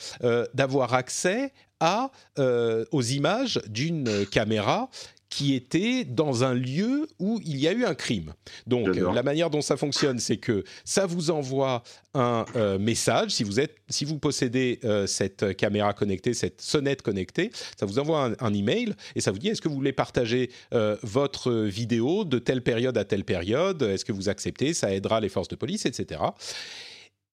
d'avoir 0.54 0.94
accès 0.94 1.52
aux 1.80 3.02
images 3.02 3.60
d'une 3.68 4.26
caméra 4.26 4.88
qui 5.30 5.54
était 5.54 6.04
dans 6.04 6.42
un 6.42 6.54
lieu 6.54 7.08
où 7.20 7.40
il 7.44 7.56
y 7.56 7.68
a 7.68 7.72
eu 7.72 7.84
un 7.84 7.94
crime. 7.94 8.34
Donc 8.66 8.94
la 8.96 9.22
manière 9.22 9.48
dont 9.48 9.62
ça 9.62 9.76
fonctionne, 9.76 10.18
c'est 10.18 10.36
que 10.36 10.64
ça 10.84 11.06
vous 11.06 11.30
envoie 11.30 11.84
un 12.14 12.44
euh, 12.56 12.78
message 12.78 13.30
si 13.30 13.44
vous 13.44 13.60
êtes, 13.60 13.76
si 13.88 14.04
vous 14.04 14.18
possédez 14.18 14.80
euh, 14.84 15.06
cette 15.06 15.56
caméra 15.56 15.92
connectée, 15.92 16.34
cette 16.34 16.60
sonnette 16.60 17.02
connectée, 17.02 17.52
ça 17.78 17.86
vous 17.86 18.00
envoie 18.00 18.32
un, 18.40 18.52
email 18.52 18.94
et 19.14 19.20
ça 19.20 19.30
vous 19.30 19.38
dit 19.38 19.48
est-ce 19.48 19.60
que 19.60 19.68
vous 19.68 19.76
voulez 19.76 19.92
partager 19.92 20.50
euh, 20.74 20.96
votre 21.04 21.52
vidéo 21.52 22.24
de 22.24 22.40
telle 22.40 22.62
période 22.62 22.98
à 22.98 23.04
telle 23.04 23.24
période, 23.24 23.82
est-ce 23.82 24.04
que 24.04 24.12
vous 24.12 24.28
acceptez, 24.28 24.74
ça 24.74 24.92
aidera 24.92 25.20
les 25.20 25.28
forces 25.28 25.48
de 25.48 25.54
police, 25.54 25.86
etc. 25.86 26.20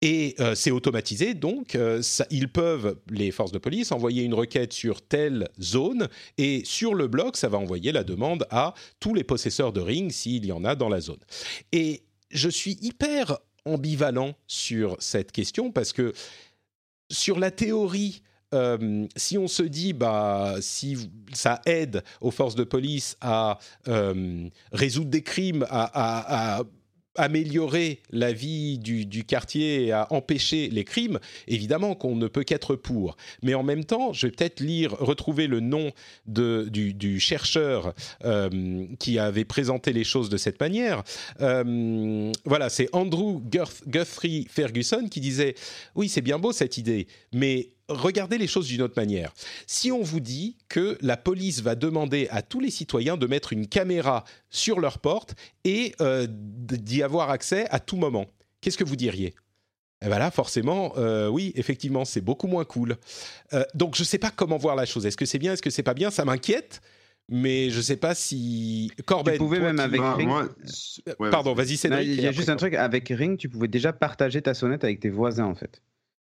Et 0.02 0.36
euh, 0.40 0.54
c'est 0.54 0.70
automatisé, 0.70 1.34
donc 1.34 1.74
euh, 1.74 2.04
ils 2.30 2.52
peuvent, 2.52 3.00
les 3.10 3.32
forces 3.32 3.52
de 3.52 3.58
police, 3.58 3.92
envoyer 3.92 4.24
une 4.24 4.36
requête 4.36 4.72
sur 4.72 5.02
telle 5.02 5.50
zone, 5.60 6.08
et 6.38 6.62
sur 6.66 6.94
le 6.94 7.08
bloc, 7.08 7.36
ça 7.36 7.50
va 7.50 7.58
envoyer 7.58 7.92
la 7.92 8.04
demande 8.04 8.46
à 8.52 8.76
tous 9.00 9.16
les 9.16 9.24
possesseurs 9.24 9.74
de 9.74 9.82
ring 9.82 10.12
s'il 10.12 10.46
y 10.46 10.52
en 10.52 10.64
a 10.66 10.76
dans 10.76 10.90
la 10.90 11.02
zone. 11.02 11.20
Et 11.72 12.04
je 12.30 12.48
suis 12.48 12.78
hyper 12.82 13.40
ambivalent 13.66 14.36
sur 14.46 14.98
cette 15.00 15.32
question, 15.32 15.72
parce 15.72 15.94
que 15.94 16.14
sur 17.10 17.40
la 17.40 17.50
théorie, 17.50 18.22
euh, 18.54 19.08
si 19.16 19.40
on 19.40 19.48
se 19.48 19.64
dit, 19.64 19.94
bah, 19.94 20.58
si 20.62 21.10
ça 21.34 21.60
aide 21.66 22.04
aux 22.22 22.32
forces 22.32 22.56
de 22.56 22.64
police 22.64 23.18
à 23.20 23.58
résoudre 24.72 25.10
des 25.10 25.24
crimes, 25.24 25.66
à, 25.72 26.62
améliorer 27.18 28.00
la 28.12 28.32
vie 28.32 28.78
du, 28.78 29.24
quartier 29.26 29.86
et 29.86 29.92
à 29.92 30.08
empêcher 30.12 30.70
les 30.70 30.84
crimes, 30.84 31.20
évidemment 31.48 31.96
qu'on 31.96 32.16
ne 32.16 32.28
peut 32.28 32.44
qu'être 32.44 32.76
pour. 32.76 33.18
Mais 33.42 33.54
en 33.54 33.64
même 33.64 33.84
temps, 33.84 34.14
je 34.14 34.28
vais 34.28 34.32
peut-être 34.32 34.60
lire, 34.60 34.96
retrouver 35.00 35.48
le 35.48 35.60
nom 35.60 35.92
de, 36.26 36.68
du, 36.70 37.20
chercheur 37.20 37.94
euh, 38.24 38.86
qui 39.00 39.20
avait 39.20 39.46
présenté 39.46 39.92
les 39.92 40.04
choses 40.04 40.30
de 40.30 40.38
cette 40.38 40.60
manière. 40.60 41.04
Euh, 41.42 42.32
voilà, 42.46 42.70
c'est 42.70 42.90
Andrew 42.94 43.42
Guthrie 43.88 44.48
Ferguson 44.50 45.08
qui 45.10 45.20
disait, 45.20 45.56
oui, 45.96 46.10
c'est 46.10 46.22
bien 46.22 46.40
beau 46.40 46.52
cette 46.52 46.78
idée, 46.78 47.08
mais 47.34 47.70
regardez 47.90 48.38
les 48.38 48.48
choses 48.48 48.68
d'une 48.68 48.82
autre 48.82 48.96
manière. 48.98 49.34
Si 49.66 49.92
on 49.92 50.02
vous 50.02 50.20
dit 50.20 50.58
que 50.70 50.98
la 51.02 51.18
police 51.18 51.62
va 51.62 51.76
demander 51.76 52.28
à 52.32 52.42
tous 52.42 52.60
les 52.60 52.72
citoyens 52.72 53.18
de 53.18 53.28
mettre 53.28 53.54
une 53.54 53.68
caméra 53.68 54.24
sur 54.50 54.80
leur 54.80 55.00
porte 55.00 55.36
et 55.64 55.94
euh, 56.02 56.28
d'y 56.30 57.04
avoir 57.04 57.30
accès 57.30 57.68
à 57.70 57.80
tout 57.80 57.98
moment, 57.98 58.26
qu'est-ce 58.62 58.78
que 58.78 58.84
vous 58.84 58.96
diriez? 58.96 59.36
Eh 60.06 60.10
ben 60.10 60.20
là, 60.20 60.30
forcément, 60.30 60.94
euh, 60.98 61.28
oui, 61.28 61.52
effectivement, 61.56 62.06
c'est 62.06 62.22
beaucoup 62.22 62.48
moins 62.48 62.66
cool. 62.66 62.98
Euh, 63.54 63.64
donc, 63.74 63.96
je 63.96 64.02
ne 64.02 64.06
sais 64.06 64.20
pas 64.20 64.30
comment 64.30 64.58
voir 64.58 64.76
la 64.76 64.86
chose. 64.86 65.08
Est-ce 65.08 65.18
que 65.18 65.26
c'est 65.26 65.40
bien, 65.40 65.54
est-ce 65.54 65.62
que 65.64 65.72
c'est 65.72 65.82
pas 65.82 65.96
bien? 65.96 66.12
Ça 66.12 66.24
m'inquiète, 66.24 66.82
mais 67.30 67.72
je 67.72 67.78
ne 67.78 67.82
sais 67.82 67.98
pas 67.98 68.14
si 68.14 68.92
Corben. 69.06 69.34
Tu 69.34 69.40
pouvais 69.40 69.60
même 69.60 69.80
avec 69.80 70.00
Ring. 70.02 70.30
Pardon, 71.32 71.54
vas-y, 71.54 71.78
c'est 71.78 71.90
Il 72.06 72.22
y 72.22 72.28
a 72.28 72.32
juste 72.32 72.50
un 72.50 72.56
truc 72.58 72.76
avec 72.76 73.10
Ring, 73.10 73.38
tu 73.38 73.50
pouvais 73.50 73.68
déjà 73.68 73.92
partager 73.92 74.42
ta 74.42 74.54
sonnette 74.54 74.84
avec 74.84 75.00
tes 75.00 75.10
voisins 75.10 75.46
en 75.46 75.56
fait. 75.56 75.82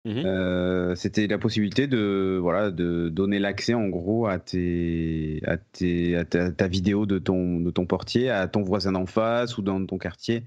Mmh 0.03 0.23
euh, 0.25 0.95
c'était 0.95 1.27
la 1.27 1.37
possibilité 1.37 1.85
de 1.85 2.39
voilà 2.41 2.71
de 2.71 3.09
donner 3.09 3.37
l'accès 3.37 3.75
en 3.75 3.87
gros 3.87 4.25
à 4.25 4.39
tes 4.39 5.41
à, 5.45 5.57
tes, 5.57 6.15
à 6.15 6.25
ta, 6.25 6.67
vidéo 6.67 7.05
de 7.05 7.19
ton 7.19 7.59
de 7.59 7.69
ton 7.69 7.85
portier 7.85 8.31
à 8.31 8.47
ton 8.47 8.63
voisin 8.63 8.93
d'en 8.93 9.05
face 9.05 9.59
ou 9.59 9.61
dans 9.61 9.85
ton 9.85 9.99
quartier 9.99 10.43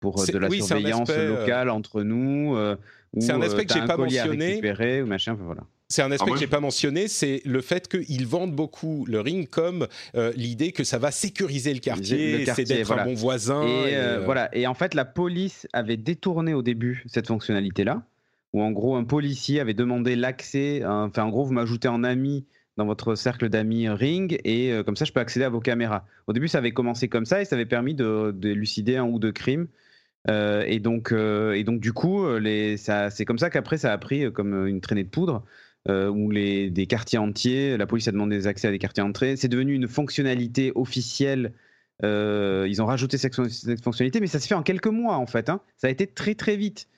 pour 0.00 0.22
de 0.26 0.36
la 0.36 0.50
surveillance 0.50 1.08
euh, 1.10 1.40
locale 1.40 1.70
entre 1.70 2.02
nous. 2.02 2.54
Euh, 2.56 2.76
c'est 3.18 3.32
un 3.32 3.40
aspect 3.40 3.64
que 3.64 3.72
j'ai 3.72 3.86
pas 3.86 3.96
mentionné. 3.96 4.60
Ou 5.02 5.06
machin, 5.06 5.34
voilà. 5.40 5.62
C'est 5.88 6.02
un 6.02 6.12
aspect 6.12 6.30
que 6.30 6.38
j'ai 6.38 6.46
pas 6.46 6.60
mentionné, 6.60 7.08
c'est 7.08 7.42
le 7.44 7.60
fait 7.60 7.88
qu'ils 7.88 8.26
vendent 8.26 8.54
beaucoup 8.54 9.04
le 9.08 9.20
ring 9.20 9.48
comme 9.48 9.88
l'idée 10.36 10.72
que 10.72 10.84
ça 10.84 10.98
va 10.98 11.10
sécuriser 11.10 11.72
le 11.72 11.80
quartier, 11.80 12.44
c'est 12.46 12.64
d'être 12.64 12.92
un 12.92 13.04
bon 13.04 13.14
voisin. 13.14 13.66
Et, 13.66 14.18
voilà. 14.26 14.54
Et 14.54 14.66
en 14.66 14.74
fait, 14.74 14.92
la 14.92 15.06
police 15.06 15.66
avait 15.72 15.96
détourné 15.96 16.52
au 16.52 16.62
début 16.62 17.02
cette 17.06 17.28
fonctionnalité-là 17.28 18.02
où 18.52 18.62
en 18.62 18.70
gros 18.72 18.96
un 18.96 19.04
policier 19.04 19.60
avait 19.60 19.74
demandé 19.74 20.16
l'accès, 20.16 20.82
enfin 20.84 21.24
en 21.24 21.30
gros 21.30 21.44
vous 21.44 21.52
m'ajoutez 21.52 21.88
en 21.88 22.04
ami 22.04 22.46
dans 22.76 22.86
votre 22.86 23.14
cercle 23.14 23.48
d'amis 23.48 23.88
Ring 23.88 24.38
et 24.44 24.72
euh, 24.72 24.82
comme 24.82 24.96
ça 24.96 25.04
je 25.04 25.12
peux 25.12 25.20
accéder 25.20 25.44
à 25.44 25.50
vos 25.50 25.60
caméras. 25.60 26.06
Au 26.26 26.32
début 26.32 26.48
ça 26.48 26.58
avait 26.58 26.72
commencé 26.72 27.08
comme 27.08 27.26
ça 27.26 27.42
et 27.42 27.44
ça 27.44 27.56
avait 27.56 27.66
permis 27.66 27.94
de, 27.94 28.32
d'élucider 28.34 28.96
un 28.96 29.04
ou 29.04 29.18
deux 29.18 29.32
crimes. 29.32 29.68
Euh, 30.28 30.64
et, 30.66 30.80
donc, 30.80 31.12
euh, 31.12 31.52
et 31.52 31.64
donc 31.64 31.80
du 31.80 31.92
coup 31.92 32.24
c'est 32.42 33.24
comme 33.26 33.38
ça 33.38 33.50
qu'après 33.50 33.78
ça 33.78 33.92
a 33.92 33.98
pris 33.98 34.32
comme 34.32 34.66
une 34.66 34.80
traînée 34.80 35.04
de 35.04 35.08
poudre. 35.08 35.44
où 35.88 36.30
les, 36.30 36.70
des 36.70 36.86
quartiers 36.86 37.18
entiers, 37.18 37.76
la 37.76 37.86
police 37.86 38.08
a 38.08 38.12
demandé 38.12 38.36
des 38.36 38.46
accès 38.46 38.68
à 38.68 38.70
des 38.70 38.78
quartiers 38.78 39.02
entiers. 39.02 39.36
C'est 39.36 39.48
devenu 39.48 39.74
une 39.74 39.88
fonctionnalité 39.88 40.72
officielle 40.74 41.52
ils 42.02 42.80
ont 42.80 42.86
rajouté 42.86 43.18
cette, 43.18 43.34
fonctionnalité, 43.34 44.20
mais 44.20 44.26
ça 44.26 44.40
se 44.40 44.46
fait 44.46 44.54
en 44.54 44.62
quelques 44.62 44.86
mois 44.86 45.16
en 45.16 45.26
fait. 45.26 45.50
Hein. 45.50 45.60
Ça 45.76 45.88
a 45.88 45.90
été 45.90 46.06
très 46.06 46.34
très 46.34 46.56
vite. 46.56 46.88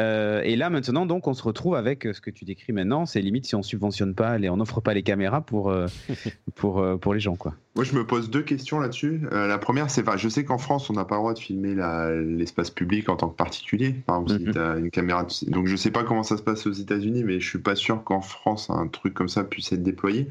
Euh, 0.00 0.40
et 0.42 0.56
là 0.56 0.70
maintenant, 0.70 1.06
donc, 1.06 1.28
on 1.28 1.34
se 1.34 1.42
retrouve 1.42 1.76
avec 1.76 2.06
euh, 2.06 2.12
ce 2.12 2.20
que 2.20 2.30
tu 2.30 2.44
décris 2.44 2.72
maintenant. 2.72 3.06
C'est 3.06 3.20
limite 3.20 3.46
si 3.46 3.54
on 3.54 3.62
subventionne 3.62 4.14
pas, 4.14 4.38
les, 4.38 4.48
on 4.48 4.56
n'offre 4.56 4.80
pas 4.80 4.92
les 4.92 5.04
caméras 5.04 5.40
pour 5.40 5.70
euh, 5.70 5.86
pour 6.56 6.84
pour 7.00 7.14
les 7.14 7.20
gens, 7.20 7.36
quoi. 7.36 7.54
Moi, 7.76 7.84
je 7.84 7.94
me 7.94 8.06
pose 8.06 8.30
deux 8.30 8.42
questions 8.42 8.78
là-dessus. 8.78 9.22
la 9.32 9.58
première, 9.58 9.90
c'est, 9.90 10.02
enfin, 10.02 10.16
je 10.16 10.28
sais 10.28 10.44
qu'en 10.44 10.58
France, 10.58 10.90
on 10.90 10.92
n'a 10.92 11.04
pas 11.04 11.16
le 11.16 11.20
droit 11.20 11.34
de 11.34 11.38
filmer 11.40 11.74
l'espace 12.36 12.70
public 12.70 13.08
en 13.08 13.16
tant 13.16 13.28
que 13.28 13.36
particulier. 13.36 13.92
Par 13.92 14.20
exemple, 14.20 14.40
si 14.40 14.46
mhm. 14.46 14.52
tu 14.52 14.58
as 14.58 14.76
une 14.76 14.90
caméra, 14.90 15.26
donc 15.48 15.66
je 15.66 15.74
sais 15.74 15.90
pas 15.90 16.04
comment 16.04 16.22
ça 16.22 16.36
se 16.36 16.42
passe 16.42 16.66
aux 16.66 16.72
États-Unis, 16.72 17.24
mais 17.24 17.40
je 17.40 17.48
suis 17.48 17.58
pas 17.58 17.74
sûr 17.74 18.04
qu'en 18.04 18.20
France, 18.20 18.70
un 18.70 18.86
truc 18.86 19.14
comme 19.14 19.28
ça 19.28 19.42
puisse 19.42 19.72
être 19.72 19.82
déployé. 19.82 20.28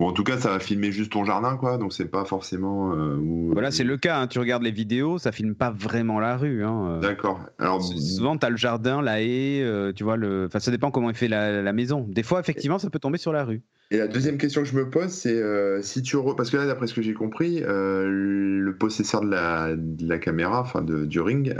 Bon, 0.00 0.08
en 0.08 0.12
tout 0.12 0.24
cas, 0.24 0.38
ça 0.38 0.50
va 0.50 0.58
filmer 0.58 0.90
juste 0.90 1.12
ton 1.12 1.24
jardin, 1.24 1.56
quoi. 1.56 1.78
Donc 1.78 1.92
c'est 1.92 2.06
pas 2.06 2.24
forcément. 2.24 2.92
Euh, 2.94 3.16
voilà, 3.52 3.70
c'est 3.70 3.84
le 3.84 3.96
cas. 3.96 4.20
Hein. 4.20 4.26
Tu 4.26 4.40
regardes 4.40 4.64
les 4.64 4.72
vidéos, 4.72 5.18
ça 5.18 5.30
filme 5.30 5.54
pas 5.54 5.70
vraiment 5.70 6.18
la 6.18 6.36
rue. 6.36 6.64
Hein. 6.64 6.98
D'accord. 7.00 7.38
Alors 7.60 7.80
souvent, 7.80 8.36
tu 8.36 8.44
as 8.44 8.50
le 8.50 8.56
jardin, 8.56 9.02
la 9.02 9.22
haie, 9.22 9.62
euh, 9.62 9.92
tu 9.92 10.02
vois 10.02 10.16
le. 10.16 10.46
Enfin, 10.46 10.58
ça 10.58 10.72
dépend 10.72 10.90
comment 10.90 11.10
est 11.10 11.14
fait 11.14 11.28
la, 11.28 11.72
maison. 11.72 12.06
Des 12.08 12.24
fois, 12.24 12.40
effectivement, 12.40 12.78
ça 12.78 12.90
peut 12.90 12.98
tomber 12.98 13.18
sur 13.18 13.32
la 13.32 13.44
rue. 13.44 13.62
Et 13.90 13.98
la 13.98 14.08
deuxième 14.08 14.38
question 14.38 14.62
que 14.62 14.68
je 14.68 14.76
me 14.76 14.90
pose, 14.90 15.10
c'est 15.10 15.40
euh, 15.40 15.80
si 15.82 16.02
tu 16.02 16.16
parce 16.36 16.50
que 16.50 16.56
là, 16.56 16.66
d'après 16.66 16.88
ce 16.88 16.94
que 16.94 17.02
j'ai 17.02 17.14
compris, 17.14 17.60
le 17.64 18.76
possesseur 18.78 19.20
de 19.20 19.30
la, 19.30 19.76
de 19.76 20.08
la 20.08 20.18
caméra, 20.18 20.60
enfin 20.60 20.82
du 20.82 21.20
ring, 21.20 21.54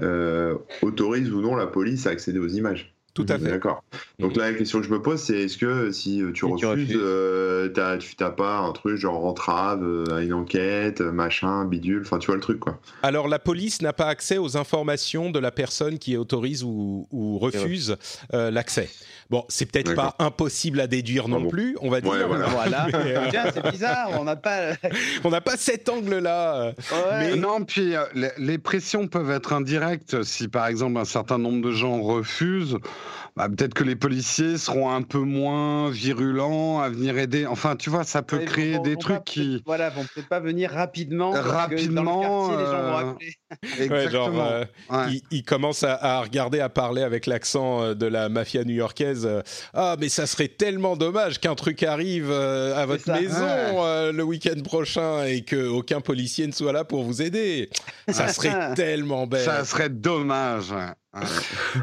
autorise 0.82 1.32
ou 1.32 1.40
non 1.40 1.54
la 1.54 1.68
police 1.68 2.08
à 2.08 2.10
accéder 2.10 2.40
aux 2.40 2.48
images. 2.48 2.93
Tout 3.14 3.26
à 3.28 3.38
fait. 3.38 3.48
D'accord. 3.48 3.84
Donc 4.18 4.36
là, 4.36 4.50
la 4.50 4.58
question 4.58 4.80
que 4.80 4.86
je 4.86 4.90
me 4.90 5.00
pose, 5.00 5.20
c'est 5.20 5.42
est-ce 5.42 5.56
que 5.56 5.92
si 5.92 6.20
euh, 6.20 6.32
tu 6.32 6.44
refuses, 6.46 6.90
euh, 6.96 7.68
tu 7.98 8.16
n'as 8.20 8.30
pas 8.30 8.58
un 8.58 8.72
truc 8.72 8.96
genre 8.96 9.24
entrave 9.24 9.84
euh, 9.84 10.16
à 10.16 10.22
une 10.22 10.32
enquête, 10.32 11.00
machin, 11.00 11.64
bidule, 11.64 12.02
enfin 12.02 12.18
tu 12.18 12.26
vois 12.26 12.34
le 12.34 12.40
truc 12.40 12.58
quoi. 12.58 12.80
Alors 13.04 13.28
la 13.28 13.38
police 13.38 13.82
n'a 13.82 13.92
pas 13.92 14.06
accès 14.06 14.36
aux 14.36 14.56
informations 14.56 15.30
de 15.30 15.38
la 15.38 15.52
personne 15.52 16.00
qui 16.00 16.16
autorise 16.16 16.64
ou, 16.64 17.06
refuse 17.40 17.96
l'accès. 18.32 18.88
Bon, 19.30 19.44
c'est 19.48 19.66
peut-être 19.66 19.94
pas 19.94 20.16
impossible 20.18 20.80
à 20.80 20.86
déduire 20.86 21.28
non 21.28 21.46
plus, 21.46 21.76
on 21.80 21.90
va 21.90 22.00
dire. 22.00 22.28
voilà. 22.28 22.88
c'est 23.54 23.70
bizarre, 23.70 24.10
on 24.18 24.24
n'a 24.24 24.36
pas. 24.36 24.72
on 25.24 25.30
n'a 25.30 25.40
pas 25.40 25.56
cet 25.56 25.88
angle-là. 25.88 26.72
Mais... 27.18 27.36
Non, 27.36 27.64
puis 27.64 27.94
les 28.38 28.58
pressions 28.58 29.06
peuvent 29.06 29.30
être 29.30 29.52
indirectes. 29.52 30.22
Si 30.24 30.48
par 30.48 30.66
exemple 30.66 30.98
un 30.98 31.04
certain 31.04 31.38
nombre 31.38 31.62
de 31.62 31.70
gens 31.70 32.00
refusent, 32.02 32.78
bah, 33.36 33.48
peut-être 33.48 33.74
que 33.74 33.84
les 33.84 33.96
policiers 33.96 34.58
seront 34.58 34.90
un 34.90 35.02
peu 35.02 35.18
moins 35.18 35.90
virulents 35.90 36.80
à 36.80 36.88
venir 36.88 37.18
aider. 37.18 37.46
Enfin, 37.46 37.76
tu 37.76 37.90
vois, 37.90 38.04
ça 38.04 38.22
peut 38.22 38.38
créer 38.38 38.78
des 38.78 38.96
trucs 38.96 39.24
qui. 39.24 39.62
Voilà, 39.66 39.90
vont 39.90 40.04
peut-être 40.04 40.28
pas 40.28 40.40
venir 40.40 40.70
rapidement. 40.70 41.32
Rapidement. 41.32 42.56
les 42.56 42.64
gens 42.64 42.82
vont 42.82 42.96
appeler. 42.96 43.34
Exactement. 43.78 44.50
il, 45.30 45.42
commence 45.44 45.84
à, 45.84 46.20
regarder, 46.20 46.60
à 46.60 46.68
parler 46.68 47.02
avec 47.02 47.26
l'accent 47.26 47.94
de 47.94 48.06
la 48.06 48.28
mafia 48.28 48.64
new-yorkaise. 48.64 49.28
ah, 49.72 49.96
mais 50.00 50.08
ça 50.08 50.26
serait 50.26 50.48
tellement 50.48 50.96
dommage 50.96 51.40
qu'un 51.40 51.54
truc 51.54 51.82
arrive 51.82 52.30
à 52.30 52.86
votre 52.86 53.10
maison 53.10 54.12
le 54.12 54.22
week-end 54.22 54.60
prochain 54.62 55.24
et 55.24 55.42
qu'aucun 55.42 56.00
policier 56.00 56.46
ne 56.46 56.52
soit 56.52 56.72
là 56.72 56.84
pour 56.84 57.04
vous 57.04 57.22
aider. 57.22 57.70
Ça 58.08 58.28
serait 58.28 58.74
tellement 58.74 59.26
bête. 59.26 59.44
Ça 59.44 59.64
serait 59.64 59.88
dommage. 59.88 60.74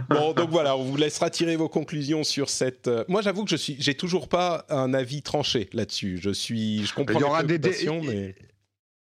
Bon, 0.10 0.34
donc 0.34 0.50
voilà, 0.50 0.76
on 0.76 0.84
vous 0.84 0.98
laissera 0.98 1.30
tirer 1.30 1.56
vos 1.56 1.70
conclusions 1.70 2.24
sur 2.24 2.50
cette. 2.50 2.88
Euh, 2.88 3.04
moi, 3.08 3.22
j'avoue 3.22 3.44
que 3.44 3.50
je 3.50 3.56
suis, 3.56 3.76
j'ai 3.80 3.96
toujours 3.96 4.28
pas 4.28 4.66
un 4.70 4.94
avis 4.94 5.22
tranché 5.22 5.70
là-dessus. 5.74 6.20
Je 6.22 6.32
suis, 6.32 6.86
je 6.86 6.94
comprends. 6.94 7.20
Il 7.20 7.22
y 7.22 7.24
aura 7.24 7.44
des 7.44 7.60
mais. 7.60 8.36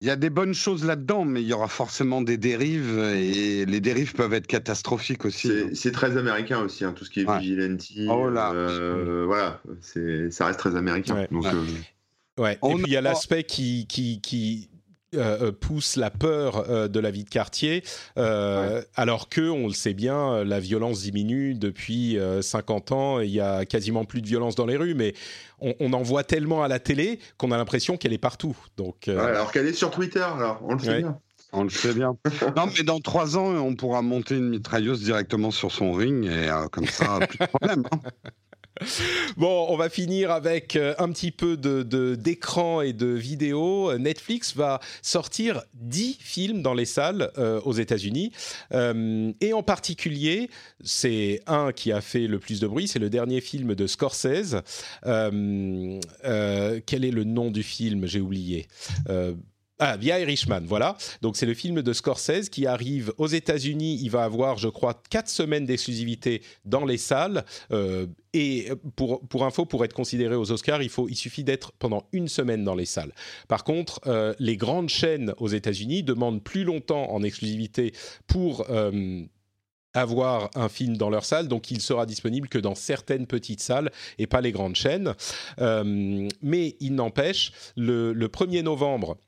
Il 0.02 0.08
y 0.08 0.10
a 0.10 0.18
des 0.18 0.30
bonnes 0.30 0.54
choses 0.54 0.84
là-dedans, 0.84 1.24
mais 1.24 1.42
il 1.42 1.48
y 1.48 1.54
aura 1.54 1.70
forcément 1.70 2.22
des 2.22 2.36
dérives 2.36 3.00
et 3.00 3.66
les 3.66 3.80
dérives 3.80 4.14
peuvent 4.14 4.34
être 4.34 4.48
catastrophiques 4.48 5.24
aussi. 5.24 5.50
C'est 5.74 5.94
très 5.94 6.18
américain 6.18 6.60
aussi, 6.60 6.84
hein, 6.84 6.92
tout 6.94 7.06
ce 7.06 7.10
qui 7.10 7.22
est 7.22 7.26
ouais. 7.26 7.40
vigilante. 7.40 7.90
Oh 8.10 8.30
là. 8.30 8.52
Euh, 8.52 9.24
voilà, 9.26 9.62
ça 10.30 10.48
reste 10.48 10.60
très 10.60 10.76
américain. 10.76 11.26
Donc, 11.32 11.46
ouais. 12.38 12.60
Euh, 12.62 12.70
et 12.70 12.74
puis 12.76 12.84
il 12.88 12.92
y 12.92 12.98
a 12.98 13.02
l'aspect 13.02 13.46
qui, 13.46 13.88
qui, 13.88 14.20
qui 14.20 14.70
euh, 15.16 15.48
euh, 15.48 15.52
pousse 15.52 15.96
la 15.96 16.10
peur 16.10 16.70
euh, 16.70 16.88
de 16.88 17.00
la 17.00 17.12
vie 17.12 17.24
de 17.24 17.30
quartier, 17.30 17.84
alors 18.16 19.30
que, 19.30 19.50
on 19.50 19.68
le 19.68 19.74
sait 19.74 19.94
bien, 19.94 20.44
la 20.44 20.60
violence 20.60 21.02
diminue 21.02 21.54
depuis 21.56 22.18
50 22.42 22.92
ans. 22.92 23.20
Il 23.20 23.30
y 23.30 23.40
a 23.40 23.66
quasiment 23.66 24.06
plus 24.06 24.22
de 24.22 24.28
violence 24.28 24.56
dans 24.56 24.66
les 24.66 24.78
rues, 24.78 24.94
mais 24.94 25.14
on, 25.60 25.94
en 25.94 26.02
voit 26.02 26.24
tellement 26.24 26.64
à 26.64 26.68
la 26.68 26.80
télé 26.80 27.20
qu'on 27.38 27.52
a 27.52 27.58
l'impression 27.58 27.98
qu'elle 27.98 28.14
est 28.14 28.18
partout. 28.18 28.56
Donc, 28.78 29.08
alors 29.08 29.52
qu'elle 29.52 29.68
est 29.68 29.74
sur 29.74 29.92
Twitter, 29.92 30.20
alors 30.20 30.60
on 30.64 30.74
le 30.74 30.80
sait 30.80 31.00
bien. 31.00 31.18
On 31.52 31.64
le 31.64 31.70
sait 31.70 31.94
bien. 31.94 32.18
non, 32.56 32.66
mais 32.76 32.84
dans 32.84 33.00
trois 33.00 33.38
ans, 33.38 33.54
on 33.56 33.76
pourra 33.76 34.02
monter 34.02 34.36
une 34.36 34.50
mitrailleuse 34.50 35.02
directement 35.02 35.52
sur 35.52 35.72
son 35.72 35.92
ring 35.94 36.26
et 36.26 36.50
comme 36.72 36.88
ça, 36.88 37.20
plus 37.28 37.38
de 37.38 37.46
problème. 37.46 37.84
Hein. 37.92 38.00
Bon, 39.38 39.68
on 39.70 39.78
va 39.78 39.90
finir 39.90 40.32
avec 40.32 40.76
euh, 40.76 40.94
un 40.98 41.12
petit 41.12 41.32
peu 41.32 41.58
de, 41.58 42.16
d'écran 42.16 42.82
et 42.82 42.94
de 42.94 43.08
vidéo. 43.08 43.98
Netflix 43.98 44.56
va 44.56 44.80
sortir 45.02 45.64
10 45.76 46.18
films 46.20 46.62
dans 46.62 46.74
les 46.74 46.86
salles 46.86 47.32
euh, 47.38 47.62
aux 47.62 47.74
États-Unis. 47.74 48.32
Euh, 48.74 49.32
et 49.42 49.54
en 49.54 49.64
particulier, 49.64 50.50
c'est 50.84 51.42
un 51.48 51.72
qui 51.72 51.92
a 51.92 52.02
fait 52.02 52.28
le 52.28 52.40
plus 52.40 52.60
de 52.60 52.68
bruit, 52.68 52.88
c'est 52.88 53.00
le 53.00 53.10
dernier 53.10 53.42
film 53.42 53.76
de 53.76 53.88
Scorsese. 53.88 54.58
quel 55.04 56.02
est 57.06 57.12
le 57.12 57.24
nom 57.24 57.52
du 57.52 57.64
film? 57.64 58.06
J'ai 58.06 58.22
oublié. 58.22 58.68
Ah, 59.80 59.98
The 59.98 60.06
Irishman, 60.06 60.62
voilà. 60.66 60.96
Donc 61.22 61.36
c'est 61.36 61.48
le 61.48 61.56
film 61.56 61.82
de 61.82 61.94
Scorsese 61.94 62.50
qui 62.50 62.68
arrive 62.68 63.12
aux 63.18 63.28
États-Unis. 63.28 64.00
Il 64.02 64.12
va 64.12 64.24
avoir, 64.24 64.58
je 64.58 64.68
crois, 64.68 65.02
quatre 65.10 65.30
semaines 65.30 65.66
d'exclusivité 65.66 66.44
dans 66.64 66.86
les 66.86 66.98
salles. 66.98 67.44
Euh, 67.72 68.06
et 68.34 68.70
pour, 68.96 69.28
pour 69.28 69.46
info, 69.46 69.66
pour 69.66 69.84
être 69.84 69.94
considéré 69.94 70.36
aux 70.36 70.52
Oscars, 70.52 70.84
il, 70.84 70.90
faut, 70.90 71.10
il 71.10 71.16
suffit 71.16 71.44
d'être 71.44 71.72
pendant 71.72 72.08
une 72.12 72.28
semaine 72.28 72.64
dans 72.64 72.76
les 72.76 72.86
salles. 72.86 73.14
Par 73.48 73.64
contre, 73.64 74.00
euh, 74.06 74.36
les 74.38 74.58
grandes 74.58 74.90
chaînes 74.90 75.34
aux 75.38 75.48
États-Unis 75.48 76.04
demandent 76.04 76.44
plus 76.44 76.64
longtemps 76.64 77.12
en 77.12 77.24
exclusivité 77.24 77.94
pour... 78.28 78.66
Euh, 78.70 79.24
avoir 79.96 80.50
un 80.56 80.70
film 80.70 80.98
dans 80.98 81.12
leur 81.12 81.24
salle, 81.24 81.48
donc 81.48 81.70
il 81.70 81.80
sera 81.80 82.08
disponible 82.08 82.48
que 82.48 82.58
dans 82.58 82.74
certaines 82.74 83.28
petites 83.28 83.62
salles 83.62 83.92
et 84.18 84.26
pas 84.26 84.42
les 84.42 84.52
grandes 84.52 84.76
chaînes. 84.76 85.14
mais 85.60 86.76
il 86.80 86.96
n'empêche, 86.96 87.52
le, 87.78 88.12
le 88.12 88.28
1er 88.28 88.64
novembre, 88.64 89.20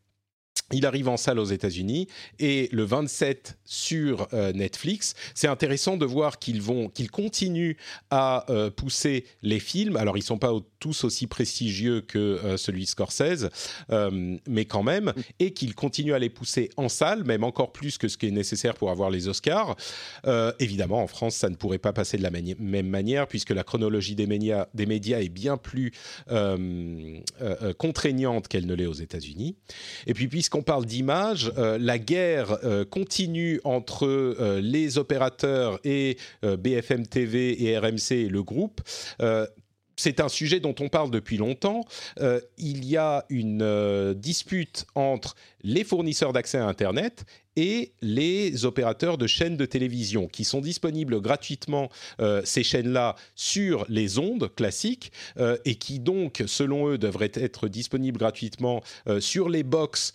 il 0.72 0.86
arrive 0.86 1.10
en 1.10 1.18
salle 1.18 1.40
aux 1.40 1.46
États-Unis 1.46 2.08
et 2.40 2.70
le 2.72 2.84
27 2.84 3.58
sur 3.66 4.28
euh, 4.34 4.52
Netflix. 4.54 5.14
C'est 5.36 5.48
intéressant 5.48 5.96
de 5.96 6.06
voir 6.06 6.40
qu'ils 6.40 6.62
vont, 6.62 6.90
qu'ils 6.90 7.12
continuent 7.12 7.76
à 8.10 8.50
euh, 8.50 8.72
pousser 8.72 9.26
les 9.44 9.60
films. 9.60 9.96
Alors 9.96 10.18
ils 10.18 10.24
sont 10.24 10.40
pas 10.40 10.52
tous 10.86 11.04
aussi 11.04 11.26
prestigieux 11.26 12.02
que 12.02 12.20
euh, 12.20 12.58
celui 12.58 12.86
Scorsese, 12.86 13.50
mais 14.48 14.66
quand 14.66 14.84
même, 14.84 15.14
et 15.40 15.52
qu'ils 15.52 15.74
continuent 15.74 16.14
à 16.14 16.20
les 16.20 16.30
pousser 16.30 16.70
en 16.78 16.90
salle, 16.90 17.24
même 17.24 17.44
encore 17.44 17.72
plus 17.72 17.98
que 17.98 18.08
ce 18.08 18.18
qui 18.18 18.28
est 18.28 18.32
nécessaire 18.32 18.76
pour 18.76 18.92
avoir 18.92 19.10
les 19.10 19.28
Oscars. 19.28 19.76
évidemment, 20.60 21.02
en 21.02 21.08
France, 21.08 21.36
ça 21.36 21.50
ne 21.50 21.56
pourrait 21.56 21.80
pas 21.80 21.94
passer 21.94 22.18
de 22.18 22.24
la 22.24 22.30
même 22.30 22.88
manière 22.88 23.28
puisque 23.28 23.50
la 23.50 23.64
chronologie 23.64 24.16
des 24.16 24.28
médias, 24.28 24.68
est 24.76 25.30
bien 25.30 25.58
plus 25.58 25.92
contraignante 27.78 28.48
qu'elle 28.48 28.68
ne 28.68 28.76
l'est 28.76 28.86
aux 28.86 28.94
États-Unis. 28.94 29.56
Et 30.06 30.14
puis 30.14 30.28
puisque 30.28 30.56
on 30.56 30.64
parle 30.64 30.86
d'image, 30.86 31.52
euh, 31.58 31.78
la 31.80 31.98
guerre 31.98 32.58
euh, 32.64 32.86
continue 32.86 33.62
entre 33.64 34.06
euh, 34.06 34.60
les 34.62 34.98
opérateurs 34.98 35.80
et 35.84 36.18
BFM 36.44 37.08
TV 37.08 37.64
et 37.64 37.78
RMC, 37.78 38.30
le 38.30 38.44
groupe 38.44 38.82
c'est 39.96 40.20
un 40.20 40.30
sujet 40.30 40.60
dont 40.60 40.76
on 40.80 40.90
parle 40.90 41.12
depuis 41.12 41.38
longtemps. 41.38 41.86
il 42.58 42.86
y 42.86 42.98
a 42.98 43.26
une 43.30 44.14
dispute 44.14 44.86
entre 44.96 45.36
les 45.66 45.84
fournisseurs 45.84 46.32
d'accès 46.32 46.60
à 46.60 46.68
Internet 46.68 47.26
et 47.56 47.94
les 48.02 48.66
opérateurs 48.66 49.18
de 49.18 49.28
chaînes 49.28 49.58
de 49.58 49.66
télévision 49.66 50.28
qui 50.28 50.44
sont 50.44 50.62
disponibles 50.62 51.22
gratuitement, 51.22 51.90
euh, 52.20 52.42
ces 52.44 52.64
chaînes-là, 52.64 53.16
sur 53.36 53.86
les 53.90 54.20
ondes 54.20 54.54
classiques 54.56 55.12
euh, 55.40 55.58
et 55.66 55.76
qui 55.76 56.00
donc, 56.00 56.44
selon 56.48 56.90
eux, 56.90 56.98
devraient 56.98 57.32
être 57.34 57.68
disponibles 57.68 58.18
gratuitement 58.18 58.84
euh, 59.08 59.20
sur 59.20 59.50
les 59.50 59.64
box 59.64 60.14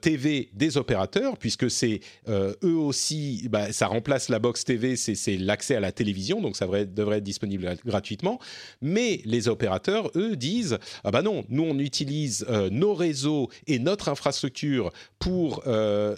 TV 0.00 0.50
des 0.52 0.76
opérateurs, 0.76 1.38
puisque 1.38 1.70
c'est 1.70 2.00
eux 2.28 2.56
aussi, 2.62 3.48
bah, 3.48 3.72
ça 3.72 3.86
remplace 3.86 4.28
la 4.28 4.38
box 4.38 4.64
TV, 4.64 4.96
c'est 4.96 5.36
l'accès 5.36 5.76
à 5.76 5.80
la 5.80 5.92
télévision, 5.92 6.40
donc 6.40 6.56
ça 6.56 6.66
devrait, 6.66 7.18
être 7.18 7.24
disponible 7.24 7.76
gratuitement. 7.84 8.38
Mais 8.82 9.20
les 9.24 9.48
opérateurs, 9.48 10.10
eux, 10.16 10.36
disent 10.36 10.78
ah 11.04 11.10
bah 11.10 11.22
non, 11.22 11.44
nous 11.48 11.62
on 11.62 11.78
utilise 11.78 12.46
nos 12.70 12.94
réseaux 12.94 13.48
et 13.66 13.78
notre 13.78 14.08
infrastructure 14.08 14.89
pour 15.18 15.62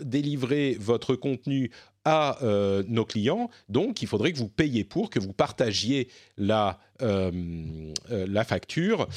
délivrer 0.02 0.76
votre 0.80 1.14
contenu 1.14 1.70
à 2.04 2.42
euh, 2.42 2.82
nos 2.88 3.04
clients. 3.04 3.50
Donc, 3.68 4.02
il 4.02 4.08
faudrait 4.08 4.32
que 4.32 4.38
vous 4.38 4.48
payiez 4.48 4.84
pour, 4.84 5.10
que 5.10 5.18
vous 5.18 5.32
partagiez 5.32 6.08
la, 6.36 6.80
euh, 7.02 7.30
euh, 8.10 8.26
la 8.28 8.44
facture. 8.44 9.08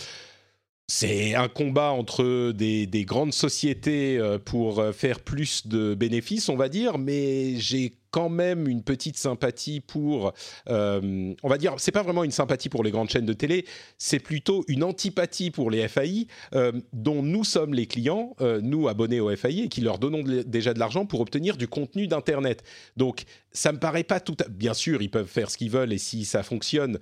C'est 0.87 1.33
un 1.33 1.47
combat 1.47 1.89
entre 1.89 2.51
des, 2.51 2.85
des, 2.85 3.05
grandes 3.05 3.33
sociétés 3.33 4.19
pour 4.45 4.83
faire 4.93 5.19
plus 5.19 5.65
de 5.65 5.95
bénéfices, 5.95 6.47
on 6.47 6.55
va 6.55 6.69
dire, 6.69 6.99
mais 6.99 7.55
j'ai 7.57 7.93
quand 8.15 8.29
même 8.29 8.69
une 8.69 8.81
petite 8.81 9.17
sympathie 9.17 9.81
pour, 9.81 10.31
euh, 10.69 11.33
on 11.43 11.49
va 11.49 11.57
dire, 11.57 11.73
c'est 11.79 11.91
pas 11.91 12.01
vraiment 12.01 12.23
une 12.23 12.31
sympathie 12.31 12.69
pour 12.69 12.81
les 12.81 12.89
grandes 12.89 13.09
chaînes 13.09 13.25
de 13.25 13.33
télé, 13.33 13.65
c'est 13.97 14.19
plutôt 14.19 14.63
une 14.69 14.85
antipathie 14.85 15.51
pour 15.51 15.69
les 15.69 15.85
FAI, 15.89 16.27
euh, 16.53 16.71
dont 16.93 17.21
nous 17.21 17.43
sommes 17.43 17.73
les 17.73 17.87
clients, 17.87 18.33
euh, 18.39 18.61
nous 18.63 18.87
abonnés 18.87 19.19
aux 19.19 19.35
FAI, 19.35 19.63
et 19.63 19.67
qui 19.67 19.81
leur 19.81 19.99
donnons 19.99 20.23
déjà 20.47 20.73
de 20.73 20.79
l'argent 20.79 21.05
pour 21.05 21.19
obtenir 21.19 21.57
du 21.57 21.67
contenu 21.67 22.07
d'Internet. 22.07 22.63
Donc, 22.95 23.25
ça 23.51 23.73
me 23.73 23.79
paraît 23.79 24.05
pas 24.05 24.21
tout. 24.21 24.37
À... 24.39 24.47
Bien 24.47 24.73
sûr, 24.73 25.01
ils 25.01 25.11
peuvent 25.11 25.27
faire 25.27 25.51
ce 25.51 25.57
qu'ils 25.57 25.71
veulent, 25.71 25.91
et 25.91 25.97
si 25.97 26.23
ça 26.23 26.41
fonctionne 26.41 26.99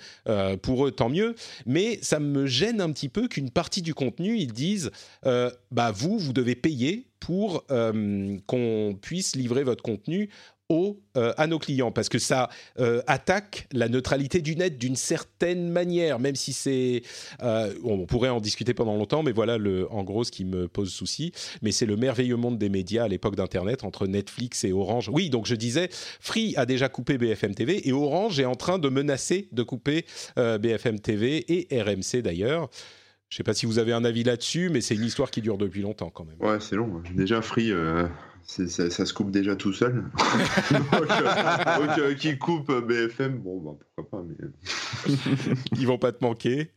pour 0.64 0.88
eux, 0.88 0.92
tant 0.92 1.10
mieux. 1.10 1.36
Mais 1.68 2.00
ça 2.02 2.20
me 2.20 2.48
gêne 2.48 2.82
un 2.82 2.92
petit 2.92 3.10
peu 3.10 3.28
qu'une 3.28 3.52
partie 3.52 3.84
du 3.84 3.94
contenu, 3.94 4.38
ils 4.38 4.54
disent, 4.54 4.90
bah 5.24 5.92
vous, 5.92 6.18
vous 6.18 6.34
devez 6.34 6.56
payer 6.56 7.06
pour 7.20 7.66
qu'on 7.68 8.98
puisse 9.02 9.36
livrer 9.36 9.64
votre 9.64 9.84
contenu 9.84 10.30
euh, 11.16 11.34
à 11.38 11.48
nos 11.48 11.60
clients 11.60 11.92
parce 11.92 12.10
que 12.10 12.18
ça 12.18 12.50
euh, 12.80 13.02
attaque 13.06 13.68
la 13.72 13.88
neutralité 13.88 14.42
du 14.42 14.56
net 14.56 14.78
d'une 14.78 14.96
certaine 14.96 15.70
manière, 15.70 16.20
même 16.20 16.36
si 16.36 16.54
c'est... 16.54 17.04
Euh, 17.44 17.74
on 17.84 18.06
pourrait 18.06 18.30
en 18.30 18.42
discuter 18.42 18.74
pendant 18.74 18.96
longtemps, 18.96 19.22
mais 19.22 19.32
voilà 19.32 19.58
le, 19.58 19.92
en 19.92 20.04
gros 20.04 20.24
ce 20.24 20.32
qui 20.32 20.44
me 20.44 20.68
pose 20.68 20.92
souci. 20.92 21.32
Mais 21.62 21.72
c'est 21.72 21.86
le 21.86 21.98
merveilleux 21.98 22.36
monde 22.36 22.58
des 22.58 22.70
médias 22.70 23.04
à 23.04 23.08
l'époque 23.08 23.36
d'Internet 23.36 23.84
entre 23.84 24.08
Netflix 24.08 24.64
et 24.64 24.74
Orange. 24.74 25.10
Oui, 25.14 25.30
donc 25.30 25.46
je 25.46 25.56
disais, 25.56 25.90
Free 25.92 26.56
a 26.58 26.66
déjà 26.66 26.90
coupé 26.90 27.18
BFM 27.18 27.54
TV 27.54 27.88
et 27.88 27.92
Orange 27.92 28.40
est 28.40 28.46
en 28.46 28.56
train 28.56 28.80
de 28.80 28.90
menacer 28.90 29.50
de 29.52 29.64
couper 29.64 30.06
BFM 30.36 31.00
TV 31.00 31.46
et 31.48 31.82
RMC 31.82 32.22
d'ailleurs. 32.24 32.70
Je 33.30 33.36
ne 33.36 33.38
sais 33.38 33.44
pas 33.44 33.54
si 33.54 33.66
vous 33.66 33.80
avez 33.80 33.94
un 33.94 34.04
avis 34.04 34.24
là-dessus, 34.24 34.70
mais 34.70 34.82
c'est 34.82 34.96
une 34.96 35.06
histoire 35.06 35.32
qui 35.32 35.42
dure 35.42 35.58
depuis 35.58 35.82
longtemps 35.82 36.10
quand 36.10 36.26
même. 36.26 36.38
Ouais, 36.40 36.60
c'est 36.60 36.76
long. 36.76 37.02
Déjà, 37.16 37.42
Free, 37.42 37.72
ça, 38.46 38.90
ça, 38.90 39.06
se 39.06 39.14
coupe 39.14 39.32
déjà 39.32 39.56
tout 39.56 39.74
seul. 39.74 40.04
donc, 40.72 41.12
euh, 41.12 42.00
euh, 42.00 42.14
qui 42.14 42.38
coupe 42.38 42.72
BFM, 42.72 43.38
bon, 43.38 43.60
bah, 43.60 43.72
pourquoi 43.96 44.20
pas. 44.20 44.26
Mais... 44.28 45.16
Ils 45.78 45.88
vont 45.88 45.98
pas 45.98 46.12
te 46.12 46.24
manquer. 46.24 46.72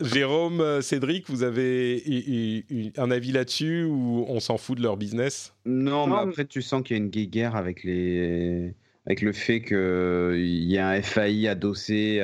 Jérôme, 0.00 0.60
euh, 0.60 0.80
Cédric, 0.80 1.28
vous 1.28 1.42
avez 1.42 2.64
un 2.96 3.10
avis 3.10 3.32
là-dessus 3.32 3.84
ou 3.84 4.24
on 4.28 4.40
s'en 4.40 4.58
fout 4.58 4.76
de 4.76 4.82
leur 4.82 4.96
business? 4.96 5.54
Non, 5.64 6.06
mais 6.06 6.16
après 6.16 6.44
tu 6.46 6.62
sens 6.62 6.82
qu'il 6.82 6.96
y 6.96 7.00
a 7.00 7.02
une 7.02 7.10
guerre 7.10 7.54
avec 7.54 7.84
les 7.84 8.74
avec 9.06 9.22
le 9.22 9.32
fait 9.32 9.62
qu'il 9.62 10.64
y 10.64 10.78
a 10.78 10.88
un 10.88 11.00
FAI 11.00 11.46
adossé 11.46 12.20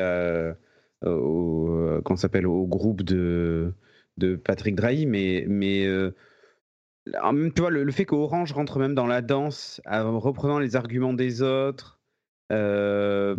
au, 1.06 2.00
s'appelle, 2.16 2.46
au 2.46 2.66
groupe 2.66 3.02
de, 3.02 3.72
de 4.18 4.36
Patrick 4.36 4.74
Drahi, 4.74 5.06
mais, 5.06 5.44
mais 5.48 5.86
tu 7.06 7.60
vois, 7.60 7.70
le, 7.70 7.92
fait 7.92 8.04
qu'Orange 8.04 8.52
rentre 8.52 8.78
même 8.78 8.94
dans 8.94 9.06
la 9.06 9.22
danse, 9.22 9.80
en 9.86 10.18
reprenant 10.18 10.58
les 10.58 10.76
arguments 10.76 11.12
des 11.12 11.42
autres. 11.42 12.00
Euh, 12.52 13.36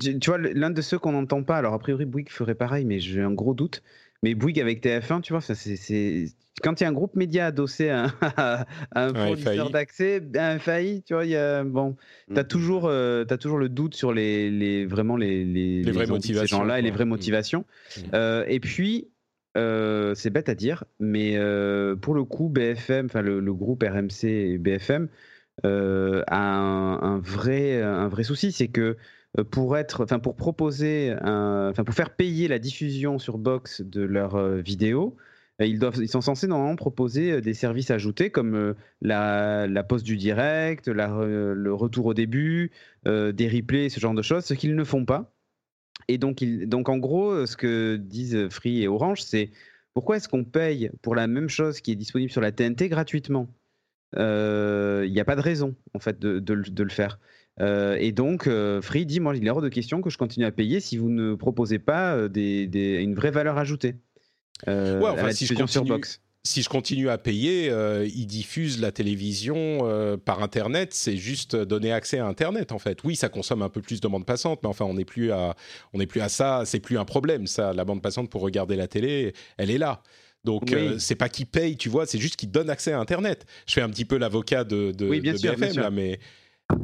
tu 0.00 0.18
vois, 0.26 0.38
l'un 0.38 0.70
de 0.70 0.82
ceux 0.82 0.98
qu'on 0.98 1.12
n'entend 1.12 1.42
pas, 1.42 1.56
alors 1.56 1.74
a 1.74 1.78
priori 1.78 2.04
Bouygues 2.04 2.30
ferait 2.30 2.54
pareil, 2.54 2.84
mais 2.84 2.98
j'ai 2.98 3.20
un 3.20 3.32
gros 3.32 3.54
doute. 3.54 3.82
Mais 4.22 4.34
Bouygues 4.34 4.60
avec 4.60 4.84
TF1, 4.84 5.20
tu 5.20 5.32
vois, 5.32 5.40
c'est 5.40 6.26
quand 6.62 6.80
il 6.80 6.84
y 6.84 6.86
a 6.86 6.90
un 6.90 6.92
groupe 6.92 7.16
média 7.16 7.46
adossé 7.46 7.90
à, 7.90 8.66
un 8.94 9.14
fournisseur 9.14 9.70
d'accès, 9.70 10.22
un 10.36 10.58
FAI, 10.58 11.02
tu 11.04 11.14
vois, 11.14 11.24
y 11.24 11.34
a, 11.34 11.64
bon, 11.64 11.96
tu 12.32 12.38
as, 12.38 12.44
toujours, 12.44 12.86
euh, 12.86 13.24
as 13.28 13.36
toujours 13.36 13.58
le 13.58 13.68
doute 13.68 13.94
sur 13.94 14.12
les, 14.12 14.50
les 14.50 14.86
vraiment 14.86 15.16
les, 15.16 15.44
les, 15.44 15.82
vraies 15.90 16.06
motivations, 16.06 16.42
ces 16.42 16.62
gens-là 16.62 16.78
et 16.78 16.82
les 16.82 16.90
vraies 16.90 17.04
motivations. 17.04 17.64
Euh, 18.14 18.44
et 18.48 18.60
puis, 18.60 19.08
euh, 19.56 20.14
c'est 20.14 20.30
bête 20.30 20.48
à 20.48 20.54
dire, 20.54 20.84
mais 20.98 21.36
euh, 21.36 21.94
pour 21.96 22.14
le 22.14 22.24
coup, 22.24 22.48
BFM, 22.48 23.06
enfin 23.06 23.20
le, 23.20 23.52
groupe 23.52 23.82
RMC 23.82 24.24
et 24.24 24.58
BFM 24.58 25.08
euh, 25.66 26.22
a 26.26 26.38
un, 26.40 27.18
vrai, 27.18 27.82
un 27.82 28.08
vrai 28.08 28.24
souci, 28.24 28.52
c'est 28.52 28.68
que 28.68 28.96
pour 29.50 29.76
être, 29.76 30.04
enfin 30.04 30.18
pour 30.18 30.36
proposer, 30.36 31.14
enfin 31.22 31.84
pour 31.84 31.94
faire 31.94 32.14
payer 32.14 32.48
la 32.48 32.58
diffusion 32.58 33.18
sur 33.18 33.38
Box 33.38 33.82
de 33.82 34.02
leurs 34.02 34.38
vidéos, 34.56 35.16
ils, 35.58 35.78
doivent, 35.78 35.98
ils 35.98 36.08
sont 36.08 36.20
censés 36.20 36.46
normalement 36.46 36.76
proposer 36.76 37.40
des 37.40 37.54
services 37.54 37.90
ajoutés 37.90 38.30
comme 38.30 38.74
la, 39.00 39.66
la 39.66 39.82
du 39.82 40.16
direct, 40.16 40.88
le 40.88 41.72
retour 41.72 42.06
au 42.06 42.14
début, 42.14 42.72
des 43.06 43.48
replays, 43.48 43.88
ce 43.90 44.00
genre 44.00 44.14
de 44.14 44.22
choses, 44.22 44.44
ce 44.44 44.54
qu'ils 44.54 44.74
ne 44.74 44.84
font 44.84 45.04
pas. 45.04 45.32
Et 46.08 46.18
donc, 46.18 46.42
donc, 46.44 46.88
en 46.88 46.98
gros, 46.98 47.46
ce 47.46 47.56
que 47.56 47.96
disent 47.96 48.48
Free 48.50 48.82
et 48.82 48.88
Orange, 48.88 49.22
c'est 49.22 49.50
pourquoi 49.94 50.16
est-ce 50.16 50.28
qu'on 50.28 50.44
paye 50.44 50.90
pour 51.02 51.14
la 51.14 51.26
même 51.26 51.48
chose 51.48 51.80
qui 51.80 51.92
est 51.92 51.96
disponible 51.96 52.30
sur 52.30 52.40
la 52.40 52.52
TNT 52.52 52.88
gratuitement? 52.88 53.48
Euh, 54.16 55.04
Il 55.06 55.12
n'y 55.12 55.20
a 55.20 55.24
pas 55.24 55.36
de 55.36 55.40
raison, 55.40 55.74
en 55.94 55.98
fait, 55.98 56.18
de, 56.18 56.52
le 56.54 56.90
faire. 56.90 57.18
Euh, 57.60 57.96
et 58.00 58.12
donc, 58.12 58.46
euh, 58.46 58.80
Free 58.80 59.06
dit, 59.06 59.20
moi, 59.20 59.36
il 59.36 59.46
est 59.46 59.50
hors 59.50 59.62
de 59.62 59.68
question 59.68 60.00
que 60.00 60.10
je 60.10 60.18
continue 60.18 60.46
à 60.46 60.52
payer 60.52 60.80
si 60.80 60.96
vous 60.96 61.10
ne 61.10 61.34
proposez 61.34 61.78
pas 61.78 62.28
des, 62.28 62.68
une 63.02 63.14
vraie 63.14 63.30
valeur 63.30 63.58
ajoutée. 63.58 63.96
ouais, 64.66 65.00
enfin, 65.02 65.32
si 65.32 65.46
je 65.46 65.54
continue, 65.54 65.68
sur 65.68 65.84
Box 65.84 66.20
si 66.44 66.62
je 66.62 66.68
continue 66.68 67.08
à 67.08 67.18
payer, 67.18 67.70
euh, 67.70 68.08
ils 68.12 68.26
diffusent 68.26 68.80
la 68.80 68.90
télévision 68.90 69.80
euh, 69.82 70.16
par 70.16 70.42
Internet. 70.42 70.92
C'est 70.92 71.16
juste 71.16 71.54
donner 71.54 71.92
accès 71.92 72.18
à 72.18 72.26
Internet, 72.26 72.72
en 72.72 72.78
fait. 72.78 73.04
Oui, 73.04 73.14
ça 73.14 73.28
consomme 73.28 73.62
un 73.62 73.68
peu 73.68 73.80
plus 73.80 74.00
de 74.00 74.08
bande 74.08 74.26
passante, 74.26 74.60
mais 74.62 74.68
enfin, 74.68 74.84
on 74.84 74.94
n'est 74.94 75.04
plus 75.04 75.30
à, 75.30 75.54
on 75.92 75.98
n'est 75.98 76.06
plus 76.06 76.20
à 76.20 76.28
ça. 76.28 76.62
C'est 76.64 76.80
plus 76.80 76.98
un 76.98 77.04
problème, 77.04 77.46
ça. 77.46 77.72
La 77.72 77.84
bande 77.84 78.02
passante 78.02 78.28
pour 78.28 78.40
regarder 78.40 78.74
la 78.74 78.88
télé, 78.88 79.34
elle 79.56 79.70
est 79.70 79.78
là. 79.78 80.02
Donc 80.44 80.72
euh, 80.72 80.98
c'est 80.98 81.14
pas 81.14 81.28
qu'ils 81.28 81.46
payent, 81.46 81.76
tu 81.76 81.88
vois, 81.88 82.04
c'est 82.04 82.18
juste 82.18 82.34
qu'ils 82.36 82.50
donnent 82.50 82.70
accès 82.70 82.92
à 82.92 82.98
Internet. 82.98 83.46
Je 83.66 83.74
fais 83.74 83.80
un 83.80 83.88
petit 83.88 84.04
peu 84.04 84.18
l'avocat 84.18 84.64
de, 84.64 84.90
de, 84.90 85.08
oui, 85.08 85.20
bien 85.20 85.36
sûr, 85.36 85.54
BFM 85.56 85.76
là, 85.76 85.90
mais 85.90 86.18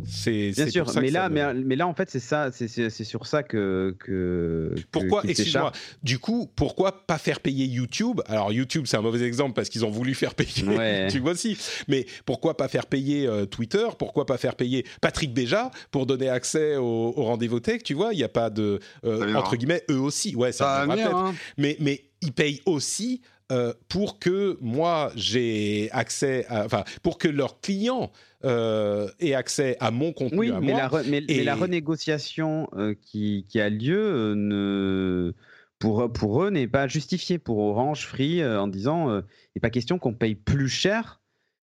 c'est 0.04 0.50
bien 0.50 0.68
sûr, 0.68 0.86
mais 1.00 1.10
là, 1.10 1.28
mais, 1.28 1.76
là 1.76 1.86
en 1.86 1.94
fait 1.94 2.10
c'est 2.10 2.20
ça, 2.20 2.50
c'est 2.52 2.90
sur 3.04 3.26
ça 3.26 3.42
que 3.42 3.94
que 3.98 4.74
pourquoi 4.90 5.22
excuse-moi. 5.24 5.72
Du 6.02 6.18
coup, 6.18 6.50
pourquoi 6.56 7.06
pas 7.06 7.18
faire 7.18 7.40
payer 7.40 7.66
YouTube? 7.66 8.20
Alors 8.26 8.52
YouTube, 8.52 8.84
c'est 8.86 8.96
un 8.96 9.02
mauvais 9.02 9.26
exemple 9.26 9.54
parce 9.54 9.68
qu'ils 9.68 9.84
ont 9.84 9.90
voulu 9.90 10.14
faire 10.14 10.34
payer. 10.34 11.06
tu 11.10 11.18
vois 11.18 11.34
si. 11.34 11.56
Mais 11.88 12.06
pourquoi 12.24 12.56
pas 12.56 12.68
faire 12.68 12.86
payer 12.86 13.26
euh, 13.26 13.46
Twitter? 13.46 13.86
Pourquoi 13.98 14.26
pas 14.26 14.38
faire 14.38 14.54
payer 14.54 14.84
Patrick 15.00 15.32
Béja 15.32 15.70
pour 15.90 16.06
donner 16.06 16.28
accès 16.28 16.76
au, 16.76 17.12
rendez-vous 17.12 17.60
tech? 17.60 17.82
Tu 17.82 17.94
vois, 17.94 18.12
il 18.12 18.16
n'y 18.16 18.24
a 18.24 18.28
pas 18.28 18.50
de 18.50 18.80
euh, 19.04 19.34
entre 19.34 19.56
guillemets 19.56 19.84
eux 19.90 20.00
aussi. 20.00 20.34
Ouais, 20.34 20.52
ça, 20.52 20.86
ça 20.88 20.94
va 20.94 21.16
hein. 21.16 21.34
Mais 21.56 21.76
mais 21.80 22.04
ils 22.22 22.32
payent 22.32 22.60
aussi 22.66 23.22
euh, 23.50 23.72
pour 23.88 24.18
que 24.18 24.58
moi 24.60 25.10
j'ai 25.16 25.88
accès, 25.92 26.44
à, 26.48 26.66
enfin 26.66 26.84
pour 27.02 27.16
que 27.16 27.28
leurs 27.28 27.60
clients 27.60 28.12
euh, 28.44 29.08
aient 29.20 29.32
accès 29.32 29.76
à 29.80 29.90
mon 29.90 30.12
contenu. 30.12 30.38
Oui, 30.38 30.50
à 30.50 30.60
mais, 30.60 30.72
moi, 30.72 30.90
la 30.90 31.02
mais, 31.04 31.20
la 31.20 31.54
renégociation 31.54 32.68
euh, 32.76 32.94
qui, 33.00 33.46
qui, 33.48 33.58
a 33.58 33.70
lieu 33.70 34.34
ne, 34.36 35.32
pour, 35.78 36.12
pour 36.12 36.44
eux 36.44 36.50
n'est 36.50 36.68
pas 36.68 36.88
justifiée 36.88 37.38
pour 37.38 37.58
Orange 37.58 38.06
Free 38.06 38.44
en 38.44 38.68
disant 38.68 39.16
il 39.18 39.22
n'est 39.56 39.60
pas 39.60 39.70
question 39.70 39.98
qu'on 39.98 40.12
paye 40.12 40.34
plus 40.34 40.68
cher 40.68 41.20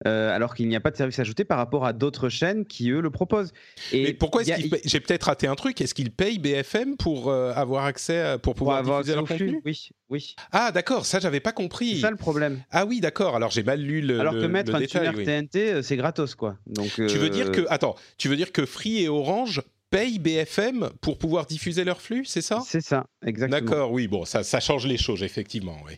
euh, 0.07 0.35
alors 0.35 0.55
qu'il 0.55 0.69
n'y 0.69 0.77
a 0.77 0.81
pas 0.81 0.91
de 0.91 0.97
service 0.97 1.19
ajouté 1.19 1.45
par 1.45 1.59
rapport 1.59 1.85
à 1.85 1.93
d'autres 1.93 2.29
chaînes 2.29 2.65
qui 2.65 2.91
eux 2.91 3.01
le 3.01 3.11
proposent. 3.11 3.53
Et 3.93 4.05
Mais 4.05 4.13
pourquoi 4.13 4.43
est-ce 4.43 4.55
qu'ils 4.55 4.71
J'ai 4.85 5.01
peut-être 5.01 5.25
raté 5.25 5.47
un 5.47 5.55
truc. 5.55 5.81
Est-ce 5.81 5.95
qu'ils 5.95 6.11
payent 6.11 6.39
BFM 6.39 6.97
pour 6.97 7.31
euh, 7.31 7.53
avoir 7.55 7.85
accès 7.85 8.37
pour 8.43 8.55
pouvoir 8.55 8.83
diffuser 8.83 9.15
leur 9.15 9.25
contenu 9.25 9.61
Oui, 9.65 9.89
oui. 10.11 10.37
Ah 10.53 10.71
d'accord, 10.73 11.07
ça 11.07 11.19
j'avais 11.19 11.41
pas 11.41 11.53
compris. 11.53 11.97
C'est 11.97 12.03
ça 12.03 12.11
le 12.11 12.17
problème. 12.17 12.63
Ah 12.71 12.87
oui, 12.87 13.01
d'accord. 13.01 13.37
Alors 13.37 13.51
j'ai 13.51 13.63
mal 13.63 13.81
lu 13.81 14.01
le. 14.01 14.21
Alors 14.21 14.35
que 14.35 14.47
mettre 14.47 14.75
un 14.75 14.81
détail, 14.81 15.25
TNT, 15.25 15.73
euh, 15.73 15.83
c'est 15.83 15.97
gratos 15.97 16.35
quoi. 16.35 16.57
Donc. 16.67 16.93
Tu 16.95 17.19
veux 17.19 17.31
dire 17.31 17.51
que 17.51 17.67
attends, 17.69 17.97
tu 18.17 18.29
veux 18.29 18.37
dire 18.37 18.53
que 18.53 18.67
Free 18.67 19.03
et 19.03 19.09
Orange 19.09 19.63
payent 19.91 20.19
BFM 20.19 20.91
pour 21.01 21.19
pouvoir 21.19 21.47
diffuser 21.47 21.85
leur 21.85 22.01
flux, 22.01 22.25
c'est 22.25 22.43
ça? 22.43 22.63
C'est 22.65 22.81
ça, 22.81 23.07
exactement. 23.25 23.61
D'accord, 23.61 23.93
oui, 23.93 24.07
bon, 24.07 24.25
ça, 24.25 24.43
ça 24.43 24.61
change 24.61 24.87
les 24.87 24.99
choses, 24.99 25.23
effectivement, 25.23 25.79
oui. 25.87 25.95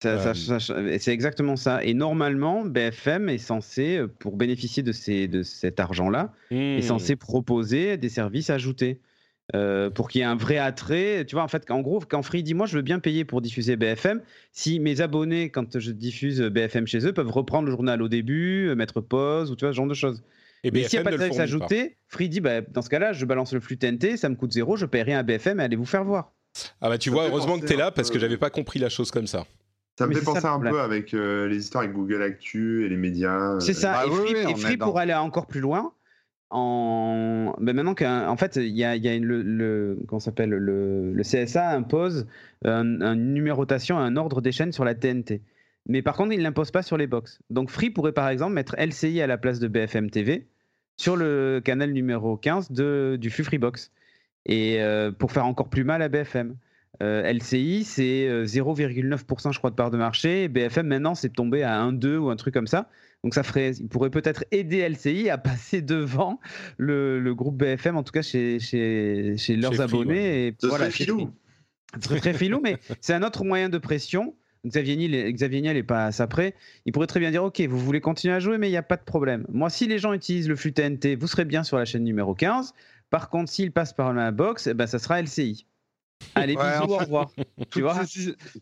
C'est 0.00 1.08
exactement 1.08 1.56
ça. 1.56 1.84
Et 1.84 1.94
normalement, 1.94 2.64
BFM 2.64 3.28
est 3.28 3.38
censé, 3.38 3.96
euh, 3.96 4.06
pour 4.06 4.36
bénéficier 4.36 4.82
de, 4.82 4.92
ces, 4.92 5.28
de 5.28 5.42
cet 5.42 5.80
argent-là, 5.80 6.32
est 6.50 6.82
censé 6.82 7.14
mmh. 7.14 7.18
proposer 7.18 7.96
des 7.96 8.08
services 8.08 8.50
ajoutés. 8.50 9.00
Euh, 9.54 9.88
pour 9.88 10.10
qu'il 10.10 10.18
y 10.18 10.22
ait 10.22 10.26
un 10.26 10.36
vrai 10.36 10.58
attrait. 10.58 11.24
Tu 11.26 11.34
vois, 11.34 11.42
en 11.42 11.48
fait, 11.48 11.70
en 11.70 11.80
gros, 11.80 12.00
quand 12.06 12.22
Free 12.22 12.42
dit 12.42 12.52
moi, 12.52 12.66
je 12.66 12.76
veux 12.76 12.82
bien 12.82 12.98
payer 12.98 13.24
pour 13.24 13.40
diffuser 13.40 13.76
BFM, 13.76 14.20
si 14.52 14.78
mes 14.78 15.00
abonnés, 15.00 15.48
quand 15.48 15.78
je 15.78 15.90
diffuse 15.90 16.42
BFM 16.42 16.86
chez 16.86 17.06
eux, 17.06 17.14
peuvent 17.14 17.30
reprendre 17.30 17.64
le 17.64 17.70
journal 17.70 18.02
au 18.02 18.08
début, 18.08 18.68
euh, 18.68 18.74
mettre 18.74 19.00
pause 19.00 19.50
ou 19.50 19.56
tu 19.56 19.64
vois, 19.64 19.72
ce 19.72 19.76
genre 19.76 19.86
de 19.86 19.94
choses. 19.94 20.22
Et 20.64 20.70
Mais 20.70 20.82
s'il 20.84 20.98
n'y 20.98 21.00
a 21.00 21.04
pas 21.04 21.12
de 21.12 21.16
service 21.16 21.40
ajouté, 21.40 21.96
Free 22.08 22.28
dit 22.28 22.40
bah, 22.40 22.60
dans 22.60 22.82
ce 22.82 22.90
cas-là, 22.90 23.14
je 23.14 23.24
balance 23.24 23.54
le 23.54 23.60
flux 23.60 23.78
TNT, 23.78 24.18
ça 24.18 24.28
me 24.28 24.34
coûte 24.34 24.52
zéro, 24.52 24.76
je 24.76 24.84
paie 24.84 25.02
rien 25.02 25.18
à 25.18 25.22
BFM 25.22 25.60
et 25.60 25.62
allez 25.62 25.76
vous 25.76 25.86
faire 25.86 26.04
voir. 26.04 26.34
Ah 26.82 26.90
bah 26.90 26.98
tu 26.98 27.08
vois, 27.08 27.28
heureusement 27.28 27.58
que 27.58 27.64
tu 27.64 27.72
es 27.72 27.76
là 27.76 27.90
parce 27.90 28.10
que 28.10 28.18
j'avais 28.18 28.36
pas 28.36 28.50
compris 28.50 28.78
la 28.78 28.90
chose 28.90 29.10
comme 29.10 29.26
ça. 29.26 29.46
Ça 29.98 30.06
me 30.06 30.14
fait 30.14 30.24
penser 30.24 30.46
un 30.46 30.60
peu 30.60 30.80
avec 30.80 31.12
euh, 31.12 31.48
les 31.48 31.56
histoires 31.56 31.82
avec 31.82 31.92
Google 31.92 32.22
Actu 32.22 32.86
et 32.86 32.88
les 32.88 32.96
médias. 32.96 33.56
Euh. 33.56 33.60
C'est 33.60 33.74
ça. 33.74 33.94
Bah 33.94 34.04
et 34.06 34.54
Free, 34.54 34.76
pour 34.76 34.96
aller 34.96 35.12
encore 35.12 35.48
plus 35.48 35.58
loin, 35.58 35.92
en 36.50 37.56
ben 37.58 37.74
maintenant 37.74 37.96
qu'en 37.96 38.36
fait 38.36 38.54
il 38.54 38.76
y 38.76 38.84
a, 38.84 38.94
y 38.94 39.08
a 39.08 39.18
le, 39.18 39.42
le 39.42 39.98
s'appelle 40.20 40.50
le, 40.50 41.12
le, 41.12 41.22
CSA 41.24 41.70
impose 41.70 42.28
une 42.64 43.34
numérotation, 43.34 43.98
un 43.98 44.16
ordre 44.16 44.40
des 44.40 44.52
chaînes 44.52 44.70
sur 44.70 44.84
la 44.84 44.94
TNT. 44.94 45.42
Mais 45.88 46.00
par 46.00 46.16
contre, 46.16 46.32
il 46.32 46.42
l'impose 46.42 46.70
pas 46.70 46.82
sur 46.82 46.96
les 46.96 47.08
box. 47.08 47.40
Donc 47.50 47.68
Free 47.68 47.90
pourrait 47.90 48.12
par 48.12 48.28
exemple 48.28 48.52
mettre 48.52 48.76
LCI 48.78 49.20
à 49.20 49.26
la 49.26 49.36
place 49.36 49.58
de 49.58 49.66
BFM 49.66 50.10
TV 50.10 50.46
sur 50.96 51.16
le 51.16 51.60
canal 51.64 51.92
numéro 51.92 52.36
15 52.36 52.70
de, 52.70 53.18
du 53.20 53.30
flux 53.30 53.42
Freebox 53.42 53.90
et 54.46 54.80
euh, 54.80 55.10
pour 55.10 55.32
faire 55.32 55.44
encore 55.44 55.68
plus 55.68 55.82
mal 55.82 56.02
à 56.02 56.08
BFM. 56.08 56.54
Euh, 57.02 57.32
LCI, 57.32 57.84
c'est 57.84 58.28
0,9% 58.44 59.48
euh, 59.48 59.52
je 59.52 59.58
crois 59.58 59.70
de 59.70 59.76
part 59.76 59.90
de 59.90 59.96
marché. 59.96 60.48
BFM 60.48 60.86
maintenant, 60.86 61.14
c'est 61.14 61.28
tombé 61.28 61.62
à 61.62 61.80
1,2 61.80 62.16
ou 62.16 62.30
un 62.30 62.36
truc 62.36 62.54
comme 62.54 62.66
ça. 62.66 62.88
Donc 63.24 63.34
ça 63.34 63.42
ferait, 63.42 63.72
il 63.72 63.88
pourrait 63.88 64.10
peut-être 64.10 64.44
aider 64.50 64.88
LCI 64.88 65.30
à 65.30 65.38
passer 65.38 65.82
devant 65.82 66.40
le, 66.76 67.32
groupe 67.34 67.56
BFM, 67.56 67.96
en 67.96 68.02
tout 68.02 68.12
cas 68.12 68.22
chez, 68.22 68.60
chez, 68.60 69.36
chez 69.36 69.56
leurs 69.56 69.80
abonnés. 69.80 70.48
Et 70.48 70.56
voilà, 70.62 70.90
filou. 70.90 71.30
Très, 72.00 72.20
très 72.20 72.34
filou, 72.34 72.60
mais 72.62 72.76
c'est 73.00 73.14
un 73.14 73.22
autre 73.22 73.44
moyen 73.44 73.68
de 73.68 73.78
pression. 73.78 74.34
Xavier 74.66 74.96
Niel, 74.96 75.32
Xavier 75.32 75.60
Niel 75.60 75.76
est 75.76 75.82
pas 75.82 76.06
à 76.06 76.12
ça 76.12 76.26
près. 76.26 76.54
Il 76.84 76.92
pourrait 76.92 77.06
très 77.06 77.20
bien 77.20 77.30
dire 77.30 77.44
Ok, 77.44 77.60
vous 77.60 77.78
voulez 77.78 78.00
continuer 78.00 78.34
à 78.34 78.40
jouer, 78.40 78.58
mais 78.58 78.68
il 78.68 78.72
n'y 78.72 78.76
a 78.76 78.82
pas 78.82 78.96
de 78.96 79.04
problème. 79.04 79.46
Moi, 79.48 79.70
si 79.70 79.86
les 79.86 79.98
gens 79.98 80.12
utilisent 80.12 80.48
le 80.48 80.56
flux 80.56 80.72
TNT, 80.72 81.14
vous 81.14 81.26
serez 81.26 81.44
bien 81.44 81.62
sur 81.62 81.78
la 81.78 81.84
chaîne 81.84 82.04
numéro 82.04 82.34
15. 82.34 82.74
Par 83.10 83.30
contre, 83.30 83.50
s'ils 83.50 83.72
passent 83.72 83.94
par 83.94 84.12
la 84.12 84.30
box, 84.30 84.66
eh 84.66 84.74
ben, 84.74 84.86
ça 84.86 84.98
sera 84.98 85.22
LCI. 85.22 85.66
Allez, 86.34 86.56
bisous, 86.56 86.92
au 86.92 86.98
revoir. 86.98 87.30
tu 87.70 87.82
vois 87.82 88.00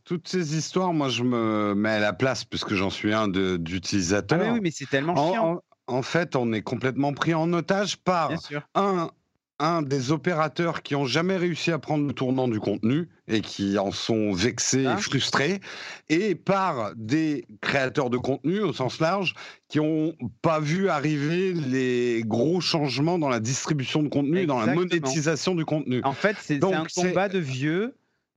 toutes 0.04 0.28
ces 0.28 0.57
histoires, 0.57 0.92
moi, 0.92 1.09
je 1.09 1.22
me 1.22 1.74
mets 1.74 1.90
à 1.90 2.00
la 2.00 2.12
place, 2.12 2.44
puisque 2.44 2.74
j'en 2.74 2.90
suis 2.90 3.12
un 3.12 3.28
d'utilisateur. 3.28 4.40
Ah, 4.42 4.52
oui, 4.52 4.61
mais 4.62 4.70
c'est 4.70 4.88
tellement 4.88 5.14
chiant. 5.14 5.61
En, 5.88 6.02
fait, 6.02 6.34
on 6.34 6.52
est 6.52 6.62
complètement 6.62 7.12
pris 7.12 7.34
en 7.34 7.52
otage 7.52 7.96
par 7.96 8.32
un, 8.74 9.11
un 9.59 9.82
des 9.82 10.12
opérateurs 10.12 10.82
qui 10.82 10.94
ont 10.94 11.07
jamais 11.07 11.36
réussi 11.36 11.72
à 11.72 11.78
prendre 11.78 12.07
le 12.07 12.12
tournant 12.12 12.48
du 12.48 12.61
contenu 12.61 13.09
et 13.28 13.40
qui 13.40 13.78
en 13.78 13.90
sont 13.90 14.32
vexés 14.32 14.82
et 14.82 14.86
ah. 14.86 14.96
frustrés, 14.96 15.61
et 16.09 16.34
par 16.34 16.92
des 16.96 17.46
créateurs 17.61 18.11
de 18.11 18.18
contenu 18.18 18.61
au 18.61 18.72
sens 18.72 19.00
large 19.00 19.34
qui 19.68 19.78
n'ont 19.78 20.14
pas 20.42 20.61
vu 20.61 20.88
arriver 20.88 21.52
les 21.52 22.22
gros 22.24 22.61
changements 22.61 23.18
dans 23.18 23.28
la 23.28 23.40
distribution 23.40 24.02
de 24.02 24.09
contenu 24.09 24.46
dans 24.46 24.61
la 24.61 24.74
monétisation 24.74 25.54
du 25.54 25.64
contenu. 25.64 26.00
En 26.04 26.12
fait, 26.12 26.36
c'est 26.40 26.62
un 26.62 26.84
combat 26.94 27.28
de 27.28 27.38
vieux 27.38 27.94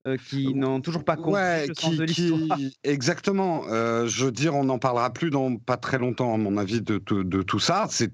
euh, 0.10 0.18
qui 0.30 0.53
n'ont 0.53 0.82
toujours 0.82 1.03
pas 1.03 1.16
compris 1.16 1.34
Ouais, 1.34 1.68
le 1.68 1.74
sens 1.74 1.91
qui, 1.91 1.97
de 1.97 2.03
l'histoire. 2.03 2.57
qui- 2.57 2.76
exactement. 2.84 3.64
Euh, 3.70 4.07
je 4.07 4.26
veux 4.26 4.32
dire, 4.32 4.55
on 4.55 4.64
n'en 4.64 4.80
parlera 4.80 5.12
plus 5.14 5.30
dans 5.30 5.55
pas 5.57 5.78
très 5.78 5.97
longtemps, 5.97 6.34
à 6.34 6.38
mon 6.38 6.57
avis, 6.57 6.82
de, 6.82 7.01
de- 7.05 7.24
de 7.24 7.41
tout 7.41 7.60
ça. 7.60 7.88
C'est, 7.89 8.12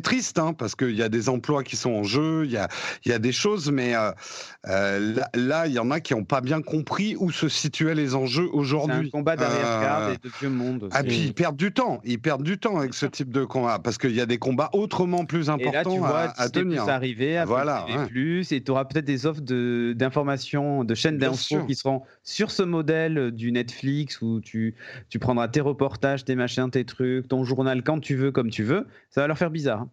triste, 0.00 0.38
hein, 0.38 0.52
parce 0.52 0.74
qu'il 0.74 0.94
y 0.96 1.02
a 1.02 1.08
des 1.08 1.28
emplois 1.28 1.62
qui 1.62 1.76
sont 1.76 1.90
en 1.92 2.02
jeu, 2.02 2.44
il 2.44 2.50
y 2.52 2.56
a, 2.56 2.68
il 3.04 3.10
y 3.10 3.14
a 3.14 3.18
des 3.18 3.32
choses, 3.32 3.70
mais 3.70 3.94
euh, 3.94 4.10
euh, 4.68 5.14
là, 5.34 5.66
il 5.66 5.72
y 5.72 5.78
en 5.78 5.90
a 5.90 6.00
qui 6.00 6.14
n'ont 6.14 6.24
pas 6.24 6.40
bien 6.40 6.62
compris 6.62 7.16
où 7.18 7.30
se 7.30 7.48
situaient 7.48 7.94
les 7.94 8.14
enjeux 8.14 8.48
C'est 8.50 8.56
un 8.56 8.60
aujourd'hui. 8.60 9.10
combat 9.10 9.36
d'arrière-garde 9.36 10.02
Euh, 10.10 10.14
et 10.14 10.18
de 10.28 10.32
vieux 10.40 10.50
monde. 10.50 10.88
Ah, 10.92 11.02
puis 11.02 11.18
ils 11.26 11.34
perdent 11.34 11.56
du 11.56 11.72
temps. 11.72 12.00
Ils 12.04 12.20
perdent 12.20 12.42
du 12.42 12.58
temps 12.58 12.78
avec 12.78 12.94
ce 12.94 13.06
type 13.06 13.30
de 13.30 13.44
combat, 13.44 13.78
parce 13.78 13.98
qu'il 13.98 14.14
y 14.14 14.20
a 14.20 14.26
des 14.26 14.38
combats 14.38 14.70
autrement 14.72 15.24
plus 15.24 15.44
Et 15.44 15.46
là, 15.46 15.52
importants 15.54 15.92
tu 15.92 15.98
vois, 15.98 16.20
à, 16.20 16.42
à 16.42 16.48
tenir. 16.48 16.84
Plus 16.84 16.90
arriver, 16.90 17.36
Apple 17.38 17.48
Voilà, 17.48 17.86
ouais. 17.86 18.42
et 18.50 18.62
tu 18.62 18.70
auras 18.70 18.84
peut-être 18.84 19.04
des 19.04 19.26
offres 19.26 19.40
de- 19.40 19.92
d'informations, 19.96 20.84
de, 20.84 20.94
chaînes 20.94 21.18
Bien 21.18 21.31
qui 21.66 21.74
seront 21.74 22.02
sur 22.22 22.50
ce 22.50 22.62
modèle 22.62 23.30
du 23.32 23.52
Netflix 23.52 24.20
où 24.22 24.40
tu, 24.40 24.74
tu 25.08 25.18
prendras 25.18 25.48
tes 25.48 25.60
reportages, 25.60 26.24
tes 26.24 26.34
machins, 26.34 26.70
tes 26.70 26.84
trucs, 26.84 27.28
ton 27.28 27.44
journal 27.44 27.82
quand 27.82 28.00
tu 28.00 28.14
veux, 28.16 28.30
comme 28.32 28.50
tu 28.50 28.62
veux. 28.62 28.86
Ça 29.10 29.20
va 29.22 29.26
leur 29.26 29.38
faire 29.38 29.50
bizarre. 29.50 29.80
hein. 29.82 29.90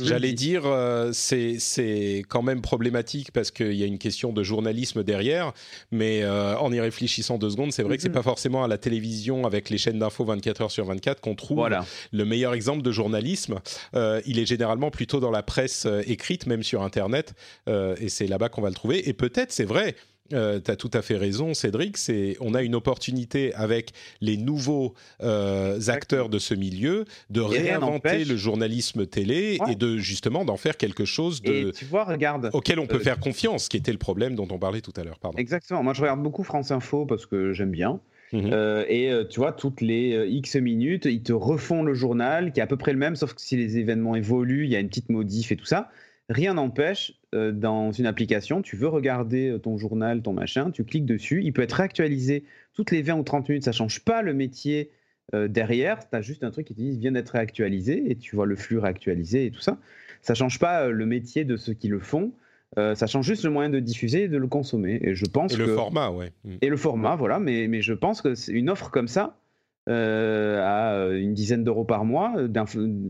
J'allais 0.00 0.32
dire, 0.32 0.62
euh, 0.64 1.10
c'est 1.12 1.56
c'est 1.58 2.22
quand 2.28 2.40
même 2.42 2.62
problématique 2.62 3.32
parce 3.32 3.50
qu'il 3.50 3.74
y 3.74 3.82
a 3.82 3.86
une 3.86 3.98
question 3.98 4.32
de 4.32 4.42
journalisme 4.42 5.02
derrière, 5.04 5.52
mais 5.90 6.22
euh, 6.22 6.56
en 6.56 6.72
y 6.72 6.80
réfléchissant 6.80 7.36
deux 7.36 7.50
secondes, 7.50 7.72
c'est 7.72 7.82
vrai 7.82 7.96
que 7.96 8.02
c'est 8.02 8.08
Mhm. 8.08 8.14
pas 8.14 8.22
forcément 8.22 8.64
à 8.64 8.68
la 8.68 8.78
télévision 8.78 9.44
avec 9.46 9.68
les 9.68 9.76
chaînes 9.76 9.98
d'infos 9.98 10.24
24 10.24 10.62
heures 10.62 10.70
sur 10.70 10.86
24 10.86 11.20
qu'on 11.20 11.34
trouve 11.34 11.58
Voilà. 11.58 11.84
le 12.12 12.24
meilleur 12.24 12.54
exemple 12.54 12.80
de 12.82 12.90
journalisme. 12.92 13.58
Euh, 13.94 14.22
il 14.24 14.38
est 14.38 14.46
généralement 14.46 14.90
plutôt 14.90 15.20
dans 15.20 15.30
la 15.30 15.42
presse 15.42 15.86
écrite, 16.06 16.46
même 16.46 16.62
sur 16.62 16.82
Internet, 16.82 17.34
euh, 17.68 17.94
et 18.00 18.08
c'est 18.08 18.26
là-bas 18.26 18.48
qu'on 18.48 18.62
va 18.62 18.68
le 18.70 18.74
trouver. 18.74 19.06
Et 19.08 19.12
peut-être, 19.12 19.52
c'est 19.52 19.64
vrai. 19.64 19.96
Tu 20.30 20.36
as 20.36 20.76
tout 20.76 20.90
à 20.92 21.02
fait 21.02 21.16
raison, 21.16 21.54
Cédric. 21.54 21.96
C'est, 21.96 22.36
on 22.40 22.54
a 22.54 22.62
une 22.62 22.74
opportunité 22.74 23.54
avec 23.54 23.92
les 24.20 24.36
nouveaux 24.36 24.94
euh, 25.22 25.78
acteurs 25.88 26.28
de 26.28 26.38
ce 26.38 26.54
milieu 26.54 27.04
de 27.30 27.42
Et 27.42 27.46
réinventer 27.60 28.24
le 28.24 28.36
journalisme 28.36 29.06
télé 29.06 29.58
Ouais. 29.60 29.72
et 29.72 29.74
de 29.76 29.96
justement 29.98 30.44
d'en 30.44 30.56
faire 30.56 30.76
quelque 30.76 31.04
chose 31.04 31.42
de, 31.42 31.68
Et 31.68 31.72
tu 31.72 31.84
vois, 31.84 32.04
regarde. 32.04 32.50
auquel 32.52 32.78
on 32.78 32.86
peut 32.86 32.96
euh, 32.96 33.00
faire 33.00 33.18
confiance, 33.18 33.68
qui 33.68 33.76
était 33.76 33.92
le 33.92 33.98
problème 33.98 34.34
dont 34.34 34.48
on 34.50 34.58
parlait 34.58 34.80
tout 34.80 34.92
à 34.96 35.04
l'heure. 35.04 35.18
Pardon. 35.18 35.38
Exactement. 35.38 35.82
Moi, 35.82 35.94
je 35.94 36.00
regarde 36.02 36.22
beaucoup 36.22 36.44
France 36.44 36.70
Info 36.70 37.06
parce 37.06 37.26
que 37.26 37.52
j'aime 37.52 37.70
bien. 37.70 38.00
Mhm. 38.32 38.50
Euh, 38.52 38.84
et 38.88 39.10
euh, 39.10 39.24
tu 39.24 39.40
vois, 39.40 39.52
toutes 39.52 39.80
les 39.80 40.12
euh, 40.14 40.26
X 40.26 40.56
minutes, 40.56 41.06
ils 41.06 41.22
te 41.22 41.32
refont 41.32 41.82
le 41.82 41.94
journal 41.94 42.52
qui 42.52 42.60
est 42.60 42.62
à 42.62 42.66
peu 42.66 42.76
près 42.76 42.92
le 42.92 42.98
même, 42.98 43.16
sauf 43.16 43.34
que 43.34 43.40
si 43.40 43.56
les 43.56 43.78
événements 43.78 44.16
évoluent, 44.16 44.64
il 44.64 44.70
y 44.70 44.76
a 44.76 44.80
une 44.80 44.88
petite 44.88 45.08
modif 45.08 45.50
et 45.50 45.56
tout 45.56 45.64
ça. 45.64 45.90
Rien 46.28 46.54
n'empêche, 46.54 47.14
euh, 47.34 47.52
dans 47.52 47.90
une 47.90 48.04
application, 48.04 48.60
tu 48.60 48.76
veux 48.76 48.88
regarder 48.88 49.48
euh, 49.48 49.58
ton 49.58 49.78
journal, 49.78 50.20
ton 50.20 50.34
machin, 50.34 50.70
tu 50.70 50.84
cliques 50.84 51.06
dessus, 51.06 51.42
il 51.42 51.52
peut 51.54 51.62
être 51.62 51.72
réactualisé 51.72 52.44
toutes 52.74 52.90
les 52.90 53.00
20 53.00 53.14
ou 53.14 53.22
30 53.22 53.48
minutes, 53.48 53.64
ça 53.64 53.72
change 53.72 54.04
pas 54.04 54.20
le 54.20 54.34
métier 54.34 54.90
euh, 55.34 55.48
derrière, 55.48 56.00
tu 56.08 56.14
as 56.16 56.20
juste 56.20 56.44
un 56.44 56.50
truc 56.50 56.66
qui 56.66 56.74
te 56.74 56.80
dit 56.80 56.98
vient 56.98 57.12
d'être 57.12 57.30
réactualisé 57.30 58.10
et 58.10 58.16
tu 58.16 58.36
vois 58.36 58.44
le 58.44 58.56
flux 58.56 58.78
réactualisé 58.78 59.46
et 59.46 59.50
tout 59.50 59.60
ça. 59.60 59.78
Ça 60.20 60.34
change 60.34 60.58
pas 60.58 60.84
euh, 60.84 60.90
le 60.90 61.06
métier 61.06 61.44
de 61.44 61.56
ceux 61.56 61.72
qui 61.72 61.88
le 61.88 61.98
font, 61.98 62.32
ça 62.76 63.06
change 63.06 63.26
juste 63.26 63.44
le 63.44 63.50
moyen 63.50 63.70
de 63.70 63.80
diffuser 63.80 64.24
et 64.24 64.28
de 64.28 64.36
le 64.36 64.46
consommer. 64.46 65.00
Et 65.02 65.14
je 65.14 65.24
pense 65.24 65.54
Et 65.54 65.56
que 65.56 65.62
le 65.62 65.74
format, 65.74 66.10
ouais. 66.10 66.32
Mm. 66.44 66.56
et 66.60 66.68
le 66.68 66.76
format, 66.76 67.16
voilà. 67.16 67.40
Mais, 67.40 67.66
mais 67.66 67.80
je 67.80 67.94
pense 67.94 68.20
que 68.20 68.34
c'est 68.34 68.52
une 68.52 68.68
offre 68.70 68.90
comme 68.90 69.08
ça, 69.08 69.38
à 69.86 71.08
une 71.10 71.32
dizaine 71.32 71.64
d'euros 71.64 71.84
par 71.84 72.04
mois, 72.04 72.34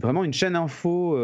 vraiment 0.00 0.22
une 0.22 0.32
chaîne 0.32 0.54
info. 0.54 1.18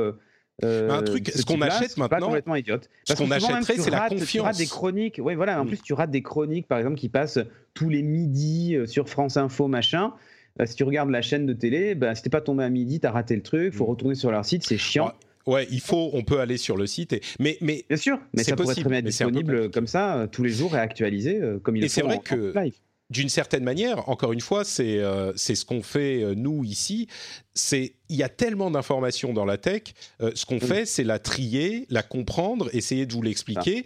Euh, 0.63 0.89
euh, 0.89 0.99
Un 0.99 1.03
truc, 1.03 1.31
ce 1.35 1.43
qu'on 1.45 1.61
achète 1.63 1.91
c'est 1.91 1.97
pas 1.97 2.03
maintenant, 2.09 2.27
complètement 2.27 2.55
idiote. 2.55 2.85
ce 2.85 2.89
Parce 3.15 3.19
que 3.21 3.25
qu'on 3.25 3.31
achèterait, 3.33 3.77
c'est 3.79 3.91
la 3.91 3.99
rates- 4.01 4.11
Tu 4.11 4.15
rates 4.15 4.21
confiance. 4.21 4.59
des 4.59 4.67
chroniques. 4.67 5.21
Oui, 5.23 5.35
voilà. 5.35 5.61
En 5.61 5.67
plus, 5.67 5.83
tu 5.83 5.93
rates 5.95 6.11
des 6.13 6.23
chroniques, 6.23 6.69
par 6.69 6.79
exemple, 6.79 6.97
qui 6.97 7.09
passent 7.09 7.41
tous 7.75 7.89
les 7.89 8.03
midis 8.03 8.77
euh, 8.77 8.87
sur 8.87 9.09
France 9.09 9.37
Info, 9.37 9.67
machin. 9.67 10.13
Euh, 10.61 10.67
si 10.67 10.77
tu 10.77 10.85
regardes 10.85 11.11
la 11.11 11.23
chaîne 11.23 11.47
de 11.47 11.53
télé, 11.53 11.97
ben, 11.97 12.15
si 12.15 12.23
t'es 12.23 12.31
pas 12.31 12.41
tombé 12.41 12.63
à 12.63 12.69
midi, 12.71 13.01
t'as 13.01 13.11
raté 13.11 13.35
le 13.35 13.43
truc. 13.43 13.75
Faut 13.75 13.85
Mm. 13.85 13.89
retourner 13.91 14.15
sur 14.15 14.31
leur 14.31 14.45
site, 14.45 14.63
c'est 14.65 14.79
chiant. 14.79 15.13
Ouais, 15.47 15.67
il 15.71 15.81
faut, 15.81 16.09
on 16.15 16.23
peut 16.23 16.39
aller 16.41 16.57
sur 16.57 16.77
le 16.77 16.87
site, 16.87 17.13
et, 17.13 17.21
mais, 17.39 17.59
mais 17.61 17.85
Bien 17.89 17.99
sûr, 17.99 18.19
mais 18.33 18.45
ça 18.45 18.57
pourrait 18.57 18.69
possible, 18.69 18.89
bien 18.89 18.99
être 19.01 19.05
un 19.05 19.09
disponible 19.09 19.71
comme 19.71 19.87
ça 19.87 20.17
euh, 20.21 20.27
tous 20.27 20.43
les 20.43 20.49
jours 20.51 20.75
et 20.75 20.79
actualisé 20.79 21.39
euh, 21.43 21.59
comme 21.59 21.77
il 21.77 21.81
Et 21.81 21.87
le 21.87 21.89
font 21.91 22.01
vrai 22.03 22.17
en- 22.17 22.21
que- 22.21 22.57
en 22.57 22.63
live. 22.63 22.75
D'une 23.11 23.29
certaine 23.29 23.65
manière, 23.65 24.09
encore 24.09 24.33
une 24.33 24.41
fois, 24.41 24.65
c'est 24.65 24.99
euh, 24.99 25.33
ce 25.37 25.65
qu'on 25.65 25.83
fait 25.83 26.23
euh, 26.23 26.35
nous 26.35 26.65
ici. 26.65 27.07
C'est 27.53 27.95
il 28.09 28.17
y 28.17 28.23
a 28.23 28.29
tellement 28.29 28.71
d'informations 28.71 29.33
dans 29.33 29.45
la 29.45 29.59
tech. 29.59 29.83
euh, 30.21 30.31
ce 30.35 30.47
qu'on 30.47 30.57
Mm. 30.57 30.61
fait, 30.61 30.87
c'est 30.87 31.05
la 31.05 31.19
trier, 31.19 31.87
la 31.91 32.03
comprendre, 32.03 32.71
essayer 32.73 33.07
de 33.07 33.13
vous 33.13 33.23
l'expliquer. 33.23 33.85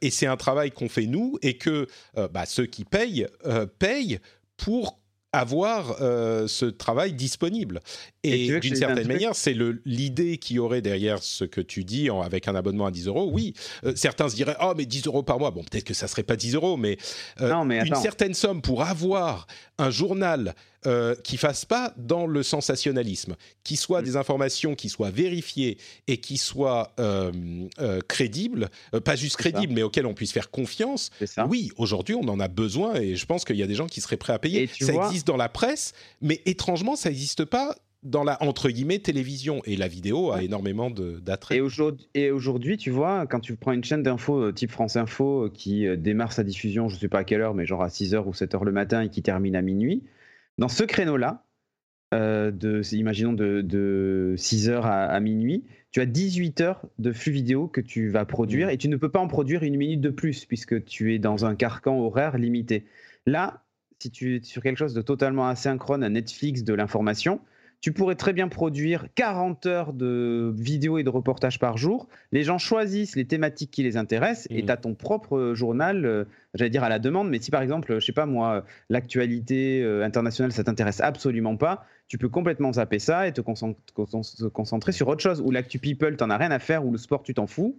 et 0.00 0.10
c'est 0.10 0.26
un 0.26 0.36
travail 0.36 0.70
qu'on 0.70 0.88
fait 0.88 1.06
nous 1.06 1.38
et 1.42 1.56
que 1.58 1.86
bah, 2.30 2.46
ceux 2.46 2.66
qui 2.66 2.84
payent 2.84 3.26
payent 3.78 4.18
pour 4.56 5.00
avoir 5.32 5.96
ce 5.98 6.66
travail 6.66 7.12
disponible. 7.12 7.80
Et 8.24 8.58
d'une 8.60 8.74
certaine 8.76 9.06
manière, 9.06 9.34
c'est 9.36 9.56
l'idée 9.84 10.38
qui 10.38 10.58
aurait 10.58 10.80
derrière 10.82 11.22
ce 11.22 11.44
que 11.44 11.60
tu 11.60 11.84
dis 11.84 12.10
en- 12.10 12.20
avec 12.22 12.48
un 12.48 12.54
abonnement 12.54 12.86
à 12.86 12.90
10 12.90 13.06
euros. 13.06 13.28
Oui, 13.32 13.54
euh, 13.84 13.92
certains 13.96 14.28
se 14.28 14.34
diraient, 14.34 14.56
oh 14.60 14.72
mais 14.76 14.86
10 14.86 15.06
euros 15.06 15.22
par 15.22 15.38
mois. 15.38 15.50
Bon, 15.50 15.62
peut-être 15.62 15.84
que 15.84 15.94
ça 15.94 16.08
serait 16.08 16.22
pas 16.22 16.36
10 16.36 16.54
euros, 16.54 16.76
mais 16.76 16.96
euh, 17.40 17.50
Non, 17.50 17.64
mais 17.64 17.80
une 17.86 17.94
certaine 17.96 18.34
somme 18.34 18.62
pour 18.62 18.82
avoir 18.82 19.46
un 19.78 19.90
journal 19.90 20.54
euh, 20.86 21.14
qui 21.24 21.38
fasse 21.38 21.64
pas 21.64 21.94
dans 21.96 22.26
le 22.26 22.42
sensationnalisme, 22.42 23.36
qui 23.62 23.76
soit 23.76 24.02
Mm. 24.02 24.04
des 24.04 24.16
informations 24.16 24.74
qui 24.74 24.90
soient 24.90 25.10
vérifiées 25.10 25.78
et 26.08 26.18
qui 26.18 26.36
soient 26.36 26.92
euh, 27.00 27.32
crédibles, 28.08 28.68
pas 29.04 29.16
juste 29.16 29.36
crédibles, 29.36 29.72
mais 29.72 29.82
auxquelles 29.82 30.04
on 30.06 30.12
puisse 30.14 30.32
faire 30.32 30.50
confiance. 30.50 31.10
Oui, 31.48 31.70
aujourd'hui, 31.78 32.14
on 32.14 32.28
en 32.28 32.38
a 32.40 32.48
besoin 32.48 32.96
et 32.96 33.16
je 33.16 33.24
pense 33.26 33.44
qu'il 33.46 33.56
y 33.56 33.62
a 33.62 33.66
des 33.66 33.74
gens 33.74 33.86
qui 33.86 34.00
seraient 34.02 34.16
prêts 34.18 34.32
à 34.34 34.38
payer. 34.38 34.68
Ça 34.80 34.92
vois- 34.92 35.06
existe 35.06 35.26
dans 35.26 35.36
la 35.38 35.48
presse, 35.48 35.92
mais 36.20 36.42
étrangement, 36.46 36.96
ça 36.96 37.08
n'existe 37.08 37.44
pas 37.46 37.74
dans 38.04 38.22
la 38.22 38.40
entre 38.42 38.68
guillemets 38.68 38.98
télévision 38.98 39.62
et 39.64 39.76
la 39.76 39.88
vidéo 39.88 40.30
a 40.30 40.42
énormément 40.42 40.90
d'attrait. 40.90 41.60
Et 42.14 42.30
aujourd'hui, 42.30 42.76
tu 42.76 42.90
vois, 42.90 43.26
quand 43.26 43.40
tu 43.40 43.56
prends 43.56 43.72
une 43.72 43.82
chaîne 43.82 44.02
d'infos 44.02 44.40
euh, 44.40 44.52
type 44.52 44.70
France 44.70 44.96
Info 44.96 45.46
euh, 45.46 45.50
qui 45.52 45.86
euh, 45.86 45.96
démarre 45.96 46.32
sa 46.32 46.44
diffusion, 46.44 46.88
je 46.88 46.96
ne 46.96 47.00
sais 47.00 47.08
pas 47.08 47.20
à 47.20 47.24
quelle 47.24 47.40
heure, 47.40 47.54
mais 47.54 47.66
genre 47.66 47.82
à 47.82 47.88
6h 47.88 48.24
ou 48.26 48.32
7h 48.32 48.64
le 48.64 48.72
matin 48.72 49.02
et 49.02 49.08
qui 49.08 49.22
termine 49.22 49.56
à 49.56 49.62
minuit, 49.62 50.04
dans 50.58 50.68
ce 50.68 50.84
créneau-là, 50.84 51.44
euh, 52.12 52.50
de, 52.50 52.82
imaginons 52.94 53.32
de, 53.32 53.60
de 53.62 54.34
6h 54.36 54.82
à, 54.82 55.06
à 55.06 55.20
minuit, 55.20 55.64
tu 55.90 56.00
as 56.00 56.06
18 56.06 56.60
heures 56.60 56.82
de 56.98 57.12
flux 57.12 57.32
vidéo 57.32 57.66
que 57.66 57.80
tu 57.80 58.08
vas 58.08 58.24
produire 58.24 58.68
et 58.68 58.76
tu 58.76 58.88
ne 58.88 58.96
peux 58.96 59.08
pas 59.08 59.20
en 59.20 59.28
produire 59.28 59.62
une 59.62 59.76
minute 59.76 60.00
de 60.00 60.10
plus 60.10 60.44
puisque 60.44 60.84
tu 60.84 61.14
es 61.14 61.18
dans 61.18 61.44
un 61.44 61.56
carcan 61.56 61.98
horaire 61.98 62.36
limité. 62.36 62.84
Là, 63.26 63.64
si 63.98 64.10
tu 64.10 64.36
es 64.36 64.42
sur 64.42 64.62
quelque 64.62 64.76
chose 64.76 64.94
de 64.94 65.02
totalement 65.02 65.48
asynchrone 65.48 66.04
à 66.04 66.08
Netflix 66.08 66.62
de 66.62 66.74
l'information, 66.74 67.40
tu 67.84 67.92
pourrais 67.92 68.14
très 68.14 68.32
bien 68.32 68.48
produire 68.48 69.08
40 69.14 69.66
heures 69.66 69.92
de 69.92 70.50
vidéos 70.56 70.96
et 70.96 71.02
de 71.02 71.10
reportages 71.10 71.58
par 71.58 71.76
jour. 71.76 72.08
Les 72.32 72.42
gens 72.42 72.56
choisissent 72.56 73.14
les 73.14 73.26
thématiques 73.26 73.70
qui 73.70 73.82
les 73.82 73.98
intéressent 73.98 74.46
et 74.48 74.60
Mhm. 74.60 74.64
tu 74.64 74.72
as 74.72 74.76
ton 74.78 74.94
propre 74.94 75.52
journal, 75.54 76.06
euh, 76.06 76.24
j'allais 76.54 76.70
dire 76.70 76.82
à 76.82 76.88
la 76.88 76.98
demande, 76.98 77.28
mais 77.28 77.38
si 77.40 77.50
par 77.50 77.60
exemple, 77.60 78.00
je 78.00 78.06
sais 78.06 78.14
pas 78.14 78.24
moi, 78.24 78.64
l'actualité 78.88 79.82
euh, 79.82 80.02
internationale, 80.02 80.50
ça 80.50 80.64
t'intéresse 80.64 81.02
absolument 81.02 81.58
pas, 81.58 81.84
tu 82.08 82.16
peux 82.16 82.30
complètement 82.30 82.72
zapper 82.72 82.98
ça 82.98 83.28
et 83.28 83.32
te 83.34 83.42
concentrer 83.42 84.92
sur 84.92 85.08
autre 85.08 85.20
chose. 85.22 85.42
Ou 85.42 85.50
l'actu 85.50 85.78
people, 85.78 86.16
t'en 86.16 86.30
as 86.30 86.38
rien 86.38 86.52
à 86.52 86.60
faire, 86.60 86.86
ou 86.86 86.90
le 86.90 86.96
sport, 86.96 87.22
tu 87.22 87.34
t'en 87.34 87.46
fous. 87.46 87.78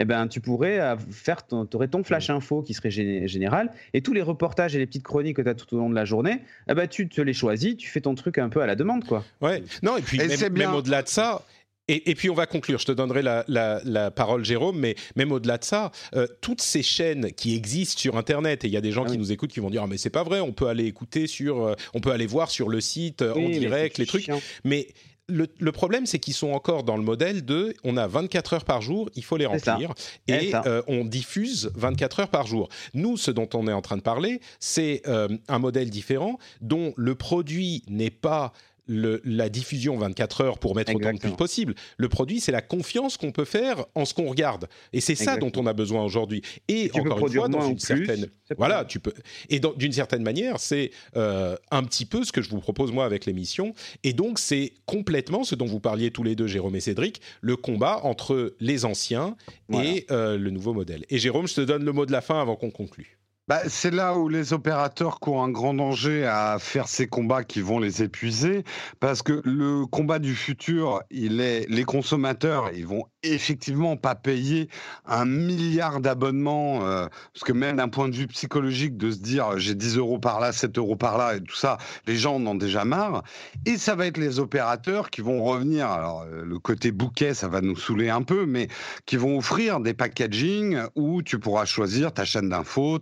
Eh 0.00 0.04
ben, 0.04 0.26
tu 0.26 0.40
pourrais 0.40 0.80
euh, 0.80 0.96
faire 1.12 1.46
ton, 1.46 1.66
t'aurais 1.66 1.86
ton 1.88 2.02
flash 2.02 2.28
info 2.28 2.62
qui 2.62 2.74
serait 2.74 2.88
gé- 2.88 3.28
général 3.28 3.70
et 3.92 4.00
tous 4.02 4.12
les 4.12 4.22
reportages 4.22 4.74
et 4.74 4.78
les 4.80 4.86
petites 4.86 5.04
chroniques 5.04 5.36
que 5.36 5.42
tu 5.42 5.48
as 5.48 5.54
tout 5.54 5.72
au 5.74 5.78
long 5.78 5.88
de 5.88 5.94
la 5.94 6.04
journée, 6.04 6.40
eh 6.68 6.74
ben, 6.74 6.88
tu 6.88 7.08
te 7.08 7.20
les 7.20 7.32
choisis, 7.32 7.76
tu 7.76 7.88
fais 7.88 8.00
ton 8.00 8.14
truc 8.16 8.38
un 8.38 8.48
peu 8.48 8.60
à 8.60 8.66
la 8.66 8.74
demande, 8.74 9.04
quoi. 9.04 9.24
Ouais. 9.40 9.62
Non, 9.84 9.96
et 9.96 10.02
puis 10.02 10.20
Et 10.20 10.26
même, 10.26 10.36
c'est 10.36 10.50
bien. 10.50 10.66
même 10.68 10.76
au-delà 10.76 11.02
de 11.02 11.08
ça. 11.08 11.42
Et, 11.86 12.10
et 12.10 12.14
puis 12.14 12.30
on 12.30 12.34
va 12.34 12.46
conclure, 12.46 12.78
je 12.78 12.86
te 12.86 12.92
donnerai 12.92 13.20
la, 13.22 13.44
la- 13.46 13.80
la 13.84 14.10
parole 14.10 14.42
Jérôme, 14.44 14.78
mais 14.78 14.96
même 15.16 15.30
au-delà 15.32 15.58
de 15.58 15.64
ça, 15.64 15.92
euh, 16.16 16.26
toutes 16.40 16.62
ces 16.62 16.82
chaînes 16.82 17.30
qui 17.32 17.54
existent 17.54 18.00
sur 18.00 18.16
Internet, 18.16 18.64
et 18.64 18.68
il 18.68 18.72
y 18.72 18.76
a 18.76 18.80
des 18.80 18.90
gens 18.90 19.04
Ah 19.06 19.10
qui 19.10 19.18
nous 19.18 19.30
écoutent 19.32 19.52
qui 19.52 19.60
vont 19.60 19.68
dire 19.70 19.82
ah, 19.84 19.86
mais 19.86 19.98
c'est 19.98 20.08
pas 20.10 20.22
vrai, 20.24 20.40
on 20.40 20.52
peut 20.52 20.66
aller 20.68 20.86
écouter 20.86 21.26
sur, 21.26 21.62
euh, 21.62 21.74
on 21.92 22.00
peut 22.00 22.10
aller 22.10 22.26
voir 22.26 22.50
sur 22.50 22.68
le 22.70 22.80
site 22.80 23.20
euh, 23.22 23.34
Oui, 23.36 23.44
en 23.46 23.58
direct 23.60 23.98
les 23.98 24.06
trucs, 24.06 24.22
chiant. 24.24 24.40
mais 24.64 24.88
le, 25.28 25.46
le 25.58 25.72
problème, 25.72 26.06
c'est 26.06 26.18
qu'ils 26.18 26.34
sont 26.34 26.52
encore 26.52 26.82
dans 26.82 26.96
le 26.96 27.02
modèle 27.02 27.44
de 27.44 27.74
on 27.82 27.96
a 27.96 28.06
24 28.06 28.54
heures 28.54 28.64
par 28.64 28.82
jour, 28.82 29.08
il 29.14 29.24
faut 29.24 29.36
les 29.36 29.46
remplir. 29.46 29.92
Et 30.28 30.52
euh, 30.66 30.82
on 30.86 31.04
diffuse 31.04 31.70
24 31.74 32.20
heures 32.20 32.28
par 32.28 32.46
jour. 32.46 32.68
Nous, 32.92 33.16
ce 33.16 33.30
dont 33.30 33.48
on 33.54 33.66
est 33.66 33.72
en 33.72 33.82
train 33.82 33.96
de 33.96 34.02
parler, 34.02 34.40
c'est 34.60 35.02
euh, 35.06 35.28
un 35.48 35.58
modèle 35.58 35.90
différent 35.90 36.38
dont 36.60 36.92
le 36.96 37.14
produit 37.14 37.82
n'est 37.88 38.10
pas 38.10 38.52
le- 38.86 39.20
la 39.24 39.48
diffusion 39.48 39.96
24 39.96 40.40
heures 40.42 40.58
pour 40.58 40.74
mettre 40.74 40.90
autant 40.90 41.00
de 41.00 41.04
Exactement. 41.08 41.32
pubs 41.32 41.38
possible. 41.38 41.74
Le 41.96 42.08
produit, 42.08 42.40
c'est 42.40 42.52
la 42.52 42.60
confiance 42.62 43.16
qu'on 43.16 43.32
peut 43.32 43.44
faire 43.44 43.84
en 43.94 44.04
ce 44.04 44.14
qu'on 44.14 44.28
regarde. 44.28 44.68
Et 44.92 45.00
c'est 45.00 45.14
ça 45.14 45.36
dont 45.36 45.46
Exactement. 45.46 45.64
on 45.64 45.66
a 45.66 45.72
besoin 45.72 46.04
aujourd'hui. 46.04 46.42
Et 46.68 46.90
encore 46.94 47.26
une 47.28 47.32
fois, 47.34 47.48
dans 47.48 47.68
une 47.68 47.78
certaine... 47.78 48.26
Voilà, 48.58 48.84
tu 48.84 49.00
peux. 49.00 49.12
Et 49.48 49.60
d'une 49.76 49.92
certaine 49.92 50.22
manière, 50.22 50.60
c'est 50.60 50.90
euh, 51.16 51.56
un 51.70 51.82
petit 51.84 52.04
peu 52.06 52.24
ce 52.24 52.32
que 52.32 52.42
je 52.42 52.50
vous 52.50 52.60
propose 52.60 52.92
moi 52.92 53.04
avec 53.04 53.26
l'émission. 53.26 53.74
Et 54.02 54.12
donc, 54.12 54.38
c'est 54.38 54.72
complètement 54.86 55.44
ce 55.44 55.54
dont 55.54 55.66
vous 55.66 55.80
parliez 55.80 56.10
tous 56.10 56.22
les 56.22 56.36
deux, 56.36 56.46
Jérôme 56.46 56.76
et 56.76 56.80
Cédric, 56.80 57.20
le 57.40 57.56
combat 57.56 58.00
entre 58.04 58.54
les 58.60 58.84
anciens 58.84 59.36
Voilà. 59.68 59.88
et 59.90 60.06
euh, 60.10 60.36
le 60.36 60.50
nouveau 60.50 60.74
modèle. 60.74 61.04
Et 61.10 61.18
Jérôme, 61.18 61.48
je 61.48 61.54
te 61.54 61.60
donne 61.62 61.84
le 61.84 61.92
mot 61.92 62.06
de 62.06 62.12
la 62.12 62.20
fin 62.20 62.40
avant 62.40 62.56
qu'on 62.56 62.70
conclue. 62.70 63.18
Bah, 63.46 63.60
c'est 63.68 63.90
là 63.90 64.16
où 64.16 64.28
les 64.28 64.54
opérateurs 64.54 65.20
courent 65.20 65.42
un 65.42 65.50
grand 65.50 65.74
danger 65.74 66.24
à 66.24 66.58
faire 66.58 66.88
ces 66.88 67.06
combats 67.06 67.44
qui 67.44 67.60
vont 67.60 67.78
les 67.78 68.02
épuiser, 68.02 68.64
parce 69.00 69.22
que 69.22 69.42
le 69.44 69.84
combat 69.84 70.18
du 70.18 70.34
futur, 70.34 71.02
il 71.10 71.40
est 71.40 71.66
les 71.68 71.84
consommateurs, 71.84 72.70
ils 72.74 72.86
vont 72.86 73.04
effectivement 73.22 73.96
pas 73.96 74.14
payer 74.14 74.68
un 75.06 75.24
milliard 75.24 76.00
d'abonnements, 76.00 76.86
euh, 76.86 77.06
parce 77.32 77.44
que 77.44 77.52
même 77.52 77.76
d'un 77.76 77.88
point 77.88 78.08
de 78.08 78.14
vue 78.14 78.26
psychologique, 78.26 78.96
de 78.96 79.10
se 79.10 79.18
dire 79.18 79.58
j'ai 79.58 79.74
10 79.74 79.98
euros 79.98 80.18
par 80.18 80.40
là, 80.40 80.52
7 80.52 80.78
euros 80.78 80.96
par 80.96 81.18
là 81.18 81.36
et 81.36 81.40
tout 81.40 81.54
ça, 81.54 81.78
les 82.06 82.16
gens 82.16 82.36
en 82.36 82.46
ont 82.46 82.54
déjà 82.54 82.84
marre. 82.84 83.24
Et 83.66 83.76
ça 83.76 83.94
va 83.94 84.06
être 84.06 84.18
les 84.18 84.38
opérateurs 84.38 85.10
qui 85.10 85.20
vont 85.20 85.42
revenir. 85.42 85.88
Alors 85.88 86.22
euh, 86.22 86.44
le 86.44 86.58
côté 86.58 86.92
bouquet, 86.92 87.34
ça 87.34 87.48
va 87.48 87.60
nous 87.60 87.76
saouler 87.76 88.10
un 88.10 88.22
peu, 88.22 88.46
mais 88.46 88.68
qui 89.06 89.16
vont 89.16 89.38
offrir 89.38 89.80
des 89.80 89.94
packaging 89.94 90.78
où 90.94 91.22
tu 91.22 91.38
pourras 91.38 91.64
choisir 91.64 92.12
ta 92.12 92.24
chaîne 92.24 92.48
d'infos, 92.48 92.98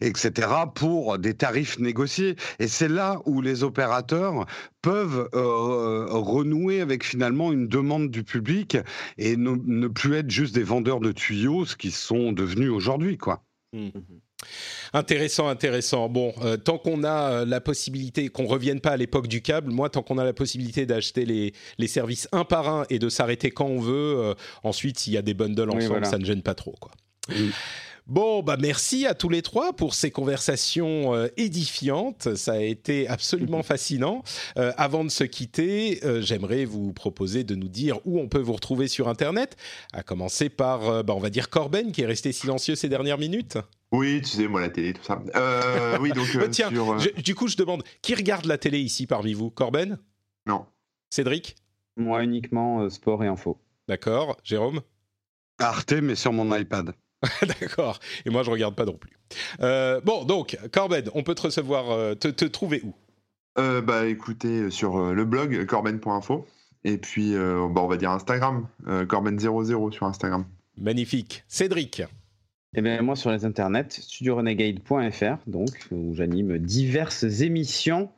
etc., 0.00 0.48
pour 0.74 1.18
des 1.18 1.34
tarifs 1.34 1.78
négociés. 1.78 2.36
Et 2.58 2.68
c'est 2.68 2.88
là 2.88 3.20
où 3.26 3.40
les 3.40 3.62
opérateurs 3.62 4.46
peuvent 4.82 5.28
euh, 5.34 6.06
renouer 6.08 6.80
avec 6.80 7.04
finalement 7.04 7.52
une 7.52 7.68
demande 7.68 8.10
du 8.10 8.24
public 8.24 8.76
et 9.16 9.36
ne, 9.36 9.88
plus 9.88 10.16
être 10.16 10.30
juste 10.30 10.54
des 10.54 10.62
vendeurs 10.62 11.00
de 11.00 11.12
tuyaux, 11.12 11.64
ce 11.64 11.76
qu'ils 11.76 11.92
sont 11.92 12.32
devenus 12.32 12.70
aujourd'hui, 12.70 13.18
quoi. 13.18 13.42
Mmh. 13.72 13.88
Intéressant, 14.94 15.48
intéressant. 15.48 16.08
Bon, 16.08 16.32
euh, 16.42 16.56
tant 16.56 16.78
qu'on 16.78 17.04
a 17.04 17.32
euh, 17.32 17.44
la 17.44 17.60
possibilité, 17.60 18.28
qu'on 18.28 18.46
revienne 18.46 18.80
pas 18.80 18.92
à 18.92 18.96
l'époque 18.96 19.26
du 19.26 19.42
câble, 19.42 19.70
moi, 19.72 19.90
tant 19.90 20.02
qu'on 20.02 20.16
a 20.16 20.24
la 20.24 20.32
possibilité 20.32 20.86
d'acheter 20.86 21.26
les, 21.26 21.52
les, 21.76 21.88
services 21.88 22.28
un 22.32 22.44
par 22.44 22.68
un 22.68 22.86
et 22.88 22.98
de 22.98 23.08
s'arrêter 23.08 23.50
quand 23.50 23.66
on 23.66 23.80
veut, 23.80 24.34
ensuite, 24.62 24.98
s'il 25.00 25.12
y 25.12 25.18
a 25.18 25.22
des 25.22 25.34
bundles 25.34 25.70
ensemble, 25.70 26.06
ça 26.06 26.18
ne 26.18 26.24
gêne 26.24 26.42
pas 26.42 26.54
trop, 26.54 26.74
quoi. 26.80 26.92
Mmh. 27.28 27.50
Bon, 28.08 28.42
bah 28.42 28.56
merci 28.58 29.04
à 29.04 29.12
tous 29.12 29.28
les 29.28 29.42
trois 29.42 29.74
pour 29.74 29.92
ces 29.92 30.10
conversations 30.10 31.14
euh, 31.14 31.26
édifiantes. 31.36 32.36
Ça 32.36 32.52
a 32.52 32.60
été 32.60 33.06
absolument 33.06 33.62
fascinant. 33.62 34.22
Euh, 34.56 34.72
avant 34.78 35.04
de 35.04 35.10
se 35.10 35.24
quitter, 35.24 36.02
euh, 36.06 36.22
j'aimerais 36.22 36.64
vous 36.64 36.94
proposer 36.94 37.44
de 37.44 37.54
nous 37.54 37.68
dire 37.68 37.98
où 38.06 38.18
on 38.18 38.26
peut 38.26 38.40
vous 38.40 38.54
retrouver 38.54 38.88
sur 38.88 39.08
Internet. 39.08 39.58
À 39.92 40.02
commencer 40.02 40.48
par, 40.48 41.04
bah, 41.04 41.12
on 41.14 41.20
va 41.20 41.28
dire 41.28 41.50
Corben, 41.50 41.92
qui 41.92 42.00
est 42.00 42.06
resté 42.06 42.32
silencieux 42.32 42.76
ces 42.76 42.88
dernières 42.88 43.18
minutes. 43.18 43.58
Oui, 43.92 44.22
tu 44.22 44.28
sais, 44.28 44.48
moi, 44.48 44.62
la 44.62 44.70
télé, 44.70 44.94
tout 44.94 45.04
ça. 45.04 45.20
oui, 46.00 46.10
donc. 46.12 46.26
Tiens, 46.50 46.70
du 46.70 47.34
coup, 47.34 47.46
je 47.46 47.58
demande, 47.58 47.82
qui 48.00 48.14
regarde 48.14 48.46
la 48.46 48.56
télé 48.56 48.78
ici 48.80 49.06
parmi 49.06 49.34
vous? 49.34 49.50
Corben? 49.50 49.98
Non. 50.46 50.64
Cédric? 51.10 51.56
Moi, 51.98 52.24
uniquement 52.24 52.88
sport 52.88 53.22
et 53.22 53.26
info. 53.26 53.60
D'accord. 53.86 54.38
Jérôme? 54.44 54.80
Arte, 55.58 55.92
mais 55.92 56.14
sur 56.14 56.32
mon 56.32 56.56
iPad. 56.56 56.94
D'accord. 57.60 57.98
Et 58.24 58.30
moi, 58.30 58.42
je 58.42 58.50
regarde 58.50 58.74
pas 58.74 58.84
non 58.84 58.96
plus. 58.96 59.12
Euh, 59.60 60.00
bon, 60.02 60.24
donc, 60.24 60.58
Corben, 60.72 61.10
on 61.14 61.22
peut 61.22 61.34
te 61.34 61.42
recevoir, 61.42 61.90
euh, 61.90 62.14
te, 62.14 62.44
trouver 62.44 62.82
où? 62.84 62.94
Euh, 63.58 63.80
Bah, 63.80 64.06
écoutez, 64.06 64.70
sur 64.70 65.12
le 65.12 65.24
blog 65.24 65.66
corben.info. 65.66 66.46
Et 66.84 66.96
puis, 66.96 67.34
bah, 67.34 67.80
on 67.82 67.88
va 67.88 67.96
dire 67.96 68.10
Instagram, 68.10 68.68
corben00 69.08 69.92
sur 69.92 70.06
Instagram. 70.06 70.44
Magnifique. 70.76 71.44
Cédric 71.48 72.02
eh 72.76 72.82
bien, 72.82 73.00
moi, 73.00 73.16
sur 73.16 73.30
les 73.30 73.46
internets, 73.46 73.88
studiorenegade.fr, 73.88 75.38
donc, 75.46 75.70
où 75.90 76.14
j'anime 76.14 76.58
diverses 76.58 77.24
émissions. 77.40 78.10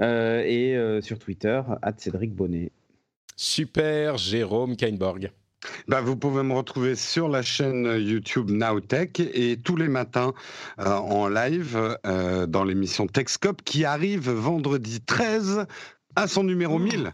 et 0.00 0.74
sur 1.02 1.18
Twitter, 1.18 1.60
Cédric 1.98 2.34
Bonnet. 2.34 2.72
Super, 3.36 4.16
Jérôme 4.16 4.76
Kainborg. 4.76 5.30
Bah, 5.88 6.00
vous 6.00 6.16
pouvez 6.16 6.42
me 6.42 6.52
retrouver 6.52 6.96
sur 6.96 7.28
la 7.28 7.42
chaîne 7.42 7.84
YouTube 7.98 8.50
Nowtech 8.50 9.20
et 9.20 9.56
tous 9.56 9.76
les 9.76 9.88
matins 9.88 10.32
euh, 10.78 10.90
en 10.90 11.28
live 11.28 11.98
euh, 12.06 12.46
dans 12.46 12.64
l'émission 12.64 13.06
Techscope 13.06 13.62
qui 13.62 13.84
arrive 13.84 14.30
vendredi 14.30 15.00
13 15.00 15.66
à 16.16 16.28
son 16.28 16.44
numéro 16.44 16.78
1000. 16.78 17.12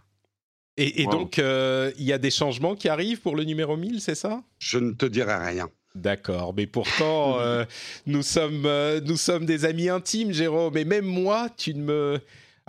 Et, 0.77 1.05
donc, 1.05 1.39
euh, 1.39 1.93
il 1.99 2.05
y 2.05 2.13
a 2.13 2.19
des 2.19 2.31
changements 2.31 2.75
qui 2.75 2.89
arrivent 2.89 3.21
pour 3.21 3.37
le 3.37 3.45
numéro 3.45 3.77
1000, 3.77 4.01
c'est 4.01 4.15
ça? 4.15 4.43
Je 4.59 4.79
ne 4.79 4.93
te 4.93 5.05
dirai 5.05 5.37
rien. 5.37 5.69
D'accord, 5.95 6.55
mais 6.57 6.67
pourtant, 6.67 7.37
nous, 8.07 8.23
sommes, 8.23 8.67
nous 9.05 9.17
sommes 9.17 9.45
des 9.45 9.67
amis 9.67 9.91
intimes, 9.91 10.33
Jérôme, 10.33 10.79
et 10.79 10.87
même 10.87 11.05
moi, 11.05 11.49
tu 11.55 11.75
ne 11.75 11.83
me 11.83 12.21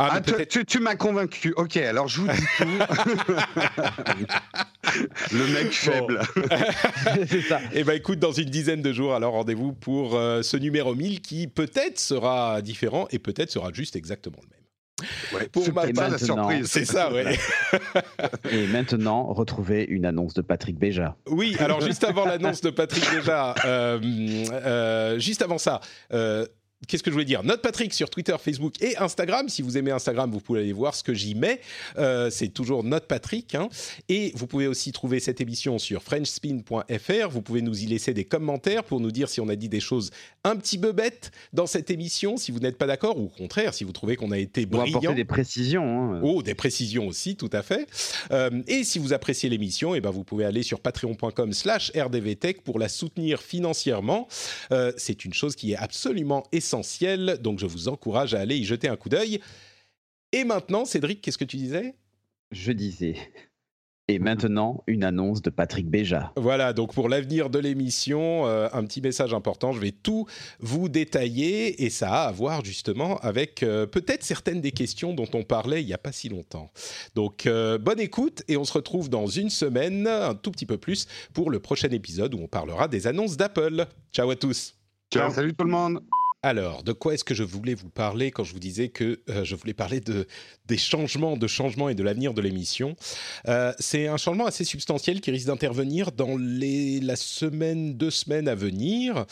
ah, 0.02 0.10
ah 0.16 0.22
tu, 0.66 0.80
m'as 0.80 0.96
convaincu. 0.96 1.54
Ok, 1.56 1.78
alors 1.78 2.08
je 2.08 2.22
vous 2.22 2.28
dis 2.28 2.44
tout. 2.58 2.66
Le 5.32 5.54
mec 5.54 5.72
faible. 5.72 6.20
C'est 7.28 7.42
ça. 7.42 7.60
Et 7.72 7.80
eh 7.80 7.84
ben 7.84 7.94
écoute, 7.94 8.20
dans 8.20 8.32
une 8.32 8.50
dizaine 8.50 8.82
de 8.82 8.92
jours, 8.92 9.14
alors 9.14 9.34
rendez-vous 9.34 9.74
pour 9.74 10.16
euh, 10.16 10.42
ce 10.42 10.58
numéro 10.58 10.96
1000 10.96 11.22
qui 11.22 11.48
peut-être 11.48 12.00
sera 12.00 12.62
différent 12.62 13.08
et 13.12 13.20
peut-être 13.20 13.52
sera 13.52 13.72
juste 13.72 13.96
exactement 13.96 14.40
le 14.42 14.50
même. 14.50 14.58
Ouais, 15.34 15.48
pour 15.48 15.64
ma 15.74 15.88
part, 15.94 16.10
la 16.10 16.18
surprise. 16.18 16.68
C'est 16.68 16.86
ça, 16.86 17.12
ouais. 17.12 17.38
Et 18.52 18.68
maintenant, 18.68 19.34
retrouvez 19.34 19.84
une 19.84 20.06
annonce 20.06 20.34
de 20.34 20.42
Patrick 20.42 20.78
Béja. 20.78 21.16
Oui, 21.28 21.56
alors 21.60 21.82
juste 21.82 22.04
avant 22.04 22.26
l'annonce 22.26 22.62
de 22.62 22.70
Patrick 22.70 23.04
Béja, 23.12 23.56
euh, 23.66 24.00
euh, 24.52 25.20
juste 25.20 25.42
avant 25.42 25.58
ça, 25.58 25.82
Qu'est-ce 26.88 27.04
que 27.04 27.12
je 27.12 27.14
voulais 27.14 27.26
dire? 27.26 27.44
Note 27.44 27.62
Patrick 27.62 27.94
sur 27.94 28.10
Twitter, 28.10 28.36
Facebook 28.44 28.82
et 28.82 28.98
Instagram. 28.98 29.48
Si 29.50 29.62
vous 29.62 29.78
aimez 29.78 29.92
Instagram, 29.92 30.32
vous 30.32 30.40
pouvez 30.40 30.62
aller 30.62 30.74
voir 30.74 30.96
ce 30.96 31.04
que 31.04 31.14
j'y 31.14 31.36
mets. 31.36 31.62
Euh, 32.00 32.32
c'est 32.32 32.48
toujours 32.48 32.84
Note 32.84 33.06
Patrick. 33.06 33.54
Hein. 33.54 33.70
Et 34.10 34.32
vous 34.34 34.48
pouvez 34.48 34.66
aussi 34.66 34.92
trouver 34.92 35.20
cette 35.20 35.42
émission 35.42 35.78
sur 35.78 36.02
FrenchSpin.fr. 36.02 37.30
Vous 37.30 37.42
pouvez 37.44 37.62
nous 37.62 37.84
y 37.84 37.86
laisser 37.86 38.16
des 38.16 38.26
commentaires 38.26 38.84
pour 38.84 39.00
nous 39.00 39.12
dire 39.12 39.30
si 39.30 39.40
on 39.40 39.48
a 39.50 39.56
dit 39.56 39.70
des 39.70 39.80
choses 39.80 40.10
un 40.44 40.56
petit 40.56 40.80
peu 40.80 40.92
bêtes 40.92 41.32
dans 41.54 41.68
cette 41.68 41.92
émission, 41.92 42.36
si 42.36 42.52
vous 42.52 42.60
n'êtes 42.60 42.80
pas 42.80 42.88
d'accord, 42.88 43.20
ou 43.20 43.26
au 43.26 43.30
contraire, 43.30 43.76
si 43.76 43.84
vous 43.84 43.92
trouvez 43.92 44.16
qu'on 44.16 44.32
a 44.32 44.40
été 44.40 44.66
brillant. 44.66 44.86
Ou 44.86 44.98
apporter 44.98 45.14
des 45.14 45.26
précisions. 45.26 46.16
Hein. 46.16 46.22
Oh, 46.24 46.42
des 46.42 46.56
précisions 46.56 47.06
aussi, 47.06 47.36
tout 47.36 47.50
à 47.54 47.62
fait. 47.62 47.88
Euh, 48.32 48.64
et 48.66 48.84
si 48.84 48.98
vous 48.98 49.14
appréciez 49.14 49.50
l'émission, 49.50 49.94
eh 49.94 50.02
ben 50.02 50.10
vous 50.10 50.24
pouvez 50.24 50.46
aller 50.46 50.64
sur 50.64 50.80
patreon.com 50.80 51.54
slash 51.54 51.92
rdvtech 51.96 52.64
pour 52.64 52.80
la 52.80 52.90
soutenir 52.90 53.40
financièrement. 53.40 54.28
Euh, 54.72 54.92
c'est 54.98 55.26
une 55.26 55.34
chose 55.36 55.56
qui 55.56 55.74
est 55.74 55.78
absolument 55.78 56.44
essentielle 56.52 56.71
essentiel, 56.72 57.38
donc 57.42 57.60
je 57.60 57.66
vous 57.66 57.90
encourage 57.90 58.34
à 58.34 58.40
aller 58.40 58.56
y 58.56 58.64
jeter 58.64 58.88
un 58.88 58.96
coup 58.96 59.10
d'œil. 59.10 59.42
Et 60.32 60.46
maintenant, 60.46 60.86
Cédric, 60.86 61.22
qu'est-ce 61.22 61.38
que 61.38 61.44
tu 61.44 61.58
disais? 61.58 61.96
Je 62.52 62.72
disais. 62.72 63.16
Et 64.08 64.20
maintenant, 64.20 64.84
une 64.88 65.04
annonce 65.04 65.42
de 65.42 65.50
Patrick 65.50 65.90
Béja. 65.90 66.32
Voilà, 66.36 66.74
donc 66.74 66.94
pour 66.94 67.08
l'avenir 67.08 67.50
de 67.50 67.60
l'émission, 67.60 68.46
euh, 68.46 68.68
un 68.74 68.84
petit 68.86 69.02
message 69.02 69.34
important. 69.34 69.74
Je 69.74 69.80
vais 69.80 69.92
tout 69.92 70.28
vous 70.60 70.90
détailler 70.90 71.84
et 71.84 71.90
ça 71.90 72.10
a 72.10 72.28
à 72.28 72.32
voir 72.32 72.64
justement 72.64 73.18
avec 73.20 73.64
euh, 73.64 73.86
peut-être 73.86 74.24
certaines 74.24 74.60
des 74.60 74.72
questions 74.72 75.14
dont 75.14 75.30
on 75.34 75.44
parlait 75.44 75.82
il 75.82 75.86
n'y 75.86 75.94
a 75.94 75.98
pas 75.98 76.12
si 76.12 76.30
longtemps. 76.30 76.72
Donc 77.16 77.46
euh, 77.46 77.78
bonne 77.78 78.00
écoute 78.00 78.44
et 78.48 78.58
on 78.58 78.64
se 78.64 78.74
retrouve 78.74 79.10
dans 79.10 79.28
une 79.28 79.50
semaine, 79.50 80.08
un 80.08 80.36
tout 80.36 80.52
petit 80.52 80.66
peu 80.66 80.78
plus, 80.78 81.08
pour 81.34 81.50
le 81.50 81.60
prochain 81.60 81.90
épisode 81.90 82.34
où 82.34 82.40
on 82.40 82.48
parlera 82.48 82.88
des 82.88 83.08
annonces 83.08 83.38
d'Apple. 83.38 83.86
Ciao 84.12 84.30
à 84.30 84.36
tous. 84.36 84.76
Ciao, 85.14 85.32
salut 85.32 85.54
tout 85.54 85.66
le 85.66 85.72
monde. 85.72 86.02
Alors, 86.44 86.82
de 86.82 86.92
quoi 86.92 87.14
est-ce 87.14 87.24
que 87.24 87.36
je 87.36 87.44
voulais 87.44 87.76
vous 87.76 87.92
parler 87.92 88.32
quand 88.32 88.44
je 88.44 88.54
vous 88.54 88.60
disais 88.60 88.90
que 88.90 89.22
euh, 89.30 89.44
je 89.44 89.54
voulais 89.54 89.76
parler 89.76 90.00
de, 90.00 90.26
des 90.66 90.78
changements, 90.78 91.38
de 91.38 91.46
changements 91.46 91.88
et 91.88 91.94
de 91.94 92.02
l'avenir 92.02 92.34
de 92.34 92.42
l'émission? 92.42 92.96
Euh, 93.48 93.74
C'est 93.78 94.08
un 94.08 94.18
changement 94.18 94.48
assez 94.48 94.64
substantiel 94.64 95.22
qui 95.22 95.30
risque 95.30 95.46
d'intervenir 95.46 96.12
dans 96.12 96.38
les, 96.38 97.00
la 97.00 97.16
semaine, 97.16 97.94
deux 97.94 98.10
semaines 98.10 98.48
à 98.48 98.56
venir. 98.56 99.28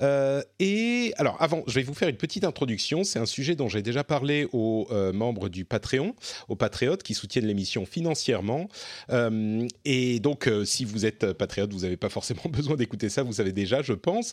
Euh, 0.00 0.40
et 0.58 1.12
alors, 1.18 1.36
avant, 1.38 1.64
je 1.66 1.74
vais 1.74 1.82
vous 1.82 1.92
faire 1.92 2.08
une 2.08 2.16
petite 2.16 2.44
introduction. 2.44 3.04
C'est 3.04 3.18
un 3.18 3.26
sujet 3.26 3.56
dont 3.56 3.68
j'ai 3.68 3.82
déjà 3.82 4.02
parlé 4.02 4.48
aux 4.54 4.88
membres 5.12 5.50
du 5.50 5.66
Patreon, 5.66 6.14
aux 6.48 6.56
patriotes 6.56 7.02
qui 7.02 7.12
soutiennent 7.12 7.46
l'émission 7.46 7.84
financièrement. 7.84 8.68
et 9.84 10.20
donc, 10.20 10.48
si 10.64 10.86
vous 10.86 11.04
êtes 11.04 11.32
patriote, 11.34 11.72
vous 11.72 11.80
n'avez 11.80 11.98
pas 11.98 12.08
forcément 12.08 12.44
besoin 12.48 12.76
d'écouter 12.76 13.10
ça, 13.10 13.22
vous 13.22 13.34
savez 13.34 13.52
déjà, 13.52 13.82
je 13.82 13.92
pense. 13.92 14.32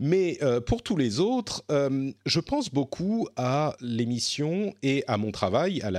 Mais 0.00 0.38
pour 0.66 0.82
tous 0.82 0.96
les 0.96 1.20
autres, 1.20 1.64
euh, 1.70 2.10
je 2.26 2.40
pense 2.40 2.70
beaucoup 2.70 3.28
à 3.36 3.76
l'émission 3.80 4.74
et 4.82 5.04
à 5.06 5.16
mon 5.16 5.30
travail, 5.30 5.82
à 5.82 5.90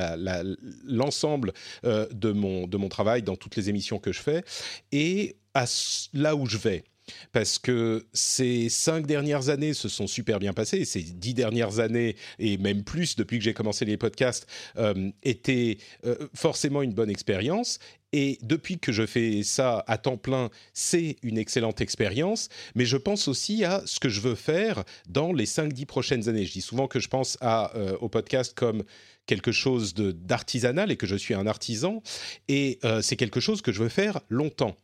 l'ensemble 0.86 1.54
euh, 1.86 2.08
de, 2.12 2.32
mon, 2.32 2.68
de 2.68 2.78
mon 2.78 2.90
travail 2.90 3.24
dans 3.24 3.36
toutes 3.36 3.56
les 3.56 3.70
émissions 3.70 4.00
que 4.00 4.12
je 4.12 4.22
fais, 4.22 4.44
et 4.92 5.36
à 5.54 5.66
là 6.14 6.36
où 6.36 6.46
je 6.46 6.58
vais 6.58 6.84
parce 7.32 7.60
que 7.60 8.06
ces 8.14 8.70
cinq 8.70 9.06
dernières 9.06 9.50
années 9.50 9.74
se 9.74 9.90
sont 9.90 10.08
super 10.08 10.40
bien 10.40 10.54
passées, 10.54 10.86
ces 10.86 11.02
dix 11.02 11.34
dernières 11.34 11.80
années, 11.80 12.16
et 12.40 12.58
même 12.58 12.84
plus 12.84 13.16
depuis 13.16 13.38
que 13.38 13.44
j'ai 13.44 13.54
commencé 13.54 13.86
les 13.86 13.98
podcasts, 13.98 14.48
euh, 14.78 15.12
étaient 15.24 15.78
forcément 16.34 16.82
une 16.82 16.94
bonne 16.94 17.10
expérience. 17.10 17.80
Et 18.12 18.40
depuis 18.42 18.80
que 18.80 18.92
je 18.92 19.06
fais 19.06 19.44
ça 19.44 19.84
à 19.88 19.98
temps 19.98 20.18
plein, 20.18 20.50
c'est 20.74 21.18
une 21.22 21.38
excellente 21.38 21.82
expérience. 21.82 22.50
Mais 22.76 22.86
je 22.86 22.98
pense 22.98 23.28
aussi 23.28 23.64
à 23.64 23.84
ce 23.86 24.00
que 24.00 24.10
je 24.10 24.22
veux 24.22 24.36
faire 24.36 24.84
dans 25.08 25.32
les 25.32 25.46
5-10 25.46 25.86
prochaines 25.86 26.30
années. 26.30 26.46
Je 26.46 26.54
dis 26.54 26.62
souvent 26.62 26.88
que 26.88 27.00
je 27.00 27.08
pense 27.08 27.38
euh, 27.44 27.98
au 28.02 28.10
podcast 28.10 28.54
comme 28.56 28.84
quelque 29.26 29.52
chose 29.52 29.94
d'artisanal 29.94 30.92
et 30.92 30.98
que 30.98 31.06
je 31.06 31.16
suis 31.16 31.36
un 31.36 31.46
artisan. 31.46 32.02
Et 32.48 32.80
euh, 32.84 33.02
c'est 33.02 33.16
quelque 33.16 33.40
chose 33.40 33.62
que 33.62 33.72
je 33.72 33.84
veux 33.84 33.90
faire 33.90 34.22
longtemps. 34.30 34.76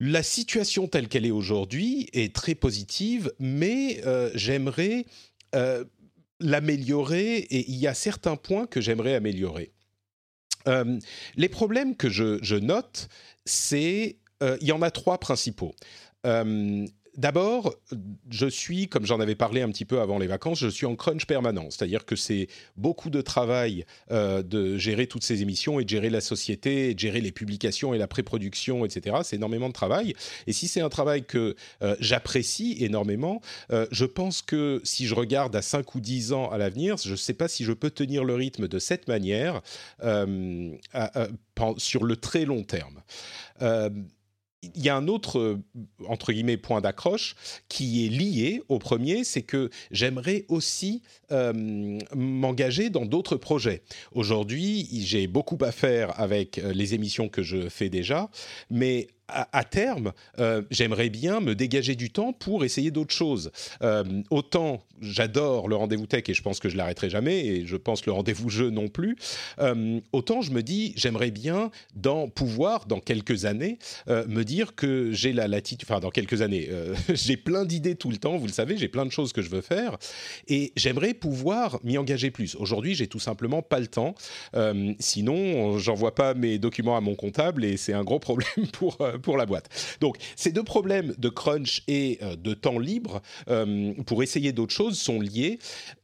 La 0.00 0.22
situation 0.22 0.86
telle 0.86 1.08
qu'elle 1.08 1.26
est 1.26 1.32
aujourd'hui 1.32 2.08
est 2.12 2.34
très 2.34 2.54
positive, 2.54 3.32
mais 3.40 4.00
j'aimerais 4.34 5.06
l'améliorer 6.40 7.38
et 7.38 7.68
il 7.68 7.76
y 7.76 7.88
a 7.88 7.94
certains 7.94 8.36
points 8.36 8.66
que 8.66 8.80
j'aimerais 8.80 9.14
améliorer. 9.14 9.72
les 11.36 11.48
problèmes 11.48 11.96
que 11.96 12.08
je, 12.08 12.54
note, 12.54 13.08
c'est 13.44 14.18
il 14.40 14.66
y 14.66 14.72
en 14.72 14.82
a 14.82 14.92
trois 14.92 15.18
principaux. 15.18 15.74
D'abord, 17.18 17.74
je 18.30 18.46
suis, 18.46 18.86
comme 18.86 19.04
j'en 19.04 19.18
avais 19.18 19.34
parlé 19.34 19.60
un 19.60 19.68
petit 19.70 19.84
peu 19.84 20.00
avant 20.00 20.20
les 20.20 20.28
vacances, 20.28 20.60
je 20.60 20.68
suis 20.68 20.86
en 20.86 20.94
crunch 20.94 21.26
permanent. 21.26 21.68
C'est-à-dire 21.68 22.04
que 22.04 22.14
c'est 22.14 22.46
beaucoup 22.76 23.10
de 23.10 23.20
travail 23.20 23.84
euh, 24.12 24.44
de 24.44 24.78
gérer 24.78 25.08
toutes 25.08 25.24
ces 25.24 25.42
émissions 25.42 25.80
et 25.80 25.84
de 25.84 25.88
gérer 25.88 26.10
la 26.10 26.20
société, 26.20 26.94
de 26.94 26.98
gérer 27.00 27.20
les 27.20 27.32
publications 27.32 27.92
et 27.92 27.98
la 27.98 28.06
pré-production, 28.06 28.84
etc. 28.84 29.16
C'est 29.24 29.34
énormément 29.34 29.66
de 29.66 29.72
travail. 29.72 30.14
Et 30.46 30.52
si 30.52 30.68
c'est 30.68 30.80
un 30.80 30.90
travail 30.90 31.24
que 31.24 31.56
euh, 31.82 31.96
j'apprécie 31.98 32.76
énormément, 32.78 33.40
euh, 33.72 33.88
je 33.90 34.04
pense 34.04 34.40
que 34.40 34.80
si 34.84 35.08
je 35.08 35.16
regarde 35.16 35.56
à 35.56 35.62
5 35.62 35.96
ou 35.96 36.00
10 36.00 36.32
ans 36.32 36.48
à 36.50 36.56
l'avenir, 36.56 36.98
je 36.98 37.10
ne 37.10 37.16
sais 37.16 37.34
pas 37.34 37.48
si 37.48 37.64
je 37.64 37.72
peux 37.72 37.90
tenir 37.90 38.22
le 38.22 38.36
rythme 38.36 38.68
de 38.68 38.78
cette 38.78 39.08
manière 39.08 39.60
sur 41.78 42.04
le 42.04 42.16
très 42.16 42.44
long 42.44 42.62
terme 42.62 43.02
il 44.62 44.82
y 44.82 44.88
a 44.88 44.96
un 44.96 45.08
autre, 45.08 45.38
euh, 45.38 45.62
entre 46.06 46.32
guillemets, 46.32 46.56
point 46.56 46.80
d'accroche 46.80 47.36
qui 47.68 48.04
est 48.04 48.08
lié 48.08 48.62
au 48.68 48.78
premier, 48.78 49.24
c'est 49.24 49.42
que 49.42 49.70
j'aimerais 49.90 50.44
aussi 50.48 51.02
euh, 51.30 51.98
m'engager 52.14 52.90
dans 52.90 53.06
d'autres 53.06 53.36
projets. 53.36 53.82
Aujourd'hui, 54.12 54.88
j'ai 55.04 55.26
beaucoup 55.26 55.58
à 55.60 55.72
faire 55.72 56.18
avec 56.20 56.58
euh, 56.58 56.72
les 56.72 56.94
émissions 56.94 57.28
que 57.28 57.42
je 57.42 57.68
fais 57.68 57.88
déjà, 57.88 58.30
mais 58.70 59.08
à, 59.28 59.64
terme, 59.64 60.12
euh, 60.38 60.62
j'aimerais 60.70 61.10
bien 61.10 61.40
me 61.40 61.54
dégager 61.54 61.94
du 61.94 62.10
temps 62.10 62.32
pour 62.32 62.64
essayer 62.64 62.90
d'autres 62.90 63.14
choses. 63.14 63.50
Euh, 63.82 64.04
autant 64.30 64.82
j'adore 65.00 65.68
le 65.68 65.76
rendez-vous 65.76 66.06
tech 66.06 66.24
et 66.26 66.34
je 66.34 66.42
pense 66.42 66.58
que 66.58 66.68
je 66.68 66.76
l'arrêterai 66.76 67.08
jamais 67.08 67.46
et 67.46 67.66
je 67.66 67.76
pense 67.76 68.04
le 68.04 68.12
rendez-vous 68.12 68.48
jeu 68.48 68.70
non 68.70 68.88
plus. 68.88 69.16
Euh, 69.60 70.00
autant 70.12 70.40
je 70.42 70.50
me 70.50 70.62
dis 70.62 70.92
j'aimerais 70.96 71.30
bien 71.30 71.70
pouvoir 72.34 72.86
dans 72.86 72.98
quelques 72.98 73.44
années 73.44 73.78
me 74.08 74.42
dire 74.42 74.74
que 74.74 75.12
j'ai 75.12 75.32
la 75.32 75.46
latitude. 75.46 75.86
Enfin 75.88 76.00
dans 76.00 76.10
quelques 76.10 76.42
années, 76.42 76.68
j'ai 77.14 77.36
plein 77.36 77.64
d'idées 77.64 77.94
tout 77.94 78.10
le 78.10 78.16
temps. 78.16 78.36
Vous 78.38 78.46
le 78.46 78.52
savez, 78.52 78.76
j'ai 78.76 78.88
plein 78.88 79.06
de 79.06 79.12
choses 79.12 79.32
que 79.32 79.42
je 79.42 79.50
veux 79.50 79.60
faire 79.60 79.96
et 80.48 80.72
j'aimerais 80.74 81.14
pouvoir 81.14 81.78
m'y 81.84 81.98
engager 81.98 82.30
plus. 82.30 82.56
Aujourd'hui, 82.56 82.94
j'ai 82.94 83.06
tout 83.06 83.20
simplement 83.20 83.62
pas 83.62 83.78
le 83.78 83.86
temps. 83.86 84.14
sinon, 84.98 85.78
j'envoie 85.78 86.14
pas 86.14 86.34
mes 86.34 86.58
documents 86.58 86.96
à 86.96 87.00
mon 87.00 87.14
comptable 87.14 87.64
et 87.64 87.76
c'est 87.76 87.92
un 87.92 88.04
gros 88.04 88.18
problème 88.18 88.66
pour 88.72 88.98
pour 89.18 89.36
la 89.36 89.46
boîte. 89.46 89.68
Donc, 90.00 90.16
ces 90.36 90.52
deux 90.52 90.64
problèmes 90.64 91.14
de 91.18 91.28
crunch 91.28 91.82
et 91.88 92.18
euh, 92.22 92.36
de 92.36 92.54
temps 92.54 92.78
libre 92.78 93.22
euh, 93.48 93.92
pour 94.06 94.22
essayer 94.22 94.52
d'autres 94.52 94.74
choses 94.74 94.98
sont 94.98 95.20
liés. 95.20 95.58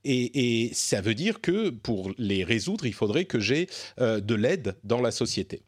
Et, 0.05 0.71
ça 0.73 1.01
veut 1.01 1.15
dire 1.15 1.41
que 1.41 1.71
pour 1.71 2.13
les 2.19 2.45
résoudre, 2.45 2.87
il 2.87 2.93
faudrait 2.93 3.25
que 3.25 3.41
j'ai 3.41 3.69
euh, 4.01 4.21
de 4.21 4.35
l'aide 4.35 4.77
dans 4.85 5.01
la 5.01 5.11
société. 5.11 5.63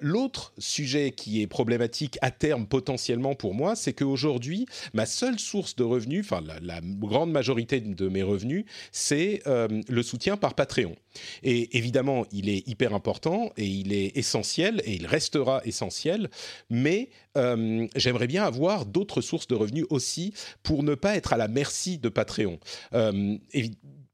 L'autre 0.00 0.52
sujet 0.58 1.10
qui 1.10 1.42
est 1.42 1.46
problématique 1.46 2.18
à 2.22 2.30
terme 2.30 2.66
potentiellement 2.66 3.34
pour 3.34 3.54
moi, 3.54 3.76
c'est 3.76 3.92
qu'aujourd'hui, 3.92 4.66
ma 4.92 5.06
seule 5.06 5.38
source 5.38 5.76
de 5.76 5.84
revenus, 5.84 6.24
enfin 6.24 6.42
la, 6.62 6.80
grande 6.82 7.30
majorité 7.30 7.80
de 7.80 8.08
mes 8.08 8.22
revenus, 8.22 8.64
c'est 8.92 9.42
le 9.46 10.02
soutien 10.02 10.36
par 10.36 10.54
Patreon. 10.54 10.94
Et 11.42 11.76
évidemment, 11.76 12.26
il 12.32 12.48
est 12.48 12.66
hyper 12.68 12.94
important 12.94 13.52
et 13.56 13.66
il 13.66 13.92
est 13.92 14.16
essentiel 14.16 14.82
et 14.84 14.94
il 14.94 15.06
restera 15.06 15.60
essentiel, 15.64 16.30
mais 16.70 17.10
euh, 17.36 17.86
j'aimerais 17.96 18.26
bien 18.26 18.44
avoir 18.44 18.86
d'autres 18.86 19.20
sources 19.20 19.46
de 19.46 19.54
revenus 19.54 19.86
aussi 19.90 20.32
pour 20.62 20.82
ne 20.82 20.94
pas 20.94 21.16
être 21.16 21.32
à 21.32 21.36
la 21.36 21.48
merci 21.48 21.98
de 21.98 22.08
Patreon. 22.08 22.58
Euh, 22.94 23.36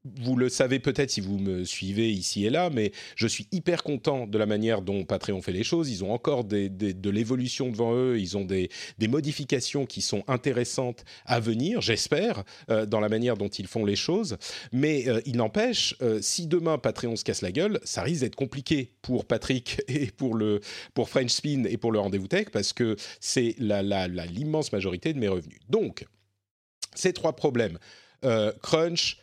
vous 0.04 0.36
le 0.36 0.48
savez 0.48 0.78
peut-être 0.78 1.10
si 1.10 1.20
vous 1.20 1.38
me 1.38 1.64
suivez 1.64 2.10
ici 2.10 2.46
et 2.46 2.50
là, 2.50 2.70
mais 2.70 2.92
je 3.16 3.26
suis 3.26 3.46
hyper 3.52 3.82
content 3.82 4.26
de 4.26 4.38
la 4.38 4.46
manière 4.46 4.80
dont 4.80 5.04
Patreon 5.04 5.42
fait 5.42 5.52
les 5.52 5.62
choses. 5.62 5.90
Ils 5.90 6.04
ont 6.04 6.12
encore 6.12 6.44
de 6.44 7.10
l'évolution 7.10 7.70
devant 7.70 7.94
eux, 7.94 8.18
ils 8.18 8.36
ont 8.36 8.44
des, 8.44 8.70
modifications 9.08 9.86
qui 9.86 10.02
sont 10.02 10.22
intéressantes 10.28 11.04
à 11.26 11.40
venir, 11.40 11.80
j'espère, 11.80 12.44
euh, 12.70 12.86
dans 12.86 13.00
la 13.00 13.08
manière 13.08 13.36
dont 13.36 13.48
ils 13.48 13.66
font 13.66 13.84
les 13.84 13.96
choses. 13.96 14.36
Mais 14.72 15.08
euh, 15.08 15.20
il 15.26 15.36
n'empêche, 15.36 15.96
euh, 16.00 16.20
si 16.22 16.46
demain 16.46 16.78
Patreon 16.78 17.16
se 17.16 17.24
casse 17.24 17.42
la 17.42 17.52
gueule, 17.52 17.80
ça 17.82 18.02
risque 18.02 18.20
d'être 18.20 18.36
compliqué 18.36 18.92
pour 19.02 19.26
Patrick 19.26 19.82
et 19.88 20.06
pour, 20.06 20.34
le, 20.34 20.60
pour 20.94 21.08
French 21.10 21.30
Spin 21.30 21.64
et 21.64 21.76
pour 21.76 21.92
le 21.92 21.98
Rendez-vous 21.98 22.28
Tech, 22.28 22.46
parce 22.52 22.72
que 22.72 22.96
c'est 23.20 23.56
l'immense 23.58 24.72
majorité 24.72 25.12
de 25.12 25.18
mes 25.18 25.28
revenus. 25.28 25.58
Donc, 25.68 26.06
ces 26.94 27.12
trois 27.12 27.34
problèmes, 27.34 27.78
crunch, 28.62 29.18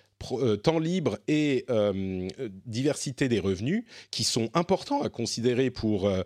temps 0.64 0.80
libre 0.80 1.18
et 1.27 1.65
euh, 1.69 2.27
diversité 2.65 3.30
des 3.30 3.39
revenus 3.39 3.84
qui 4.11 4.23
sont 4.23 4.49
importants 4.53 5.02
à 5.02 5.10
considérer 5.10 5.69
pour 5.69 6.07
euh, 6.07 6.23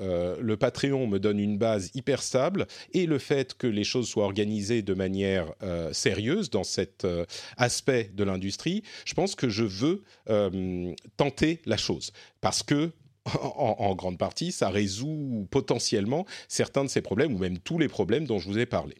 le 0.46 0.56
Patreon 0.56 1.06
me 1.06 1.18
donne 1.18 1.38
une 1.38 1.58
base 1.58 1.90
hyper 1.94 2.22
stable 2.22 2.66
et 2.92 3.06
le 3.06 3.18
fait 3.18 3.54
que 3.54 3.66
les 3.66 3.84
choses 3.84 4.08
soient 4.08 4.24
organisées 4.24 4.82
de 4.82 4.94
manière 4.94 5.52
euh, 5.62 5.92
sérieuse 5.92 6.50
dans 6.50 6.64
cet 6.64 7.04
euh, 7.04 7.26
aspect 7.56 8.10
de 8.14 8.24
l'industrie, 8.24 8.82
je 9.04 9.14
pense 9.14 9.34
que 9.34 9.48
je 9.48 9.64
veux 9.64 10.04
euh, 10.30 10.94
tenter 11.16 11.60
la 11.66 11.76
chose. 11.76 12.12
Parce 12.40 12.62
que 12.62 12.92
en, 13.34 13.94
grande 13.94 14.18
partie, 14.18 14.52
ça 14.52 14.68
résout 14.68 15.46
potentiellement 15.50 16.26
certains 16.48 16.84
de 16.84 16.88
ces 16.88 17.00
problèmes, 17.00 17.34
ou 17.34 17.38
même 17.38 17.58
tous 17.58 17.78
les 17.78 17.88
problèmes 17.88 18.26
dont 18.26 18.38
je 18.38 18.48
vous 18.48 18.58
ai 18.58 18.66
parlé. 18.66 18.94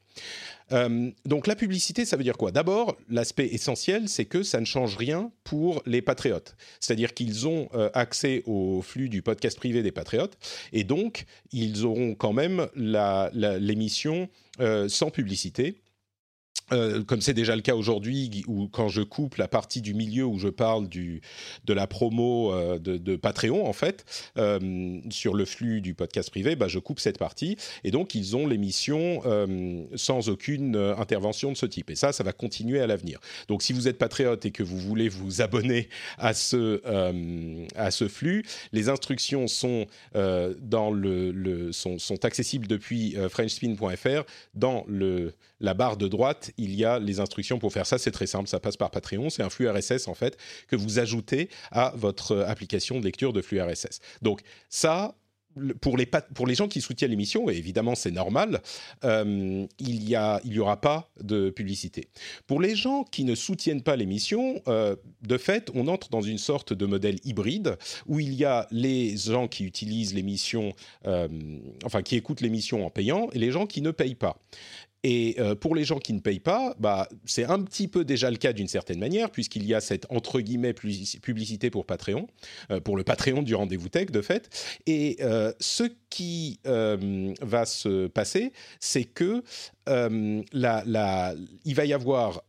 Euh, 0.73 1.11
donc 1.25 1.47
la 1.47 1.55
publicité, 1.55 2.05
ça 2.05 2.17
veut 2.17 2.25
dire 2.25 2.37
quoi? 2.37 2.51
D'abord, 2.51 2.97
l'aspect 3.09 3.47
essentiel, 3.47 4.09
c'est 4.09 4.25
que 4.25 4.43
ça 4.43 4.61
ne 4.61 4.65
change 4.65 4.97
rien 4.97 5.31
pour 5.45 5.83
les 5.87 6.03
patriotes. 6.03 6.57
C'est-à-dire 6.81 7.15
qu'ils 7.15 7.47
ont 7.47 7.69
euh, 7.75 7.89
accès 7.95 8.43
au 8.47 8.83
flux 8.83 9.09
du 9.09 9.23
podcast 9.23 9.57
privé 9.57 9.83
des 9.83 9.93
patriotes, 9.93 10.37
et 10.73 10.85
donc 10.85 11.27
ils 11.53 11.85
auront 11.85 12.15
quand 12.15 12.33
même 12.33 12.67
l'émission 12.75 14.29
euh, 14.61 14.89
sans 14.89 15.11
publicité. 15.11 15.83
Euh, 16.73 17.05
comme 17.05 17.21
c'est 17.21 17.35
déjà 17.35 17.55
le 17.55 17.63
cas 17.63 17.75
aujourd'hui, 17.75 18.45
où 18.49 18.67
quand 18.67 18.89
je 18.89 19.03
coupe 19.03 19.37
la 19.37 19.47
partie 19.47 19.83
du 19.83 19.95
milieu 19.95 20.25
où 20.25 20.39
je 20.39 20.49
parle 20.49 20.89
de 20.89 21.73
la 21.73 21.87
promo 21.87 22.53
euh, 22.53 22.79
de, 22.79 23.17
Patreon, 23.17 23.67
en 23.67 23.73
fait, 23.73 24.05
euh, 24.37 25.01
sur 25.11 25.35
le 25.35 25.45
flux 25.45 25.81
du 25.81 25.95
podcast 25.95 26.31
privé, 26.31 26.57
bah, 26.57 26.67
je 26.69 26.79
coupe 26.79 26.99
cette 26.99 27.19
partie. 27.19 27.57
Et 27.85 27.91
donc, 27.91 28.15
ils 28.15 28.37
ont 28.37 28.47
l'émission 28.47 29.23
sans 29.95 30.29
aucune 30.29 30.77
intervention 30.77 31.53
de 31.53 31.57
ce 31.57 31.67
type. 31.67 31.91
Et 31.91 31.95
ça, 31.95 32.13
ça 32.13 32.25
va 32.25 32.33
continuer 32.33 32.81
à 32.81 32.87
l'avenir. 32.87 33.21
Donc, 33.49 33.63
si 33.63 33.73
vous 33.73 33.89
êtes 33.89 33.99
patriote 33.99 34.45
et 34.45 34.51
que 34.51 34.63
vous 34.63 34.79
voulez 34.79 35.09
vous 35.09 35.41
abonner 35.43 35.89
à 36.19 36.35
ce, 36.35 36.81
à 37.77 37.91
ce 37.91 38.09
flux, 38.09 38.45
les 38.73 38.89
instructions 38.89 39.47
sont, 39.47 39.87
dans 40.15 40.91
le, 40.91 41.73
sont, 41.73 41.99
sont, 41.99 42.25
accessibles 42.25 42.67
depuis 42.67 43.17
frenchspin.fr 43.31 44.25
dans 44.55 44.85
la 45.61 45.75
barre 45.75 45.97
de 45.97 46.09
droite 46.09 46.46
il 46.57 46.75
y 46.75 46.85
a 46.85 46.99
les 46.99 47.21
instructions 47.21 47.59
pour 47.59 47.73
faire 47.73 47.87
ça. 47.87 47.99
C'est 47.99 48.11
très 48.11 48.27
simple, 48.27 48.49
ça 48.49 48.61
passe 48.61 48.77
par 48.77 48.91
Patreon. 48.91 49.31
C'est 49.31 49.43
un 49.43 49.51
flux 49.51 49.69
RSS 49.69 50.09
en 50.09 50.15
fait 50.15 50.37
que 50.69 50.77
vous 50.77 50.99
ajoutez 50.99 51.49
à 51.71 51.93
votre 51.97 52.39
application 52.39 52.99
de 52.99 53.05
lecture 53.05 53.33
de 53.33 53.43
flux 53.43 53.61
RSS. 53.61 54.01
Donc 54.23 54.41
ça, 54.69 55.15
pour 55.81 55.97
les, 55.97 56.07
pour 56.35 56.47
les 56.47 56.55
gens 56.55 56.69
qui 56.69 56.81
soutiennent 56.81 57.11
l'émission, 57.11 57.49
et 57.49 57.55
évidemment 57.55 57.95
c'est 57.95 58.11
normal, 58.11 58.61
euh, 59.05 59.67
il 59.79 60.01
n'y 60.01 60.15
il 60.45 60.61
aura 60.61 60.81
pas 60.81 61.11
de 61.21 61.51
publicité. 61.51 62.09
Pour 62.47 62.61
les 62.61 62.77
gens 62.77 63.05
qui 63.05 63.25
ne 63.25 63.35
soutiennent 63.35 63.83
pas 63.83 63.97
l'émission, 63.97 64.61
euh, 64.69 64.97
de 65.23 65.39
fait, 65.39 65.71
on 65.75 65.89
entre 65.89 66.11
dans 66.11 66.21
une 66.21 66.39
sorte 66.39 66.73
de 66.73 66.87
modèle 66.87 67.19
hybride 67.25 67.77
où 68.07 68.21
il 68.21 68.35
y 68.35 68.45
a 68.45 68.67
les 68.71 69.17
gens 69.17 69.49
qui 69.49 69.65
utilisent 69.65 70.15
l'émission, 70.15 70.75
euh, 71.07 71.29
enfin 71.85 72.03
qui 72.03 72.17
écoutent 72.17 72.41
l'émission 72.41 72.85
en 72.87 72.91
payant, 72.91 73.29
et 73.33 73.39
les 73.39 73.51
gens 73.51 73.67
qui 73.67 73.81
ne 73.81 73.91
payent 73.91 74.15
pas. 74.15 74.39
Et 75.09 75.37
euh, 75.39 75.55
pour 75.55 75.77
les 75.77 75.85
gens 75.85 76.01
qui 76.01 76.13
ne 76.15 76.19
payent 76.19 76.41
pas, 76.41 76.75
bah, 76.81 77.09
c'est 77.25 77.45
un 77.45 77.63
petit 77.63 77.87
peu 77.87 78.05
déjà 78.05 78.29
le 78.29 78.39
cas 78.39 78.53
d'une 78.53 78.67
certaine 78.67 78.99
manière, 78.99 79.31
puisqu'il 79.31 79.65
y 79.65 79.73
a 79.73 79.81
cette 79.81 80.05
entre 80.11 80.41
guillemets 80.41 80.73
publicité 80.73 81.71
pour 81.71 81.87
Patreon, 81.87 82.27
euh, 82.73 82.81
pour 82.81 82.97
le 82.97 83.05
Patreon 83.05 83.43
du 83.43 83.55
rendez-vous 83.55 83.89
tech 83.89 84.11
de 84.11 84.21
fait. 84.21 84.51
Et 84.87 85.19
euh, 85.21 85.53
ce 85.61 85.85
qui 86.11 86.59
va 86.65 87.67
se 87.67 88.09
passer, 88.09 88.53
c'est 88.81 89.05
que 89.05 89.45
il 89.87 91.75
va 91.75 91.85
y 91.85 91.93
avoir 91.93 92.43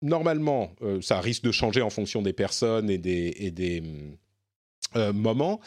normalement, 0.00 0.72
ça 1.02 1.20
risque 1.20 1.42
de 1.42 1.52
changer 1.52 1.82
en 1.82 1.90
fonction 1.90 2.22
des 2.22 2.32
personnes 2.32 2.88
et 2.88 2.96
des 2.96 3.82
moments. 4.94 5.60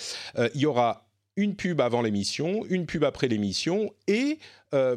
il 0.55 0.61
y 0.61 0.65
aura 0.65 1.07
une 1.35 1.55
pub 1.55 1.81
avant 1.81 2.01
l'émission, 2.01 2.65
une 2.69 2.87
pub 2.87 3.03
après 3.03 3.27
l'émission 3.27 3.93
et 4.07 4.39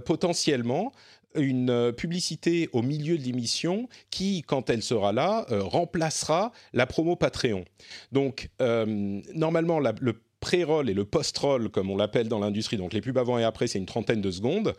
potentiellement 0.04 0.92
une 1.36 1.70
euh, 1.70 1.92
publicité 1.92 2.68
au 2.72 2.82
milieu 2.82 3.16
de 3.18 3.22
l'émission 3.22 3.88
qui, 4.10 4.42
quand 4.42 4.70
elle 4.70 4.82
sera 4.82 5.12
là, 5.12 5.46
euh, 5.50 5.62
remplacera 5.62 6.52
la 6.72 6.86
promo 6.86 7.16
Patreon. 7.16 7.64
Donc, 8.12 8.50
euh, 8.60 9.20
normalement, 9.34 9.80
le 9.80 10.12
pré-roll 10.40 10.90
et 10.90 10.94
le 10.94 11.04
post-roll, 11.04 11.70
comme 11.70 11.90
on 11.90 11.96
l'appelle 11.96 12.28
dans 12.28 12.38
l'industrie, 12.38 12.76
donc 12.76 12.92
les 12.92 13.00
pubs 13.00 13.16
avant 13.18 13.38
et 13.38 13.44
après, 13.44 13.66
c'est 13.66 13.78
une 13.78 13.86
trentaine 13.86 14.20
de 14.20 14.30
secondes. 14.30 14.74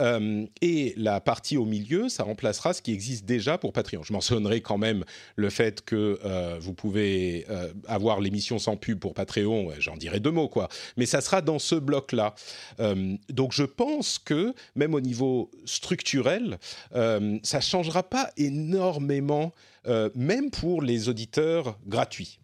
Euh, 0.00 0.46
et 0.60 0.94
la 0.96 1.20
partie 1.20 1.56
au 1.56 1.64
milieu, 1.64 2.08
ça 2.08 2.24
remplacera 2.24 2.72
ce 2.72 2.82
qui 2.82 2.92
existe 2.92 3.24
déjà 3.24 3.58
pour 3.58 3.72
Patreon. 3.72 4.02
Je 4.02 4.12
mentionnerai 4.12 4.60
quand 4.60 4.78
même 4.78 5.04
le 5.36 5.50
fait 5.50 5.82
que 5.82 6.18
euh, 6.24 6.56
vous 6.60 6.74
pouvez 6.74 7.44
euh, 7.50 7.72
avoir 7.86 8.20
l'émission 8.20 8.58
sans 8.58 8.76
pub 8.76 8.98
pour 8.98 9.14
Patreon, 9.14 9.70
j'en 9.78 9.96
dirai 9.96 10.20
deux 10.20 10.30
mots, 10.30 10.48
quoi. 10.48 10.68
Mais 10.96 11.06
ça 11.06 11.20
sera 11.20 11.40
dans 11.42 11.58
ce 11.58 11.74
bloc-là. 11.74 12.34
donc 13.28 13.52
je 13.52 13.64
pense 13.64 14.18
que, 14.18 14.54
même 14.74 14.94
au 14.94 15.00
niveau 15.00 15.50
structurel, 15.64 16.58
ça 16.92 17.18
ne 17.20 17.60
changera 17.60 18.02
pas 18.02 18.30
énormément, 18.36 19.52
même 20.14 20.50
pour 20.50 20.82
les 20.82 21.08
auditeurs 21.08 21.78
gratuits. 21.86 22.41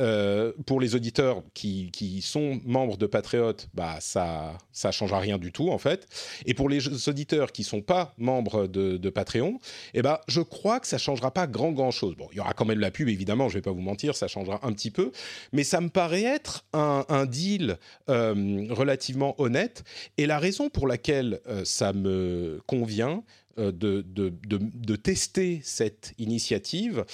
Euh, 0.00 0.52
pour 0.66 0.80
les 0.80 0.94
auditeurs 0.94 1.42
qui, 1.54 1.90
sont 2.22 2.60
membres 2.64 2.96
de 2.96 3.06
Patriote, 3.06 3.68
bah 3.74 3.96
ça 4.00 4.56
ça 4.72 4.92
changera 4.92 5.18
rien 5.18 5.38
du 5.38 5.50
tout 5.50 5.70
en 5.70 5.78
fait. 5.78 6.06
Et 6.46 6.54
pour 6.54 6.68
les 6.68 7.08
auditeurs 7.08 7.52
qui 7.52 7.64
sont 7.64 7.80
pas 7.80 8.14
membres 8.16 8.66
de, 8.66 9.10
Patreon, 9.10 9.58
eh 9.94 10.02
ben 10.02 10.18
je 10.28 10.40
crois 10.40 10.78
que 10.80 10.86
ça 10.86 10.98
changera 10.98 11.32
pas 11.32 11.46
grand 11.46 11.72
grand 11.72 11.90
chose. 11.90 12.14
Bon, 12.16 12.28
il 12.32 12.36
y 12.36 12.40
aura 12.40 12.52
quand 12.52 12.64
même 12.64 12.78
la 12.78 12.90
pub 12.90 13.08
évidemment, 13.08 13.48
je 13.48 13.54
vais 13.54 13.62
pas 13.62 13.72
vous 13.72 13.80
mentir, 13.80 14.14
ça 14.14 14.28
changera 14.28 14.60
un 14.62 14.72
petit 14.72 14.90
peu, 14.90 15.10
mais 15.52 15.64
ça 15.64 15.80
me 15.80 15.88
paraît 15.88 16.22
être 16.22 16.64
un, 16.72 17.26
deal 17.26 17.78
euh, 18.08 18.66
relativement 18.70 19.34
honnête. 19.40 19.82
Et 20.16 20.26
la 20.26 20.38
raison 20.38 20.68
pour 20.68 20.86
laquelle 20.86 21.40
euh, 21.48 21.64
ça 21.64 21.92
me 21.92 22.60
convient, 22.66 23.22
de, 23.56 24.02
de, 24.02 24.32
de, 24.46 24.94
tester 24.94 25.60
cette 25.64 26.12
initiative, 26.16 27.04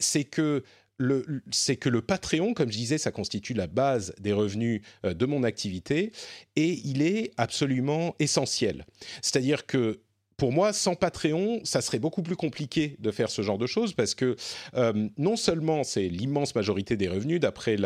c'est 0.00 0.24
que 0.24 0.64
c'est 1.50 1.76
que 1.76 1.88
le 1.88 2.02
Patreon, 2.02 2.54
comme 2.54 2.70
je 2.70 2.76
disais, 2.76 2.98
ça 2.98 3.10
constitue 3.10 3.54
la 3.54 3.66
base 3.66 4.14
des 4.20 4.32
revenus 4.32 4.82
euh, 5.04 5.14
de 5.14 5.26
mon 5.26 5.42
activité 5.42 6.12
et 6.56 6.80
il 6.84 7.02
est 7.02 7.32
absolument 7.36 8.14
essentiel. 8.18 8.86
C'est-à-dire 9.20 9.66
que 9.66 10.00
pour 10.36 10.52
moi, 10.52 10.72
sans 10.72 10.94
Patreon, 10.94 11.60
ça 11.64 11.80
serait 11.80 11.98
beaucoup 11.98 12.22
plus 12.22 12.36
compliqué 12.36 12.96
de 12.98 13.10
faire 13.10 13.30
ce 13.30 13.42
genre 13.42 13.58
de 13.58 13.66
choses 13.66 13.92
parce 13.92 14.14
que 14.14 14.36
euh, 14.74 15.08
non 15.18 15.36
seulement 15.36 15.84
c'est 15.84 16.08
l'immense 16.08 16.54
majorité 16.54 16.96
des 16.96 17.08
revenus, 17.08 17.40
d'après 17.40 17.76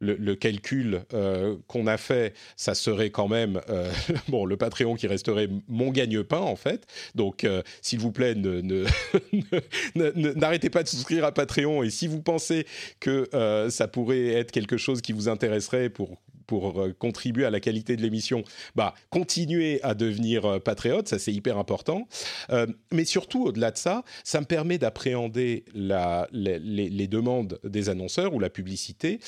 le, 0.00 0.34
calcul 0.34 1.02
euh, 1.12 1.56
qu'on 1.66 1.86
a 1.86 1.96
fait, 1.96 2.34
ça 2.56 2.74
serait 2.74 3.10
quand 3.10 3.28
même 3.28 3.60
euh, 3.68 3.92
bon 4.28 4.44
le 4.44 4.56
Patreon 4.56 4.94
qui 4.96 5.06
resterait 5.06 5.48
mon 5.68 5.90
gagne-pain 5.90 6.40
en 6.40 6.56
fait. 6.56 6.86
Donc, 7.14 7.46
s'il 7.80 8.00
vous 8.00 8.12
plaît, 8.12 8.34
n'arrêtez 9.94 10.70
pas 10.70 10.82
de 10.82 10.88
souscrire 10.88 11.24
à 11.24 11.32
Patreon 11.32 11.82
et 11.82 11.90
si 11.90 12.06
vous 12.06 12.20
pensez 12.20 12.66
que 13.00 13.28
ça 13.70 13.88
pourrait 13.88 14.28
être 14.28 14.52
quelque 14.52 14.76
chose 14.76 15.00
qui 15.00 15.12
vous 15.12 15.28
intéresserait 15.28 15.88
pour 15.90 16.18
pour 16.46 16.80
euh, 16.80 16.92
contribuer 16.98 17.44
à 17.44 17.50
la 17.50 17.60
qualité 17.60 17.96
de 17.96 18.02
l'émission, 18.02 18.44
bah, 18.74 18.94
continuez 19.10 19.82
à 19.82 19.94
devenir 19.94 20.44
euh, 20.44 20.58
patriote, 20.58 21.08
ça 21.08 21.18
c'est 21.18 21.32
hyper 21.32 21.58
important. 21.58 22.08
Euh, 22.50 22.66
mais 22.92 23.04
surtout, 23.04 23.44
au-delà 23.44 23.70
de 23.70 23.78
ça, 23.78 24.04
ça 24.22 24.40
me 24.40 24.46
permet 24.46 24.78
d'appréhender 24.78 25.64
les, 25.74 27.08
demandes 27.08 27.58
des 27.64 27.88
annonceurs 27.88 28.34
ou 28.34 28.40
la 28.40 28.50
publicité 28.50 29.20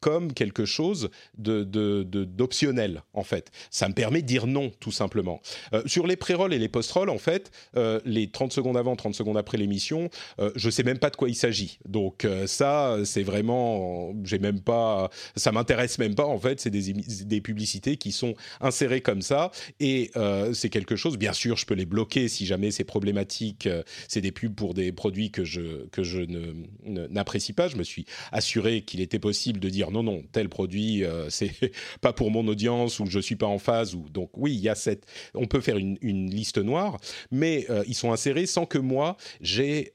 comme 0.00 0.32
quelque 0.32 0.64
chose 0.64 1.10
d'optionnel, 1.36 3.02
en 3.12 3.22
fait. 3.22 3.50
Ça 3.70 3.88
me 3.88 3.94
permet 3.94 4.22
de 4.22 4.26
dire 4.26 4.46
non, 4.46 4.70
tout 4.80 4.92
simplement. 4.92 5.40
sur 5.86 6.06
les 6.06 6.16
pré-rolls 6.16 6.52
et 6.52 6.58
les 6.58 6.68
post-rolls, 6.68 7.10
en 7.10 7.18
fait, 7.18 7.50
les 8.04 8.30
30 8.30 8.52
secondes 8.52 8.76
avant, 8.76 8.96
30 8.96 9.14
secondes 9.14 9.36
après 9.36 9.58
l'émission, 9.58 10.10
je 10.54 10.70
sais 10.70 10.82
même 10.82 10.98
pas 10.98 11.10
de 11.10 11.16
quoi 11.16 11.28
il 11.28 11.34
s'agit. 11.34 11.78
Donc 11.86 12.26
ça, 12.46 12.98
c'est 13.04 13.22
vraiment, 13.22 14.12
j'ai 14.24 14.38
même 14.38 14.60
pas, 14.60 15.10
ça 15.36 15.52
m'intéresse 15.52 15.98
même 15.98 16.14
pas, 16.14 16.26
en 16.26 16.38
fait 16.38 16.53
c'est 16.60 16.70
des, 16.70 17.40
publicités 17.40 17.96
qui 17.96 18.12
sont 18.12 18.34
insérées 18.60 19.00
comme 19.00 19.22
ça. 19.22 19.50
Et 19.80 20.10
euh, 20.16 20.52
c'est 20.52 20.70
quelque 20.70 20.96
chose, 20.96 21.18
bien 21.18 21.32
sûr, 21.32 21.56
je 21.56 21.66
peux 21.66 21.74
les 21.74 21.86
bloquer 21.86 22.28
si 22.28 22.46
jamais 22.46 22.70
c'est 22.70 22.84
problématique. 22.84 23.66
Euh, 23.66 23.82
c'est 24.08 24.20
des 24.20 24.32
pubs 24.32 24.54
pour 24.54 24.74
des 24.74 24.92
produits 24.92 25.30
que 25.30 25.44
je, 25.44 25.86
que 25.88 26.02
je 26.02 26.20
n'apprécie 26.84 27.52
pas. 27.52 27.68
Je 27.68 27.76
me 27.76 27.82
suis 27.82 28.06
assuré 28.32 28.82
qu'il 28.82 29.00
était 29.00 29.18
possible 29.18 29.60
de 29.60 29.68
dire 29.68 29.90
non, 29.90 30.02
non, 30.02 30.22
tel 30.32 30.48
produit, 30.48 31.04
euh, 31.04 31.28
c'est 31.34 31.52
pas 32.00 32.12
pour 32.12 32.30
mon 32.30 32.46
audience 32.48 33.00
ou 33.00 33.06
je 33.06 33.18
suis 33.18 33.36
pas 33.36 33.46
en 33.46 33.58
phase. 33.58 33.94
Ou, 33.94 34.08
donc 34.08 34.30
oui, 34.36 34.54
il 34.54 34.60
y 34.60 34.68
a 34.68 34.74
cette. 34.74 35.06
On 35.34 35.46
peut 35.46 35.60
faire 35.60 35.76
une, 35.76 35.98
liste 36.04 36.58
noire, 36.58 36.98
mais 37.30 37.66
ils 37.86 37.94
sont 37.94 38.12
insérés 38.12 38.46
sans 38.46 38.66
que 38.66 38.78
moi, 38.78 39.16
j'ai 39.40 39.92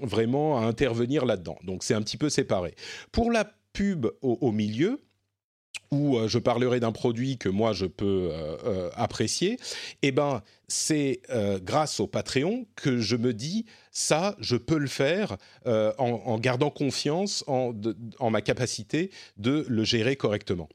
vraiment 0.00 0.58
à 0.58 0.64
intervenir 0.64 1.24
là-dedans. 1.26 1.58
Donc 1.64 1.82
c'est 1.82 1.94
un 1.94 2.02
petit 2.02 2.16
peu 2.16 2.28
séparé. 2.30 2.74
Pour 3.12 3.30
la 3.30 3.44
pub 3.72 4.06
au 4.22 4.52
milieu, 4.52 5.00
où 5.94 6.18
euh, 6.18 6.28
je 6.28 6.38
parlerai 6.38 6.80
d'un 6.80 6.92
produit 6.92 7.38
que 7.38 7.48
moi 7.48 7.72
je 7.72 7.86
peux 7.86 8.28
euh, 8.32 8.56
euh, 8.66 8.90
apprécier, 8.94 9.58
eh 10.02 10.12
ben 10.12 10.42
c'est 10.68 11.20
grâce 11.62 12.00
au 12.00 12.06
Patreon 12.06 12.66
que 12.76 12.98
je 12.98 13.16
me 13.16 13.32
dis 13.32 13.66
ça, 13.94 14.34
je 14.40 14.56
peux 14.56 14.78
le 14.78 14.88
faire 14.88 15.36
euh, 15.66 15.92
en, 15.98 16.36
gardant 16.38 16.68
confiance 16.68 17.44
en, 17.46 17.72
ma 18.28 18.42
capacité 18.42 19.10
de 19.36 19.64
le 19.68 19.84
gérer 19.84 20.16
correctement. 20.16 20.68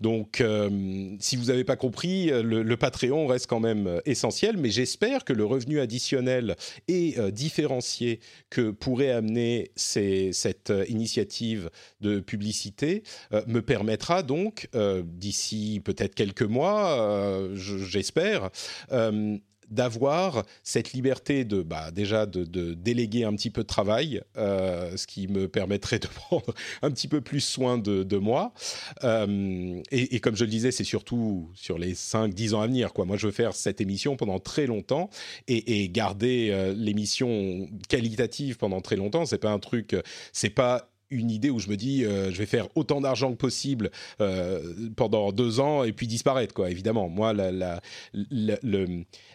Donc, 0.00 0.42
euh, 0.42 1.16
si 1.18 1.36
vous 1.36 1.46
n'avez 1.46 1.64
pas 1.64 1.76
compris, 1.76 2.26
le, 2.26 2.76
Patreon 2.76 3.26
reste 3.26 3.46
quand 3.46 3.60
même 3.60 4.02
essentiel, 4.04 4.58
mais 4.58 4.68
j'espère 4.68 5.24
que 5.24 5.32
le 5.32 5.46
revenu 5.46 5.80
additionnel 5.80 6.56
et 6.88 7.16
différencié 7.32 8.20
que 8.50 8.70
pourrait 8.70 9.12
amener 9.12 9.70
cette 9.74 10.70
initiative 10.88 11.70
de 12.02 12.20
publicité 12.20 13.02
me 13.46 13.60
permettra 13.60 14.22
donc, 14.22 14.68
d'ici 14.74 15.80
peut-être 15.82 16.14
quelques 16.14 16.42
mois, 16.42 17.48
j'espère, 17.54 18.50
d'avoir 19.70 20.44
cette 20.62 20.92
liberté 20.92 21.44
de 21.44 21.62
bah, 21.62 21.90
déjà 21.90 22.26
de, 22.26 22.74
déléguer 22.74 23.24
un 23.24 23.34
petit 23.34 23.50
peu 23.50 23.62
de 23.62 23.66
travail, 23.66 24.22
euh, 24.36 24.96
ce 24.96 25.06
qui 25.06 25.28
me 25.28 25.48
permettrait 25.48 25.98
de 25.98 26.06
prendre 26.14 26.54
un 26.82 26.90
petit 26.90 27.08
peu 27.08 27.20
plus 27.20 27.40
soin 27.40 27.78
de, 27.78 28.16
moi. 28.16 28.52
Euh, 29.04 29.82
et, 29.90 30.20
comme 30.20 30.36
je 30.36 30.44
le 30.44 30.50
disais, 30.50 30.70
c'est 30.70 30.84
surtout 30.84 31.50
sur 31.54 31.78
les 31.78 31.94
5-10 31.94 32.54
ans 32.54 32.60
à 32.62 32.66
venir. 32.66 32.92
Quoi. 32.92 33.04
Moi, 33.04 33.16
je 33.16 33.26
veux 33.26 33.32
faire 33.32 33.54
cette 33.54 33.80
émission 33.80 34.16
pendant 34.16 34.38
très 34.38 34.66
longtemps 34.66 35.10
et, 35.48 35.88
garder 35.88 36.48
euh, 36.50 36.74
l'émission 36.74 37.68
qualitative 37.88 38.56
pendant 38.56 38.80
très 38.80 38.96
longtemps. 38.96 39.26
C'est 39.26 39.38
pas 39.38 39.50
un 39.50 39.58
truc, 39.58 39.96
c'est 40.32 40.50
pas 40.50 40.90
une 41.10 41.30
idée 41.30 41.50
où 41.50 41.58
je 41.58 41.68
me 41.68 41.76
dis 41.76 42.04
euh, 42.04 42.30
je 42.30 42.38
vais 42.38 42.46
faire 42.46 42.68
autant 42.74 43.00
d'argent 43.00 43.32
que 43.32 43.36
possible 43.36 43.90
euh, 44.20 44.90
pendant 44.96 45.32
deux 45.32 45.60
ans 45.60 45.84
et 45.84 45.92
puis 45.92 46.06
disparaître 46.06 46.54
quoi 46.54 46.70
évidemment. 46.70 47.08
Moi 47.08 47.32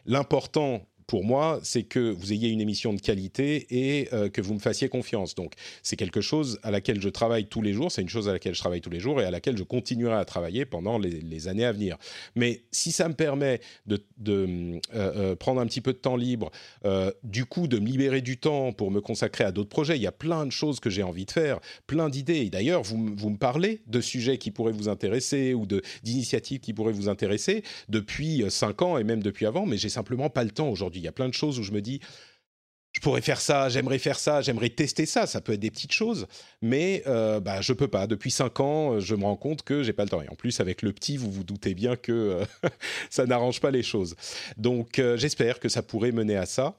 l'important 0.05 0.81
pour 1.11 1.25
moi, 1.25 1.59
c'est 1.61 1.83
que 1.83 1.99
vous 1.99 2.31
ayez 2.31 2.47
une 2.47 2.61
émission 2.61 2.93
de 2.93 3.01
qualité 3.01 3.67
et 3.69 4.07
euh, 4.13 4.29
que 4.29 4.39
vous 4.39 4.53
me 4.53 4.59
fassiez 4.59 4.87
confiance. 4.87 5.35
Donc, 5.35 5.55
c'est 5.83 5.97
quelque 5.97 6.21
chose 6.21 6.57
à 6.63 6.71
laquelle 6.71 7.01
je 7.01 7.09
travaille 7.09 7.47
tous 7.47 7.61
les 7.61 7.73
jours, 7.73 7.91
c'est 7.91 8.01
une 8.01 8.07
chose 8.07 8.29
à 8.29 8.31
laquelle 8.31 8.55
je 8.55 8.61
travaille 8.61 8.79
tous 8.79 8.89
les 8.89 9.01
jours 9.01 9.19
et 9.19 9.25
à 9.25 9.29
laquelle 9.29 9.57
je 9.57 9.63
continuerai 9.63 10.15
à 10.15 10.23
travailler 10.23 10.63
pendant 10.63 10.97
les, 10.97 11.49
années 11.49 11.65
à 11.65 11.73
venir. 11.73 11.97
Mais 12.37 12.61
si 12.71 12.93
ça 12.93 13.09
me 13.09 13.13
permet 13.13 13.59
de, 13.87 14.01
euh, 14.29 14.79
euh, 14.95 15.35
prendre 15.35 15.59
un 15.59 15.65
petit 15.65 15.81
peu 15.81 15.91
de 15.91 15.97
temps 15.97 16.15
libre, 16.15 16.49
du 17.23 17.43
coup, 17.43 17.67
de 17.67 17.77
me 17.77 17.87
libérer 17.87 18.21
du 18.21 18.37
temps 18.37 18.71
pour 18.71 18.89
me 18.89 19.01
consacrer 19.01 19.43
à 19.43 19.51
d'autres 19.51 19.67
projets, 19.67 19.97
il 19.97 20.01
y 20.01 20.07
a 20.07 20.13
plein 20.13 20.45
de 20.45 20.51
choses 20.53 20.79
que 20.79 20.89
j'ai 20.89 21.03
envie 21.03 21.25
de 21.25 21.31
faire, 21.31 21.59
plein 21.87 22.07
d'idées. 22.07 22.49
D'ailleurs, 22.49 22.83
vous, 22.83 22.95
me 22.97 23.37
parlez 23.37 23.81
de 23.87 23.99
sujets 23.99 24.37
qui 24.37 24.49
pourraient 24.49 24.71
vous 24.71 24.87
intéresser 24.87 25.53
ou 25.53 25.67
d'initiatives 26.03 26.61
qui 26.61 26.71
pourraient 26.71 26.93
vous 26.93 27.09
intéresser 27.09 27.65
depuis 27.89 28.45
cinq 28.47 28.81
ans 28.81 28.97
et 28.97 29.03
même 29.03 29.21
depuis 29.21 29.45
avant, 29.45 29.65
mais 29.65 29.75
j'ai 29.75 29.89
simplement 29.89 30.29
pas 30.29 30.45
le 30.45 30.51
temps 30.51 30.69
aujourd'hui 30.69 31.00
il 31.01 31.05
y 31.05 31.07
a 31.07 31.11
plein 31.11 31.27
de 31.27 31.33
choses 31.33 31.59
où 31.59 31.63
je 31.63 31.71
me 31.71 31.81
dis, 31.81 31.99
je 32.93 32.99
pourrais 32.99 33.21
faire 33.21 33.39
ça, 33.39 33.69
j'aimerais 33.69 33.99
faire 33.99 34.19
ça, 34.19 34.41
j'aimerais 34.41 34.69
tester 34.69 35.05
ça. 35.05 35.25
Ça 35.25 35.41
peut 35.41 35.53
être 35.53 35.59
des 35.59 35.71
petites 35.71 35.93
choses, 35.93 36.27
mais 36.61 37.03
euh, 37.07 37.39
bah, 37.39 37.61
je 37.61 37.73
peux 37.73 37.87
pas. 37.87 38.05
Depuis 38.05 38.31
cinq 38.31 38.59
ans, 38.59 38.99
je 38.99 39.15
me 39.15 39.23
rends 39.23 39.37
compte 39.37 39.63
que 39.63 39.81
j'ai 39.83 39.93
pas 39.93 40.03
le 40.03 40.09
temps. 40.09 40.21
Et 40.21 40.29
en 40.29 40.35
plus, 40.35 40.59
avec 40.59 40.81
le 40.81 40.91
petit, 40.91 41.17
vous 41.17 41.31
vous 41.31 41.43
doutez 41.43 41.73
bien 41.73 41.95
que 41.95 42.11
euh, 42.11 42.45
ça 43.09 43.25
n'arrange 43.25 43.61
pas 43.61 43.71
les 43.71 43.83
choses. 43.83 44.15
Donc, 44.57 44.99
euh, 44.99 45.15
j'espère 45.17 45.59
que 45.59 45.69
ça 45.69 45.81
pourrait 45.81 46.11
mener 46.11 46.35
à 46.35 46.45
ça. 46.45 46.75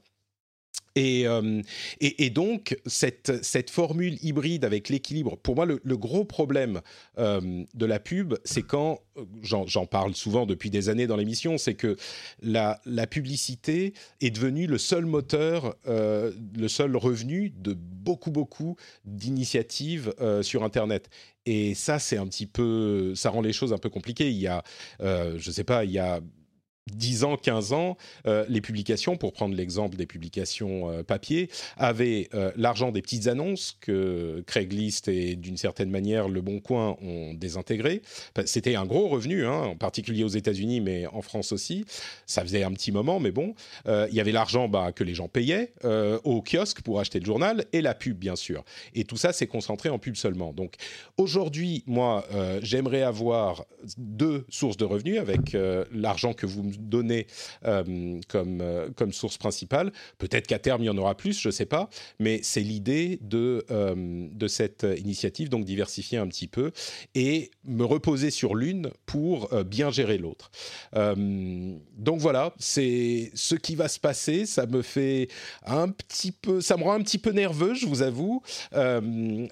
Euh, 0.99 1.63
et, 2.01 2.31
donc, 2.31 2.77
cette, 2.87 3.71
formule 3.71 4.19
hybride 4.23 4.65
avec 4.65 4.89
l'équilibre, 4.89 5.37
pour 5.37 5.57
moi, 5.57 5.67
le, 5.67 5.97
gros 5.97 6.25
problème 6.25 6.81
euh, 7.19 7.65
de 7.75 7.87
la 7.87 7.99
pub, 7.99 8.35
c'est 8.45 8.63
quand, 8.63 9.01
euh, 9.17 9.25
j'en 9.43 9.87
parle 9.87 10.15
souvent 10.15 10.47
depuis 10.47 10.71
des 10.71 10.89
années 10.89 11.07
dans 11.07 11.17
l'émission, 11.17 11.59
c'est 11.59 11.75
que 11.75 11.97
la, 12.43 12.81
publicité 13.11 13.95
est 14.21 14.31
devenue 14.31 14.67
le 14.67 14.79
seul 14.79 15.07
moteur, 15.07 15.75
le 15.87 16.69
seul 16.69 16.97
revenu 16.97 17.51
de 17.51 17.75
beaucoup, 17.75 18.31
beaucoup 18.31 18.77
d'initiatives 19.05 20.15
sur 20.43 20.63
Internet. 20.63 21.11
Et 21.47 21.75
ça, 21.75 21.99
c'est 21.99 22.17
un 22.17 22.27
petit 22.27 22.47
peu, 22.47 23.15
ça 23.17 23.31
rend 23.31 23.41
les 23.41 23.53
choses 23.53 23.73
un 23.73 23.79
peu 23.79 23.91
compliquées. 23.91 24.31
Il 24.31 24.39
y 24.39 24.47
a, 24.47 24.63
je 25.01 25.47
ne 25.47 25.53
sais 25.53 25.65
pas, 25.65 25.85
il 25.85 25.91
y 25.91 25.99
a 25.99 26.21
10 26.91 27.25
ans, 27.25 27.37
15 27.37 27.73
ans, 27.73 27.97
euh, 28.27 28.45
les 28.49 28.61
publications, 28.61 29.17
pour 29.17 29.33
prendre 29.33 29.55
l'exemple 29.55 29.97
des 29.97 30.07
publications 30.07 30.91
euh, 30.91 31.03
papier, 31.05 31.49
avaient 31.77 32.29
euh, 32.35 32.51
l'argent 32.57 32.91
des 32.91 33.03
petites 33.03 33.29
annonces 33.29 33.77
que 33.81 34.43
Craigslist 34.47 35.07
et 35.07 35.37
d'une 35.37 35.57
certaine 35.57 35.91
manière 35.91 36.29
Le 36.29 36.41
Bon 36.41 36.59
Coin 36.59 36.97
ont 37.01 37.35
désintégré. 37.35 38.03
C'était 38.47 38.75
un 38.75 38.85
gros 38.85 39.09
revenu, 39.09 39.47
hein, 39.47 39.63
en 39.63 39.77
particulier 39.77 40.25
aux 40.25 40.29
États-Unis, 40.29 40.81
mais 40.81 41.07
en 41.07 41.23
France 41.23 41.53
aussi. 41.53 41.85
Ça 42.27 42.43
faisait 42.43 42.65
un 42.65 42.73
petit 42.73 42.91
moment, 42.91 43.21
mais 43.21 43.31
bon. 43.31 43.55
Il 43.87 44.15
y 44.15 44.21
avait 44.21 44.33
l'argent 44.33 44.69
bah, 44.69 44.93
que 44.93 45.05
les 45.05 45.15
gens 45.15 45.29
payaient 45.29 45.73
au 46.25 46.43
kiosque 46.43 46.83
pour 46.83 47.01
acheter 47.01 47.21
le 47.21 47.25
journal 47.25 47.65
et 47.73 47.81
la 47.81 47.95
pub, 47.95 48.19
bien 48.19 48.37
sûr. 48.37 48.65
Et 48.95 49.05
tout 49.05 49.17
ça 49.17 49.33
s'est 49.33 49.47
concentré 49.47 49.89
en 49.89 49.99
pub 49.99 50.17
seulement. 50.17 50.53
Donc 50.53 50.75
aujourd'hui, 51.17 51.85
moi, 51.87 52.27
j'aimerais 52.63 53.03
avoir 53.03 53.65
deux 53.97 54.45
sources 54.49 54.77
de 54.77 54.85
revenus 54.85 55.19
avec 55.19 55.57
l'argent 55.93 56.33
que 56.33 56.47
vous 56.47 56.72
donner 56.79 57.27
euh, 57.65 58.21
comme, 58.29 58.61
euh, 58.61 58.89
comme 58.97 59.13
source 59.13 59.39
principale. 59.39 59.93
Peut-être 60.19 60.47
qu'à 60.47 60.59
terme, 60.59 60.83
il 60.83 60.87
y 60.87 60.91
en 60.91 60.99
aura 60.99 61.17
plus, 61.17 61.41
je 61.41 61.49
ne 61.49 61.53
sais 61.53 61.67
pas, 61.67 61.89
mais 62.19 62.41
c'est 62.43 62.61
l'idée 62.61 63.19
de, 63.23 63.65
euh, 63.71 64.29
de 64.33 64.49
cette 64.49 64.87
initiative, 64.99 65.49
donc 65.49 65.65
diversifier 65.65 66.19
un 66.19 66.27
petit 66.27 66.47
peu 66.47 66.73
et 67.15 67.51
me 67.65 67.85
reposer 67.85 68.31
sur 68.31 68.55
l'une 68.55 68.91
pour 69.07 69.51
bien 69.65 69.91
gérer 69.91 70.19
l'autre. 70.19 70.51
donc 70.95 72.21
voilà, 72.21 72.55
c'est 72.59 73.31
ce 73.35 73.55
qui 73.55 73.75
va 73.75 73.89
se 73.89 74.01
passer. 74.01 74.47
Ça 74.47 74.67
me 74.67 74.83
fait 74.83 75.29
un 75.65 75.89
petit 75.89 76.33
peu, 76.33 76.61
ça 76.61 76.77
me 76.77 76.83
rend 76.83 76.93
un 76.95 77.03
petit 77.03 77.19
peu 77.19 77.31
nerveux, 77.31 77.75
je 77.75 77.87
vous 77.87 78.03
avoue. 78.03 78.43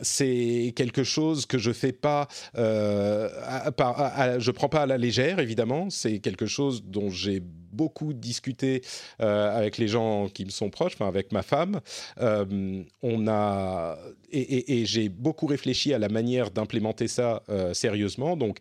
c'est 0.03 0.73
quelque 0.77 1.05
chose 1.05 1.47
que 1.47 1.59
je 1.59 1.73
fais 1.73 1.93
pas, 1.93 2.29
je 2.55 4.51
prends 4.51 4.69
pas 4.69 4.83
à 4.83 4.87
la 4.87 4.99
légère, 4.99 5.39
évidemment. 5.39 5.91
C'est 5.91 6.19
quelque 6.19 6.47
chose 6.47 6.85
dont 6.85 7.10
j'ai 7.11 7.43
beaucoup 7.73 8.13
discuté 8.13 8.83
euh, 9.21 9.57
avec 9.57 9.79
les 9.79 9.89
gens 9.89 10.29
qui 10.29 10.45
me 10.45 10.51
sont 10.51 10.71
proches, 10.71 11.01
avec 11.01 11.33
ma 11.33 11.43
femme. 11.43 11.81
Euh, 12.21 12.83
on 13.03 13.29
a 13.29 13.97
et, 14.33 14.85
j'ai 14.87 15.09
beaucoup 15.09 15.47
réfléchi 15.47 15.93
à 15.93 15.99
la 15.99 16.09
manière 16.09 16.51
d'implémenter 16.51 17.09
ça 17.09 17.43
euh, 17.49 17.75
sérieusement. 17.75 18.37
Donc, 18.37 18.59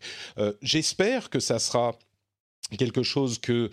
j'espère 0.62 1.30
que 1.30 1.40
ça 1.40 1.58
sera 1.58 1.92
quelque 2.78 3.02
chose 3.02 3.38
que 3.38 3.70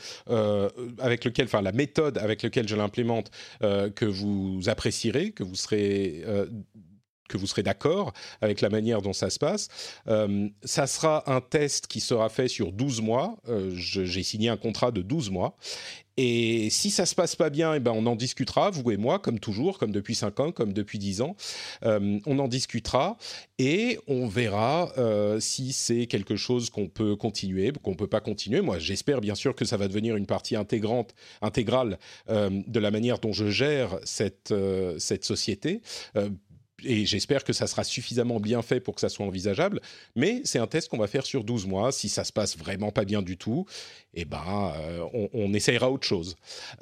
avec 0.99 1.25
lequel, 1.25 1.45
enfin 1.45 1.61
la 1.61 1.71
méthode 1.71 2.17
avec 2.17 2.41
laquelle 2.43 2.67
je 2.67 2.75
l'implémente, 2.75 3.31
que 3.61 4.05
vous 4.05 4.61
apprécierez, 4.67 5.31
que 5.31 5.43
vous 5.43 5.55
serez 5.55 6.23
que 7.27 7.37
vous 7.37 7.47
serez 7.47 7.63
d'accord 7.63 8.13
avec 8.41 8.61
la 8.61 8.69
manière 8.69 9.01
dont 9.01 9.13
ça 9.13 9.29
se 9.29 9.39
passe. 9.39 9.67
Euh, 10.07 10.49
ça 10.63 10.87
sera 10.87 11.29
un 11.31 11.41
test 11.41 11.87
qui 11.87 11.99
sera 11.99 12.29
fait 12.29 12.47
sur 12.47 12.71
12 12.71 13.01
mois. 13.01 13.37
Euh, 13.49 13.71
j'ai 13.73 14.23
signé 14.23 14.49
un 14.49 14.57
contrat 14.57 14.91
de 14.91 15.01
12 15.01 15.31
mois. 15.31 15.55
Et 16.19 16.71
si 16.71 16.89
ça 16.89 17.05
se 17.05 17.13
passe 17.13 17.35
pas 17.35 17.51
bien, 17.51 17.75
eh 17.75 17.79
ben 17.79 17.91
on 17.91 18.07
en 18.07 18.15
discutera, 18.15 18.71
vous 18.71 18.89
et 18.89 18.97
moi, 18.97 19.19
comme 19.19 19.39
toujours, 19.39 19.77
comme 19.77 19.91
depuis 19.91 20.15
5 20.15 20.39
ans, 20.39 20.51
comme 20.51 20.73
depuis 20.73 20.97
10 20.97 21.21
ans. 21.21 21.35
Euh, 21.83 22.19
on 22.25 22.39
en 22.39 22.47
discutera 22.47 23.17
et 23.59 23.99
on 24.07 24.27
verra 24.27 24.91
si 25.39 25.73
c'est 25.73 26.07
quelque 26.07 26.35
chose 26.35 26.71
qu'on 26.71 26.87
peut 26.87 27.15
continuer, 27.15 27.71
qu'on 27.83 27.93
peut 27.93 28.07
pas 28.07 28.19
continuer. 28.19 28.61
Moi, 28.61 28.79
j'espère 28.79 29.21
bien 29.21 29.35
sûr 29.35 29.53
que 29.53 29.63
ça 29.63 29.77
va 29.77 29.87
devenir 29.87 30.15
une 30.15 30.25
partie 30.25 30.55
intégrante, 30.55 31.13
intégrale 31.43 31.99
de 32.27 32.79
la 32.79 32.89
manière 32.89 33.19
dont 33.19 33.33
je 33.33 33.47
gère 33.49 33.99
cette, 34.03 34.53
cette 34.97 35.23
société 35.23 35.81
et 36.83 37.05
j'espère 37.05 37.43
que 37.43 37.53
ça 37.53 37.67
sera 37.67 37.83
suffisamment 37.83 38.39
bien 38.39 38.61
fait 38.61 38.79
pour 38.79 38.95
que 38.95 39.01
ça 39.01 39.09
soit 39.09 39.25
envisageable. 39.25 39.81
Mais 40.15 40.41
c'est 40.43 40.59
un 40.59 40.67
test 40.67 40.89
qu'on 40.89 40.97
va 40.97 41.07
faire 41.07 41.25
sur 41.25 41.43
12 41.43 41.65
mois. 41.65 41.91
Si 41.91 42.09
ça 42.09 42.23
se 42.23 42.31
passe 42.31 42.57
vraiment 42.57 42.91
pas 42.91 43.05
bien 43.05 43.21
du 43.21 43.37
tout, 43.37 43.65
eh 44.19 44.26
ben, 44.26 44.73
euh, 44.76 45.27
on, 45.34 45.53
essayera 45.53 45.91
autre 45.91 46.07
chose. 46.07 46.35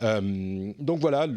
Euh, 0.04 0.72
donc 0.80 1.00
voilà, 1.00 1.28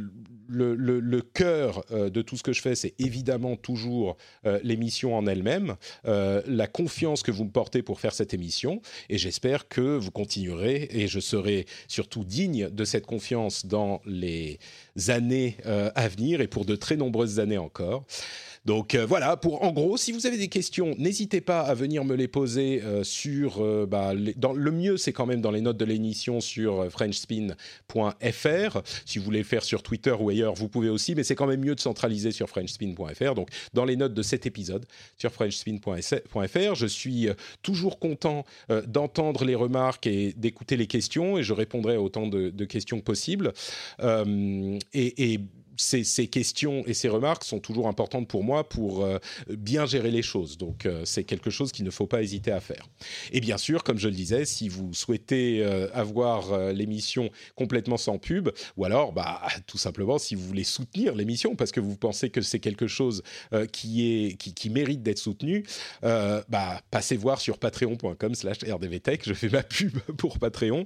le, 0.49 1.21
cœur 1.21 1.85
euh, 1.91 2.09
de 2.09 2.23
tout 2.23 2.37
ce 2.37 2.45
que 2.45 2.53
je 2.53 2.63
fais, 2.63 2.77
c'est 2.77 2.95
évidemment 3.01 3.57
toujours 3.57 4.17
l'émission 4.63 5.17
en 5.17 5.27
elle-même, 5.27 5.75
la 6.05 6.67
confiance 6.69 7.23
que 7.23 7.33
vous 7.33 7.45
me 7.45 7.51
portez 7.51 7.83
pour 7.83 8.01
faire 8.01 8.15
cette 8.15 8.33
émission. 8.33 8.81
Et 9.09 9.19
j'espère 9.19 9.67
que 9.69 9.81
vous 9.81 10.13
continuerez 10.13 10.89
et 10.93 11.09
je 11.09 11.19
serai 11.19 11.67
surtout 11.89 12.25
digne 12.25 12.71
de 12.71 12.85
cette 12.85 13.07
confiance 13.07 13.67
dans 13.67 14.01
les 14.07 14.61
années 15.09 15.57
à 15.65 16.09
venir 16.09 16.41
et 16.41 16.47
pour 16.47 16.65
de 16.65 16.77
très 16.77 16.97
nombreuses 16.97 17.41
années 17.41 17.59
encore. 17.59 18.05
Donc 18.69 18.95
euh, 18.95 19.07
voilà, 19.07 19.39
pour 19.39 19.65
en 19.65 19.73
gros, 19.73 19.97
si 19.97 20.13
vous 20.13 20.27
avez 20.27 20.37
des 20.37 20.49
questions, 20.49 20.95
n'hésitez 20.99 21.41
pas 21.41 21.61
à 21.61 21.73
venir 21.73 22.05
me 22.05 22.15
les 22.15 22.29
poser 22.29 22.83
euh, 22.85 23.03
sur. 23.03 23.65
Euh, 23.65 23.87
bah, 23.87 24.13
dans, 24.37 24.53
le 24.53 24.71
mieux, 24.71 24.99
c'est 24.99 25.15
quand 25.15 25.25
même 25.25 25.41
dans 25.41 25.51
les 25.51 25.63
notes 25.63 25.79
de 25.79 25.87
l'émission 25.87 26.43
sur 26.43 26.87
FrenchSpin.fr. 26.91 28.83
Si 29.07 29.19
vous 29.19 29.25
voulez 29.25 29.39
le 29.39 29.45
faire 29.45 29.65
sur 29.65 29.83
Twitter 29.83 30.15
ou 30.21 30.29
ailleurs, 30.29 30.53
vous 30.53 30.69
pouvez 30.69 30.91
aussi, 30.91 31.15
mais 31.15 31.25
c'est 31.25 31.35
quand 31.35 31.47
même 31.47 31.61
mieux 31.61 31.75
de 31.77 31.81
centraliser 31.81 32.31
sur 32.31 32.51
FrenchSpin.fr. 32.51 33.35
Donc 33.35 33.49
dans 33.73 33.87
les 33.87 33.97
notes 33.97 34.13
de 34.13 34.23
cet 34.23 34.45
épisode 34.45 34.85
sur 35.17 35.33
FrenchSpin.fr, 35.33 36.75
je 36.75 36.87
suis 36.87 37.29
toujours 37.63 37.99
content 37.99 38.45
d'entendre 38.87 39.47
les 39.47 39.55
remarques 39.55 40.07
et 40.07 40.35
d'écouter 40.37 40.77
les 40.77 40.87
questions, 40.87 41.39
et 41.39 41.43
je 41.43 41.55
répondrai 41.55 41.95
à 41.95 42.03
autant 42.03 42.27
de, 42.27 42.65
questions 42.67 42.99
que 42.99 43.05
possible. 43.05 43.55
et, 44.03 45.33
et 45.33 45.41
ces, 45.79 46.27
questions 46.27 46.83
et 46.87 46.95
ces 46.95 47.09
remarques 47.09 47.45
sont 47.45 47.61
toujours 47.61 47.89
importantes 47.89 48.29
pour 48.29 48.45
moi 48.45 48.69
pour 48.69 49.05
euh, 49.05 49.19
bien 49.49 49.87
gérer 49.87 50.11
les 50.11 50.23
choses. 50.23 50.59
Donc, 50.59 50.85
euh, 50.87 51.03
c'est 51.05 51.25
quelque 51.25 51.51
chose 51.51 51.73
qu'il 51.73 51.85
ne 51.85 51.91
faut 51.91 52.07
pas 52.07 52.23
hésiter 52.23 52.51
à 52.51 52.61
faire. 52.61 52.87
Et 53.33 53.41
bien 53.41 53.59
sûr, 53.59 53.85
comme 53.85 53.99
je 53.99 54.09
le 54.09 54.15
disais, 54.15 54.45
si 54.45 54.69
vous 54.69 54.93
souhaitez 54.93 55.63
euh, 55.63 55.89
avoir 55.95 56.73
l'émission 56.73 57.31
complètement 57.55 57.97
sans 57.97 58.19
pub, 58.19 58.51
ou 58.77 58.85
alors, 58.85 59.13
bah, 59.13 59.43
tout 59.67 59.79
simplement, 59.79 60.19
si 60.19 60.35
vous 60.35 60.47
voulez 60.47 60.65
soutenir 60.65 61.15
l'émission 61.15 61.55
parce 61.55 61.71
que 61.71 61.81
vous 61.81 61.97
pensez 61.97 62.31
que 62.31 62.41
c'est 62.41 62.59
quelque 62.59 62.87
chose 62.87 63.23
qui, 63.73 64.27
est, 64.27 64.37
qui, 64.37 64.71
mérite 64.71 65.03
d'être 65.03 65.19
soutenu, 65.19 65.65
bah, 66.03 66.81
passez 66.91 67.17
voir 67.17 67.41
sur 67.41 67.59
patreon.com/slash 67.59 68.59
rdvtech. 68.65 69.23
Je 69.25 69.35
fais 69.35 69.49
ma 69.49 69.63
pub 69.63 69.99
pour 70.17 70.39
Patreon. 70.39 70.85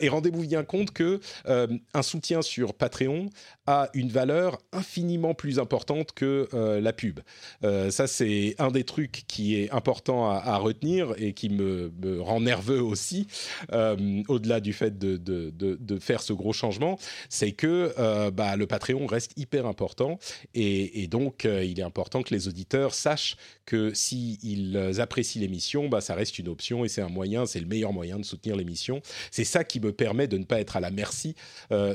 et 0.00 0.08
rendez-vous 0.08 0.46
bien 0.46 0.64
compte 0.64 0.90
que 0.90 1.20
un 1.46 2.02
soutien 2.02 2.42
sur 2.42 2.74
Patreon 2.74 3.30
a 3.66 3.88
une 3.94 4.08
valeur 4.16 4.58
infiniment 4.72 5.34
plus 5.34 5.58
importante 5.58 6.12
que 6.12 6.48
euh, 6.54 6.80
la 6.80 6.94
pub. 6.94 7.20
Euh, 7.64 7.90
ça, 7.90 8.06
c'est 8.06 8.54
un 8.58 8.70
des 8.70 8.84
trucs 8.84 9.24
qui 9.28 9.60
est 9.60 9.70
important 9.72 10.30
à, 10.30 10.56
retenir 10.56 11.12
et 11.18 11.34
qui 11.34 11.50
me, 11.50 11.92
rend 12.20 12.40
nerveux 12.40 12.82
aussi, 12.82 13.26
euh, 13.72 14.22
au-delà 14.28 14.60
du 14.60 14.72
fait 14.72 14.98
de, 14.98 15.98
faire 16.00 16.22
ce 16.22 16.32
gros 16.32 16.54
changement, 16.54 16.98
c'est 17.28 17.52
que 17.52 17.92
bah, 18.30 18.56
le 18.56 18.66
Patreon 18.66 19.06
reste 19.06 19.32
hyper 19.36 19.66
important 19.66 20.18
et, 20.54 21.02
et 21.02 21.06
donc 21.08 21.44
il 21.44 21.78
est 21.78 21.82
important 21.82 22.22
que 22.22 22.32
les 22.32 22.48
auditeurs 22.48 22.94
sachent 22.94 23.36
que 23.66 23.92
s'ils 23.92 24.76
apprécient 24.98 25.40
l'émission, 25.40 25.88
bah, 25.88 26.00
ça 26.00 26.14
reste 26.14 26.38
une 26.38 26.48
option 26.48 26.84
et 26.84 26.88
c'est 26.88 27.02
un 27.02 27.08
moyen, 27.08 27.46
c'est 27.46 27.60
le 27.60 27.66
meilleur 27.66 27.92
moyen 27.92 28.18
de 28.18 28.24
soutenir 28.24 28.56
l'émission. 28.56 29.02
C'est 29.30 29.44
ça 29.44 29.64
qui 29.64 29.80
me 29.80 29.92
permet 29.92 30.28
de 30.28 30.38
ne 30.38 30.44
pas 30.44 30.60
être 30.60 30.76
à 30.76 30.80
la 30.80 30.90
merci 30.90 31.34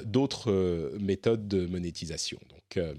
d'autres 0.06 0.91
méthodes 0.99 1.48
de 1.48 1.65
monétisation. 1.65 2.39
Donc 2.49 2.77
euh, 2.77 2.93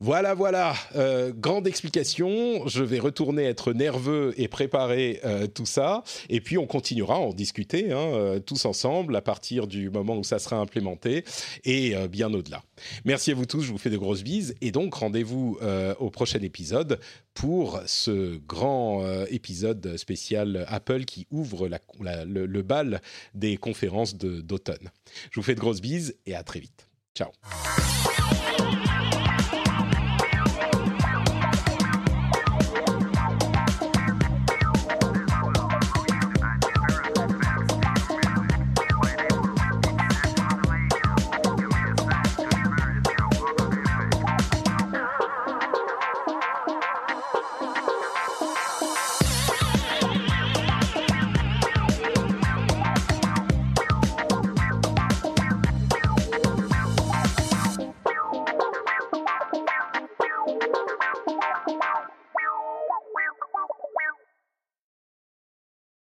voilà, 0.00 0.34
voilà, 0.34 0.76
euh, 0.94 1.32
grande 1.34 1.66
explication. 1.66 2.66
Je 2.68 2.84
vais 2.84 3.00
retourner 3.00 3.42
être 3.44 3.72
nerveux 3.72 4.32
et 4.36 4.46
préparer 4.46 5.20
euh, 5.24 5.48
tout 5.48 5.66
ça. 5.66 6.04
Et 6.28 6.40
puis 6.40 6.56
on 6.56 6.66
continuera 6.66 7.16
à 7.16 7.18
en 7.18 7.32
discuter 7.32 7.90
hein, 7.90 8.38
tous 8.46 8.64
ensemble 8.64 9.16
à 9.16 9.22
partir 9.22 9.66
du 9.66 9.90
moment 9.90 10.16
où 10.16 10.22
ça 10.22 10.38
sera 10.38 10.56
implémenté 10.56 11.24
et 11.64 11.94
bien 12.08 12.32
au-delà. 12.32 12.62
Merci 13.04 13.32
à 13.32 13.34
vous 13.34 13.46
tous, 13.46 13.62
je 13.62 13.72
vous 13.72 13.78
fais 13.78 13.90
de 13.90 13.96
grosses 13.96 14.22
bises. 14.22 14.54
Et 14.60 14.70
donc 14.70 14.94
rendez-vous 14.94 15.58
au 15.98 16.10
prochain 16.10 16.40
épisode 16.40 17.00
pour 17.34 17.80
ce 17.86 18.36
grand 18.36 19.04
épisode 19.26 19.96
spécial 19.96 20.64
Apple 20.68 21.04
qui 21.04 21.26
ouvre 21.30 21.68
le, 21.68 22.62
bal 22.62 23.00
des 23.34 23.56
conférences 23.56 24.14
d'automne. 24.14 24.90
Je 25.30 25.40
vous 25.40 25.44
fais 25.44 25.54
de 25.54 25.60
grosses 25.60 25.80
bises 25.80 26.16
et 26.26 26.34
à 26.34 26.42
très 26.42 26.60
vite. 26.60 26.88
Ciao. 27.14 27.30